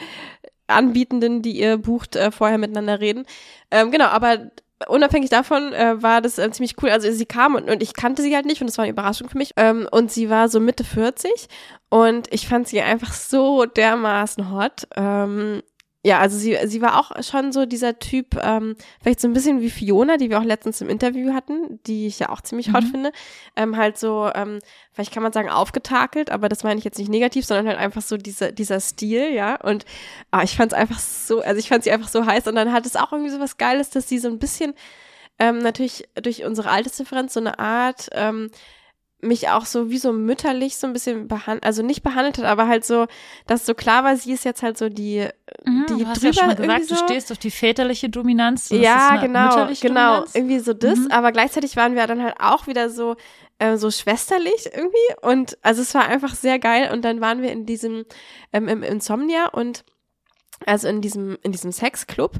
Anbietenden, 0.67 1.41
die 1.41 1.59
ihr 1.59 1.77
bucht, 1.77 2.15
äh, 2.15 2.31
vorher 2.31 2.57
miteinander 2.57 3.01
reden. 3.01 3.25
Ähm, 3.71 3.91
genau, 3.91 4.05
aber 4.05 4.37
unabhängig 4.87 5.29
davon 5.29 5.73
äh, 5.73 6.01
war 6.01 6.21
das 6.21 6.37
äh, 6.37 6.49
ziemlich 6.51 6.75
cool. 6.81 6.89
Also 6.89 7.11
sie 7.11 7.25
kam 7.25 7.55
und, 7.55 7.69
und 7.69 7.83
ich 7.83 7.93
kannte 7.93 8.21
sie 8.21 8.35
halt 8.35 8.45
nicht 8.45 8.61
und 8.61 8.67
das 8.67 8.77
war 8.77 8.83
eine 8.83 8.91
Überraschung 8.91 9.29
für 9.29 9.37
mich. 9.37 9.51
Ähm, 9.57 9.87
und 9.91 10.11
sie 10.11 10.29
war 10.29 10.49
so 10.49 10.59
Mitte 10.59 10.83
40 10.83 11.31
und 11.89 12.31
ich 12.33 12.47
fand 12.47 12.67
sie 12.67 12.81
einfach 12.81 13.13
so 13.13 13.65
dermaßen 13.65 14.51
hot. 14.51 14.87
Ähm, 14.95 15.61
ja, 16.05 16.19
also 16.19 16.37
sie, 16.37 16.57
sie 16.65 16.81
war 16.81 16.99
auch 16.99 17.23
schon 17.23 17.53
so 17.53 17.65
dieser 17.65 17.97
Typ, 17.97 18.35
ähm, 18.43 18.75
vielleicht 19.01 19.21
so 19.21 19.27
ein 19.29 19.33
bisschen 19.33 19.61
wie 19.61 19.69
Fiona, 19.69 20.17
die 20.17 20.29
wir 20.29 20.37
auch 20.37 20.43
letztens 20.43 20.81
im 20.81 20.89
Interview 20.89 21.33
hatten, 21.33 21.79
die 21.87 22.07
ich 22.07 22.19
ja 22.19 22.27
auch 22.27 22.41
ziemlich 22.41 22.73
hot 22.73 22.83
Mhm. 22.83 22.91
finde. 22.91 23.11
Ähm, 23.55 23.77
halt 23.77 23.97
so, 23.97 24.29
ähm, 24.35 24.59
vielleicht 24.91 25.13
kann 25.13 25.23
man 25.23 25.31
sagen, 25.31 25.49
aufgetakelt, 25.49 26.29
aber 26.29 26.49
das 26.49 26.63
meine 26.63 26.77
ich 26.77 26.83
jetzt 26.83 26.97
nicht 26.99 27.09
negativ, 27.09 27.45
sondern 27.45 27.67
halt 27.69 27.79
einfach 27.79 28.01
so 28.01 28.17
dieser, 28.17 28.51
dieser 28.51 28.81
Stil, 28.81 29.31
ja. 29.33 29.55
Und 29.55 29.85
ah, 30.31 30.43
ich 30.43 30.57
fand 30.57 30.73
es 30.73 30.77
einfach 30.77 30.99
so, 30.99 31.41
also 31.41 31.57
ich 31.57 31.69
fand 31.69 31.85
sie 31.85 31.91
einfach 31.91 32.09
so 32.09 32.25
heiß 32.25 32.47
und 32.47 32.55
dann 32.55 32.73
hat 32.73 32.85
es 32.85 32.97
auch 32.97 33.13
irgendwie 33.13 33.31
so 33.31 33.39
was 33.39 33.57
Geiles, 33.57 33.89
dass 33.89 34.09
sie 34.09 34.19
so 34.19 34.27
ein 34.27 34.39
bisschen 34.39 34.73
ähm, 35.39 35.59
natürlich 35.59 36.07
durch 36.21 36.43
unsere 36.43 36.69
Altersdifferenz 36.69 37.33
so 37.33 37.39
eine 37.39 37.59
Art 37.59 38.09
ähm, 38.11 38.51
mich 39.23 39.49
auch 39.49 39.65
so 39.65 39.89
wie 39.89 39.97
so 39.97 40.13
mütterlich 40.13 40.77
so 40.77 40.85
ein 40.87 40.93
bisschen 40.93 41.27
behandelt, 41.27 41.65
also 41.65 41.81
nicht 41.81 42.03
behandelt 42.03 42.37
hat, 42.37 42.45
aber 42.45 42.67
halt 42.67 42.85
so, 42.85 43.07
dass 43.47 43.65
so 43.65 43.73
klar 43.73 44.03
war, 44.03 44.15
sie 44.17 44.31
ist 44.33 44.45
jetzt 44.45 44.61
halt 44.63 44.77
so 44.77 44.89
die, 44.89 45.27
Mhm, 45.65 45.85
die 45.89 46.03
du 46.03 46.07
hast 46.07 46.21
drüber 46.21 46.27
ja 46.35 46.43
schon 46.43 46.55
gesagt, 46.55 46.91
du 46.91 46.95
so. 46.95 47.03
stehst 47.05 47.31
auf 47.31 47.37
die 47.37 47.51
väterliche 47.51 48.09
Dominanz. 48.09 48.69
Ja, 48.69 49.15
genau, 49.17 49.67
genau, 49.79 50.05
Dominanz. 50.15 50.35
irgendwie 50.35 50.59
so 50.59 50.73
das, 50.73 50.99
Mhm. 50.99 51.11
aber 51.11 51.31
gleichzeitig 51.31 51.75
waren 51.75 51.95
wir 51.95 52.05
dann 52.07 52.21
halt 52.21 52.35
auch 52.39 52.67
wieder 52.67 52.89
so, 52.89 53.15
äh, 53.59 53.77
so 53.77 53.89
schwesterlich 53.91 54.69
irgendwie 54.73 54.97
und 55.21 55.57
also 55.61 55.81
es 55.81 55.93
war 55.95 56.05
einfach 56.07 56.35
sehr 56.35 56.59
geil 56.59 56.89
und 56.91 57.03
dann 57.05 57.21
waren 57.21 57.41
wir 57.41 57.51
in 57.51 57.65
diesem, 57.65 58.05
ähm, 58.51 58.67
im 58.67 58.83
Insomnia 58.83 59.47
und 59.49 59.83
also 60.65 60.87
in 60.87 61.01
diesem, 61.01 61.37
in 61.41 61.51
diesem 61.51 61.71
Sexclub. 61.71 62.39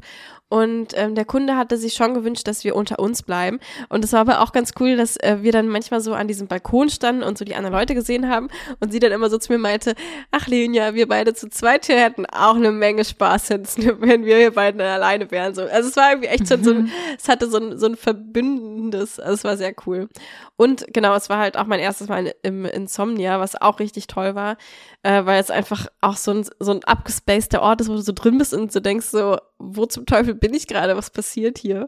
Und 0.50 0.94
ähm, 0.96 1.16
der 1.16 1.26
Kunde 1.26 1.58
hatte 1.58 1.78
sich 1.78 1.96
schon 1.96 2.14
gewünscht, 2.14 2.48
dass 2.48 2.64
wir 2.64 2.76
unter 2.76 3.00
uns 3.00 3.24
bleiben. 3.24 3.60
Und 3.90 4.06
es 4.06 4.14
war 4.14 4.20
aber 4.20 4.40
auch 4.42 4.52
ganz 4.52 4.74
cool, 4.80 4.96
dass 4.96 5.18
äh, 5.18 5.38
wir 5.42 5.52
dann 5.52 5.68
manchmal 5.68 6.00
so 6.00 6.14
an 6.14 6.28
diesem 6.28 6.46
Balkon 6.48 6.90
standen 6.90 7.24
und 7.24 7.40
so 7.40 7.46
die 7.46 7.56
anderen 7.56 7.74
Leute 7.74 7.96
gesehen 7.96 8.30
haben. 8.30 8.50
Und 8.80 8.92
sie 8.92 9.00
dann 9.00 9.12
immer 9.12 9.32
so 9.32 9.40
zu 9.40 9.52
mir 9.52 9.58
meinte, 9.58 9.96
ach 10.30 10.46
Lenia, 10.46 10.94
wir 10.94 11.08
beide 11.08 11.34
zu 11.34 11.50
zweit 11.50 11.88
hier 11.88 12.00
hätten 12.00 12.28
auch 12.28 12.56
eine 12.56 12.72
Menge 12.72 13.04
Spaß, 13.04 13.50
wenn 14.00 14.26
wir 14.26 14.38
hier 14.38 14.52
beiden 14.52 14.80
alleine 14.80 15.32
wären. 15.32 15.56
So. 15.56 15.64
Also 15.64 15.90
es 15.90 15.96
war 15.96 16.12
irgendwie 16.12 16.30
echt 16.30 16.48
schon 16.48 16.64
so 16.64 16.72
ein, 16.72 16.92
es 17.18 17.28
hatte 17.28 17.50
so 17.50 17.58
ein, 17.58 17.80
so 17.80 17.88
ein 17.88 17.96
verbindendes, 17.96 19.20
also 19.20 19.34
es 19.34 19.44
war 19.44 19.58
sehr 19.58 19.74
cool. 19.88 20.08
Und 20.56 20.86
genau, 20.94 21.16
es 21.16 21.30
war 21.30 21.40
halt 21.40 21.58
auch 21.58 21.66
mein 21.66 21.80
erstes 21.80 22.10
Mal 22.10 22.32
im 22.44 22.66
Insomnia, 22.66 23.40
was 23.40 23.60
auch 23.60 23.80
richtig 23.80 24.06
toll 24.06 24.36
war, 24.36 24.58
äh, 25.02 25.26
weil 25.26 25.42
es 25.42 25.50
einfach 25.50 25.88
auch 26.00 26.16
so 26.16 26.32
ein, 26.32 26.46
so 26.60 26.72
ein 26.72 26.84
abgespaceder 26.84 27.64
Ort 27.64 27.82
ist, 27.82 27.90
wo 27.90 27.94
du 27.94 28.02
so 28.02 28.13
drin 28.16 28.38
bist 28.38 28.54
und 28.54 28.72
so 28.72 28.80
denkst 28.80 29.08
so, 29.08 29.38
wo 29.60 29.86
zum 29.86 30.06
Teufel 30.06 30.36
bin 30.36 30.54
ich 30.54 30.68
gerade, 30.68 30.96
was 30.96 31.10
passiert 31.10 31.58
hier? 31.58 31.88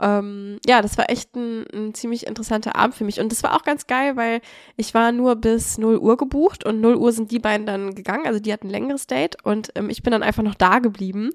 Ähm, 0.00 0.58
ja, 0.66 0.82
das 0.82 0.96
war 0.98 1.10
echt 1.10 1.34
ein, 1.34 1.66
ein 1.72 1.94
ziemlich 1.94 2.26
interessanter 2.26 2.76
Abend 2.76 2.94
für 2.94 3.04
mich. 3.04 3.20
Und 3.20 3.32
das 3.32 3.42
war 3.42 3.54
auch 3.54 3.64
ganz 3.64 3.86
geil, 3.86 4.16
weil 4.16 4.40
ich 4.76 4.94
war 4.94 5.12
nur 5.12 5.36
bis 5.36 5.78
0 5.78 5.98
Uhr 5.98 6.16
gebucht 6.16 6.64
und 6.64 6.80
0 6.80 6.96
Uhr 6.96 7.12
sind 7.12 7.30
die 7.30 7.38
beiden 7.38 7.66
dann 7.66 7.94
gegangen. 7.94 8.26
Also 8.26 8.40
die 8.40 8.52
hatten 8.52 8.68
ein 8.68 8.70
längeres 8.70 9.06
Date 9.06 9.42
und 9.44 9.70
ähm, 9.74 9.90
ich 9.90 10.02
bin 10.02 10.12
dann 10.12 10.22
einfach 10.22 10.42
noch 10.42 10.54
da 10.54 10.78
geblieben 10.78 11.30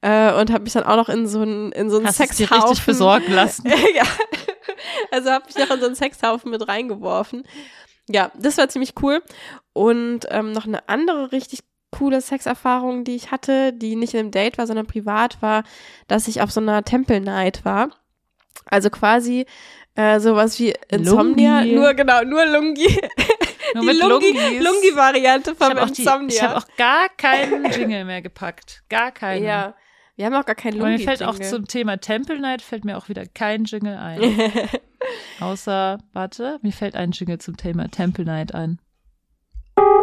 äh, 0.00 0.32
und 0.32 0.50
habe 0.50 0.64
mich 0.64 0.72
dann 0.72 0.84
auch 0.84 0.96
noch 0.96 1.08
in 1.08 1.26
so 1.26 1.40
einen 1.40 1.72
in 1.72 1.90
so 1.90 1.98
einen 1.98 2.06
Hast 2.06 2.18
Sexhaufen 2.18 2.68
richtig 2.68 2.86
besorgen 2.86 3.32
lassen. 3.32 3.66
ja. 3.94 4.04
Also 5.10 5.30
habe 5.30 5.46
mich 5.46 5.56
noch 5.56 5.74
in 5.74 5.80
so 5.80 5.86
einen 5.86 5.94
Sexhaufen 5.94 6.50
mit 6.50 6.66
reingeworfen. 6.66 7.44
Ja, 8.08 8.30
das 8.38 8.56
war 8.56 8.68
ziemlich 8.68 8.94
cool. 9.02 9.22
Und 9.72 10.26
ähm, 10.30 10.52
noch 10.52 10.66
eine 10.66 10.88
andere 10.88 11.32
richtig 11.32 11.60
coole 11.96 12.20
Sexerfahrung, 12.20 13.04
die 13.04 13.14
ich 13.16 13.30
hatte, 13.30 13.72
die 13.72 13.96
nicht 13.96 14.14
in 14.14 14.20
einem 14.20 14.30
Date 14.30 14.58
war, 14.58 14.66
sondern 14.66 14.86
privat 14.86 15.40
war, 15.42 15.62
dass 16.08 16.28
ich 16.28 16.40
auf 16.42 16.50
so 16.50 16.60
einer 16.60 16.82
Temple 16.84 17.20
Night 17.20 17.64
war. 17.64 17.90
Also 18.66 18.90
quasi 18.90 19.46
äh, 19.94 20.18
sowas 20.20 20.58
wie 20.58 20.74
Insomnia, 20.88 21.60
Lungi. 21.60 21.74
nur 21.74 21.94
genau, 21.94 22.22
nur 22.24 22.44
Lungi. 22.46 22.86
Nur 23.74 23.82
die 23.82 23.86
mit 23.88 24.00
Lungi. 24.00 24.58
Lungi-Variante 24.60 25.50
Ich 25.52 25.60
habe 25.60 25.82
auch, 25.82 25.90
die- 25.90 26.02
Insomnia. 26.02 26.28
ich 26.28 26.42
hab 26.42 26.56
auch 26.56 26.66
gar 26.78 27.08
keinen 27.16 27.64
Jingle 27.72 28.04
mehr 28.04 28.22
gepackt. 28.22 28.84
Gar 28.88 29.10
keinen. 29.10 29.42
ja, 29.44 29.74
wir 30.14 30.24
haben 30.26 30.34
auch 30.34 30.46
gar 30.46 30.54
keinen 30.54 30.74
Aber 30.78 30.84
mir 30.88 30.92
Lungi. 30.92 31.04
fällt 31.04 31.22
auch 31.24 31.36
zum 31.38 31.66
Thema 31.66 31.96
Temple 31.98 32.38
Night 32.38 32.62
fällt 32.62 32.84
mir 32.84 32.96
auch 32.96 33.08
wieder 33.08 33.26
kein 33.26 33.64
Jingle 33.64 33.96
ein. 33.98 34.22
Außer, 35.40 35.98
warte, 36.12 36.58
mir 36.62 36.72
fällt 36.72 36.94
ein 36.94 37.10
Jingle 37.10 37.38
zum 37.38 37.56
Thema 37.56 37.88
Temple 37.90 38.24
Night 38.24 38.54
ein. 38.54 38.78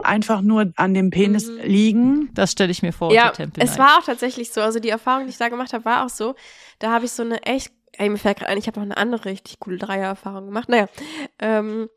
Einfach 0.04 0.42
nur 0.42 0.72
an 0.76 0.94
dem 0.94 1.10
Penis 1.10 1.50
Mhm. 1.50 1.60
liegen. 1.64 2.30
Das 2.34 2.52
stelle 2.52 2.72
ich 2.72 2.82
mir 2.84 2.92
vor 2.94 3.12
Ja, 3.14 3.32
es 3.58 3.80
war 3.80 3.98
auch 3.98 4.04
tatsächlich 4.04 4.52
so. 4.52 4.62
Also 4.62 4.80
die 4.80 4.90
Erfahrung, 4.90 5.24
die 5.26 5.32
ich 5.32 5.38
da 5.38 5.50
gemacht 5.50 5.74
habe, 5.74 5.86
war 5.86 6.06
auch 6.06 6.10
so. 6.10 6.36
Da 6.80 6.92
habe 6.92 7.06
ich 7.06 7.12
so 7.12 7.24
eine 7.24 7.42
echt, 7.44 7.72
ey, 7.94 8.10
mir 8.10 8.18
fällt 8.18 8.38
gerade 8.40 8.52
ein, 8.52 8.58
ich 8.58 8.68
habe 8.68 8.80
noch 8.80 8.86
eine 8.86 8.98
andere 8.98 9.26
richtig 9.26 9.60
coole 9.60 9.78
Dreier-Erfahrung 9.78 10.46
gemacht. 10.46 10.70
Naja, 10.70 10.88
ähm, 11.40 11.90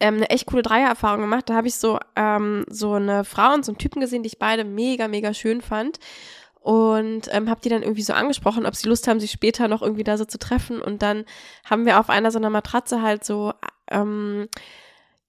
ähm, 0.00 0.16
eine 0.16 0.30
echt 0.30 0.46
coole 0.46 0.62
Dreier-Erfahrung 0.62 1.20
gemacht. 1.20 1.48
Da 1.48 1.54
habe 1.54 1.68
ich 1.68 1.76
so, 1.76 1.98
ähm, 2.16 2.64
so 2.68 2.94
eine 2.94 3.24
Frau 3.24 3.54
und 3.54 3.64
so 3.64 3.72
einen 3.72 3.78
Typen 3.78 4.00
gesehen, 4.00 4.22
die 4.22 4.28
ich 4.28 4.38
beide 4.38 4.64
mega, 4.64 5.08
mega 5.08 5.32
schön 5.32 5.62
fand. 5.62 5.98
Und 6.60 7.28
ähm, 7.30 7.48
habe 7.48 7.60
die 7.60 7.68
dann 7.68 7.82
irgendwie 7.82 8.02
so 8.02 8.12
angesprochen, 8.12 8.66
ob 8.66 8.74
sie 8.74 8.88
Lust 8.88 9.06
haben, 9.06 9.20
sich 9.20 9.30
später 9.30 9.68
noch 9.68 9.82
irgendwie 9.82 10.02
da 10.02 10.18
so 10.18 10.24
zu 10.24 10.38
treffen. 10.38 10.82
Und 10.82 11.02
dann 11.02 11.24
haben 11.64 11.86
wir 11.86 12.00
auf 12.00 12.10
einer 12.10 12.32
so 12.32 12.38
einer 12.38 12.50
Matratze 12.50 13.02
halt 13.02 13.24
so, 13.24 13.52
ähm, 13.88 14.48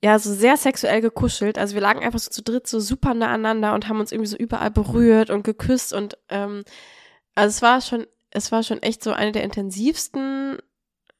ja, 0.03 0.19
so 0.19 0.33
sehr 0.33 0.57
sexuell 0.57 1.01
gekuschelt. 1.01 1.57
Also 1.57 1.73
wir 1.73 1.81
lagen 1.81 2.03
einfach 2.03 2.19
so 2.19 2.29
zu 2.29 2.43
dritt 2.43 2.67
so 2.67 2.79
super 2.79 3.13
nah 3.13 3.27
aneinander 3.27 3.73
und 3.73 3.87
haben 3.87 3.99
uns 3.99 4.11
irgendwie 4.11 4.29
so 4.29 4.37
überall 4.37 4.71
berührt 4.71 5.29
und 5.29 5.43
geküsst 5.43 5.93
und 5.93 6.17
ähm, 6.29 6.63
also 7.35 7.49
es 7.49 7.61
war 7.61 7.81
schon 7.81 8.05
das 8.31 8.51
war 8.51 8.63
schon 8.63 8.81
echt 8.83 9.03
so 9.03 9.13
eine 9.13 9.31
der 9.31 9.43
intensivsten 9.43 10.59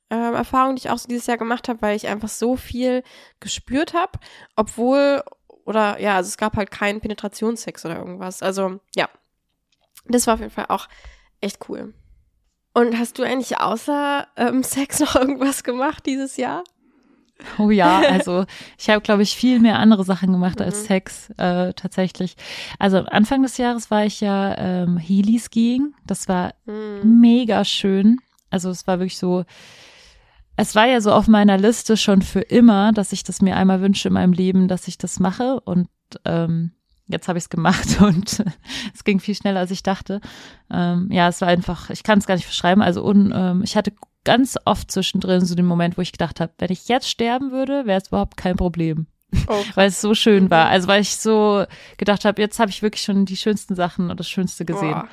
ähm, 0.09 0.33
Erfahrungen, 0.33 0.75
die 0.75 0.81
ich 0.81 0.89
auch 0.89 0.97
so 0.97 1.07
dieses 1.07 1.27
Jahr 1.27 1.37
gemacht 1.37 1.67
habe, 1.67 1.81
weil 1.81 1.95
ich 1.95 2.07
einfach 2.07 2.29
so 2.29 2.55
viel 2.55 3.03
gespürt 3.39 3.93
habe, 3.93 4.19
obwohl, 4.55 5.23
oder 5.65 5.99
ja, 5.99 6.15
also 6.15 6.27
es 6.27 6.37
gab 6.37 6.55
halt 6.55 6.71
keinen 6.71 7.01
Penetrationssex 7.01 7.85
oder 7.85 7.97
irgendwas. 7.97 8.41
Also 8.41 8.79
ja, 8.95 9.09
das 10.05 10.27
war 10.27 10.35
auf 10.35 10.39
jeden 10.39 10.51
Fall 10.51 10.67
auch 10.69 10.87
echt 11.41 11.69
cool. 11.69 11.93
Und 12.73 12.97
hast 12.97 13.17
du 13.17 13.23
eigentlich 13.23 13.57
außer 13.57 14.27
ähm, 14.37 14.63
Sex 14.63 14.99
noch 14.99 15.15
irgendwas 15.15 15.63
gemacht 15.63 16.05
dieses 16.05 16.37
Jahr? 16.37 16.63
Oh 17.59 17.69
ja, 17.71 17.99
also 18.01 18.45
ich 18.77 18.89
habe, 18.89 19.01
glaube 19.01 19.23
ich, 19.23 19.35
viel 19.35 19.59
mehr 19.59 19.79
andere 19.79 20.03
Sachen 20.03 20.31
gemacht 20.31 20.61
als 20.61 20.81
Mhm. 20.83 20.85
Sex 20.87 21.29
äh, 21.37 21.73
tatsächlich. 21.73 22.35
Also 22.79 22.99
Anfang 22.99 23.41
des 23.43 23.57
Jahres 23.57 23.89
war 23.91 24.05
ich 24.05 24.21
ja 24.21 24.55
ähm, 24.57 24.97
Heli-Skiing. 24.97 25.93
Das 26.05 26.27
war 26.27 26.53
Hm. 26.65 27.19
mega 27.21 27.63
schön. 27.65 28.17
Also 28.49 28.69
es 28.69 28.87
war 28.87 28.99
wirklich 28.99 29.17
so, 29.17 29.43
es 30.55 30.73
war 30.75 30.87
ja 30.87 31.01
so 31.01 31.11
auf 31.11 31.27
meiner 31.27 31.57
Liste 31.57 31.97
schon 31.97 32.21
für 32.21 32.39
immer, 32.41 32.91
dass 32.91 33.11
ich 33.13 33.23
das 33.23 33.41
mir 33.41 33.55
einmal 33.55 33.81
wünsche 33.81 34.07
in 34.07 34.13
meinem 34.15 34.33
Leben, 34.33 34.67
dass 34.67 34.87
ich 34.87 34.97
das 34.97 35.19
mache. 35.19 35.59
Und 35.61 35.87
ähm, 36.25 36.71
jetzt 37.07 37.27
habe 37.27 37.37
ich 37.37 37.45
es 37.45 37.49
gemacht 37.49 37.97
und 38.01 38.43
es 38.93 39.03
ging 39.03 39.19
viel 39.19 39.35
schneller, 39.35 39.59
als 39.59 39.71
ich 39.71 39.83
dachte. 39.83 40.21
Ähm, 40.71 41.09
ja, 41.11 41.27
es 41.27 41.41
war 41.41 41.47
einfach, 41.47 41.89
ich 41.91 42.03
kann 42.03 42.19
es 42.19 42.25
gar 42.27 42.35
nicht 42.35 42.47
beschreiben. 42.47 42.81
Also 42.81 43.05
un, 43.05 43.31
ähm, 43.35 43.61
ich 43.63 43.75
hatte 43.77 43.93
ganz 44.27 44.57
oft 44.65 44.91
zwischendrin 44.91 45.45
so 45.45 45.55
den 45.55 45.65
Moment, 45.65 45.97
wo 45.97 46.01
ich 46.01 46.11
gedacht 46.11 46.41
habe, 46.41 46.51
wenn 46.57 46.71
ich 46.71 46.89
jetzt 46.89 47.09
sterben 47.09 47.51
würde, 47.51 47.85
wäre 47.85 48.01
es 48.01 48.09
überhaupt 48.09 48.35
kein 48.35 48.57
Problem 48.57 49.07
Oh, 49.47 49.63
weil 49.75 49.89
es 49.89 50.01
so 50.01 50.13
schön 50.13 50.49
war. 50.49 50.67
Mhm. 50.67 50.71
Also 50.71 50.87
weil 50.87 51.01
ich 51.01 51.17
so 51.17 51.65
gedacht 51.97 52.25
habe, 52.25 52.41
jetzt 52.41 52.59
habe 52.59 52.71
ich 52.71 52.81
wirklich 52.81 53.03
schon 53.03 53.25
die 53.25 53.37
schönsten 53.37 53.75
Sachen 53.75 54.09
und 54.09 54.19
das 54.19 54.29
Schönste 54.29 54.65
gesehen. 54.65 55.03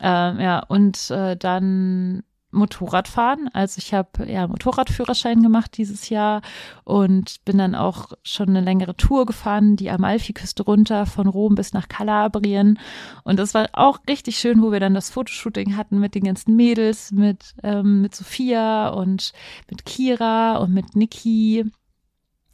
Ähm, 0.00 0.40
ja, 0.40 0.60
und 0.60 1.10
äh, 1.10 1.36
dann 1.36 2.22
Motorradfahren. 2.54 3.48
Also 3.52 3.78
ich 3.78 3.92
habe 3.92 4.30
ja 4.30 4.46
Motorradführerschein 4.46 5.42
gemacht 5.42 5.76
dieses 5.76 6.08
Jahr 6.08 6.42
und 6.84 7.44
bin 7.44 7.58
dann 7.58 7.74
auch 7.74 8.12
schon 8.22 8.48
eine 8.48 8.60
längere 8.60 8.96
Tour 8.96 9.26
gefahren, 9.26 9.76
die 9.76 9.90
Amalfiküste 9.90 10.62
runter 10.62 11.06
von 11.06 11.26
Rom 11.26 11.54
bis 11.54 11.72
nach 11.72 11.88
Kalabrien. 11.88 12.78
Und 13.24 13.38
das 13.38 13.54
war 13.54 13.68
auch 13.72 13.98
richtig 14.08 14.38
schön, 14.38 14.62
wo 14.62 14.72
wir 14.72 14.80
dann 14.80 14.94
das 14.94 15.10
Fotoshooting 15.10 15.76
hatten 15.76 15.98
mit 15.98 16.14
den 16.14 16.24
ganzen 16.24 16.56
Mädels, 16.56 17.12
mit, 17.12 17.54
ähm, 17.62 18.02
mit 18.02 18.14
Sophia 18.14 18.88
und 18.88 19.32
mit 19.70 19.84
Kira 19.84 20.56
und 20.56 20.72
mit 20.72 20.96
Niki. 20.96 21.64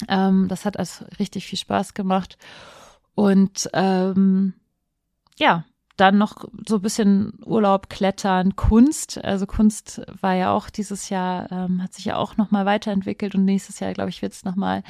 Ähm, 0.08 0.48
das 0.48 0.64
hat 0.64 0.78
also 0.78 1.04
richtig 1.18 1.46
viel 1.46 1.58
Spaß 1.58 1.94
gemacht. 1.94 2.38
Und 3.14 3.68
ähm, 3.74 4.54
ja, 5.38 5.64
dann 6.00 6.18
noch 6.18 6.44
so 6.66 6.76
ein 6.76 6.82
bisschen 6.82 7.34
Urlaub, 7.44 7.90
Klettern, 7.90 8.56
Kunst. 8.56 9.22
Also 9.22 9.46
Kunst 9.46 10.02
war 10.20 10.34
ja 10.34 10.52
auch 10.52 10.70
dieses 10.70 11.08
Jahr, 11.10 11.50
ähm, 11.52 11.82
hat 11.82 11.92
sich 11.92 12.06
ja 12.06 12.16
auch 12.16 12.36
nochmal 12.36 12.66
weiterentwickelt 12.66 13.34
und 13.34 13.44
nächstes 13.44 13.80
Jahr, 13.80 13.92
glaube 13.92 14.10
ich, 14.10 14.22
wird 14.22 14.32
es 14.32 14.44
nochmal 14.44 14.82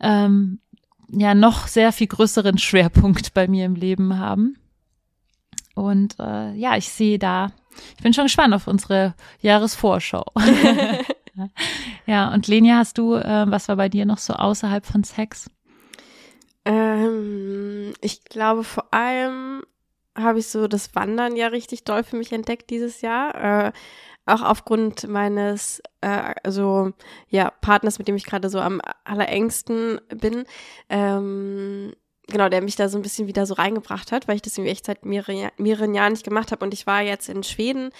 ähm, 0.00 0.60
ja 1.08 1.34
noch 1.34 1.66
sehr 1.66 1.92
viel 1.92 2.06
größeren 2.06 2.58
Schwerpunkt 2.58 3.34
bei 3.34 3.48
mir 3.48 3.66
im 3.66 3.74
Leben 3.74 4.18
haben. 4.18 4.56
Und 5.74 6.18
äh, 6.20 6.52
ja, 6.54 6.76
ich 6.76 6.88
sehe 6.88 7.18
da, 7.18 7.50
ich 7.96 8.02
bin 8.02 8.14
schon 8.14 8.24
gespannt 8.24 8.54
auf 8.54 8.68
unsere 8.68 9.14
Jahresvorschau. 9.40 10.24
ja, 12.06 12.32
und 12.32 12.46
Lenia, 12.46 12.76
hast 12.76 12.98
du, 12.98 13.14
äh, 13.14 13.50
was 13.50 13.68
war 13.68 13.76
bei 13.76 13.88
dir 13.88 14.06
noch 14.06 14.18
so 14.18 14.34
außerhalb 14.34 14.86
von 14.86 15.02
Sex? 15.02 15.50
Ähm, 16.64 17.92
ich 18.00 18.24
glaube, 18.24 18.64
vor 18.64 18.92
allem 18.92 19.64
habe 20.16 20.38
ich 20.38 20.48
so 20.48 20.68
das 20.68 20.94
Wandern 20.94 21.36
ja 21.36 21.48
richtig 21.48 21.84
doll 21.84 22.04
für 22.04 22.16
mich 22.16 22.32
entdeckt 22.32 22.70
dieses 22.70 23.00
Jahr. 23.00 23.66
Äh, 23.68 23.72
auch 24.26 24.42
aufgrund 24.42 25.06
meines, 25.08 25.82
äh, 26.00 26.34
also 26.42 26.92
ja, 27.28 27.50
Partners, 27.60 27.98
mit 27.98 28.08
dem 28.08 28.16
ich 28.16 28.24
gerade 28.24 28.48
so 28.48 28.58
am 28.60 28.80
allerengsten 29.04 30.00
bin. 30.08 30.44
Ähm, 30.88 31.92
genau, 32.28 32.48
der 32.48 32.62
mich 32.62 32.76
da 32.76 32.88
so 32.88 32.98
ein 32.98 33.02
bisschen 33.02 33.26
wieder 33.26 33.44
so 33.46 33.54
reingebracht 33.54 34.12
hat, 34.12 34.26
weil 34.26 34.36
ich 34.36 34.42
das 34.42 34.56
irgendwie 34.56 34.72
echt 34.72 34.86
seit 34.86 35.04
mehreren, 35.04 35.50
mehreren 35.58 35.94
Jahren 35.94 36.12
nicht 36.12 36.24
gemacht 36.24 36.52
habe. 36.52 36.64
Und 36.64 36.72
ich 36.72 36.86
war 36.86 37.02
jetzt 37.02 37.28
in 37.28 37.42
Schweden 37.42 37.90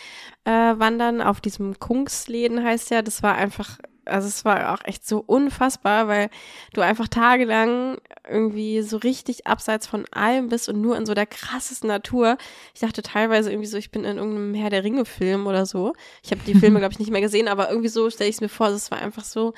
äh, 0.45 0.51
wandern 0.51 1.21
auf 1.21 1.41
diesem 1.41 1.79
Kungsläden 1.79 2.65
heißt 2.65 2.91
ja. 2.91 3.03
Das 3.03 3.23
war 3.23 3.35
einfach, 3.35 3.79
also 4.07 4.29
es 4.29 4.45
war 4.45 4.75
auch 4.75 4.85
echt 4.85 5.07
so 5.07 5.23
unfassbar, 5.27 6.09
weil 6.09 6.31
du 6.73 6.81
einfach 6.81 7.09
tagelang 7.09 7.99
irgendwie 8.29 8.83
so 8.83 8.97
richtig 8.97 9.47
abseits 9.47 9.87
von 9.87 10.07
allem 10.11 10.49
bist 10.49 10.69
und 10.69 10.81
nur 10.81 10.97
in 10.97 11.07
so 11.07 11.15
der 11.15 11.27
krassesten 11.27 11.89
Natur. 11.89 12.39
Ich 12.75 12.81
dachte 12.81 13.03
teilweise 13.03 13.51
irgendwie 13.51 13.69
so, 13.69 13.77
ich 13.77 13.91
bin 13.91 14.05
in 14.05 14.19
irgendeinem 14.19 14.55
Herr 14.55 14.71
der 14.71 14.85
Ringe-Film 14.85 15.47
oder 15.47 15.67
so. 15.67 15.93
Ich 16.23 16.31
habe 16.31 16.41
die 16.47 16.55
Filme, 16.55 16.79
glaube 16.81 16.93
ich, 16.93 16.99
nicht 16.99 17.11
mehr 17.11 17.21
gesehen, 17.21 17.49
aber 17.49 17.69
irgendwie 17.69 17.89
so 17.89 18.11
stelle 18.11 18.31
ich 18.31 18.37
es 18.37 18.41
mir 18.41 18.49
vor. 18.49 18.69
Es 18.69 18.91
war 18.91 18.99
einfach 18.99 19.25
so 19.25 19.55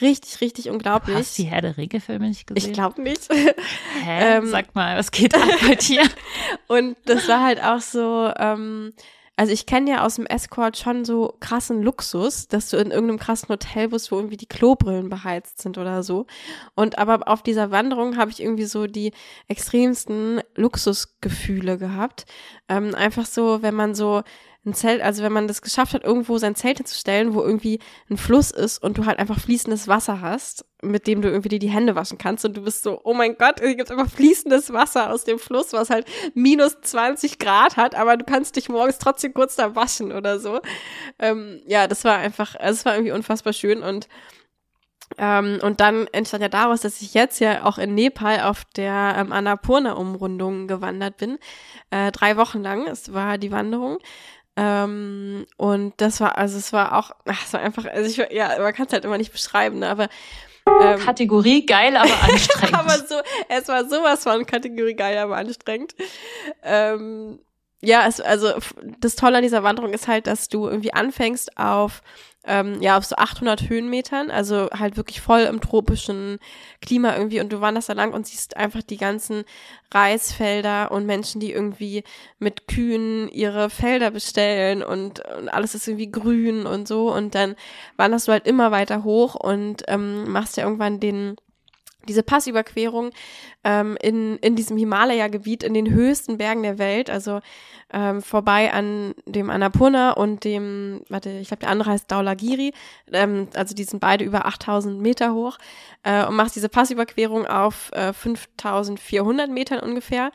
richtig, 0.00 0.40
richtig 0.40 0.70
unglaublich. 0.70 1.16
Hast 1.16 1.38
du 1.38 1.42
die 1.42 1.48
Herr 1.48 1.60
der 1.60 1.76
Ringe-Filme 1.76 2.28
nicht 2.28 2.46
gesehen? 2.46 2.70
ich 2.70 2.74
glaube 2.74 3.02
nicht. 3.02 3.32
Hä? 3.32 3.54
ähm, 4.06 4.46
Sag 4.46 4.74
mal, 4.74 4.96
was 4.96 5.10
geht 5.10 5.34
ab 5.34 5.48
bei 5.66 5.74
dir? 5.74 6.02
Und 6.68 6.96
das 7.04 7.28
war 7.28 7.42
halt 7.42 7.62
auch 7.62 7.80
so, 7.80 8.32
ähm, 8.36 8.92
also 9.36 9.52
ich 9.52 9.64
kenne 9.66 9.90
ja 9.90 10.04
aus 10.04 10.16
dem 10.16 10.26
Escort 10.26 10.76
schon 10.76 11.04
so 11.04 11.36
krassen 11.40 11.82
Luxus, 11.82 12.48
dass 12.48 12.68
du 12.68 12.76
in 12.76 12.90
irgendeinem 12.90 13.18
krassen 13.18 13.48
Hotel 13.48 13.88
bist, 13.88 14.12
wo 14.12 14.16
irgendwie 14.16 14.36
die 14.36 14.46
Klobrillen 14.46 15.08
beheizt 15.08 15.60
sind 15.60 15.78
oder 15.78 16.02
so. 16.02 16.26
Und 16.74 16.98
aber 16.98 17.28
auf 17.28 17.42
dieser 17.42 17.70
Wanderung 17.70 18.18
habe 18.18 18.30
ich 18.30 18.42
irgendwie 18.42 18.66
so 18.66 18.86
die 18.86 19.12
extremsten 19.48 20.42
Luxusgefühle 20.54 21.78
gehabt. 21.78 22.26
Ähm, 22.68 22.94
einfach 22.94 23.24
so, 23.24 23.62
wenn 23.62 23.74
man 23.74 23.94
so 23.94 24.22
ein 24.64 24.74
Zelt, 24.74 25.02
also 25.02 25.24
wenn 25.24 25.32
man 25.32 25.48
das 25.48 25.60
geschafft 25.60 25.92
hat, 25.92 26.04
irgendwo 26.04 26.38
sein 26.38 26.54
Zelt 26.54 26.76
hinzustellen, 26.76 27.34
wo 27.34 27.42
irgendwie 27.42 27.80
ein 28.08 28.16
Fluss 28.16 28.52
ist 28.52 28.78
und 28.80 28.96
du 28.96 29.06
halt 29.06 29.18
einfach 29.18 29.40
fließendes 29.40 29.88
Wasser 29.88 30.20
hast, 30.20 30.64
mit 30.82 31.08
dem 31.08 31.20
du 31.20 31.28
irgendwie 31.28 31.48
dir 31.48 31.58
die 31.58 31.70
Hände 31.70 31.96
waschen 31.96 32.16
kannst 32.16 32.44
und 32.44 32.56
du 32.56 32.62
bist 32.62 32.84
so, 32.84 33.00
oh 33.02 33.12
mein 33.12 33.36
Gott, 33.36 33.58
hier 33.60 33.74
gibt 33.74 33.90
einfach 33.90 34.10
fließendes 34.10 34.72
Wasser 34.72 35.10
aus 35.10 35.24
dem 35.24 35.40
Fluss, 35.40 35.72
was 35.72 35.90
halt 35.90 36.06
minus 36.34 36.80
20 36.80 37.40
Grad 37.40 37.76
hat, 37.76 37.96
aber 37.96 38.16
du 38.16 38.24
kannst 38.24 38.54
dich 38.54 38.68
morgens 38.68 38.98
trotzdem 38.98 39.34
kurz 39.34 39.56
da 39.56 39.74
waschen 39.74 40.12
oder 40.12 40.38
so. 40.38 40.60
Ähm, 41.18 41.60
ja, 41.66 41.88
das 41.88 42.04
war 42.04 42.18
einfach, 42.18 42.54
also 42.54 42.78
es 42.78 42.84
war 42.84 42.94
irgendwie 42.94 43.12
unfassbar 43.12 43.52
schön 43.52 43.82
und 43.82 44.08
ähm, 45.18 45.58
und 45.62 45.80
dann 45.80 46.06
entstand 46.12 46.42
ja 46.42 46.48
daraus, 46.48 46.80
dass 46.80 47.02
ich 47.02 47.12
jetzt 47.12 47.38
ja 47.38 47.64
auch 47.64 47.76
in 47.76 47.94
Nepal 47.94 48.40
auf 48.40 48.64
der 48.76 49.14
ähm, 49.18 49.30
Annapurna-Umrundung 49.30 50.68
gewandert 50.68 51.18
bin. 51.18 51.38
Äh, 51.90 52.12
drei 52.12 52.38
Wochen 52.38 52.62
lang, 52.62 52.86
es 52.86 53.12
war 53.12 53.36
die 53.36 53.52
Wanderung. 53.52 53.98
Ähm, 54.56 55.46
und 55.56 55.94
das 55.96 56.20
war, 56.20 56.36
also 56.36 56.58
es 56.58 56.72
war 56.72 56.98
auch, 56.98 57.12
ach, 57.26 57.44
es 57.44 57.52
war 57.52 57.60
einfach, 57.60 57.86
also 57.86 58.08
ich, 58.08 58.32
ja, 58.32 58.58
man 58.58 58.74
kann 58.74 58.86
es 58.86 58.92
halt 58.92 59.04
immer 59.04 59.16
nicht 59.18 59.32
beschreiben, 59.32 59.78
ne, 59.78 59.88
aber 59.88 60.08
ähm, 60.66 61.00
Kategorie 61.00 61.66
geil, 61.66 61.96
aber 61.96 62.22
anstrengend. 62.22 62.74
aber 62.78 62.98
so, 62.98 63.16
es 63.48 63.68
war 63.68 63.88
sowas 63.88 64.22
von 64.24 64.44
Kategorie 64.46 64.94
geil, 64.94 65.18
aber 65.18 65.36
anstrengend. 65.36 65.94
Ähm, 66.62 67.40
ja, 67.80 68.06
es, 68.06 68.20
also 68.20 68.52
das 69.00 69.16
Tolle 69.16 69.38
an 69.38 69.42
dieser 69.42 69.64
Wanderung 69.64 69.92
ist 69.92 70.06
halt, 70.06 70.26
dass 70.26 70.48
du 70.48 70.68
irgendwie 70.68 70.92
anfängst 70.92 71.58
auf 71.58 72.02
ähm, 72.44 72.80
ja 72.82 72.98
auf 72.98 73.04
so 73.04 73.16
800 73.16 73.68
Höhenmetern, 73.68 74.30
also 74.30 74.68
halt 74.70 74.96
wirklich 74.96 75.20
voll 75.20 75.42
im 75.42 75.60
tropischen 75.60 76.38
Klima 76.80 77.16
irgendwie. 77.16 77.40
Und 77.40 77.52
du 77.52 77.60
wanderst 77.60 77.88
da 77.88 77.92
lang 77.92 78.12
und 78.12 78.26
siehst 78.26 78.56
einfach 78.56 78.82
die 78.82 78.96
ganzen 78.96 79.44
Reisfelder 79.92 80.90
und 80.90 81.06
Menschen, 81.06 81.40
die 81.40 81.52
irgendwie 81.52 82.04
mit 82.38 82.66
Kühen 82.66 83.28
ihre 83.28 83.70
Felder 83.70 84.10
bestellen 84.10 84.82
und, 84.82 85.20
und 85.38 85.48
alles 85.48 85.74
ist 85.74 85.86
irgendwie 85.86 86.10
grün 86.10 86.66
und 86.66 86.88
so. 86.88 87.12
Und 87.12 87.34
dann 87.34 87.54
wanderst 87.96 88.28
du 88.28 88.32
halt 88.32 88.46
immer 88.46 88.70
weiter 88.70 89.04
hoch 89.04 89.34
und 89.34 89.84
ähm, 89.88 90.30
machst 90.30 90.56
ja 90.56 90.64
irgendwann 90.64 91.00
den 91.00 91.36
diese 92.08 92.22
Passüberquerung 92.22 93.10
ähm, 93.64 93.96
in, 94.02 94.36
in 94.38 94.56
diesem 94.56 94.76
Himalaya-Gebiet, 94.76 95.62
in 95.62 95.74
den 95.74 95.90
höchsten 95.90 96.38
Bergen 96.38 96.62
der 96.62 96.78
Welt, 96.78 97.10
also 97.10 97.40
ähm, 97.92 98.22
vorbei 98.22 98.72
an 98.72 99.14
dem 99.26 99.50
Annapurna 99.50 100.12
und 100.12 100.44
dem, 100.44 101.02
warte, 101.08 101.30
ich 101.30 101.48
glaube, 101.48 101.60
der 101.60 101.70
andere 101.70 101.90
heißt 101.90 102.10
Daulagiri, 102.10 102.72
ähm, 103.12 103.48
also 103.54 103.74
die 103.74 103.84
sind 103.84 104.00
beide 104.00 104.24
über 104.24 104.46
8000 104.46 105.00
Meter 105.00 105.34
hoch 105.34 105.58
äh, 106.02 106.24
und 106.24 106.36
machst 106.36 106.56
diese 106.56 106.68
Passüberquerung 106.68 107.46
auf 107.46 107.90
äh, 107.92 108.12
5400 108.12 109.50
Metern 109.50 109.80
ungefähr. 109.80 110.32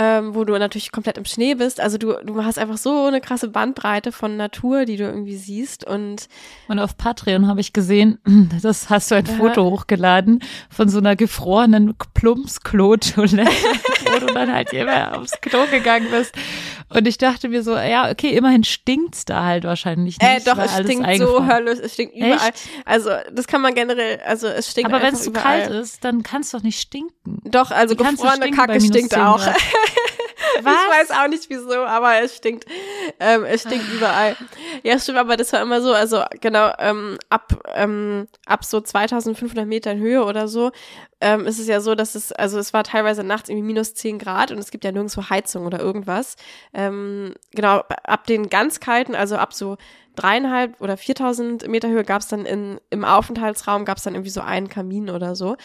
Ähm, 0.00 0.36
wo 0.36 0.44
du 0.44 0.56
natürlich 0.56 0.92
komplett 0.92 1.18
im 1.18 1.24
Schnee 1.24 1.56
bist. 1.56 1.80
Also 1.80 1.98
du, 1.98 2.12
du 2.24 2.44
hast 2.44 2.56
einfach 2.56 2.76
so 2.76 3.06
eine 3.06 3.20
krasse 3.20 3.48
Bandbreite 3.48 4.12
von 4.12 4.36
Natur, 4.36 4.84
die 4.84 4.96
du 4.96 5.02
irgendwie 5.02 5.36
siehst. 5.36 5.84
Und 5.84 6.28
Und 6.68 6.78
auf 6.78 6.96
Patreon 6.96 7.48
habe 7.48 7.58
ich 7.60 7.72
gesehen, 7.72 8.20
das 8.62 8.90
hast 8.90 9.10
du 9.10 9.16
ein 9.16 9.26
Aha. 9.26 9.36
Foto 9.36 9.64
hochgeladen 9.64 10.38
von 10.70 10.88
so 10.88 10.98
einer 10.98 11.16
gefrorenen 11.16 11.96
Plumpsklo-Toilette, 12.14 13.50
wo 14.12 14.20
du 14.24 14.32
dann 14.32 14.52
halt 14.52 14.72
immer 14.72 15.18
aufs 15.18 15.32
Klo 15.40 15.66
gegangen 15.68 16.06
bist. 16.12 16.32
Und 16.90 17.06
ich 17.06 17.18
dachte 17.18 17.48
mir 17.48 17.62
so, 17.62 17.76
ja, 17.76 18.10
okay, 18.10 18.30
immerhin 18.36 18.64
stinkt's 18.64 19.24
da 19.24 19.44
halt 19.44 19.64
wahrscheinlich 19.64 20.18
nicht. 20.18 20.22
äh, 20.22 20.40
doch, 20.44 20.58
es 20.58 20.72
stinkt 20.78 21.06
so 21.18 21.46
höllisch, 21.46 21.78
es 21.82 21.94
stinkt 21.94 22.16
überall. 22.16 22.48
Echt? 22.48 22.68
Also 22.84 23.10
das 23.32 23.46
kann 23.46 23.60
man 23.60 23.74
generell, 23.74 24.20
also 24.24 24.46
es 24.46 24.70
stinkt 24.70 24.92
Aber 24.92 25.02
wenn 25.02 25.14
es 25.14 25.24
zu 25.24 25.30
überall. 25.30 25.62
kalt 25.62 25.70
ist, 25.70 26.02
dann 26.04 26.22
kann 26.22 26.40
es 26.42 26.50
doch 26.50 26.62
nicht 26.62 26.80
stinken. 26.80 27.40
Doch, 27.44 27.70
also 27.70 27.98
Wie 27.98 28.02
gefrorene 28.02 28.50
Kacke 28.52 28.80
stinkt 28.80 29.12
10 29.12 29.20
auch. 29.20 29.46
Grad? 30.62 30.74
Ich 30.74 30.98
weiß 30.98 31.10
auch 31.18 31.28
nicht 31.28 31.48
wieso, 31.48 31.84
aber 31.84 32.20
es 32.22 32.36
stinkt. 32.36 32.66
ähm, 33.20 33.44
es 33.44 33.62
stinkt 33.62 33.92
überall. 33.92 34.36
Ja, 34.82 34.98
stimmt, 34.98 35.18
aber 35.18 35.36
das 35.36 35.52
war 35.52 35.62
immer 35.62 35.80
so, 35.80 35.92
also 35.92 36.22
genau, 36.40 36.72
ähm, 36.78 37.18
ab, 37.28 37.52
ähm, 37.74 38.28
ab 38.46 38.64
so 38.64 38.80
2500 38.80 39.66
Metern 39.66 39.98
Höhe 39.98 40.24
oder 40.24 40.48
so, 40.48 40.70
ähm, 41.20 41.46
ist 41.46 41.58
es 41.58 41.66
ja 41.66 41.80
so, 41.80 41.94
dass 41.94 42.14
es, 42.14 42.32
also 42.32 42.58
es 42.58 42.72
war 42.72 42.84
teilweise 42.84 43.24
nachts 43.24 43.48
irgendwie 43.48 43.66
minus 43.66 43.94
10 43.94 44.18
Grad 44.18 44.52
und 44.52 44.58
es 44.58 44.70
gibt 44.70 44.84
ja 44.84 44.92
nirgendwo 44.92 45.28
Heizung 45.30 45.66
oder 45.66 45.80
irgendwas. 45.80 46.36
Ähm, 46.72 47.34
genau, 47.52 47.82
ab 48.04 48.26
den 48.26 48.48
ganz 48.48 48.80
kalten, 48.80 49.14
also 49.14 49.36
ab 49.36 49.52
so 49.52 49.76
dreieinhalb 50.18 50.80
oder 50.80 50.96
4000 50.96 51.68
Meter 51.68 51.88
Höhe 51.88 52.04
gab 52.04 52.22
es 52.22 52.28
dann 52.28 52.44
in, 52.44 52.80
im 52.90 53.04
Aufenthaltsraum 53.04 53.84
gab 53.84 53.98
es 53.98 54.02
dann 54.04 54.14
irgendwie 54.14 54.30
so 54.30 54.40
einen 54.40 54.68
Kamin 54.68 55.10
oder 55.10 55.36
so. 55.36 55.56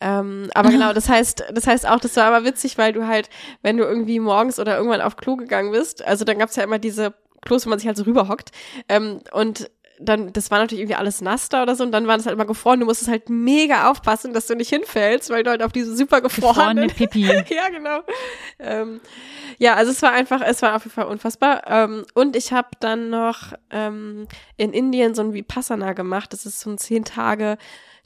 Ähm, 0.00 0.50
aber 0.54 0.70
genau, 0.70 0.92
das 0.92 1.08
heißt, 1.08 1.44
das 1.52 1.66
heißt 1.66 1.88
auch, 1.88 2.00
das 2.00 2.16
war 2.16 2.24
aber 2.24 2.44
witzig, 2.44 2.76
weil 2.76 2.92
du 2.92 3.06
halt, 3.06 3.30
wenn 3.62 3.76
du 3.76 3.84
irgendwie 3.84 4.20
morgens 4.20 4.58
oder 4.58 4.76
irgendwann 4.76 5.00
auf 5.00 5.16
Klo 5.16 5.36
gegangen 5.36 5.72
bist, 5.72 6.04
also 6.04 6.24
dann 6.24 6.38
gab 6.38 6.50
es 6.50 6.56
ja 6.56 6.64
immer 6.64 6.78
diese 6.78 7.14
Klos, 7.42 7.64
wo 7.64 7.70
man 7.70 7.78
sich 7.78 7.88
halt 7.88 7.96
so 7.96 8.04
rüberhockt. 8.04 8.50
Ähm, 8.88 9.20
und 9.32 9.70
dann, 9.98 10.32
das 10.32 10.50
war 10.50 10.58
natürlich 10.58 10.82
irgendwie 10.82 10.96
alles 10.96 11.20
nass 11.20 11.48
da 11.48 11.62
oder 11.62 11.74
so 11.74 11.84
und 11.84 11.92
dann 11.92 12.06
war 12.06 12.16
das 12.16 12.26
halt 12.26 12.34
immer 12.34 12.44
gefroren. 12.44 12.80
Du 12.80 12.86
musstest 12.86 13.10
halt 13.10 13.30
mega 13.30 13.90
aufpassen, 13.90 14.32
dass 14.32 14.46
du 14.46 14.54
nicht 14.54 14.68
hinfällst, 14.68 15.30
weil 15.30 15.42
du 15.42 15.50
halt 15.50 15.62
auf 15.62 15.72
diese 15.72 15.96
super 15.96 16.20
gefrorenen. 16.20 16.88
Gefrorene 16.88 16.92
Pipi. 16.92 17.24
ja, 17.54 17.68
genau. 17.70 18.00
Ähm, 18.58 19.00
ja, 19.58 19.74
also 19.74 19.92
es 19.92 20.02
war 20.02 20.12
einfach, 20.12 20.42
es 20.42 20.62
war 20.62 20.76
auf 20.76 20.84
jeden 20.84 20.94
Fall 20.94 21.06
unfassbar. 21.06 21.62
Ähm, 21.66 22.04
und 22.14 22.36
ich 22.36 22.52
habe 22.52 22.68
dann 22.80 23.10
noch 23.10 23.54
ähm, 23.70 24.26
in 24.56 24.72
Indien 24.72 25.14
so 25.14 25.22
ein 25.22 25.32
Vipassana 25.32 25.94
gemacht. 25.94 26.32
Das 26.32 26.44
ist 26.44 26.60
so 26.60 26.70
ein 26.70 26.78
zehn 26.78 27.04
Tage 27.04 27.56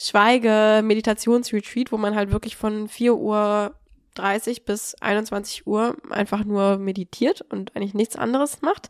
Schweige-Meditationsretreat, 0.01 1.93
wo 1.93 1.97
man 1.97 2.15
halt 2.15 2.33
wirklich 2.33 2.57
von 2.57 2.89
4 2.89 3.15
Uhr 3.15 3.75
30 4.15 4.65
bis 4.65 4.95
21 5.01 5.67
Uhr 5.67 5.97
einfach 6.11 6.45
nur 6.45 6.79
meditiert 6.79 7.43
und 7.51 7.77
eigentlich 7.77 7.95
nichts 7.95 8.17
anderes 8.17 8.61
macht. 8.63 8.89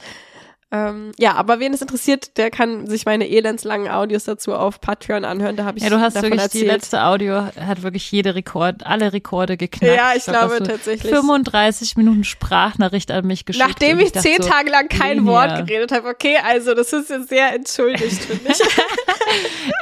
Ähm, 0.73 1.11
ja, 1.19 1.35
aber 1.35 1.59
wen 1.59 1.75
es 1.75 1.83
interessiert, 1.83 2.37
der 2.37 2.49
kann 2.53 2.87
sich 2.87 3.05
meine 3.05 3.29
elendslangen 3.29 3.89
Audios 3.89 4.23
dazu 4.23 4.55
auf 4.55 4.81
Patreon 4.81 5.25
anhören. 5.25 5.57
Da 5.57 5.65
habe 5.65 5.79
ich 5.79 5.83
Ja, 5.85 5.91
du 5.91 5.99
hast 5.99 6.15
davon 6.15 6.31
wirklich 6.31 6.43
erzählt. 6.43 6.65
die 6.65 6.69
letzte 6.69 7.03
Audio 7.03 7.45
hat 7.57 7.83
wirklich 7.83 8.09
jede 8.13 8.37
Rekord, 8.37 8.87
alle 8.87 9.13
Rekorde 9.13 9.57
geknackt. 9.57 9.97
Ja, 9.97 10.13
ich 10.15 10.23
glaub, 10.23 10.49
glaube 10.49 10.59
du 10.59 10.71
tatsächlich. 10.71 11.13
35 11.13 11.97
Minuten 11.97 12.23
Sprachnachricht 12.23 13.11
an 13.11 13.27
mich 13.27 13.47
geschickt. 13.47 13.67
Nachdem 13.67 13.99
ich 13.99 14.13
dachte 14.13 14.29
zehn 14.29 14.41
so, 14.43 14.49
Tage 14.49 14.71
lang 14.71 14.87
kein. 14.89 15.27
Wort 15.27 15.67
geredet 15.67 15.91
habe. 15.91 16.09
Okay, 16.09 16.39
also 16.41 16.73
das 16.75 16.93
ist 16.93 17.11
jetzt 17.11 17.31
sehr 17.31 17.53
entschuldigt, 17.53 18.23
finde 18.23 18.49
ich. 18.53 18.61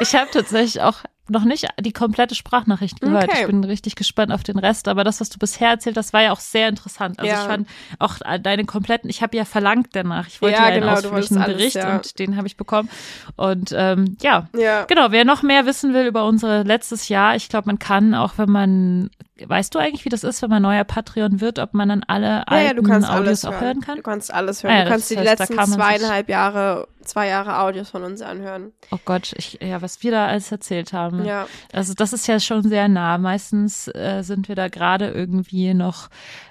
Ich 0.01 0.14
habe 0.14 0.31
tatsächlich 0.33 0.81
auch 0.81 1.01
noch 1.31 1.45
nicht 1.45 1.66
die 1.81 1.93
komplette 1.93 2.35
Sprachnachricht 2.35 3.01
gehört. 3.01 3.24
Okay. 3.24 3.41
Ich 3.43 3.47
bin 3.47 3.62
richtig 3.64 3.97
gespannt 3.97 4.33
auf 4.33 4.43
den 4.43 4.59
Rest, 4.59 4.89
aber 4.89 5.05
das, 5.05 5.20
was 5.20 5.29
du 5.31 5.39
bisher 5.39 5.70
erzählt 5.70 5.97
hast, 5.97 6.12
war 6.12 6.22
ja 6.22 6.33
auch 6.33 6.41
sehr 6.41 6.68
interessant. 6.68 7.18
Also 7.18 7.31
Ja. 7.31 7.43
ich 7.43 7.47
fand 7.49 7.68
auch 7.99 8.16
deine 8.43 8.64
kompletten, 8.64 9.09
ich 9.11 9.22
habe 9.22 9.37
ja 9.37 9.45
verlangt 9.45 9.89
danach. 9.93 10.26
Ich 10.29 10.41
wollte 10.43 10.57
Ja, 10.57 10.68
ja, 10.70 10.79
genau, 10.79 10.93
ausführlichen 10.93 11.39
alles, 11.39 11.57
Bericht 11.57 11.76
ja. 11.76 11.97
und 11.97 12.18
den 12.18 12.37
habe 12.37 12.47
ich 12.47 12.57
bekommen. 12.57 12.89
Und 13.37 13.72
ähm, 13.76 14.16
ja, 14.22 14.49
ja. 14.57 14.85
genau, 14.85 15.11
wer 15.11 15.24
noch 15.24 15.43
mehr 15.43 15.66
wissen 15.66 15.95
will 15.95 16.07
über 16.07 16.24
unsere 16.26 16.62
letztes 16.62 17.09
Jahr, 17.09 17.37
ich 17.37 17.49
glaube, 17.49 17.66
man 17.66 17.79
kann 17.79 18.14
auch, 18.14 18.35
wenn 18.37 18.51
man, 18.51 19.11
weißt 19.45 19.74
du 19.74 19.79
eigentlich, 19.79 20.05
wie 20.05 20.09
das 20.11 20.24
ist, 20.24 20.43
wenn 20.43 20.51
man 20.51 20.62
neuer 20.62 20.85
Patreon 20.85 21.41
wird, 21.41 21.59
ob 21.59 21.74
man 21.74 21.89
dann 21.89 22.05
alle 22.07 22.26
Ja, 22.26 22.43
alten 22.45 22.66
ja, 22.66 22.74
du 22.74 22.83
kannst 22.83 23.09
Audios 23.09 23.18
alles 23.26 23.45
auch 23.45 23.53
hören. 23.53 23.62
hören 23.64 23.81
kann? 23.81 23.97
Du 23.97 24.03
kannst 24.03 24.33
alles 24.33 24.62
hören. 24.62 24.72
Ah 24.72 24.79
ja, 24.79 24.85
du 24.85 24.91
kannst 24.91 25.11
die 25.11 25.18
heißt, 25.18 25.41
letzten 25.41 25.59
zweieinhalb 25.59 26.29
Jahre, 26.29 26.89
zwei 27.09 27.26
Jahre 27.28 27.59
Audios 27.59 27.90
von 27.90 28.04
uns 28.04 28.22
anhören. 28.22 28.72
Oh 28.90 28.98
Gott, 29.04 29.32
ich, 29.36 29.59
ja, 29.62 29.82
was 29.82 30.02
wir 30.02 30.11
da 30.11 30.26
alles 30.26 30.52
erzählt 30.52 30.92
haben. 30.92 31.24
Ja. 31.24 31.46
Also 31.72 31.94
das 31.94 32.12
ist 32.12 32.26
ja 32.28 32.38
schon 32.40 32.62
sehr 32.68 32.88
nah. 32.88 33.18
Meistens 33.18 33.88
äh, 33.88 34.22
sind 34.22 34.48
wir 34.48 34.54
da 34.56 34.68
gerade 34.68 35.09
irgendwie 35.11 35.74
noch 35.74 36.09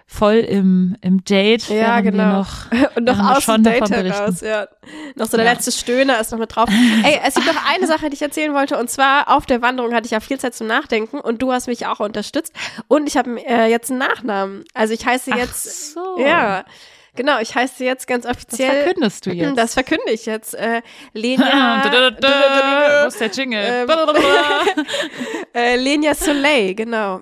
voll 0.10 0.36
im, 0.36 0.96
im 1.02 1.24
Date. 1.26 1.68
Ja, 1.70 2.00
genau. 2.00 2.40
Noch, 2.40 2.72
Und 2.96 3.04
noch 3.06 3.20
aus 3.20 3.46
dem 3.46 3.64
Date 3.64 3.90
heraus, 3.90 4.40
ja. 4.42 4.68
Noch 5.16 5.26
so 5.28 5.36
der 5.38 5.46
Ja. 5.46 5.52
letzte 5.52 5.72
Stöhner 5.72 6.20
ist 6.22 6.32
noch 6.32 6.40
mit 6.40 6.56
drauf. 6.56 6.70
Ey, 7.04 7.20
es 7.26 7.36
gibt 7.36 7.46
noch 7.46 7.62
eine 7.70 7.88
Sache, 7.88 8.10
die 8.10 8.16
ich 8.16 8.22
erzählen 8.22 8.54
wollte. 8.54 8.78
Und 8.78 8.90
zwar 8.90 9.30
auf 9.36 9.46
der 9.46 9.62
Wanderung 9.62 9.94
hatte 9.94 10.06
ich 10.06 10.12
ja 10.12 10.22
viel 10.22 10.40
Zeit 10.40 10.56
zum 10.56 10.68
Nachdenken 10.68 11.20
und 11.20 11.42
du 11.42 11.52
hast 11.52 11.68
mich 11.68 11.86
auch 11.88 12.00
unterstützt. 12.00 12.54
Und 12.88 13.08
ich 13.08 13.18
habe 13.18 13.38
äh, 13.46 13.70
jetzt 13.70 13.90
einen 13.92 14.00
Nachnamen. 14.00 14.64
Also 14.74 14.94
ich 14.94 15.06
heiße 15.06 15.32
Ach 15.34 15.38
jetzt. 15.38 15.94
so. 15.94 16.20
Ja. 16.20 16.64
Genau, 17.18 17.40
ich 17.40 17.54
heiße 17.56 17.84
jetzt 17.84 18.08
ganz 18.08 18.24
Das 18.24 18.38
offiziell. 18.38 18.84
verkündest 18.84 19.26
du 19.26 19.32
jetzt. 19.32 19.58
Das 19.58 19.74
verkünde 19.74 20.12
ich 20.12 20.26
jetzt. 20.26 20.54
Äh, 20.54 20.82
Lenia. 21.14 21.84
Wo 23.04 23.08
ist 23.08 23.20
der 23.20 23.30
Jingle? 23.32 23.88
Ähm, 23.90 24.86
äh, 25.54 25.76
Lenia 25.76 26.14
Soleil, 26.16 26.76
genau. 26.76 27.22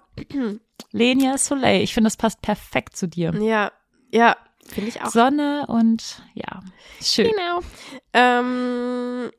Lenia 0.91 1.37
Soleil. 1.37 1.81
Ich 1.81 1.93
finde, 1.93 2.07
das 2.07 2.17
passt 2.17 2.41
perfekt 2.41 2.95
zu 2.97 3.07
dir. 3.07 3.33
Ja, 3.41 3.71
ja, 4.11 4.35
finde 4.67 4.89
ich 4.89 5.01
auch. 5.01 5.09
Sonne 5.09 5.65
und 5.67 6.21
ja, 6.33 6.59
schön. 7.01 7.31
Genau. 7.31 7.61
Ähm, 8.13 9.31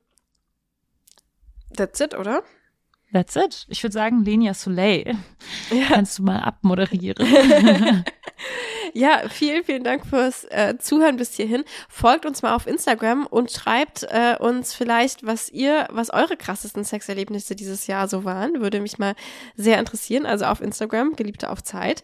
that's 1.76 2.00
it, 2.00 2.14
oder? 2.14 2.42
That's 3.12 3.36
it. 3.36 3.66
Ich 3.68 3.82
würde 3.82 3.92
sagen, 3.94 4.24
Lenia 4.24 4.52
Soleil. 4.54 5.16
Ja. 5.70 5.86
Kannst 5.88 6.18
du 6.18 6.24
mal 6.24 6.40
abmoderieren. 6.40 8.04
Ja, 8.96 9.28
vielen, 9.28 9.62
vielen 9.62 9.84
Dank 9.84 10.06
fürs 10.06 10.44
äh, 10.44 10.78
Zuhören 10.78 11.16
bis 11.16 11.34
hierhin. 11.34 11.64
Folgt 11.86 12.24
uns 12.24 12.40
mal 12.40 12.54
auf 12.54 12.66
Instagram 12.66 13.26
und 13.26 13.50
schreibt 13.50 14.04
äh, 14.04 14.36
uns 14.40 14.72
vielleicht, 14.72 15.26
was 15.26 15.50
ihr, 15.50 15.86
was 15.90 16.08
eure 16.08 16.38
krassesten 16.38 16.82
Sexerlebnisse 16.82 17.54
dieses 17.54 17.88
Jahr 17.88 18.08
so 18.08 18.24
waren. 18.24 18.62
Würde 18.62 18.80
mich 18.80 18.98
mal 18.98 19.14
sehr 19.54 19.78
interessieren. 19.78 20.24
Also 20.24 20.46
auf 20.46 20.62
Instagram, 20.62 21.14
Geliebte 21.14 21.50
auf 21.50 21.62
Zeit. 21.62 22.02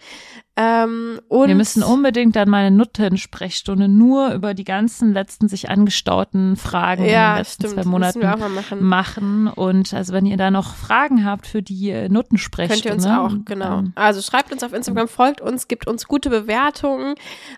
Ähm, 0.55 1.19
und 1.29 1.49
Wir 1.49 1.55
müssen 1.55 1.83
unbedingt 1.83 2.37
dann 2.37 2.51
mal 2.51 2.67
eine 2.67 2.77
Nutten-Sprechstunde 2.77 3.89
nur 3.89 4.35
über 4.35 4.53
die 4.53 4.65
ganzen 4.65 5.15
letzten 5.15 5.49
sich 5.49 5.71
angestauten 5.71 6.57
Fragen 6.57 7.05
in 7.05 7.09
den 7.09 7.15
ja, 7.15 7.39
letzten 7.39 7.69
stimmt, 7.69 7.83
zwei 7.83 7.89
Monaten 7.89 8.21
machen. 8.21 8.85
machen. 8.85 9.47
Und 9.49 9.95
also 9.95 10.13
wenn 10.13 10.27
ihr 10.27 10.37
da 10.37 10.51
noch 10.51 10.75
Fragen 10.75 11.25
habt 11.25 11.47
für 11.47 11.63
die 11.63 11.89
äh, 11.89 12.11
Nuttensprechstunde. 12.11 12.83
Könnt 12.87 13.07
ihr 13.07 13.11
uns 13.11 13.33
auch, 13.35 13.45
genau. 13.47 13.85
Also 13.95 14.21
schreibt 14.21 14.53
uns 14.53 14.63
auf 14.63 14.75
Instagram, 14.75 15.09
folgt 15.09 15.41
uns, 15.41 15.69
gibt 15.69 15.89
uns 15.89 16.07
gute 16.07 16.29
Bewertungen 16.29 16.82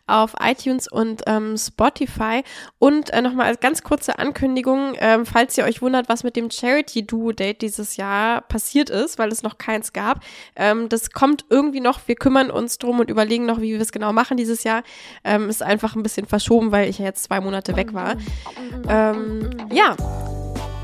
auf 0.07 0.35
iTunes 0.41 0.87
und 0.91 1.23
ähm, 1.27 1.57
Spotify. 1.57 2.43
Und 2.79 3.11
äh, 3.11 3.23
nochmal 3.23 3.47
als 3.47 3.61
ganz 3.61 3.83
kurze 3.83 4.19
Ankündigung, 4.19 4.95
ähm, 4.99 5.27
falls 5.27 5.57
ihr 5.59 5.65
euch 5.65 5.83
wundert, 5.83 6.09
was 6.09 6.25
mit 6.25 6.37
dem 6.37 6.51
Charity-Duo-Date 6.51 7.63
dieses 7.63 7.97
Jahr 7.97 8.43
passiert 8.43 8.91
ist, 8.91 9.19
weil 9.19 9.31
es 9.31 9.43
noch 9.43 9.59
keins 9.59 9.93
gab. 9.93 10.21
Ähm, 10.57 10.89
das 10.89 11.11
kommt 11.11 11.45
irgendwie 11.51 11.81
noch, 11.81 12.01
wir 12.07 12.15
kümmern 12.17 12.51
uns 12.51 12.79
drum 12.79 13.01
und 13.01 13.11
überlegen 13.11 13.47
noch, 13.47 13.61
wie 13.61 13.73
wir 13.73 13.81
es 13.81 13.93
genau 13.93 14.13
machen 14.13 14.37
dieses 14.37 14.65
Jahr. 14.65 14.83
Ähm, 15.25 15.49
ist 15.49 15.63
einfach 15.63 15.97
ein 15.97 16.03
bisschen 16.03 16.27
verschoben, 16.27 16.73
weil 16.73 16.89
ich 16.89 16.99
ja 16.99 17.07
jetzt 17.07 17.25
zwei 17.25 17.41
Monate 17.41 17.77
weg 17.77 17.95
war. 17.95 18.17
Ähm, 18.89 19.51
ja. 19.73 19.97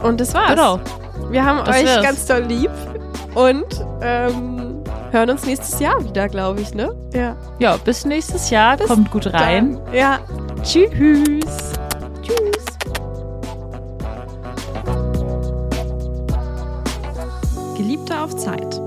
Und 0.02 0.20
das 0.20 0.32
war's. 0.34 0.50
Genau. 0.50 0.80
Wir 1.30 1.44
haben 1.44 1.58
Das 1.64 1.76
euch 1.76 1.84
wär's. 1.84 2.02
ganz 2.02 2.26
doll 2.26 2.42
lieb 2.42 2.70
und 3.34 3.66
ähm, 4.00 4.79
hören 5.12 5.30
uns 5.30 5.44
nächstes 5.44 5.78
Jahr 5.80 6.02
wieder, 6.04 6.28
glaube 6.28 6.60
ich, 6.60 6.74
ne? 6.74 6.94
Ja. 7.12 7.36
Ja, 7.58 7.76
bis 7.76 8.04
nächstes 8.04 8.50
Jahr. 8.50 8.76
Kommt 8.78 9.10
gut 9.10 9.32
rein. 9.32 9.80
Dann, 9.84 9.94
ja. 9.94 10.18
Tschüss. 10.62 11.72
Tschüss. 12.22 12.64
Geliebte 17.76 18.20
auf 18.20 18.36
Zeit. 18.36 18.80